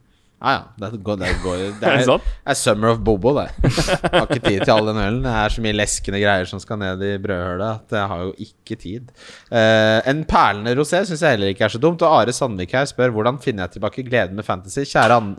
Ja, 0.41 0.51
ja. 0.55 0.61
Det 0.81 0.97
går, 1.05 1.19
det 1.21 1.31
går, 1.43 1.59
det 1.81 1.85
Er 1.85 1.99
er, 2.01 2.05
det 2.17 2.49
er 2.49 2.57
Summer 2.57 2.95
of 2.95 3.01
Bobo, 3.05 3.35
det. 3.37 3.47
Jeg 3.61 4.09
har 4.09 4.25
ikke 4.25 4.41
tid 4.47 4.63
til 4.63 4.71
all 4.73 4.87
den 4.89 4.97
ølen. 4.97 5.19
Det 5.25 5.33
er 5.37 5.53
så 5.53 5.61
mye 5.61 5.77
leskende 5.77 6.21
greier 6.23 6.49
som 6.49 6.61
skal 6.63 6.79
ned 6.81 7.03
i 7.05 7.11
brødhølet 7.21 7.67
at 7.67 7.97
jeg 7.99 8.11
har 8.13 8.23
jo 8.25 8.31
ikke 8.47 8.79
tid. 8.81 9.11
Uh, 9.51 10.01
en 10.09 10.23
perlende 10.25 10.73
rosé 10.79 11.03
syns 11.05 11.21
jeg 11.21 11.37
heller 11.37 11.53
ikke 11.53 11.67
er 11.67 11.75
så 11.75 11.81
dumt. 11.81 12.01
Og 12.01 12.17
Are 12.17 12.33
Sandvik 12.33 12.73
her 12.73 12.89
spør 12.89 13.13
hvordan 13.13 13.37
finner 13.43 13.67
jeg 13.67 13.77
tilbake 13.77 14.07
gleden 14.07 14.39
med 14.39 14.47
fantasy. 14.47 14.81
Kjære 14.89 15.21
An 15.21 15.35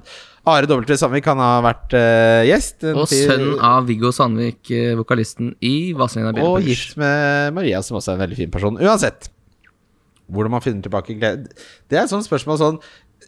Are 0.46 0.66
W. 0.66 0.96
Sandvik, 0.98 1.26
han 1.30 1.42
har 1.42 1.66
vært 1.66 1.98
uh, 1.98 2.46
gjest. 2.46 2.86
Og 2.94 3.10
sønn 3.10 3.60
av 3.62 3.90
Viggo 3.90 4.10
Sandvik, 4.14 4.62
eh, 4.74 4.94
vokalisten 4.98 5.52
i 5.62 5.92
Vazelina 5.98 6.34
Og 6.46 6.66
gift 6.66 6.96
med 6.98 7.54
Maria, 7.58 7.82
som 7.82 7.98
også 7.98 8.14
er 8.14 8.18
en 8.20 8.24
veldig 8.28 8.40
fin 8.44 8.54
person. 8.54 8.78
Uansett. 8.78 9.30
Hvordan 10.32 10.54
man 10.54 10.62
finner 10.64 10.80
tilbake 10.84 11.18
glede 11.18 11.50
Det 11.90 11.98
er 11.98 12.06
et 12.06 12.10
sånt 12.12 12.24
spørsmål 12.24 12.58
sånn 12.60 12.78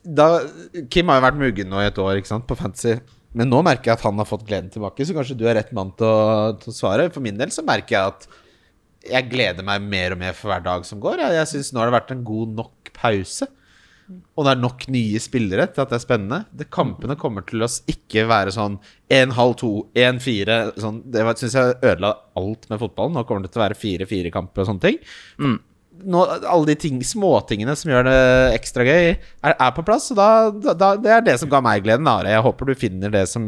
da, 0.05 0.29
Kim 0.93 1.11
har 1.11 1.21
jo 1.21 1.27
vært 1.27 1.41
muggen 1.41 1.71
nå 1.73 1.83
i 1.83 1.89
et 1.89 2.01
år 2.01 2.21
ikke 2.21 2.31
sant, 2.31 2.47
på 2.49 2.57
Fantasy. 2.59 2.99
Men 3.35 3.51
nå 3.51 3.65
merker 3.67 3.91
jeg 3.91 3.99
at 3.99 4.07
han 4.07 4.21
har 4.21 4.29
fått 4.29 4.47
gleden 4.47 4.71
tilbake, 4.71 5.07
så 5.07 5.17
kanskje 5.17 5.37
du 5.39 5.45
er 5.49 5.59
rett 5.59 5.73
mann 5.75 5.91
til 5.99 6.07
å, 6.07 6.55
til 6.61 6.71
å 6.71 6.77
svare. 6.77 7.09
For 7.15 7.25
min 7.25 7.41
del 7.41 7.51
så 7.55 7.65
merker 7.67 7.97
jeg 7.97 8.13
at 8.13 8.29
jeg 9.05 9.29
gleder 9.33 9.67
meg 9.67 9.83
mer 9.85 10.15
og 10.15 10.21
mer 10.23 10.37
for 10.39 10.53
hver 10.53 10.63
dag 10.65 10.87
som 10.89 11.03
går. 11.03 11.21
Jeg, 11.25 11.37
jeg 11.41 11.51
syns 11.51 11.73
nå 11.75 11.83
har 11.83 11.91
det 11.91 11.97
vært 11.99 12.15
en 12.15 12.25
god 12.27 12.55
nok 12.61 12.95
pause. 12.97 13.51
Og 14.37 14.45
det 14.45 14.53
er 14.53 14.61
nok 14.61 14.85
nye 14.93 15.21
spillere 15.23 15.65
til 15.73 15.83
at 15.83 15.93
det 15.93 15.97
er 15.97 16.05
spennende. 16.05 16.41
Det 16.53 16.69
Kampene 16.73 17.17
kommer 17.21 17.45
til 17.49 17.65
å 17.65 17.69
ikke 17.91 18.27
være 18.29 18.53
sånn 18.55 18.77
1-halv-2, 19.13 19.71
1-4 19.97 20.59
sånn, 20.83 20.99
Det 21.13 21.25
syns 21.41 21.57
jeg 21.57 21.79
ødela 21.81 22.13
alt 22.37 22.69
med 22.71 22.83
fotballen. 22.83 23.17
Nå 23.17 23.25
kommer 23.29 23.47
det 23.47 23.55
til 23.55 23.63
å 23.63 23.65
være 23.65 23.81
4-4-kamper 23.81 24.65
og 24.65 24.71
sånne 24.71 24.85
ting. 24.85 25.01
Nå, 26.05 26.21
alle 26.27 26.69
de 26.69 26.75
ting, 26.77 26.99
småtingene 27.07 27.75
som 27.79 27.93
gjør 27.93 28.09
det 28.09 28.21
ekstra 28.59 28.85
gøy, 28.85 29.15
er, 29.15 29.55
er 29.55 29.71
på 29.77 29.85
plass. 29.87 30.11
Og 30.13 30.19
da, 30.19 30.75
da, 30.75 30.95
det 31.01 31.13
er 31.15 31.23
det 31.25 31.37
som 31.41 31.51
ga 31.53 31.63
meg 31.65 31.85
gleden. 31.87 32.09
Are. 32.11 32.33
Jeg 32.33 32.45
håper 32.45 32.69
du 32.69 32.75
finner 32.79 33.13
det 33.15 33.25
som 33.31 33.47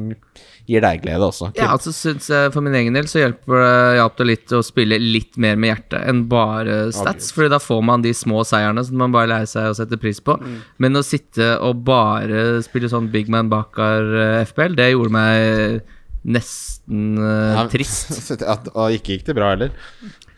gir 0.66 0.82
deg 0.82 1.02
glede 1.05 1.27
også. 1.27 1.51
Kim. 1.52 1.62
Ja, 1.62 1.74
altså 1.77 1.93
synes 1.94 2.27
jeg 2.31 2.51
For 2.55 2.64
min 2.64 2.74
egen 2.74 2.97
del 2.97 3.06
så 3.10 3.20
hjelper 3.20 3.60
det, 3.60 3.74
hjalp 4.01 4.16
det 4.18 4.28
litt 4.31 4.55
å 4.56 4.62
spille 4.66 4.98
litt 5.01 5.39
mer 5.43 5.59
med 5.60 5.73
hjertet 5.73 6.09
enn 6.10 6.24
bare 6.31 6.78
stats. 6.94 7.31
Fordi 7.35 7.52
da 7.52 7.60
får 7.62 7.82
man 7.86 8.06
de 8.06 8.14
små 8.16 8.43
seierne 8.48 8.85
som 8.86 8.98
man 9.01 9.14
bare 9.14 9.31
lærer 9.35 9.51
seg 9.51 9.70
å 9.70 9.77
sette 9.78 10.01
pris 10.01 10.23
på. 10.23 10.39
Men 10.82 10.98
å 10.98 11.05
sitte 11.06 11.55
og 11.62 11.85
bare 11.86 12.62
spille 12.66 12.90
sånn 12.93 13.12
Big 13.12 13.31
Man 13.32 13.51
Bakar 13.52 14.10
eh, 14.16 14.47
FPL, 14.48 14.78
det 14.78 14.90
gjorde 14.93 15.14
meg 15.14 15.93
nesten 16.27 17.20
uh, 17.20 17.55
Ja, 17.55 17.66
trist. 17.70 18.10
Og 18.74 18.97
ikke 18.97 19.16
gikk 19.16 19.28
det 19.28 19.36
bra 19.39 19.52
heller. 19.55 19.74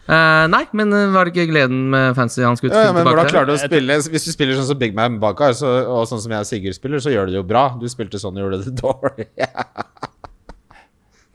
Eh, 0.09 0.44
nei, 0.48 0.62
men 0.72 0.93
eh, 0.97 1.10
var 1.12 1.28
det 1.28 1.35
ikke 1.35 1.51
gleden 1.51 1.90
med 1.93 2.14
fancy 2.16 2.40
han 2.40 2.56
skulle 2.56 2.72
Ja, 2.72 2.86
ja, 2.86 2.93
tilbake 2.97 3.26
klarer 3.28 3.51
til? 3.51 3.51
du 3.51 3.59
å 3.59 3.60
spille 3.60 3.97
Hvis 4.09 4.24
du 4.24 4.30
spiller 4.32 4.56
sånn 4.56 4.70
som 4.70 4.78
Big 4.80 4.94
Man 4.97 5.18
Bakar, 5.20 5.52
så, 5.56 5.68
og 5.85 6.06
sånn 6.09 6.22
som 6.22 6.32
jeg 6.32 6.47
og 6.47 6.48
Sigurd 6.48 6.76
spiller, 6.78 7.02
så 7.05 7.12
gjør 7.12 7.28
du 7.28 7.35
det 7.35 7.43
jo 7.43 7.48
bra. 7.51 7.64
Du 7.76 7.85
spilte 7.93 8.20
sånn 8.20 8.39
og 8.39 8.47
gjorde 8.47 8.62
det 8.64 8.72
dårlig. 8.80 9.26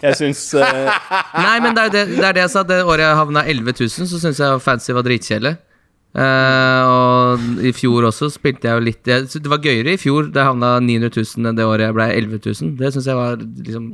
Jeg 0.03 0.17
syns 0.19 0.41
uh... 0.57 0.89
Nei, 1.37 1.59
men 1.61 1.77
det 1.77 1.83
er, 1.85 1.93
det, 1.93 2.01
det 2.15 2.25
er 2.25 2.39
det 2.39 2.43
jeg 2.47 2.53
sa. 2.55 2.65
Det 2.67 2.79
året 2.81 3.05
jeg 3.05 3.19
havna 3.21 3.45
11 3.53 3.77
000, 3.77 4.09
så 4.09 4.23
syns 4.25 4.41
jeg 4.41 4.63
fancy 4.65 4.97
var 4.97 5.05
dritkjedelig. 5.05 5.53
Uh, 6.17 6.81
og 6.89 7.61
i 7.65 7.71
fjor 7.73 8.09
også 8.09 8.27
spilte 8.33 8.69
jeg 8.69 8.77
jo 8.77 8.83
litt 8.85 9.07
jeg, 9.09 9.23
Det 9.33 9.49
var 9.49 9.63
gøyere 9.65 9.95
i 9.95 9.97
fjor, 9.97 10.27
Det 10.29 10.43
havna 10.45 10.75
900 10.77 11.09
000 11.09 11.47
enn 11.49 11.57
det 11.57 11.65
året 11.65 11.87
jeg 11.87 11.97
ble 11.97 12.09
11 12.09 12.41
000. 12.41 12.73
Det 12.81 12.91
syns 12.93 13.07
jeg 13.09 13.17
var 13.17 13.39
liksom 13.41 13.87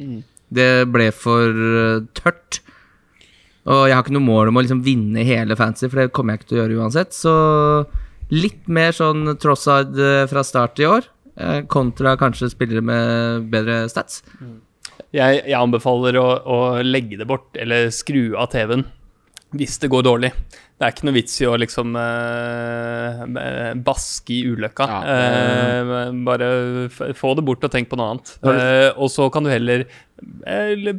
Det 0.60 0.72
ble 0.92 1.12
for 1.16 1.64
eh, 1.84 2.02
tørt. 2.16 2.60
Og 3.70 3.84
jeg 3.86 3.96
har 3.96 4.02
ikke 4.02 4.16
noe 4.16 4.26
mål 4.26 4.50
om 4.50 4.58
å 4.58 4.64
liksom 4.66 4.82
vinne 4.86 5.26
hele 5.28 5.58
fantasy, 5.58 5.90
for 5.90 6.02
det 6.02 6.14
kommer 6.16 6.34
jeg 6.34 6.42
ikke 6.42 6.50
til 6.52 6.58
å 6.58 6.62
gjøre 6.64 6.80
uansett. 6.82 7.14
Så 7.14 7.34
litt 8.34 8.70
mer 8.70 8.96
sånn 8.96 9.36
Trossard 9.42 9.98
eh, 9.98 10.24
fra 10.30 10.44
start 10.46 10.82
i 10.82 10.88
år, 10.90 11.06
eh, 11.38 11.60
kontra 11.70 12.16
kanskje 12.20 12.52
spillere 12.54 12.86
med 12.86 13.50
bedre 13.54 13.84
stats. 13.92 14.24
jeg, 15.14 15.44
jeg 15.44 15.58
anbefaler 15.58 16.18
å, 16.22 16.28
å 16.42 16.58
legge 16.86 17.20
det 17.22 17.30
bort, 17.30 17.50
eller 17.58 17.94
skru 17.94 18.34
av 18.38 18.50
TV-en, 18.54 18.88
hvis 19.58 19.78
det 19.82 19.92
går 19.94 20.06
dårlig. 20.06 20.34
Det 20.80 20.88
er 20.88 20.94
ikke 20.94 21.08
noe 21.10 21.16
vits 21.18 21.34
i 21.44 21.48
å 21.50 21.58
liksom 21.60 21.96
eh, 22.00 23.24
eh, 23.42 23.74
baske 23.84 24.32
i 24.32 24.38
ulykka. 24.48 24.86
Ja, 24.88 25.00
Eh, 25.10 26.12
bare 26.24 26.48
få 27.20 27.34
det 27.36 27.44
bort 27.48 27.66
og 27.68 27.74
tenk 27.74 27.90
på 27.92 27.98
noe 28.00 28.14
annet. 28.14 28.32
Eh, 28.48 28.88
og 28.96 29.12
så 29.12 29.28
kan 29.34 29.44
du 29.44 29.52
heller 29.52 29.84
eh, 29.84 30.94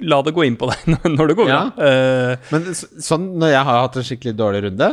la 0.00 0.20
det 0.24 0.32
gå 0.36 0.46
inn 0.48 0.56
på 0.60 0.70
deg 0.70 0.96
når 1.18 1.32
det 1.32 1.36
går. 1.42 1.52
Ja. 1.52 1.60
Eh, 1.76 2.48
Men 2.54 2.70
sånn 2.72 3.28
når 3.42 3.52
jeg 3.52 3.68
har 3.68 3.82
hatt 3.84 4.00
en 4.00 4.08
skikkelig 4.08 4.36
dårlig 4.38 4.64
runde 4.68 4.88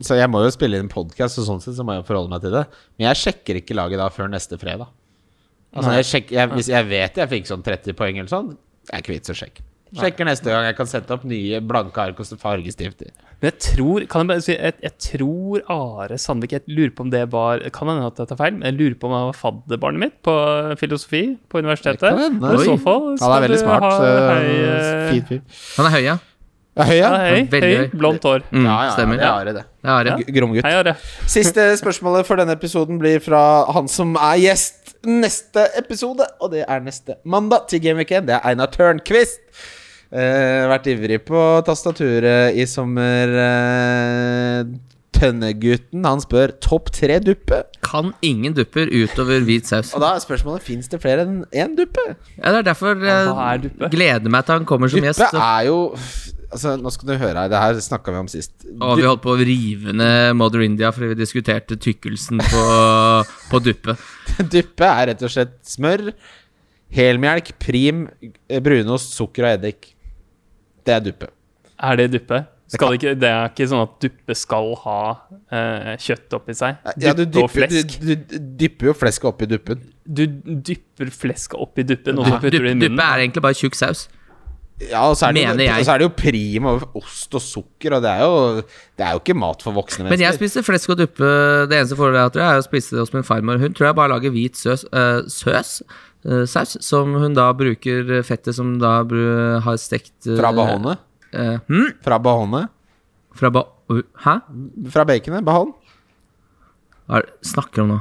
Så 0.00 0.16
jeg 0.16 0.30
må 0.32 0.40
jo 0.46 0.50
spille 0.54 0.78
inn 0.80 0.88
podkast, 0.88 1.40
og 1.42 1.48
sånn 1.50 1.60
sett 1.64 1.76
så 1.76 1.84
må 1.84 1.98
jeg 1.98 2.06
forholde 2.08 2.32
meg 2.32 2.44
til 2.46 2.54
det. 2.56 2.64
Men 2.96 3.10
jeg 3.10 3.20
sjekker 3.26 3.60
ikke 3.60 3.76
laget 3.76 4.00
da 4.00 4.08
før 4.14 4.30
neste 4.32 4.56
fredag. 4.60 4.88
Altså 5.76 5.96
jeg 5.98 6.08
sjekker, 6.08 6.36
jeg, 6.40 6.54
Hvis 6.56 6.68
jeg 6.72 6.88
vet 6.88 7.18
jeg 7.20 7.32
fikk 7.36 7.50
sånn 7.50 7.64
30 7.66 7.96
poeng 7.98 8.16
eller 8.22 8.32
sånn, 8.32 8.54
jeg 8.88 8.94
er 8.96 9.02
ikke 9.04 9.16
vits 9.18 9.34
å 9.34 9.36
sjekke. 9.36 9.64
Sjekker 9.98 10.26
neste 10.28 10.52
gang 10.52 10.66
jeg 10.68 10.76
kan 10.76 10.88
sette 10.88 11.12
opp 11.16 11.22
nye 11.28 11.60
blanke 11.64 12.00
ark 12.00 12.18
og 12.20 12.28
fargestifter. 12.40 13.12
Men 13.40 13.52
jeg 13.52 13.58
tror 13.62 14.04
Kan 14.10 14.24
jeg 14.24 14.28
bare 14.32 14.42
si 14.42 14.54
Jeg, 14.56 14.72
jeg 14.82 14.94
tror 14.98 15.60
Are 15.70 16.16
Sandvik 16.18 16.56
Jeg 16.56 16.64
lurer 16.74 16.90
på 16.96 17.04
om 17.06 17.10
det 17.12 17.20
var 17.30 17.60
Kan 17.70 17.86
hende 17.92 18.08
at 18.10 18.18
jeg 18.18 18.26
tar 18.32 18.38
feil, 18.40 18.56
men 18.58 18.66
jeg 18.66 18.74
lurer 18.80 18.96
på 18.98 19.06
om 19.06 19.14
han 19.14 19.28
var 19.28 19.36
fadderbarnet 19.38 20.02
mitt 20.02 20.16
på 20.26 20.34
filosofi 20.80 21.20
på 21.48 21.60
universitetet. 21.62 22.02
Det 22.02 22.18
Han 22.18 22.42
er 22.42 23.44
veldig 23.46 23.60
smart. 23.62 23.86
ha 23.86 24.32
hei, 24.34 24.56
eh, 24.64 25.12
Fin 25.12 25.22
fyr. 25.28 25.40
Han 25.76 25.86
er 25.86 25.94
høy, 25.94 26.02
ja. 26.08 26.16
Ja, 26.78 26.84
høy, 26.86 26.94
ja. 26.98 27.08
ja, 27.10 27.22
hei, 27.26 27.62
høy. 27.62 27.88
blondt 27.98 28.22
hår. 28.26 28.42
Mm, 28.54 28.66
Ja, 28.66 28.74
ja, 28.86 28.90
stemmer. 28.94 29.18
det 29.18 29.30
er 29.30 29.44
det. 29.48 29.54
Det 29.54 29.88
er 29.90 29.94
Are. 29.94 30.18
G- 30.20 30.34
Gromgutt. 30.36 30.62
Hei, 30.66 30.74
Are. 30.78 30.92
Siste 31.26 31.64
spørsmålet 31.80 32.26
for 32.28 32.38
denne 32.38 32.54
episoden 32.54 33.00
blir 33.02 33.18
fra 33.24 33.40
han 33.74 33.88
som 33.90 34.14
er 34.16 34.36
gjest 34.44 34.94
neste 35.06 35.64
episode, 35.78 36.26
og 36.42 36.52
det 36.54 36.64
er 36.68 36.80
neste 36.82 37.16
mandag 37.26 37.66
til 37.70 37.82
Game 37.82 37.98
Weekend. 38.02 38.26
Det 38.30 38.36
er 38.38 38.46
Einar 38.46 38.70
Tørnquist. 38.74 39.40
Eh, 40.08 40.64
vært 40.70 40.86
ivrig 40.88 41.18
på 41.28 41.40
tastaturet 41.66 42.56
i 42.56 42.64
sommer. 42.68 43.34
Uh, 43.34 44.78
Tønnegutten, 45.18 46.04
han 46.06 46.20
spør 46.22 46.52
topp 46.62 46.92
tre 46.94 47.18
duppe. 47.24 47.62
Kan 47.84 48.12
ingen 48.22 48.54
dupper 48.54 48.90
utover 48.92 49.42
hvit 49.46 49.66
saus. 49.66 49.90
Og 49.96 50.02
da 50.04 50.12
er 50.14 50.22
spørsmålet 50.22 50.64
fins 50.64 50.90
det 50.92 51.00
flere 51.02 51.24
enn 51.26 51.40
én 51.50 51.74
duppe. 51.78 52.04
Ja, 52.36 52.52
det 52.52 52.60
er 52.60 52.66
derfor 52.70 53.00
jeg 53.02 53.32
er 53.32 53.62
duppe? 53.64 53.90
gleder 53.94 54.30
meg 54.32 54.46
til 54.46 54.60
han 54.60 54.68
kommer 54.68 54.92
som 54.92 55.02
gjest. 55.02 55.24
Duppe 55.24 55.44
er 55.44 55.70
jo 55.70 55.78
Altså, 56.48 56.78
Nå 56.80 56.88
skal 56.88 57.10
du 57.10 57.12
høre 57.20 57.42
her, 57.42 57.48
det 57.52 57.58
her 57.60 57.80
snakka 57.84 58.12
vi 58.14 58.20
om 58.22 58.28
sist. 58.32 58.54
Og 58.80 58.94
vi 58.96 59.04
holdt 59.04 59.20
på 59.20 59.34
å 59.34 59.40
rive 59.42 59.92
ned 59.92 60.32
Mother 60.40 60.62
India 60.64 60.88
fordi 60.96 61.10
vi 61.10 61.18
diskuterte 61.18 61.76
tykkelsen 61.76 62.40
på, 62.40 62.62
på 63.50 63.60
duppe. 63.60 63.98
Duppe 64.40 64.88
er 64.88 65.10
rett 65.10 65.26
og 65.28 65.34
slett 65.34 65.58
smør, 65.68 66.06
helmelk, 66.96 67.52
prim, 67.60 68.06
eh, 68.22 68.62
brunost, 68.64 69.12
sukker 69.18 69.44
og 69.44 69.58
eddik. 69.58 69.90
Det 70.88 70.94
er 70.96 71.04
duppe. 71.04 71.28
Er 71.78 72.00
det 72.00 72.08
duppe? 72.16 72.46
Skal 72.68 72.92
det, 72.92 72.98
ikke, 72.98 73.14
det 73.16 73.28
er 73.32 73.46
ikke 73.48 73.66
sånn 73.70 73.80
at 73.80 73.94
duppe 74.02 74.34
skal 74.36 74.74
ha 74.82 74.98
eh, 75.56 75.94
kjøtt 76.04 76.34
oppi 76.36 76.56
seg? 76.56 76.82
Ja, 77.00 77.14
du 77.16 77.22
dypper, 77.24 77.46
og 77.46 77.52
flesk. 77.54 77.94
du, 77.94 77.94
flesk. 78.04 78.28
du 78.28 78.50
dypper 78.60 78.90
jo 78.90 78.94
flesket 78.98 79.28
oppi 79.30 79.48
duppen. 79.48 79.86
Du 80.04 80.26
dypper 80.68 81.12
flesket 81.14 81.56
oppi 81.56 81.86
duppen, 81.88 82.20
og 82.20 82.28
så 82.28 82.36
putter 82.36 82.58
du 82.58 82.66
det 82.68 82.74
i 82.74 82.76
Duppe, 82.76 82.90
munnen? 82.90 82.98
duppe 82.98 83.08
er 83.08 83.24
egentlig 83.24 83.44
bare 83.46 83.56
tjukk 83.56 83.78
saus. 83.78 84.04
Ja, 84.78 85.00
og 85.08 85.16
så 85.18 85.26
er 85.26 85.34
det, 85.34 85.42
jo, 85.42 85.64
jeg. 85.64 85.86
så 85.88 85.94
er 85.94 85.98
det 85.98 86.06
jo 86.06 86.12
prim 86.14 86.66
og 86.70 86.84
ost 87.00 87.32
og 87.34 87.42
sukker, 87.42 87.96
og 87.96 88.04
det 88.04 88.12
er 88.12 88.20
jo, 88.22 88.60
det 89.00 89.06
er 89.06 89.16
jo 89.16 89.22
ikke 89.24 89.34
mat 89.34 89.64
for 89.64 89.74
voksne 89.74 90.04
mennesker. 90.04 90.14
Men 90.14 90.22
jeg 90.22 90.36
spiser 90.36 90.66
flesk 90.66 90.92
og 90.92 91.00
duppe. 91.00 91.30
Det 91.72 91.80
eneste 91.80 91.98
forholdet 91.98 92.20
jeg 92.20 92.28
har, 92.28 92.34
tror 92.36 92.44
jeg, 92.44 92.52
er 92.52 92.62
å 92.62 92.66
spise 92.68 92.94
det 92.94 93.02
hos 93.02 93.16
min 93.16 93.26
farmor. 93.26 93.58
Hun 93.64 93.74
tror 93.74 93.88
jeg 93.88 93.98
bare 93.98 94.12
lager 94.12 94.36
hvit 94.36 94.60
søs, 94.60 94.84
øh, 94.92 95.24
søs 95.32 95.72
saus, 96.50 96.76
som 96.84 97.14
hun 97.14 97.36
da 97.36 97.50
bruker 97.56 98.10
fettet 98.26 98.56
som 98.56 98.74
da 98.82 98.98
bru, 99.06 99.22
har 99.64 99.78
stekt 99.80 100.26
øh, 100.26 100.38
Fra 100.40 100.52
bahone. 100.52 100.98
Uh, 101.32 101.58
hmm? 101.68 101.90
Fra 102.04 102.18
bahone. 102.18 102.66
Fra 103.38 103.50
ba... 103.54 103.64
uh, 103.92 104.02
Hæ? 104.24 104.38
Fra 104.90 105.04
baconet. 105.08 105.44
Bahon. 105.46 105.74
Hva 107.08 107.20
er 107.20 107.28
det 107.28 107.50
snakker 107.52 107.84
om 107.84 107.92
nå? 107.94 107.98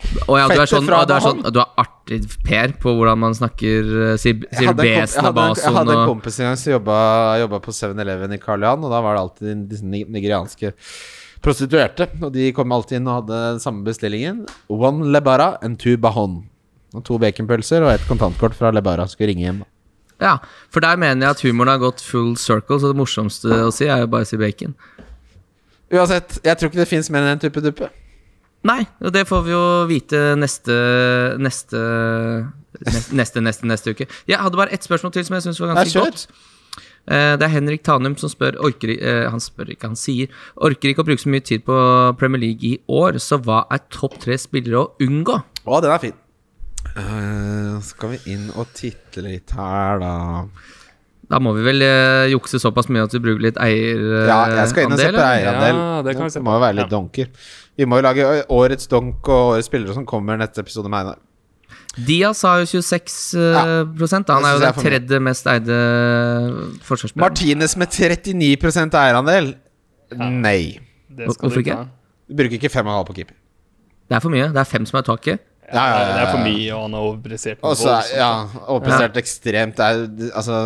Å 0.00 0.36
ja, 0.38 0.46
du 0.48 0.56
er 0.56 0.68
sånn, 0.68 0.86
du 0.88 1.12
er 1.12 1.22
sånn. 1.22 1.42
Du 1.52 1.58
er 1.60 1.80
artig, 1.80 2.22
Per, 2.46 2.72
på 2.80 2.92
hvordan 2.96 3.20
man 3.20 3.34
snakker 3.36 4.16
Sier, 4.20 4.38
besen 4.40 4.64
og 4.64 4.70
hadde 4.72 4.86
jeg 5.60 5.74
hadde 5.76 5.92
en 5.92 6.06
kompis 6.08 6.38
en 6.40 6.48
gang 6.48 6.56
som 6.56 6.72
jobba, 6.72 6.96
jobba 7.42 7.60
på 7.62 7.74
7-Eleven 7.76 8.32
i 8.32 8.40
Karl 8.40 8.64
Johan, 8.64 8.86
og 8.88 8.94
da 8.94 9.02
var 9.04 9.16
det 9.18 9.24
alltid 9.26 9.66
disse 9.70 9.84
nigerianske 9.86 10.72
prostituerte. 11.44 12.08
Og 12.20 12.32
de 12.34 12.48
kom 12.56 12.72
alltid 12.74 13.00
inn 13.00 13.10
og 13.10 13.20
hadde 13.22 13.42
den 13.54 13.62
samme 13.62 13.84
bestillingen. 13.86 14.46
One 14.72 15.12
lebara 15.12 15.52
and 15.60 15.80
two 15.80 16.00
bahon. 16.00 16.42
Og 16.94 17.04
to 17.06 17.18
baconpølser 17.22 17.84
og 17.86 17.92
et 17.94 18.06
kontantkort 18.08 18.56
fra 18.58 18.72
lebara. 18.74 19.06
Skulle 19.08 19.30
ringe 19.32 19.46
hjem. 19.46 19.60
Ja, 20.20 20.34
for 20.72 20.80
der 20.84 20.98
mener 21.00 21.26
jeg 21.28 21.36
at 21.36 21.44
humoren 21.46 21.70
har 21.72 21.78
gått 21.80 22.02
full 22.04 22.34
circle, 22.36 22.76
så 22.82 22.90
det 22.92 22.98
morsomste 22.98 23.48
å 23.64 23.70
si 23.72 23.86
er 23.88 24.02
jo 24.04 24.10
bare 24.12 24.26
å 24.26 24.28
si 24.28 24.36
bacon. 24.40 24.74
Uansett, 25.90 26.36
jeg 26.44 26.58
tror 26.58 26.70
ikke 26.70 26.82
det 26.82 26.88
fins 26.90 27.08
mer 27.10 27.24
enn 27.24 27.34
en 27.38 27.42
type 27.42 27.62
duppe. 27.64 27.88
Nei, 28.68 28.82
og 29.00 29.14
det 29.14 29.22
får 29.30 29.46
vi 29.46 29.54
jo 29.54 29.62
vite 29.88 30.18
neste 30.36 30.74
Neste 31.40 31.78
Neste, 32.86 33.14
neste, 33.16 33.40
neste, 33.42 33.66
neste 33.66 33.90
uke. 33.96 34.06
Jeg 34.30 34.38
hadde 34.38 34.58
bare 34.60 34.70
ett 34.76 34.84
spørsmål 34.86 35.10
til 35.16 35.24
som 35.26 35.34
jeg 35.38 35.42
syns 35.48 35.58
var 35.60 35.72
ganske 35.74 36.04
godt. 36.04 36.26
Eh, 37.10 37.32
Det 37.40 37.42
er 37.42 37.50
Henrik 37.54 37.82
Tanum 37.82 38.14
som 38.20 38.30
spør 38.30 38.60
orker, 38.62 38.92
eh, 38.94 39.24
Han 39.30 39.40
spør 39.40 39.72
ikke, 39.72 39.88
han 39.88 39.96
sier 39.96 40.28
Orker 40.56 40.92
ikke 40.92 41.02
å 41.02 41.06
bruke 41.08 41.18
så 41.24 41.32
mye 41.32 41.42
tid 41.42 41.64
på 41.66 41.74
Premier 42.20 42.38
League 42.44 42.62
i 42.62 42.78
år, 42.86 43.18
så 43.18 43.40
hva 43.42 43.64
er 43.72 43.80
topp 43.90 44.20
tre 44.20 44.36
spillere 44.38 44.76
å 44.84 44.92
unngå? 45.00 45.40
Å, 45.66 45.80
den 45.82 45.90
er 45.90 45.98
fin. 45.98 46.12
Eh, 46.98 47.80
skal 47.86 48.14
vi 48.16 48.20
inn 48.34 48.48
og 48.58 48.70
titte 48.74 49.22
litt 49.24 49.52
her, 49.56 50.00
da. 50.02 50.12
Da 51.30 51.38
må 51.38 51.52
vi 51.54 51.62
vel 51.62 51.84
uh, 51.86 52.26
jukse 52.32 52.58
såpass 52.58 52.88
mye 52.90 53.04
at 53.06 53.12
vi 53.14 53.20
bruker 53.22 53.44
litt 53.44 53.58
eierandel? 53.62 54.26
Ja, 54.26 54.38
jeg 54.58 54.70
skal 54.72 54.88
inn 54.88 54.94
og 54.96 54.98
se 54.98 55.10
på 55.14 55.22
eierandel. 55.22 55.76
Ja, 55.78 56.00
det 56.02 56.14
kan 56.18 56.26
vi 56.26 56.32
se 56.34 56.40
det 56.40 56.46
må 56.48 56.56
jo 56.56 56.62
være 56.64 56.74
litt 56.80 56.88
Ja. 56.88 56.94
donker. 56.96 57.28
Vi 57.78 57.86
må 57.86 58.00
jo 58.00 58.02
lage 58.08 58.24
årets 58.50 58.90
donk 58.90 59.28
og 59.30 59.52
årets 59.54 59.70
spillere 59.70 59.94
som 59.94 60.06
kommer 60.10 60.40
neste 60.40 60.64
episode 60.64 60.90
med 60.90 61.04
Einar. 61.04 61.20
Diaz 62.06 62.42
har 62.46 62.58
jo 62.60 62.66
26 62.66 63.14
eh, 63.38 63.70
prosent. 63.98 64.28
Han 64.30 64.44
er 64.46 64.56
jo 64.56 64.60
den 64.62 64.82
tredje 64.82 65.20
mest 65.22 65.46
eide 65.50 65.78
forsvarsspilleren. 66.86 67.22
Martinez 67.24 67.76
med 67.78 67.94
39% 67.94 68.98
eierandel. 68.98 69.52
Nei. 70.18 70.80
Det 71.10 71.30
skal 71.30 71.46
Hvorfor 71.46 71.62
du 71.62 71.64
ikke? 71.64 71.78
ta. 71.78 71.86
Du 72.30 72.36
bruker 72.38 72.58
ikke 72.58 72.70
5,5 72.74 73.06
på 73.06 73.16
keeper. 73.20 73.34
Det 74.10 74.18
er 74.18 74.22
for 74.22 74.34
mye. 74.34 74.50
Det 74.50 74.58
er 74.62 74.68
fem 74.70 74.86
som 74.86 74.98
er 74.98 75.06
taket. 75.06 75.46
Ja, 75.72 75.82
ja, 75.86 75.98
ja, 76.00 76.06
Det 76.16 76.22
er 76.22 76.30
for 76.32 76.42
mye, 76.44 76.70
og 76.74 76.82
han 76.82 76.92
har 76.96 77.04
overprestert. 77.06 77.60
Også, 77.62 77.92
ja, 78.16 78.30
overprestert 78.66 79.16
ekstremt. 79.20 79.78
Er, 79.78 80.00
altså, 80.34 80.56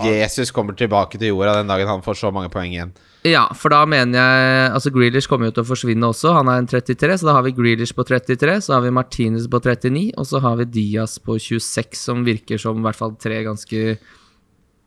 Jesus 0.00 0.50
kommer 0.50 0.72
tilbake 0.78 1.18
til 1.20 1.28
jorda 1.28 1.58
den 1.58 1.68
dagen 1.68 1.88
han 1.88 2.02
får 2.02 2.16
så 2.22 2.32
mange 2.32 2.48
poeng 2.52 2.72
igjen. 2.72 2.92
Ja, 3.26 3.48
for 3.58 3.72
da 3.74 3.80
mener 3.90 4.14
jeg 4.20 4.70
Altså 4.72 4.90
Grealish 4.94 5.26
kommer 5.28 5.48
jo 5.48 5.56
til 5.56 5.64
å 5.64 5.66
forsvinne 5.66 6.06
også. 6.12 6.32
Han 6.36 6.48
er 6.48 6.60
en 6.62 6.66
33, 6.70 7.18
så 7.18 7.26
da 7.26 7.32
har 7.34 7.42
vi 7.42 7.52
Grealish 7.56 7.92
på 7.96 8.04
33. 8.06 8.60
Så 8.62 8.72
har 8.76 8.84
vi 8.84 8.90
Martinez 8.94 9.48
på 9.50 9.58
39, 9.60 10.12
og 10.16 10.26
så 10.30 10.40
har 10.40 10.56
vi 10.60 10.64
Diaz 10.64 11.18
på 11.18 11.34
26, 11.40 11.96
som 11.98 12.24
virker 12.24 12.58
som 12.62 12.78
i 12.78 12.86
hvert 12.86 12.96
fall 12.96 13.16
tre 13.20 13.42
ganske. 13.44 13.98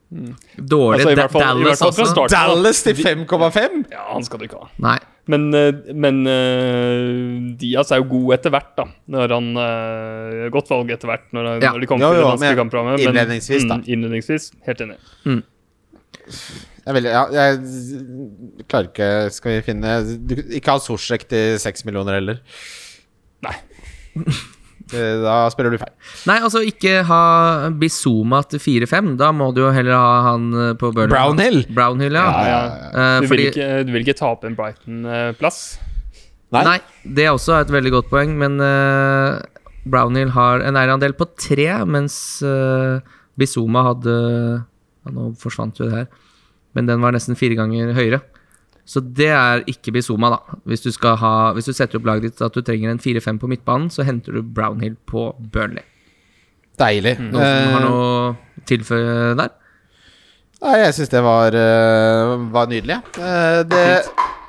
Altså, 0.10 1.12
i 1.12 1.16
Da- 1.16 1.28
hvert 1.28 1.32
fall- 1.32 1.41
Dallas 1.44 1.80
fall 1.80 2.08
start. 2.08 2.32
Dallas 2.32 2.82
til 2.84 2.96
5,5! 2.96 3.86
Ja, 3.91 4.06
han 4.14 4.24
skal 4.24 4.40
du 4.40 4.46
ikke 4.48 4.58
ha. 4.64 4.70
Nei. 4.80 4.98
Men, 5.30 5.43
eh, 5.53 5.91
men 5.93 6.23
eh, 6.26 7.53
Diaz 7.61 7.91
er 7.93 8.01
jo 8.01 8.07
god 8.15 8.34
etter 8.39 8.53
hvert, 8.56 8.72
da. 8.80 8.85
Når 9.14 9.34
han 9.35 9.49
uh, 9.60 10.47
Godt 10.53 10.72
valg 10.73 10.89
etter 10.95 11.11
hvert, 11.11 11.27
når, 11.35 11.49
Ja. 11.61 11.73
når 11.76 11.84
de 11.84 11.89
kommer 11.91 12.07
Jo, 12.07 12.10
til 12.15 12.22
det 12.23 12.30
vanskelige 12.31 12.60
kampprogrammet. 12.64 13.03
Innledningsvis, 13.06 13.68
men- 13.69 13.69
innledningsvis, 13.69 13.69
da. 13.69 13.77
Mm, 13.77 13.88
innledningsvis, 13.93 14.49
helt 14.65 14.81
enig. 14.88 14.97
Jeg, 16.85 16.95
vil, 16.95 17.03
ja, 17.11 17.23
jeg 17.35 18.65
klarer 18.72 18.88
ikke 18.89 19.10
Skal 19.35 19.51
vi 19.51 19.61
finne 19.65 19.91
du, 20.30 20.34
Ikke 20.57 20.73
ha 20.73 20.80
Sosjek 20.81 21.27
til 21.30 21.60
6 21.61 21.85
millioner 21.85 22.18
heller. 22.18 22.39
Nei. 23.45 23.56
Eh, 24.94 25.20
Da 25.24 25.36
spiller 25.53 25.74
du 25.76 25.78
feil. 25.82 25.91
Nei, 26.30 26.38
altså 26.45 26.61
ikke 26.66 27.03
ha 27.10 27.22
Bizuma 27.82 28.41
til 28.49 28.61
4-5. 28.64 29.11
Da 29.20 29.32
må 29.36 29.52
du 29.56 29.61
jo 29.66 29.74
heller 29.76 29.94
ha 29.98 30.16
han 30.32 30.48
eh, 30.53 30.72
på 30.80 30.90
Burnley. 30.95 31.14
Brownhill? 31.14 31.61
Brownhill, 31.76 32.18
ja. 32.18 32.26
Ja, 32.26 32.48
ja, 32.49 32.57
ja. 32.64 32.90
Eh, 32.90 33.22
Du, 33.22 33.28
fordi, 33.32 33.45
vil 33.45 33.53
ikke, 33.53 33.70
du 33.86 33.94
vil 33.95 34.06
ikke 34.07 34.18
tape 34.20 34.49
en 34.49 34.57
Brighton-plass? 34.57 35.61
Nei. 36.56 36.64
Nei, 36.66 36.78
det 37.06 37.28
er 37.28 37.36
også 37.36 37.60
et 37.61 37.70
veldig 37.70 37.91
godt 37.94 38.07
poeng, 38.10 38.32
men 38.41 38.56
uh, 38.57 39.38
Brownhill 39.86 40.32
har 40.34 40.64
en 40.66 40.80
eierandel 40.82 41.14
på 41.14 41.28
tre, 41.38 41.68
mens 41.86 42.16
uh, 42.41 42.98
Bizuma 43.38 43.84
hadde 43.91 44.16
ja, 44.18 45.14
Nå 45.14 45.28
forsvant 45.38 45.78
jo 45.78 45.86
det 45.86 45.94
her, 45.94 46.07
men 46.74 46.90
den 46.90 47.06
var 47.06 47.14
nesten 47.14 47.38
fire 47.38 47.53
ganger 47.60 47.94
høyere. 47.94 48.24
Så 48.90 49.03
det 49.06 49.28
er 49.30 49.61
ikke 49.70 49.94
Bizuma, 49.94 50.32
da. 50.34 50.57
Hvis 50.66 50.82
du, 50.82 50.90
ha, 51.22 51.34
hvis 51.53 51.68
du 51.70 51.74
setter 51.78 51.99
opp 51.99 52.07
laget 52.10 52.32
ditt 52.32 52.41
at 52.41 52.56
du 52.57 52.64
trenger 52.66 52.90
en 52.90 53.02
4-5 53.02 53.38
på 53.44 53.49
midtbanen, 53.52 53.91
så 53.94 54.02
henter 54.07 54.34
du 54.34 54.41
Brownhill 54.41 54.95
på 55.10 55.28
Burnley. 55.53 55.86
Deilig. 56.80 57.18
Noen 57.20 57.38
som 57.38 57.74
har 57.76 57.84
Eh, 57.84 57.86
noe 57.86 57.99
å 58.02 58.64
tilføye 58.66 59.36
der? 59.38 59.52
Nei, 60.64 60.76
jeg 60.82 60.95
syns 60.98 61.11
det 61.14 61.22
var, 61.24 61.56
eh, 61.56 62.34
var 62.56 62.68
nydelig. 62.72 62.98
ja. 62.98 63.02
Eh, 63.20 63.64
det 63.64 63.84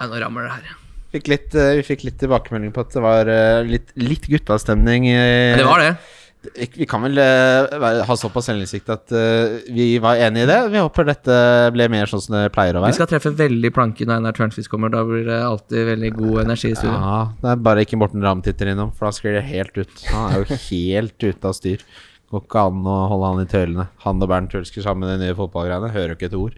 Ja, 0.01 0.07
nå 0.09 0.21
rammer 0.23 0.49
det 0.49 0.53
her. 0.57 0.77
fikk 1.13 1.29
litt, 1.29 1.51
Vi 1.53 1.83
fikk 1.83 2.05
litt 2.05 2.19
tilbakemelding 2.19 2.73
på 2.73 2.81
at 2.81 2.91
det 2.97 3.03
var 3.03 3.25
litt, 3.67 3.93
litt 3.97 4.27
guttastemning. 4.27 5.05
Ja, 5.11 5.57
det 5.59 5.67
var 5.67 5.79
det. 5.81 5.99
Vi 6.41 6.87
kan 6.89 7.03
vel 7.05 7.19
uh, 7.21 8.05
ha 8.09 8.15
såpass 8.17 8.47
selvinnsikt 8.49 8.89
at 8.93 9.13
uh, 9.13 9.59
vi 9.69 9.99
var 10.01 10.21
enig 10.25 10.47
i 10.47 10.49
det. 10.49 10.59
Vi 10.73 10.81
håper 10.81 11.09
dette 11.11 11.35
ble 11.75 11.89
mer 11.93 12.09
sånn 12.09 12.23
som 12.25 12.37
det 12.39 12.47
pleier 12.55 12.79
å 12.79 12.81
være. 12.81 12.95
Vi 12.95 13.01
skal 13.01 13.11
treffe 13.11 13.33
veldig 13.37 13.71
planke 13.77 14.07
når 14.09 14.23
Einar 14.23 14.37
Tørnquist 14.39 14.71
kommer. 14.73 14.93
Da 14.93 15.03
blir 15.05 15.27
det 15.29 15.37
alltid 15.45 15.91
veldig 15.91 16.13
god 16.17 16.39
energi 16.47 16.71
i 16.73 16.79
studio. 16.79 16.95
Ja, 16.97 17.19
det 17.43 17.51
er 17.53 17.67
bare 17.69 17.85
ikke 17.85 18.01
Morten 18.01 18.25
Ramm 18.25 18.41
titter 18.47 18.73
innom, 18.73 18.95
for 18.97 19.11
da 19.11 19.17
sklir 19.19 19.37
det 19.37 19.45
helt 19.51 19.77
ut. 19.77 20.07
Han 20.15 20.31
er 20.31 20.41
jo 20.41 20.61
helt 20.71 21.29
ute 21.29 21.53
av 21.53 21.59
styr. 21.59 21.85
Går 22.31 22.47
ikke 22.47 22.65
an 22.71 22.89
å 22.89 22.97
holde 23.11 23.35
han 23.35 23.45
i 23.45 23.51
tøylene. 23.51 23.87
Han 24.07 24.25
og 24.25 24.33
Bernt 24.33 24.57
Hulsker 24.57 24.87
sammen 24.87 25.05
med 25.05 25.19
de 25.19 25.27
nye 25.27 25.37
fotballgreiene. 25.37 25.93
Hører 25.93 26.15
jo 26.15 26.19
ikke 26.21 26.31
et 26.31 26.41
ord. 26.41 26.57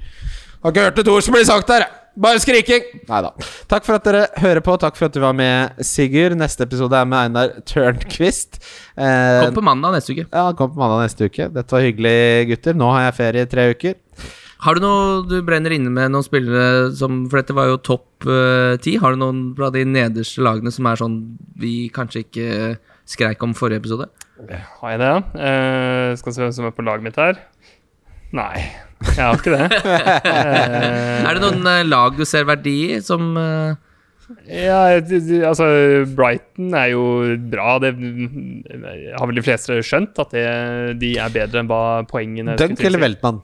Har 0.62 0.74
ikke 0.74 0.86
hørt 0.86 1.02
et 1.02 1.10
ord 1.10 1.26
som 1.26 1.34
blir 1.34 1.48
sagt 1.48 1.74
der, 1.74 1.88
jeg! 1.88 2.01
Bare 2.16 2.40
skriking! 2.42 2.82
Nei 3.08 3.20
da. 3.24 3.30
Takk 3.72 3.86
for 3.86 3.96
at 3.96 4.04
dere 4.04 4.26
hører 4.42 4.60
på. 4.64 4.74
Takk 4.82 4.98
for 4.98 5.08
at 5.08 5.14
du 5.16 5.20
var 5.22 5.32
med, 5.36 5.78
Sigurd. 5.86 6.34
Neste 6.36 6.66
episode 6.66 6.98
er 6.98 7.08
med 7.08 7.30
Einar 7.30 7.54
Tørnquist. 7.68 8.58
Eh, 9.00 9.38
Kom 9.46 9.56
på 9.56 9.64
mandag 9.64 9.94
neste 9.96 10.12
uke. 10.12 10.26
ja, 10.28 10.44
kom 10.58 10.74
på 10.74 10.82
mandag 10.82 11.06
neste 11.06 11.30
uke. 11.30 11.48
Dette 11.54 11.72
var 11.72 11.86
hyggelig, 11.86 12.16
gutter. 12.52 12.76
Nå 12.76 12.90
har 12.92 13.06
jeg 13.06 13.16
ferie 13.20 13.46
i 13.46 13.50
tre 13.54 13.64
uker. 13.72 13.96
Har 14.62 14.76
du 14.78 14.84
noe 14.84 15.22
du 15.26 15.38
brenner 15.42 15.72
inne 15.74 15.90
med 15.90 16.12
noen 16.14 16.22
spillere 16.22 16.92
som 16.94 17.24
For 17.32 17.40
dette 17.40 17.56
var 17.56 17.66
jo 17.72 17.80
topp 17.82 18.28
eh, 18.30 18.76
ti. 18.84 18.92
har 19.02 19.16
du 19.16 19.18
noen 19.24 19.40
fra 19.58 19.72
de 19.74 19.82
nederste 19.88 20.44
lagene 20.44 20.70
som 20.70 20.86
er 20.86 21.00
sånn 21.00 21.16
vi 21.58 21.88
kanskje 21.90 22.22
ikke 22.28 22.50
skreik 23.08 23.42
om 23.42 23.56
forrige 23.58 23.80
episode? 23.82 24.06
Har 24.52 24.92
jeg 24.92 25.00
det? 25.02 25.10
Uh, 25.34 26.12
skal 26.20 26.34
se 26.36 26.44
hvem 26.44 26.54
som 26.54 26.68
er 26.68 26.76
på 26.76 26.84
laget 26.86 27.08
mitt 27.08 27.18
her. 27.18 27.40
Nei, 28.36 28.62
jeg 29.06 29.22
har 29.22 29.38
ikke 29.38 29.54
det. 29.54 29.80
Eh, 29.82 31.24
Er 31.28 31.38
det 31.38 31.42
noen 31.42 31.66
eh, 31.70 31.84
lag 31.86 32.18
du 32.18 32.24
ser 32.28 32.46
verdi 32.48 32.76
i, 32.92 33.00
som 33.04 33.32
eh, 33.40 33.80
ja, 34.48 34.96
altså 35.48 35.66
Brighton 36.16 36.72
er 36.78 36.92
jo 36.94 37.04
bra. 37.52 37.76
Det 37.82 37.92
har 37.92 39.28
vel 39.28 39.38
de 39.38 39.44
fleste 39.44 39.80
skjønt, 39.84 40.18
at 40.22 40.32
det, 40.32 40.44
de 41.02 41.14
er 41.20 41.34
bedre 41.34 41.60
enn 41.60 41.68
hva 41.70 41.82
poengene 42.08 42.56
Dunk 42.60 42.80
eller. 42.80 43.02
Veltmann? 43.02 43.42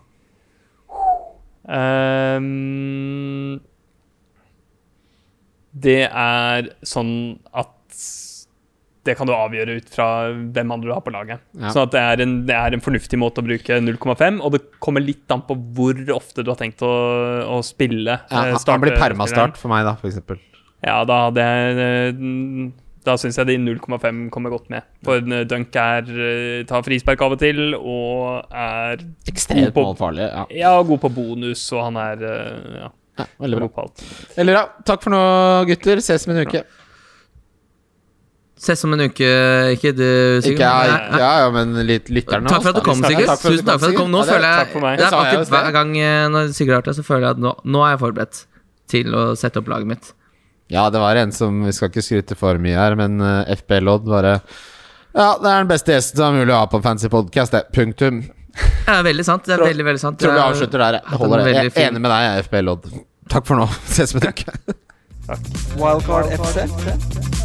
Ehm, 1.68 3.59
det 5.76 6.01
er 6.09 6.70
sånn 6.86 7.12
at 7.52 7.74
det 9.09 9.16
kan 9.18 9.28
du 9.28 9.32
avgjøre 9.35 9.78
ut 9.80 9.89
fra 9.93 10.06
hvem 10.32 10.74
andre 10.76 10.90
du 10.90 10.94
har 10.94 11.02
på 11.06 11.12
laget. 11.14 11.40
Ja. 11.56 11.72
At 11.72 11.94
det 11.97 12.02
er, 12.05 12.22
en, 12.26 12.35
det 12.48 12.55
er 12.59 12.76
en 12.76 12.85
fornuftig 12.85 13.18
måte 13.20 13.40
å 13.43 13.47
bruke 13.48 13.78
0,5, 13.82 14.43
og 14.44 14.52
det 14.55 14.62
kommer 14.85 15.05
litt 15.05 15.24
an 15.35 15.43
på 15.48 15.56
hvor 15.76 15.98
ofte 16.16 16.44
du 16.44 16.52
har 16.52 16.60
tenkt 16.60 16.85
å, 16.86 16.93
å 17.56 17.62
spille. 17.66 18.18
Ja, 18.28 18.44
eh, 18.44 18.52
han- 18.52 18.68
han 18.74 18.85
blir 18.85 18.98
permastart 19.01 19.56
for 19.60 19.72
meg, 19.72 19.89
da, 19.89 19.97
eksempel. 20.05 20.39
Ja, 20.85 21.01
da 21.09 21.24
hadde 21.26 21.43
jeg 21.43 21.80
eh, 21.89 22.68
Da 23.09 23.14
syns 23.16 23.39
jeg 23.40 23.47
de 23.48 23.55
0,5 23.62 24.28
kommer 24.35 24.52
godt 24.52 24.66
med. 24.70 24.85
For 25.06 25.22
Dunk 25.48 25.74
er 25.80 26.10
eh, 26.12 26.64
tar 26.68 26.82
frispark 26.85 27.22
av 27.24 27.32
og 27.35 27.40
til, 27.40 27.72
og 27.78 28.51
er 28.52 29.01
Ekstremt 29.30 29.72
på, 29.72 29.85
målfarlig. 29.86 30.26
Ja. 30.28 30.43
ja, 30.52 30.72
god 30.85 31.01
på 31.06 31.10
bonus, 31.16 31.62
og 31.72 31.86
han 31.86 31.97
er 32.02 32.24
eh, 32.28 32.82
ja, 32.82 32.90
ja, 33.22 33.26
veldig 33.40 33.59
bra. 33.62 33.66
god 33.70 33.74
på 33.78 33.85
alt. 33.86 34.05
Veldig 34.36 34.55
bra. 34.59 34.64
Takk 34.93 35.06
for 35.06 35.14
nå, 35.16 35.22
gutter. 35.70 36.02
Ses 36.05 36.28
om 36.28 36.35
en 36.36 36.43
uke. 36.44 36.62
Ses 38.59 38.80
om 38.85 38.94
en 38.97 39.05
uke, 39.06 39.26
ikke 39.76 39.93
du, 39.94 40.05
Sigurd? 40.43 40.56
Ikke 40.56 40.66
jeg, 40.66 40.94
nei. 41.12 41.18
ja, 41.22 41.30
ja, 41.44 41.51
men 41.55 41.76
litt, 41.86 42.09
lytterne 42.10 42.51
Takk 42.51 42.64
for 42.64 42.72
at 42.72 42.80
du 42.80 42.85
kom. 42.89 43.02
Sigurd. 43.05 43.28
Takk 43.30 43.43
Tusen 43.44 43.66
takk 43.68 43.78
for 43.78 43.86
at 43.86 43.94
du 43.94 43.98
kom. 44.01 44.10
Nå 44.10 44.22
ja, 44.24 44.28
føler 44.32 44.48
jeg. 44.48 44.70
Det 44.74 44.82
Det 44.98 45.09
er 45.09 45.44
sted. 45.44 45.52
hver 45.55 45.74
gang 45.76 45.93
eh, 46.02 46.22
når 46.35 46.48
Sigurd 46.56 46.74
har 46.80 46.86
det, 46.89 46.94
så 46.98 47.05
føler 47.06 47.28
jeg 47.28 47.36
at 47.36 47.43
nå, 47.44 47.52
nå 47.64 47.85
er 47.86 47.93
jeg 47.94 48.01
forberedt 48.02 48.40
til 48.90 49.14
å 49.14 49.22
sette 49.39 49.62
opp 49.62 49.70
laget 49.70 49.90
mitt. 49.93 50.10
Ja, 50.74 50.89
det 50.93 51.01
var 51.01 51.16
en 51.16 51.30
som 51.32 51.62
Vi 51.64 51.72
skal 51.72 51.89
ikke 51.89 52.02
skryte 52.05 52.36
for 52.36 52.59
mye 52.60 52.76
her, 52.76 52.97
men 52.98 53.22
eh, 53.24 53.55
FB 53.56 53.78
Lodd 53.86 54.05
bare 54.10 54.35
Ja, 55.14 55.30
det 55.40 55.48
er 55.48 55.62
den 55.62 55.70
beste 55.70 55.94
gjesten 55.94 56.20
som 56.20 56.35
er 56.35 56.43
mulig 56.43 56.52
å 56.56 56.59
ha 56.64 56.66
på 56.68 56.82
Fancy 56.85 57.09
Podcast, 57.12 57.55
det. 57.55 57.62
Punktum. 57.72 58.20
Det 58.59 58.90
er 58.98 59.06
veldig 59.06 59.24
sant. 59.24 59.47
Det 59.47 59.55
er 59.55 59.64
veldig, 59.64 59.86
veldig 59.86 60.02
sant. 60.02 60.18
Tror 60.20 60.35
vi 60.35 60.43
avslutter 60.43 60.82
der. 60.82 61.01
Jeg 61.05 61.22
holder 61.22 61.44
det. 61.47 61.55
Jeg 61.55 61.72
er 61.72 61.89
enig 61.89 62.02
med 62.02 62.10
deg, 62.10 62.26
jeg, 62.26 62.47
FB 62.51 62.62
Lodd. 62.66 62.90
Takk 63.30 63.47
for 63.48 63.60
nå. 63.62 63.70
Ses 63.94 64.16
om 64.16 64.22
en 64.22 64.32
uke. 64.35 64.78
Wildcard 65.78 66.32
FC. 66.40 67.38